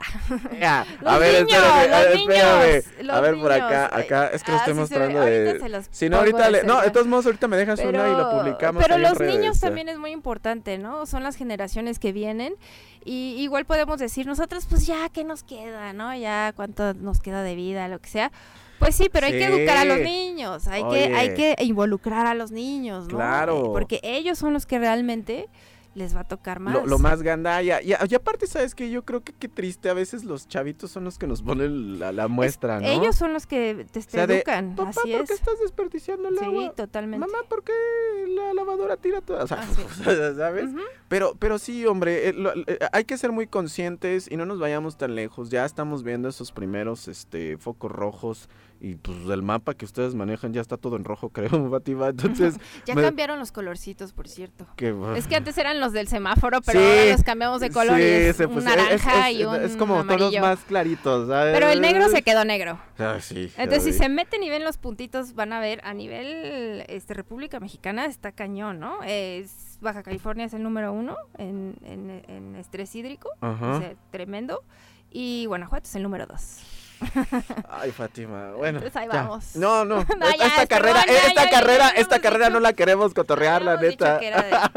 Ya, 0.58 0.84
a 1.04 1.18
ver, 1.18 1.44
niños, 1.44 1.62
espérame, 2.12 3.10
A 3.10 3.20
ver, 3.20 3.36
por 3.36 3.52
acá, 3.52 3.96
acá 3.96 4.28
es 4.28 4.42
que 4.42 4.50
lo 4.50 4.56
ah, 4.56 4.60
estoy 4.60 4.74
mostrando 4.74 5.20
de. 5.20 5.82
Si 5.90 6.08
no, 6.08 6.18
ahorita 6.18 6.50
le... 6.50 6.64
No, 6.64 6.80
de 6.80 6.90
todos 6.90 7.06
modos, 7.06 7.26
ahorita 7.26 7.48
me 7.48 7.56
dejas 7.56 7.80
una 7.80 8.08
y 8.08 8.16
lo 8.16 8.30
publicamos. 8.30 8.82
Pero 8.82 8.98
los 8.98 9.18
niños 9.20 9.60
también 9.60 9.88
es 9.88 9.98
muy 9.98 10.10
importante, 10.10 10.27
¿no? 10.78 11.06
Son 11.06 11.22
las 11.22 11.36
generaciones 11.36 11.98
que 11.98 12.12
vienen. 12.12 12.54
Y 13.04 13.36
igual 13.38 13.64
podemos 13.64 13.98
decir, 13.98 14.26
nosotros, 14.26 14.66
pues 14.68 14.86
ya, 14.86 15.08
¿qué 15.08 15.24
nos 15.24 15.42
queda, 15.42 15.92
no? 15.92 16.14
Ya, 16.14 16.52
¿cuánto 16.54 16.94
nos 16.94 17.20
queda 17.20 17.42
de 17.42 17.54
vida, 17.54 17.88
lo 17.88 17.98
que 18.00 18.08
sea? 18.08 18.32
Pues 18.78 18.94
sí, 18.94 19.08
pero 19.12 19.26
hay 19.26 19.32
que 19.32 19.44
educar 19.44 19.76
a 19.76 19.84
los 19.84 19.98
niños, 19.98 20.68
hay 20.68 20.84
que 20.84 21.14
hay 21.14 21.34
que 21.34 21.56
involucrar 21.64 22.26
a 22.26 22.34
los 22.34 22.52
niños, 22.52 23.08
¿no? 23.08 23.16
Claro. 23.16 23.72
Porque 23.72 24.00
ellos 24.02 24.38
son 24.38 24.52
los 24.52 24.66
que 24.66 24.78
realmente 24.78 25.48
les 25.98 26.16
va 26.16 26.20
a 26.20 26.24
tocar 26.24 26.60
más. 26.60 26.86
Lo, 26.86 26.98
más 26.98 27.22
gandalla. 27.22 27.82
Y, 27.82 27.90
y, 27.90 28.14
aparte, 28.14 28.46
¿sabes 28.46 28.74
que 28.74 28.88
Yo 28.90 29.04
creo 29.04 29.22
que 29.22 29.32
qué 29.32 29.48
triste. 29.48 29.90
A 29.90 29.94
veces 29.94 30.24
los 30.24 30.48
chavitos 30.48 30.90
son 30.90 31.04
los 31.04 31.18
que 31.18 31.26
nos 31.26 31.42
ponen 31.42 31.98
la, 31.98 32.28
muestra, 32.28 32.80
¿no? 32.80 32.86
Ellos 32.86 33.16
son 33.16 33.32
los 33.32 33.46
que 33.46 33.86
te, 33.90 34.00
educan. 34.20 34.76
Papá, 34.76 34.92
¿por 34.92 35.24
qué 35.24 35.32
estás 35.32 35.58
desperdiciando 35.60 36.28
el 36.28 36.38
agua? 36.38 36.62
Sí, 36.62 36.70
totalmente. 36.76 37.26
Mamá, 37.26 37.38
¿por 37.48 37.64
qué 37.64 37.72
la 38.28 38.54
lavadora 38.54 38.96
tira 38.96 39.20
toda? 39.20 39.44
O 39.44 39.46
sea, 39.46 39.66
¿sabes? 40.36 40.70
pero, 41.08 41.34
pero 41.38 41.58
sí, 41.58 41.84
hombre, 41.86 42.28
eh, 42.28 42.34
eh, 42.66 42.78
hay 42.92 43.04
que 43.04 43.18
ser 43.18 43.32
muy 43.32 43.46
conscientes 43.46 44.30
y 44.30 44.36
no 44.36 44.46
nos 44.46 44.60
vayamos 44.60 44.96
tan 44.96 45.14
lejos. 45.14 45.50
Ya 45.50 45.64
estamos 45.64 46.04
viendo 46.04 46.28
esos 46.28 46.52
primeros 46.52 47.08
este, 47.08 47.58
focos 47.58 47.90
rojos 47.90 48.48
y 48.80 48.94
pues 48.94 49.18
el 49.28 49.42
mapa 49.42 49.74
que 49.74 49.84
ustedes 49.84 50.14
manejan 50.14 50.52
ya 50.52 50.60
está 50.60 50.76
todo 50.76 50.96
en 50.96 51.04
rojo, 51.04 51.28
creo, 51.32 51.68
Bativa. 51.68 52.08
Entonces. 52.08 52.56
ya 52.86 52.94
cambiaron 52.94 53.38
los 53.38 53.52
colorcitos, 53.52 54.12
por 54.12 54.28
cierto. 54.28 54.66
es 55.16 55.26
que 55.26 55.36
antes 55.36 55.58
eran 55.58 55.80
los 55.80 55.92
del 55.92 56.08
semáforo, 56.08 56.60
pero 56.62 56.80
ahora 56.80 57.12
los 57.12 57.22
cambiamos 57.22 57.60
de 57.60 57.70
color. 57.70 57.98
Sí, 57.98 58.44
un 58.44 58.64
naranja 58.64 59.30
y 59.30 59.44
un. 59.44 59.56
Es 59.56 59.76
como 59.76 60.04
tonos 60.04 60.34
más 60.40 60.60
claritos. 60.60 61.28
Pero 61.28 61.68
el 61.68 61.80
negro 61.80 62.08
se 62.08 62.22
quedó 62.22 62.44
negro. 62.44 62.78
Ah, 62.98 63.18
sí. 63.20 63.50
Entonces, 63.56 63.84
si 63.84 63.92
se 63.92 64.08
meten 64.08 64.42
y 64.42 64.50
ven 64.50 64.64
los 64.64 64.78
puntitos, 64.78 65.34
van 65.34 65.52
a 65.52 65.60
ver 65.60 65.80
a 65.84 65.94
nivel 65.94 66.84
este, 66.88 67.14
República 67.14 67.60
Mexicana 67.60 68.06
está 68.06 68.32
cañón, 68.32 68.78
¿no? 68.78 69.02
Es 69.04 69.78
Baja 69.80 70.02
California 70.02 70.46
es 70.46 70.54
el 70.54 70.62
número 70.62 70.92
uno 70.92 71.16
en, 71.36 71.76
en, 71.84 72.56
estrés 72.56 72.94
hídrico. 72.94 73.30
O 73.40 73.78
sea, 73.78 73.94
tremendo. 74.10 74.62
Y 75.10 75.46
Guanajuato 75.46 75.86
es 75.86 75.94
el 75.94 76.02
número 76.02 76.26
dos. 76.26 76.60
Ay, 77.70 77.90
Fátima, 77.90 78.52
bueno. 78.52 78.80
Pues 78.80 78.94
ahí 78.96 79.08
vamos. 79.08 79.56
No, 79.56 79.84
no, 79.84 80.00
esta, 80.00 80.66
carrera, 80.66 81.02
esta 81.02 81.48
carrera, 81.48 81.88
esta 81.90 82.20
carrera 82.20 82.50
no 82.50 82.60
la 82.60 82.72
queremos 82.72 83.14
cotorrear, 83.14 83.62
la 83.62 83.76
neta. 83.76 84.20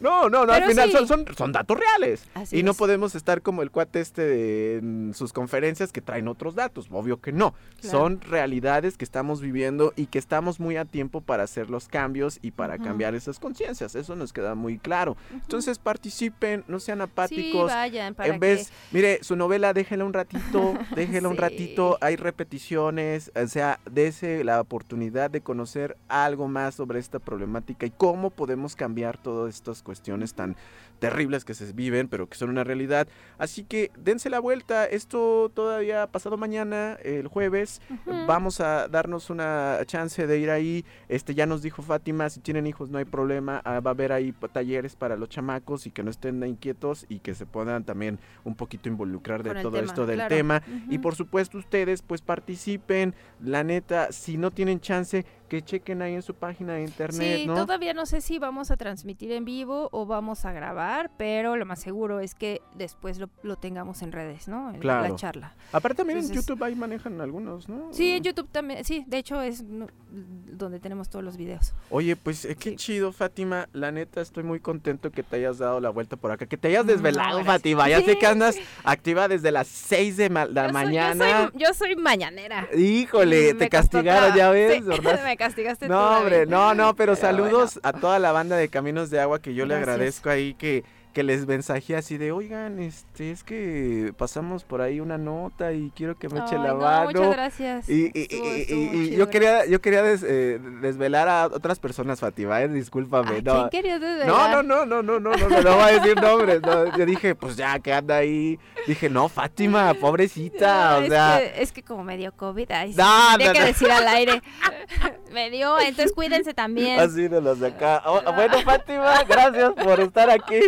no, 0.00 0.28
no, 0.28 0.46
no, 0.46 0.52
al 0.52 0.64
final 0.64 0.90
son, 0.90 1.26
son, 1.36 1.52
datos 1.52 1.78
reales. 1.78 2.24
y 2.50 2.62
no 2.62 2.74
podemos 2.74 3.14
estar 3.14 3.42
como 3.42 3.62
el 3.62 3.70
cuate 3.70 4.00
este 4.00 4.76
en 4.78 5.12
sus 5.14 5.32
conferencias 5.32 5.92
que 5.92 6.00
traen 6.00 6.28
otros 6.28 6.54
datos, 6.54 6.88
obvio 6.90 7.20
que 7.20 7.32
no. 7.32 7.54
Son 7.80 8.20
realidades 8.20 8.96
que 8.96 9.04
estamos 9.04 9.40
viviendo 9.40 9.92
y 9.96 10.06
que 10.06 10.18
estamos 10.18 10.60
muy 10.60 10.76
a 10.76 10.84
tiempo 10.84 11.20
para 11.20 11.44
hacer 11.44 11.70
los 11.70 11.88
cambios 11.88 12.38
y 12.42 12.52
para 12.52 12.78
cambiar 12.78 13.14
esas 13.14 13.38
conciencias, 13.38 13.94
eso 13.94 14.16
nos 14.16 14.32
queda 14.32 14.54
muy 14.54 14.78
claro. 14.78 15.16
Entonces 15.32 15.78
participen, 15.78 16.64
no 16.68 16.80
sean 16.80 17.00
apáticos. 17.00 17.70
vayan, 17.70 18.14
en 18.18 18.40
vez, 18.40 18.72
mire, 18.90 19.20
su 19.22 19.36
novela 19.36 19.72
déjenla 19.72 20.04
un 20.04 20.12
ratito 20.12 20.71
déjelo 20.96 21.30
un 21.30 21.36
ratito, 21.36 21.98
hay 22.00 22.16
repeticiones, 22.16 23.32
o 23.34 23.46
sea, 23.46 23.80
dése 23.90 24.44
la 24.44 24.60
oportunidad 24.60 25.30
de 25.30 25.40
conocer 25.40 25.96
algo 26.08 26.48
más 26.48 26.74
sobre 26.74 26.98
esta 26.98 27.18
problemática 27.18 27.86
y 27.86 27.90
cómo 27.90 28.30
podemos 28.30 28.76
cambiar 28.76 29.18
todas 29.18 29.54
estas 29.54 29.82
cuestiones 29.82 30.34
tan 30.34 30.56
terribles 31.02 31.44
que 31.44 31.54
se 31.54 31.72
viven, 31.72 32.06
pero 32.06 32.28
que 32.28 32.36
son 32.36 32.48
una 32.48 32.62
realidad. 32.62 33.08
Así 33.36 33.64
que 33.64 33.90
dense 33.98 34.30
la 34.30 34.38
vuelta, 34.38 34.86
esto 34.86 35.50
todavía 35.52 36.06
pasado 36.06 36.36
mañana, 36.36 36.96
el 37.02 37.26
jueves, 37.26 37.82
vamos 38.28 38.60
a 38.60 38.86
darnos 38.86 39.28
una 39.28 39.80
chance 39.86 40.28
de 40.28 40.38
ir 40.38 40.48
ahí. 40.48 40.84
Este 41.08 41.34
ya 41.34 41.44
nos 41.44 41.60
dijo 41.60 41.82
Fátima, 41.82 42.30
si 42.30 42.38
tienen 42.38 42.68
hijos 42.68 42.88
no 42.88 42.98
hay 42.98 43.04
problema, 43.04 43.60
ah, 43.64 43.80
va 43.80 43.90
a 43.90 43.94
haber 43.94 44.12
ahí 44.12 44.32
talleres 44.52 44.94
para 44.94 45.16
los 45.16 45.28
chamacos 45.28 45.88
y 45.88 45.90
que 45.90 46.04
no 46.04 46.10
estén 46.10 46.40
inquietos 46.44 47.04
y 47.08 47.18
que 47.18 47.34
se 47.34 47.46
puedan 47.46 47.82
también 47.82 48.20
un 48.44 48.54
poquito 48.54 48.88
involucrar 48.88 49.42
de 49.42 49.60
todo 49.60 49.80
esto 49.80 50.06
del 50.06 50.28
tema. 50.28 50.62
Y 50.88 50.98
por 50.98 51.16
supuesto 51.16 51.58
ustedes 51.58 52.02
pues 52.02 52.20
participen, 52.20 53.12
la 53.40 53.64
neta, 53.64 54.12
si 54.12 54.36
no 54.36 54.52
tienen 54.52 54.78
chance, 54.80 55.26
que 55.52 55.60
chequen 55.60 56.00
ahí 56.00 56.14
en 56.14 56.22
su 56.22 56.32
página 56.32 56.72
de 56.72 56.84
internet, 56.84 57.40
sí, 57.42 57.46
todavía 57.46 57.92
no 57.92 58.06
sé 58.06 58.22
si 58.22 58.38
vamos 58.38 58.70
a 58.70 58.78
transmitir 58.78 59.32
en 59.32 59.44
vivo 59.44 59.90
o 59.92 60.06
vamos 60.06 60.46
a 60.46 60.52
grabar, 60.52 61.10
pero 61.18 61.56
lo 61.56 61.66
más 61.66 61.78
seguro 61.78 62.20
es 62.20 62.34
que 62.34 62.62
después 62.74 63.18
lo, 63.18 63.56
tengamos 63.56 64.00
en 64.00 64.12
redes, 64.12 64.48
¿no? 64.48 64.72
claro. 64.80 65.06
La 65.06 65.14
charla. 65.14 65.54
Aparte 65.70 65.98
también 65.98 66.20
en 66.20 66.32
YouTube 66.32 66.64
ahí 66.64 66.74
manejan 66.74 67.20
algunos, 67.20 67.68
¿no? 67.68 67.92
Sí, 67.92 68.12
en 68.12 68.22
YouTube 68.22 68.48
también, 68.50 68.82
sí, 68.82 69.04
de 69.06 69.18
hecho 69.18 69.42
es 69.42 69.62
donde 70.08 70.80
tenemos 70.80 71.10
todos 71.10 71.22
los 71.22 71.36
videos. 71.36 71.74
Oye, 71.90 72.16
pues 72.16 72.46
eh, 72.46 72.56
qué 72.56 72.74
chido, 72.76 73.12
Fátima, 73.12 73.68
la 73.74 73.92
neta 73.92 74.22
estoy 74.22 74.44
muy 74.44 74.58
contento 74.58 75.10
que 75.10 75.22
te 75.22 75.36
hayas 75.36 75.58
dado 75.58 75.80
la 75.80 75.90
vuelta 75.90 76.16
por 76.16 76.30
acá, 76.30 76.46
que 76.46 76.56
te 76.56 76.68
hayas 76.68 76.86
desvelado, 76.86 77.44
Fátima, 77.44 77.90
ya 77.90 78.00
sé 78.00 78.18
que 78.18 78.26
andas 78.26 78.56
activa 78.84 79.28
desde 79.28 79.52
las 79.52 79.68
6 79.68 80.16
de 80.16 80.30
la 80.30 80.72
mañana. 80.72 81.52
yo, 81.54 81.74
soy, 81.74 81.94
mañanera. 81.94 82.68
Híjole, 82.74 83.52
te 83.52 83.68
castigaron, 83.68 84.34
ya 84.34 84.48
ves, 84.48 84.82
¿verdad? 84.86 85.41
Castigaste 85.42 85.88
no, 85.88 86.18
hombre, 86.18 86.46
no, 86.46 86.74
no, 86.74 86.94
pero, 86.94 87.16
saludos 87.16 87.80
a 87.82 87.92
toda 87.92 88.18
la 88.18 88.32
banda 88.32 88.56
de 88.56 88.68
Caminos 88.68 89.10
de 89.10 89.20
Agua 89.20 89.40
que 89.40 89.54
yo 89.54 89.66
le 89.66 89.74
agradezco 89.74 90.30
ahí 90.30 90.54
que 90.54 90.84
que 91.12 91.22
les 91.22 91.46
mensaje 91.46 91.94
así 91.94 92.16
de, 92.16 92.32
oigan, 92.32 92.80
este, 92.80 93.30
es 93.30 93.44
que 93.44 94.12
pasamos 94.16 94.64
por 94.64 94.80
ahí 94.80 94.98
una 94.98 95.18
nota 95.18 95.72
y 95.72 95.92
quiero 95.94 96.18
que 96.18 96.28
me 96.28 96.40
eche 96.40 96.56
la 96.56 96.74
mano. 96.74 97.06
muchas 97.06 97.30
gracias. 97.32 97.88
Y, 97.88 98.10
y, 98.14 99.14
yo 99.14 99.28
quería, 99.28 99.66
yo 99.66 99.80
quería 99.80 100.02
eh, 100.04 100.58
desvelar 100.80 101.28
a 101.28 101.46
otras 101.46 101.78
personas, 101.78 102.20
Fatima, 102.20 102.60
eh, 102.62 102.68
discúlpame. 102.68 103.42
no. 103.42 103.68
¿Quién 103.70 103.84
desvelar? 103.84 104.26
No, 104.26 104.62
no, 104.62 104.62
no, 104.62 104.86
no, 104.86 105.02
no, 105.02 105.20
no, 105.20 105.36
no, 105.36 105.48
no, 105.48 105.60
no 105.60 105.76
voy 105.76 105.82
a 105.82 106.00
decir 106.00 106.20
nombres. 106.20 106.60
yo 106.96 107.06
dije, 107.06 107.34
pues 107.34 107.56
ya 107.56 107.78
que 107.78 107.92
anda 107.92 108.16
ahí. 108.16 108.58
Dije, 108.86 109.10
no, 109.10 109.28
Fátima, 109.28 109.94
pobrecita. 110.00 110.98
o 110.98 111.06
sea. 111.06 111.42
es 111.42 111.72
que 111.72 111.82
como 111.82 112.04
me 112.04 112.16
dio 112.16 112.32
COVID, 112.32 112.70
ahí 112.72 112.94
no, 112.94 113.32
no, 113.32 113.52
que 113.52 113.64
decir 113.64 113.90
al 113.90 114.08
aire. 114.08 114.42
me 115.32 115.50
dio, 115.50 115.78
entonces 115.80 116.12
cuídense 116.12 116.54
también. 116.54 116.98
Así 117.00 117.28
de 117.28 117.40
los 117.40 117.60
de 117.60 117.68
acá. 117.68 118.02
Oh, 118.06 118.20
bueno, 118.32 118.60
Fátima, 118.62 119.22
gracias 119.24 119.72
por 119.72 120.00
estar 120.00 120.30
aquí. 120.30 120.60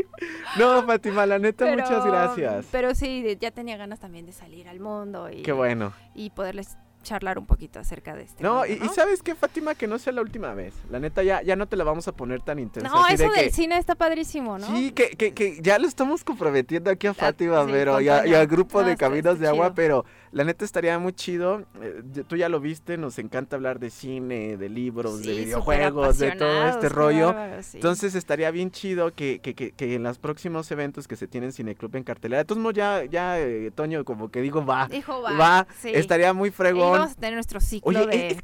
No, 0.58 0.84
Fátima, 0.84 1.26
la 1.26 1.38
neta, 1.38 1.66
muchas 1.66 2.04
gracias. 2.04 2.66
Pero 2.70 2.94
sí, 2.94 3.36
ya 3.40 3.50
tenía 3.50 3.76
ganas 3.76 4.00
también 4.00 4.26
de 4.26 4.32
salir 4.32 4.68
al 4.68 4.80
mundo 4.80 5.30
y, 5.30 5.42
Qué 5.42 5.52
bueno. 5.52 5.92
y 6.14 6.30
poderles 6.30 6.76
charlar 7.04 7.38
un 7.38 7.46
poquito 7.46 7.78
acerca 7.78 8.16
de 8.16 8.24
este. 8.24 8.42
No, 8.42 8.66
y, 8.66 8.78
sabes 8.88 9.22
qué, 9.22 9.36
Fátima, 9.36 9.76
que 9.76 9.86
no 9.86 9.98
sea 9.98 10.12
la 10.12 10.22
última 10.22 10.52
vez. 10.54 10.74
La 10.90 10.98
neta, 10.98 11.22
ya, 11.22 11.42
ya 11.42 11.54
no 11.54 11.68
te 11.68 11.76
la 11.76 11.84
vamos 11.84 12.08
a 12.08 12.12
poner 12.12 12.40
tan 12.40 12.58
intensa. 12.58 12.88
No, 12.88 13.06
eso 13.06 13.30
del 13.30 13.52
cine 13.52 13.78
está 13.78 13.94
padrísimo, 13.94 14.58
¿no? 14.58 14.66
Sí, 14.66 14.90
que, 14.90 15.10
que, 15.10 15.32
que, 15.32 15.58
ya 15.60 15.78
lo 15.78 15.86
estamos 15.86 16.24
comprometiendo 16.24 16.90
aquí 16.90 17.06
a 17.06 17.14
Fátima, 17.14 17.64
pero 17.66 18.00
y, 18.00 18.08
al 18.08 18.46
grupo 18.48 18.82
de 18.82 18.96
Caminos 18.96 19.38
de 19.38 19.46
Agua, 19.46 19.72
pero 19.74 20.04
la 20.34 20.44
neta 20.44 20.64
estaría 20.64 20.98
muy 20.98 21.12
chido. 21.14 21.62
eh, 21.80 22.02
tú 22.28 22.36
ya 22.36 22.48
lo 22.48 22.60
viste, 22.60 22.98
nos 22.98 23.18
encanta 23.18 23.56
hablar 23.56 23.78
de 23.78 23.88
cine, 23.88 24.56
de 24.56 24.68
libros, 24.68 25.22
de 25.22 25.32
videojuegos, 25.34 26.18
de 26.18 26.32
todo 26.32 26.66
este 26.68 26.88
rollo. 26.88 27.34
sí. 27.62 27.78
Entonces 27.78 28.14
estaría 28.14 28.50
bien 28.50 28.70
chido 28.70 29.14
que, 29.14 29.38
que, 29.38 29.54
que, 29.54 29.70
que 29.72 29.94
en 29.94 30.02
los 30.02 30.18
próximos 30.18 30.70
eventos 30.70 31.08
que 31.08 31.16
se 31.16 31.26
tienen 31.28 31.52
Cineclub 31.52 31.94
en 31.96 32.02
cartelera. 32.04 32.38
De 32.38 32.44
todos 32.44 32.60
modos, 32.60 32.74
ya, 32.74 33.04
ya 33.04 33.40
eh, 33.40 33.70
Toño, 33.74 34.04
como 34.04 34.28
que 34.30 34.42
digo, 34.42 34.66
va. 34.66 34.88
Dijo, 34.88 35.22
va. 35.22 35.32
Va, 35.32 35.66
sí. 35.80 35.90
estaría 35.94 36.32
muy 36.34 36.48
Y 36.48 36.52
fregón. 36.52 36.92
vamos 36.98 37.12
a 37.12 37.14
tener 37.14 37.34
nuestro 37.34 37.60
ciclo 37.60 37.88
Oye, 37.88 38.06
de 38.06 38.36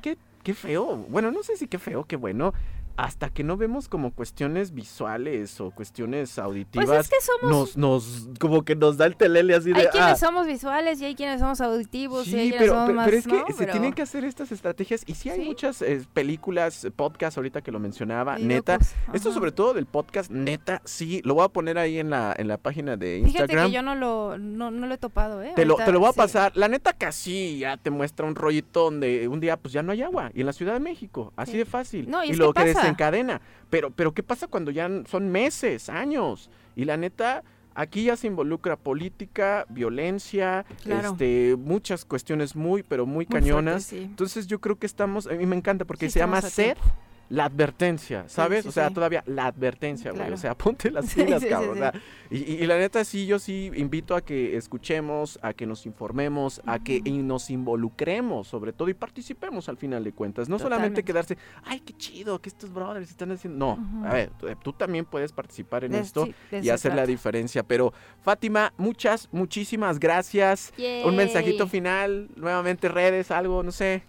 qué- 0.00 0.18
qué 0.42 0.54
feo. 0.54 0.96
Bueno, 1.08 1.30
no 1.30 1.42
sé 1.42 1.56
si 1.56 1.66
qué 1.68 1.78
feo, 1.78 2.04
qué 2.04 2.16
bueno. 2.16 2.52
Hasta 2.96 3.28
que 3.30 3.42
no 3.42 3.56
vemos 3.56 3.88
como 3.88 4.12
cuestiones 4.12 4.72
visuales 4.72 5.60
o 5.60 5.70
cuestiones 5.72 6.38
auditivas. 6.38 6.86
pues 6.86 7.00
es 7.00 7.08
que 7.08 7.16
somos... 7.20 7.76
nos, 7.76 7.76
nos, 7.76 8.28
como 8.38 8.64
que 8.64 8.76
nos 8.76 8.96
da 8.96 9.06
el 9.06 9.16
telele 9.16 9.54
así 9.54 9.72
de. 9.72 9.80
Hay 9.80 9.86
quienes 9.88 10.10
ah, 10.12 10.16
somos 10.16 10.46
visuales 10.46 11.00
y 11.00 11.04
hay 11.06 11.14
quienes 11.14 11.40
somos 11.40 11.60
auditivos 11.60 12.28
y 12.28 12.36
hay 12.36 12.44
Sí, 12.44 12.50
quienes 12.50 12.58
pero, 12.60 12.72
somos 12.74 12.86
pero, 12.86 12.96
más, 12.96 13.04
pero 13.06 13.16
es 13.18 13.26
que 13.26 13.32
¿no? 13.32 13.46
se 13.48 13.54
Pero- 13.54 13.72
tienen 13.72 13.92
que 13.92 14.02
hacer 14.02 14.24
estas 14.24 14.52
estrategias. 14.52 15.02
Y 15.06 15.14
sí 15.14 15.28
hay 15.30 15.40
Sí. 15.40 15.44
muchas 15.46 15.82
eh, 15.82 16.02
películas, 16.12 16.86
podcasts, 16.94 17.36
ahorita 17.36 17.62
que 17.62 17.72
lo 17.72 17.78
mencionaba, 17.80 18.38
y 18.38 18.44
neta. 18.44 18.74
locos, 18.74 18.88
Esto 19.12 19.32
sobre 19.32 19.50
todo 19.52 19.74
del 19.74 19.86
podcast, 19.86 20.30
neta, 20.30 20.80
sí. 20.84 21.20
Lo 21.24 21.34
voy 21.34 21.44
a 21.44 21.48
poner 21.48 21.78
ahí 21.78 21.98
en 21.98 22.10
la, 22.10 22.34
en 22.36 22.46
la 22.48 22.58
página 22.58 22.96
de 22.96 23.22
Fíjate 23.24 23.38
Instagram. 23.44 23.66
que 23.66 23.72
yo 23.72 23.82
no 23.82 23.94
lo, 23.94 24.38
no, 24.38 24.70
no 24.70 24.86
lo 24.86 24.94
he 24.94 24.98
topado, 24.98 25.42
¿eh? 25.42 25.52
Te 25.56 25.64
lo, 25.64 25.76
te 25.76 25.90
lo 25.90 25.98
voy 26.00 26.08
a 26.10 26.12
sí. 26.12 26.16
pasar. 26.18 26.52
La 26.56 26.68
neta 26.68 26.92
casi 26.92 27.58
ya 27.58 27.76
te 27.76 27.90
muestra 27.90 28.24
un 28.26 28.34
rollito 28.36 28.84
donde 28.84 29.26
un 29.28 29.40
día 29.40 29.56
pues 29.56 29.72
ya 29.72 29.82
no 29.82 29.90
hay 29.92 30.02
agua. 30.02 30.30
Y 30.34 30.40
en 30.40 30.46
la 30.46 30.52
Ciudad 30.52 30.74
de 30.74 30.80
México, 30.80 31.32
así 31.36 31.52
Sí. 31.52 31.58
de 31.58 31.64
fácil. 31.64 32.08
No, 32.10 32.22
y 32.24 32.30
es 32.30 32.38
lo 32.38 32.52
que 32.52 32.72
pasa. 32.72 32.83
Desencadena. 32.84 33.40
Pero, 33.70 33.90
pero 33.90 34.12
¿qué 34.12 34.22
pasa 34.22 34.46
cuando 34.46 34.70
ya 34.70 34.88
son 35.08 35.30
meses, 35.30 35.88
años? 35.88 36.50
Y 36.76 36.84
la 36.84 36.96
neta, 36.96 37.42
aquí 37.74 38.04
ya 38.04 38.16
se 38.16 38.26
involucra 38.28 38.76
política, 38.76 39.66
violencia, 39.68 40.64
Claro. 40.82 41.10
este, 41.12 41.56
muchas 41.58 42.04
cuestiones 42.04 42.54
muy, 42.56 42.82
pero 42.82 43.06
muy, 43.06 43.26
Muy 43.28 43.40
cañonas. 43.40 43.86
fuerte, 43.86 44.04
sí. 44.04 44.10
Entonces 44.10 44.46
yo 44.46 44.60
creo 44.60 44.76
que 44.78 44.86
estamos, 44.86 45.26
a 45.26 45.32
mí 45.34 45.46
me 45.46 45.56
encanta 45.56 45.84
porque 45.84 46.06
Sí, 46.06 46.12
se 46.14 46.18
llama 46.20 46.40
SED, 46.42 46.74
tiempo. 46.74 46.82
La 47.28 47.46
advertencia, 47.46 48.24
¿sabes? 48.28 48.62
sí, 48.62 48.68
o 48.68 48.72
sea, 48.72 48.88
sí. 48.88 48.94
todavía 48.94 49.22
la 49.26 49.46
advertencia, 49.46 50.10
güey. 50.10 50.20
Claro. 50.20 50.34
O 50.34 50.38
sea, 50.38 50.54
ponte 50.58 50.90
las 50.90 51.12
pilas, 51.14 51.44
cabrón. 51.44 51.70
o 51.70 51.74
sí. 51.74 51.78
sea, 51.80 51.92
y, 52.30 52.36
y- 52.62 52.66
la 52.66 52.78
neta 52.78 53.04
sí, 53.04 53.26
yo 53.26 53.38
sí 53.38 53.70
invito 53.74 54.14
a 54.16 54.20
que 54.20 54.56
escuchemos, 54.56 55.38
a 55.42 55.52
que 55.52 55.66
nos 55.66 55.86
informemos, 55.86 56.60
a 56.66 56.78
que 56.78 57.00
nos 57.00 57.50
involucremos 57.50 58.48
sobre 58.48 58.72
todo 58.72 58.88
y 58.88 58.94
participemos 58.94 59.68
al 59.68 59.76
final 59.76 60.04
de 60.04 60.12
cuentas. 60.12 60.48
No 60.48 60.58
solamente 60.58 61.02
quedarse, 61.02 61.36
ay, 61.64 61.80
qué 61.80 61.92
chido 61.94 62.40
que 62.40 62.48
estos 62.48 62.72
brothers 62.72 63.10
están 63.10 63.32
haciendo. 63.32 63.76
No, 63.76 64.06
a 64.08 64.12
ver, 64.12 64.30
tú, 64.38 64.46
tú 64.62 64.72
también 64.72 65.04
puedes 65.04 65.32
participar 65.32 65.84
en 65.84 65.92
De- 65.92 66.00
esto 66.00 66.28
y 66.50 66.68
hacer 66.70 66.94
la 66.94 67.06
diferencia. 67.06 67.62
Pero 67.62 67.92
Fátima, 68.22 68.72
muchas, 68.76 69.28
muchísimas 69.32 69.98
gracias. 69.98 70.72
Un 71.04 71.16
mensajito 71.16 71.66
final, 71.66 72.28
nuevamente 72.36 72.88
redes, 72.88 73.30
algo, 73.30 73.62
no 73.62 73.72
sé. 73.72 74.02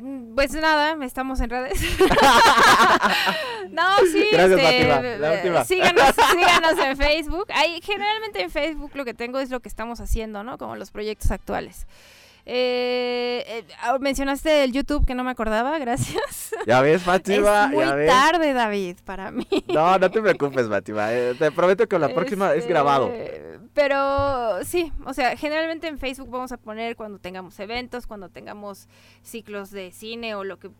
Mm, 0.00 0.34
Pues 0.34 0.52
nada, 0.52 0.96
estamos 1.04 1.40
en 1.40 1.50
redes. 1.50 1.80
no, 3.70 3.98
sí, 4.10 4.28
Gracias, 4.32 4.60
este, 4.60 4.86
Fátima, 4.88 5.02
la 5.18 5.34
eh, 5.34 5.36
última. 5.36 5.64
Síganos, 5.64 6.14
síganos 6.30 6.78
en 6.78 6.96
Facebook. 6.96 7.46
Ahí, 7.54 7.80
generalmente 7.82 8.42
en 8.42 8.50
Facebook 8.50 8.92
lo 8.94 9.04
que 9.04 9.14
tengo 9.14 9.38
es 9.38 9.50
lo 9.50 9.60
que 9.60 9.68
estamos 9.68 10.00
haciendo, 10.00 10.42
¿no? 10.42 10.58
Como 10.58 10.76
los 10.76 10.90
proyectos 10.90 11.30
actuales. 11.30 11.86
Eh, 12.44 13.44
eh, 13.46 13.64
ah, 13.80 13.96
mencionaste 14.00 14.64
el 14.64 14.72
YouTube 14.72 15.06
que 15.06 15.14
no 15.14 15.22
me 15.24 15.30
acordaba, 15.30 15.78
gracias. 15.80 16.54
Ya 16.66 16.80
ves, 16.80 17.02
Fátima, 17.02 17.64
es 17.66 17.70
muy 17.70 17.84
ya 17.84 17.94
ves. 17.94 18.08
tarde, 18.10 18.52
David, 18.52 18.96
para 19.04 19.30
mí. 19.30 19.46
No, 19.72 19.98
no 19.98 20.10
te 20.10 20.20
preocupes, 20.20 20.68
Fátima. 20.68 21.12
eh, 21.12 21.34
te 21.38 21.52
prometo 21.52 21.86
que 21.88 21.98
la 21.98 22.08
próxima 22.08 22.50
es 22.52 22.58
Este, 22.58 22.70
grabado. 22.70 23.12
Pero 23.74 24.62
sí, 24.64 24.92
o 25.06 25.14
sea, 25.14 25.36
generalmente 25.36 25.86
en 25.88 25.98
Facebook 25.98 26.28
vamos 26.30 26.52
a 26.52 26.56
poner 26.58 26.94
cuando 26.96 27.18
tengamos 27.18 27.58
eventos, 27.58 28.06
cuando 28.06 28.28
tengamos 28.28 28.86
ciclos 29.22 29.70
de 29.70 29.92
cine 29.92 30.34
o 30.34 30.44
lo 30.44 30.58
que 30.58 30.70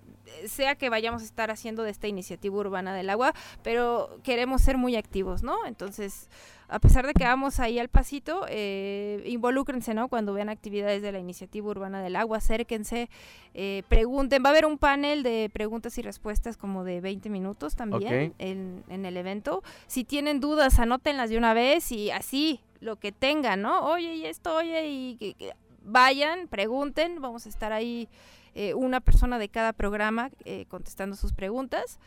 sea 0.46 0.74
que 0.74 0.88
vayamos 0.88 1.22
a 1.22 1.24
estar 1.24 1.50
haciendo 1.50 1.82
de 1.82 1.90
esta 1.90 2.08
iniciativa 2.08 2.56
urbana 2.56 2.94
del 2.94 3.10
agua, 3.10 3.34
pero 3.62 4.18
queremos 4.22 4.62
ser 4.62 4.78
muy 4.78 4.96
activos, 4.96 5.42
¿no? 5.42 5.66
Entonces, 5.66 6.28
a 6.68 6.78
pesar 6.78 7.06
de 7.06 7.12
que 7.12 7.24
vamos 7.24 7.60
ahí 7.60 7.78
al 7.78 7.88
pasito, 7.88 8.46
eh, 8.48 9.22
involúcrense, 9.26 9.92
¿no? 9.92 10.08
Cuando 10.08 10.32
vean 10.32 10.48
actividades 10.48 11.02
de 11.02 11.12
la 11.12 11.18
iniciativa 11.18 11.68
urbana 11.68 12.02
del 12.02 12.16
agua, 12.16 12.38
acérquense, 12.38 13.10
eh, 13.52 13.82
pregunten. 13.88 14.42
Va 14.42 14.48
a 14.48 14.52
haber 14.52 14.64
un 14.64 14.78
panel 14.78 15.22
de 15.22 15.50
preguntas 15.52 15.98
y 15.98 16.02
respuestas 16.02 16.56
como 16.56 16.82
de 16.84 17.00
20 17.00 17.28
minutos 17.28 17.76
también 17.76 18.34
en, 18.38 18.84
en 18.88 19.04
el 19.04 19.16
evento. 19.16 19.62
Si 19.86 20.04
tienen 20.04 20.40
dudas, 20.40 20.78
anótenlas 20.78 21.28
de 21.28 21.36
una 21.36 21.52
vez 21.52 21.92
y 21.92 22.10
así, 22.10 22.60
lo 22.80 22.96
que 22.96 23.12
tengan, 23.12 23.60
¿no? 23.60 23.84
Oye, 23.86 24.14
y 24.14 24.26
esto, 24.26 24.56
oye, 24.56 24.88
y 24.88 25.16
que, 25.16 25.34
que 25.34 25.52
vayan, 25.84 26.48
pregunten. 26.48 27.20
Vamos 27.20 27.46
a 27.46 27.48
estar 27.48 27.72
ahí 27.72 28.08
eh, 28.54 28.74
una 28.74 29.00
persona 29.00 29.38
de 29.38 29.48
cada 29.48 29.72
programa 29.72 30.30
eh, 30.44 30.66
contestando 30.68 31.16
sus 31.16 31.32
preguntas. 31.32 31.98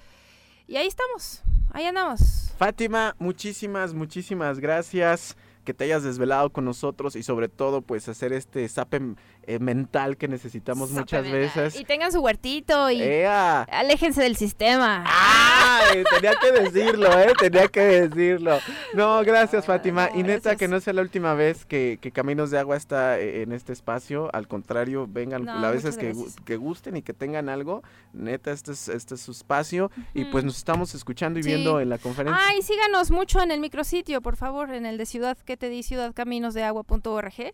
Y 0.67 0.77
ahí 0.77 0.87
estamos, 0.87 1.41
ahí 1.71 1.85
andamos. 1.85 2.53
Fátima, 2.57 3.15
muchísimas, 3.19 3.93
muchísimas 3.93 4.59
gracias 4.59 5.35
que 5.65 5.73
te 5.73 5.83
hayas 5.83 6.03
desvelado 6.03 6.49
con 6.51 6.63
nosotros 6.63 7.15
y 7.15 7.23
sobre 7.23 7.49
todo 7.49 7.81
pues 7.81 8.07
hacer 8.07 8.31
este 8.31 8.67
zape 8.69 9.15
eh, 9.47 9.59
mental 9.59 10.17
que 10.17 10.27
necesitamos 10.27 10.91
muchas 10.91 11.21
Sápeme, 11.25 11.37
veces. 11.39 11.79
Y 11.79 11.85
tengan 11.85 12.11
su 12.11 12.19
huertito 12.21 12.89
y 12.91 13.01
¡Ea! 13.01 13.63
aléjense 13.63 14.21
del 14.21 14.35
sistema. 14.35 15.03
¡Ay! 15.07 16.03
Tenía 16.15 16.33
que 16.35 16.51
decirlo, 16.63 17.19
¿eh? 17.19 17.33
Tenía 17.39 17.67
que 17.67 17.81
decirlo. 17.81 18.59
No, 18.93 19.23
gracias, 19.23 19.65
Fátima. 19.65 20.09
no, 20.13 20.19
y 20.19 20.23
neta, 20.23 20.31
gracias. 20.51 20.57
que 20.57 20.67
no 20.67 20.79
sea 20.79 20.93
la 20.93 21.01
última 21.01 21.33
vez 21.33 21.65
que, 21.65 21.97
que 22.01 22.11
Caminos 22.11 22.51
de 22.51 22.59
Agua 22.59 22.75
está 22.77 23.19
eh, 23.19 23.41
en 23.43 23.51
este 23.51 23.73
espacio. 23.73 24.29
Al 24.33 24.47
contrario, 24.47 25.07
vengan 25.09 25.45
No, 25.45 25.59
las 25.59 25.73
veces 25.73 25.97
muchas 25.97 26.35
que, 26.35 26.43
que 26.43 26.57
gusten 26.57 26.97
y 26.97 27.01
que 27.01 27.13
tengan 27.13 27.49
algo. 27.49 27.83
Neta, 28.13 28.51
este 28.51 28.71
es, 28.73 28.87
este 28.89 29.15
es 29.15 29.21
su 29.21 29.31
espacio. 29.31 29.91
Y 30.13 30.25
pues 30.25 30.43
nos 30.43 30.57
estamos 30.57 30.93
escuchando 30.95 31.39
y 31.39 31.43
Sí. 31.43 31.49
viendo 31.49 31.79
en 31.79 31.89
la 31.89 31.97
conferencia. 31.97 32.41
Ay, 32.47 32.61
síganos 32.61 33.11
mucho 33.11 33.41
en 33.41 33.51
el 33.51 33.59
micrositio, 33.59 34.21
por 34.21 34.35
favor, 34.35 34.73
en 34.73 34.85
el 34.85 34.97
de 34.97 35.05
Ciudad, 35.05 35.37
que 35.37 35.57
te 35.57 35.69
di? 35.69 35.83
ciudadcaminosdeagua.org. 35.83 37.53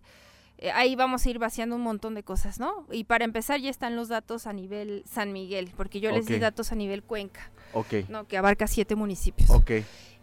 Eh, 0.62 0.72
ahí 0.72 0.96
vamos 0.96 1.26
a 1.26 1.30
ir 1.30 1.40
vaciando 1.40 1.76
un 1.76 1.82
montón 1.82 2.14
de 2.14 2.24
cosas, 2.24 2.60
¿no? 2.60 2.86
Y 2.92 3.04
para 3.06 3.26
empezar 3.26 3.60
ya 3.60 3.70
están 3.70 3.96
los 3.96 4.08
datos 4.10 4.46
a 4.48 4.54
nivel 4.54 5.04
San 5.12 5.34
Miguel, 5.34 5.72
porque 5.76 6.00
yo 6.00 6.12
les 6.12 6.28
di 6.28 6.36
Ok. 6.36 6.40
datos 6.42 6.72
a 6.72 6.76
nivel 6.76 7.02
Cuenca, 7.04 7.52
Ok, 7.74 7.94
¿no? 8.10 8.28
Que 8.28 8.38
abarca 8.38 8.68
siete 8.68 8.96
municipios. 8.96 9.50
ok. 9.50 9.72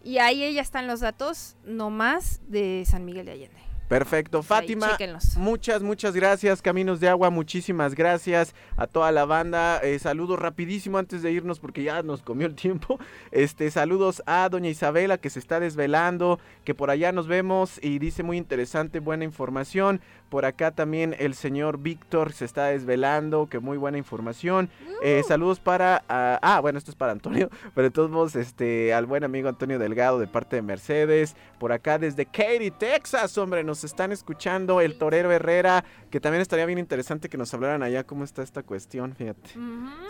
Y 0.03 0.19
ahí 0.19 0.53
ya 0.53 0.61
están 0.61 0.87
los 0.87 1.01
datos 1.01 1.57
nomás 1.65 2.41
de 2.47 2.83
San 2.87 3.03
Miguel 3.03 3.25
de 3.25 3.33
Allende. 3.33 3.59
Perfecto. 3.89 4.43
Fátima. 4.43 4.95
Muchas, 5.35 5.81
muchas 5.81 6.13
gracias, 6.15 6.61
Caminos 6.61 6.99
de 6.99 7.09
Agua, 7.09 7.31
muchísimas 7.31 7.95
gracias 7.95 8.53
a 8.77 8.85
toda 8.85 9.11
la 9.11 9.25
banda. 9.25 9.79
Eh, 9.79 9.97
saludos 9.97 10.37
rapidísimo 10.37 10.99
antes 10.99 11.23
de 11.23 11.31
irnos 11.31 11.59
porque 11.59 11.81
ya 11.81 12.03
nos 12.03 12.21
comió 12.21 12.45
el 12.45 12.53
tiempo. 12.53 12.99
Este, 13.31 13.71
saludos 13.71 14.21
a 14.27 14.47
doña 14.47 14.69
Isabela 14.69 15.17
que 15.17 15.31
se 15.31 15.39
está 15.39 15.59
desvelando, 15.59 16.39
que 16.65 16.75
por 16.75 16.91
allá 16.91 17.11
nos 17.11 17.25
vemos 17.27 17.79
y 17.81 17.97
dice 17.97 18.21
muy 18.21 18.37
interesante, 18.37 18.99
buena 18.99 19.23
información. 19.23 20.01
Por 20.29 20.45
acá 20.45 20.71
también 20.71 21.15
el 21.17 21.33
señor 21.33 21.79
Víctor 21.79 22.33
se 22.33 22.45
está 22.45 22.67
desvelando, 22.67 23.47
que 23.47 23.59
muy 23.59 23.77
buena 23.77 23.97
información. 23.97 24.69
Eh, 25.01 25.23
saludos 25.27 25.59
para, 25.59 26.03
ah, 26.07 26.37
ah, 26.41 26.59
bueno, 26.59 26.77
esto 26.77 26.91
es 26.91 26.95
para 26.95 27.11
Antonio, 27.11 27.49
pero 27.73 27.87
de 27.87 27.91
todos 27.91 28.11
modos, 28.11 28.35
este, 28.35 28.93
al 28.93 29.05
buen 29.07 29.23
amigo 29.23 29.49
Antonio 29.49 29.79
Delgado 29.79 30.19
de 30.19 30.27
parte 30.27 30.55
de 30.55 30.61
Mercedes. 30.61 31.35
Por 31.57 31.71
acá 31.71 31.97
desde 31.97 32.25
Katy, 32.25 32.71
Texas, 32.71 33.37
hombre, 33.37 33.63
nos 33.63 33.83
están 33.83 34.11
escuchando 34.11 34.81
el 34.81 34.97
Torero 34.97 35.31
Herrera, 35.31 35.83
que 36.11 36.19
también 36.19 36.41
estaría 36.41 36.65
bien 36.65 36.79
interesante 36.79 37.27
que 37.27 37.37
nos 37.37 37.53
hablaran 37.53 37.81
allá 37.83 38.03
cómo 38.05 38.23
está 38.23 38.43
esta 38.43 38.63
cuestión, 38.63 39.15
fíjate. 39.15 39.51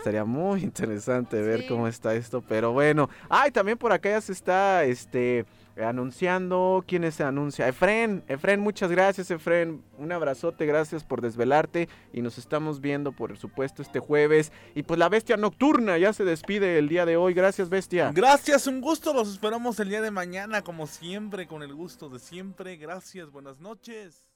Sería 0.04 0.24
muy 0.24 0.62
interesante 0.62 1.40
ver 1.40 1.60
Sí. 1.62 1.68
cómo 1.68 1.88
está 1.88 2.14
esto, 2.14 2.42
pero 2.46 2.72
bueno. 2.72 3.08
Ay, 3.28 3.50
también 3.50 3.78
por 3.78 3.92
acá 3.92 4.10
ya 4.10 4.20
se 4.20 4.32
está 4.32 4.84
este 4.84 5.44
anunciando. 5.84 6.84
¿Quién 6.86 7.10
se 7.12 7.24
anuncia? 7.24 7.68
Efren, 7.68 8.24
Efren, 8.28 8.60
muchas 8.60 8.90
gracias, 8.90 9.30
Efren. 9.30 9.82
Un 9.98 10.12
abrazote, 10.12 10.66
gracias 10.66 11.04
por 11.04 11.20
desvelarte. 11.20 11.88
Y 12.12 12.22
nos 12.22 12.38
estamos 12.38 12.80
viendo, 12.80 13.12
por 13.12 13.36
supuesto, 13.36 13.82
este 13.82 14.00
jueves. 14.00 14.52
Y 14.74 14.82
pues 14.82 14.98
la 14.98 15.08
bestia 15.08 15.36
nocturna 15.36 15.98
ya 15.98 16.12
se 16.12 16.24
despide 16.24 16.78
el 16.78 16.88
día 16.88 17.06
de 17.06 17.16
hoy. 17.16 17.34
Gracias, 17.34 17.68
bestia. 17.68 18.12
Gracias, 18.12 18.66
un 18.66 18.80
gusto. 18.80 19.12
Los 19.12 19.30
esperamos 19.30 19.80
el 19.80 19.88
día 19.88 20.00
de 20.00 20.10
mañana, 20.10 20.62
como 20.62 20.86
siempre, 20.86 21.46
con 21.46 21.62
el 21.62 21.74
gusto 21.74 22.08
de 22.08 22.18
siempre. 22.18 22.76
Gracias, 22.76 23.30
buenas 23.30 23.60
noches. 23.60 24.29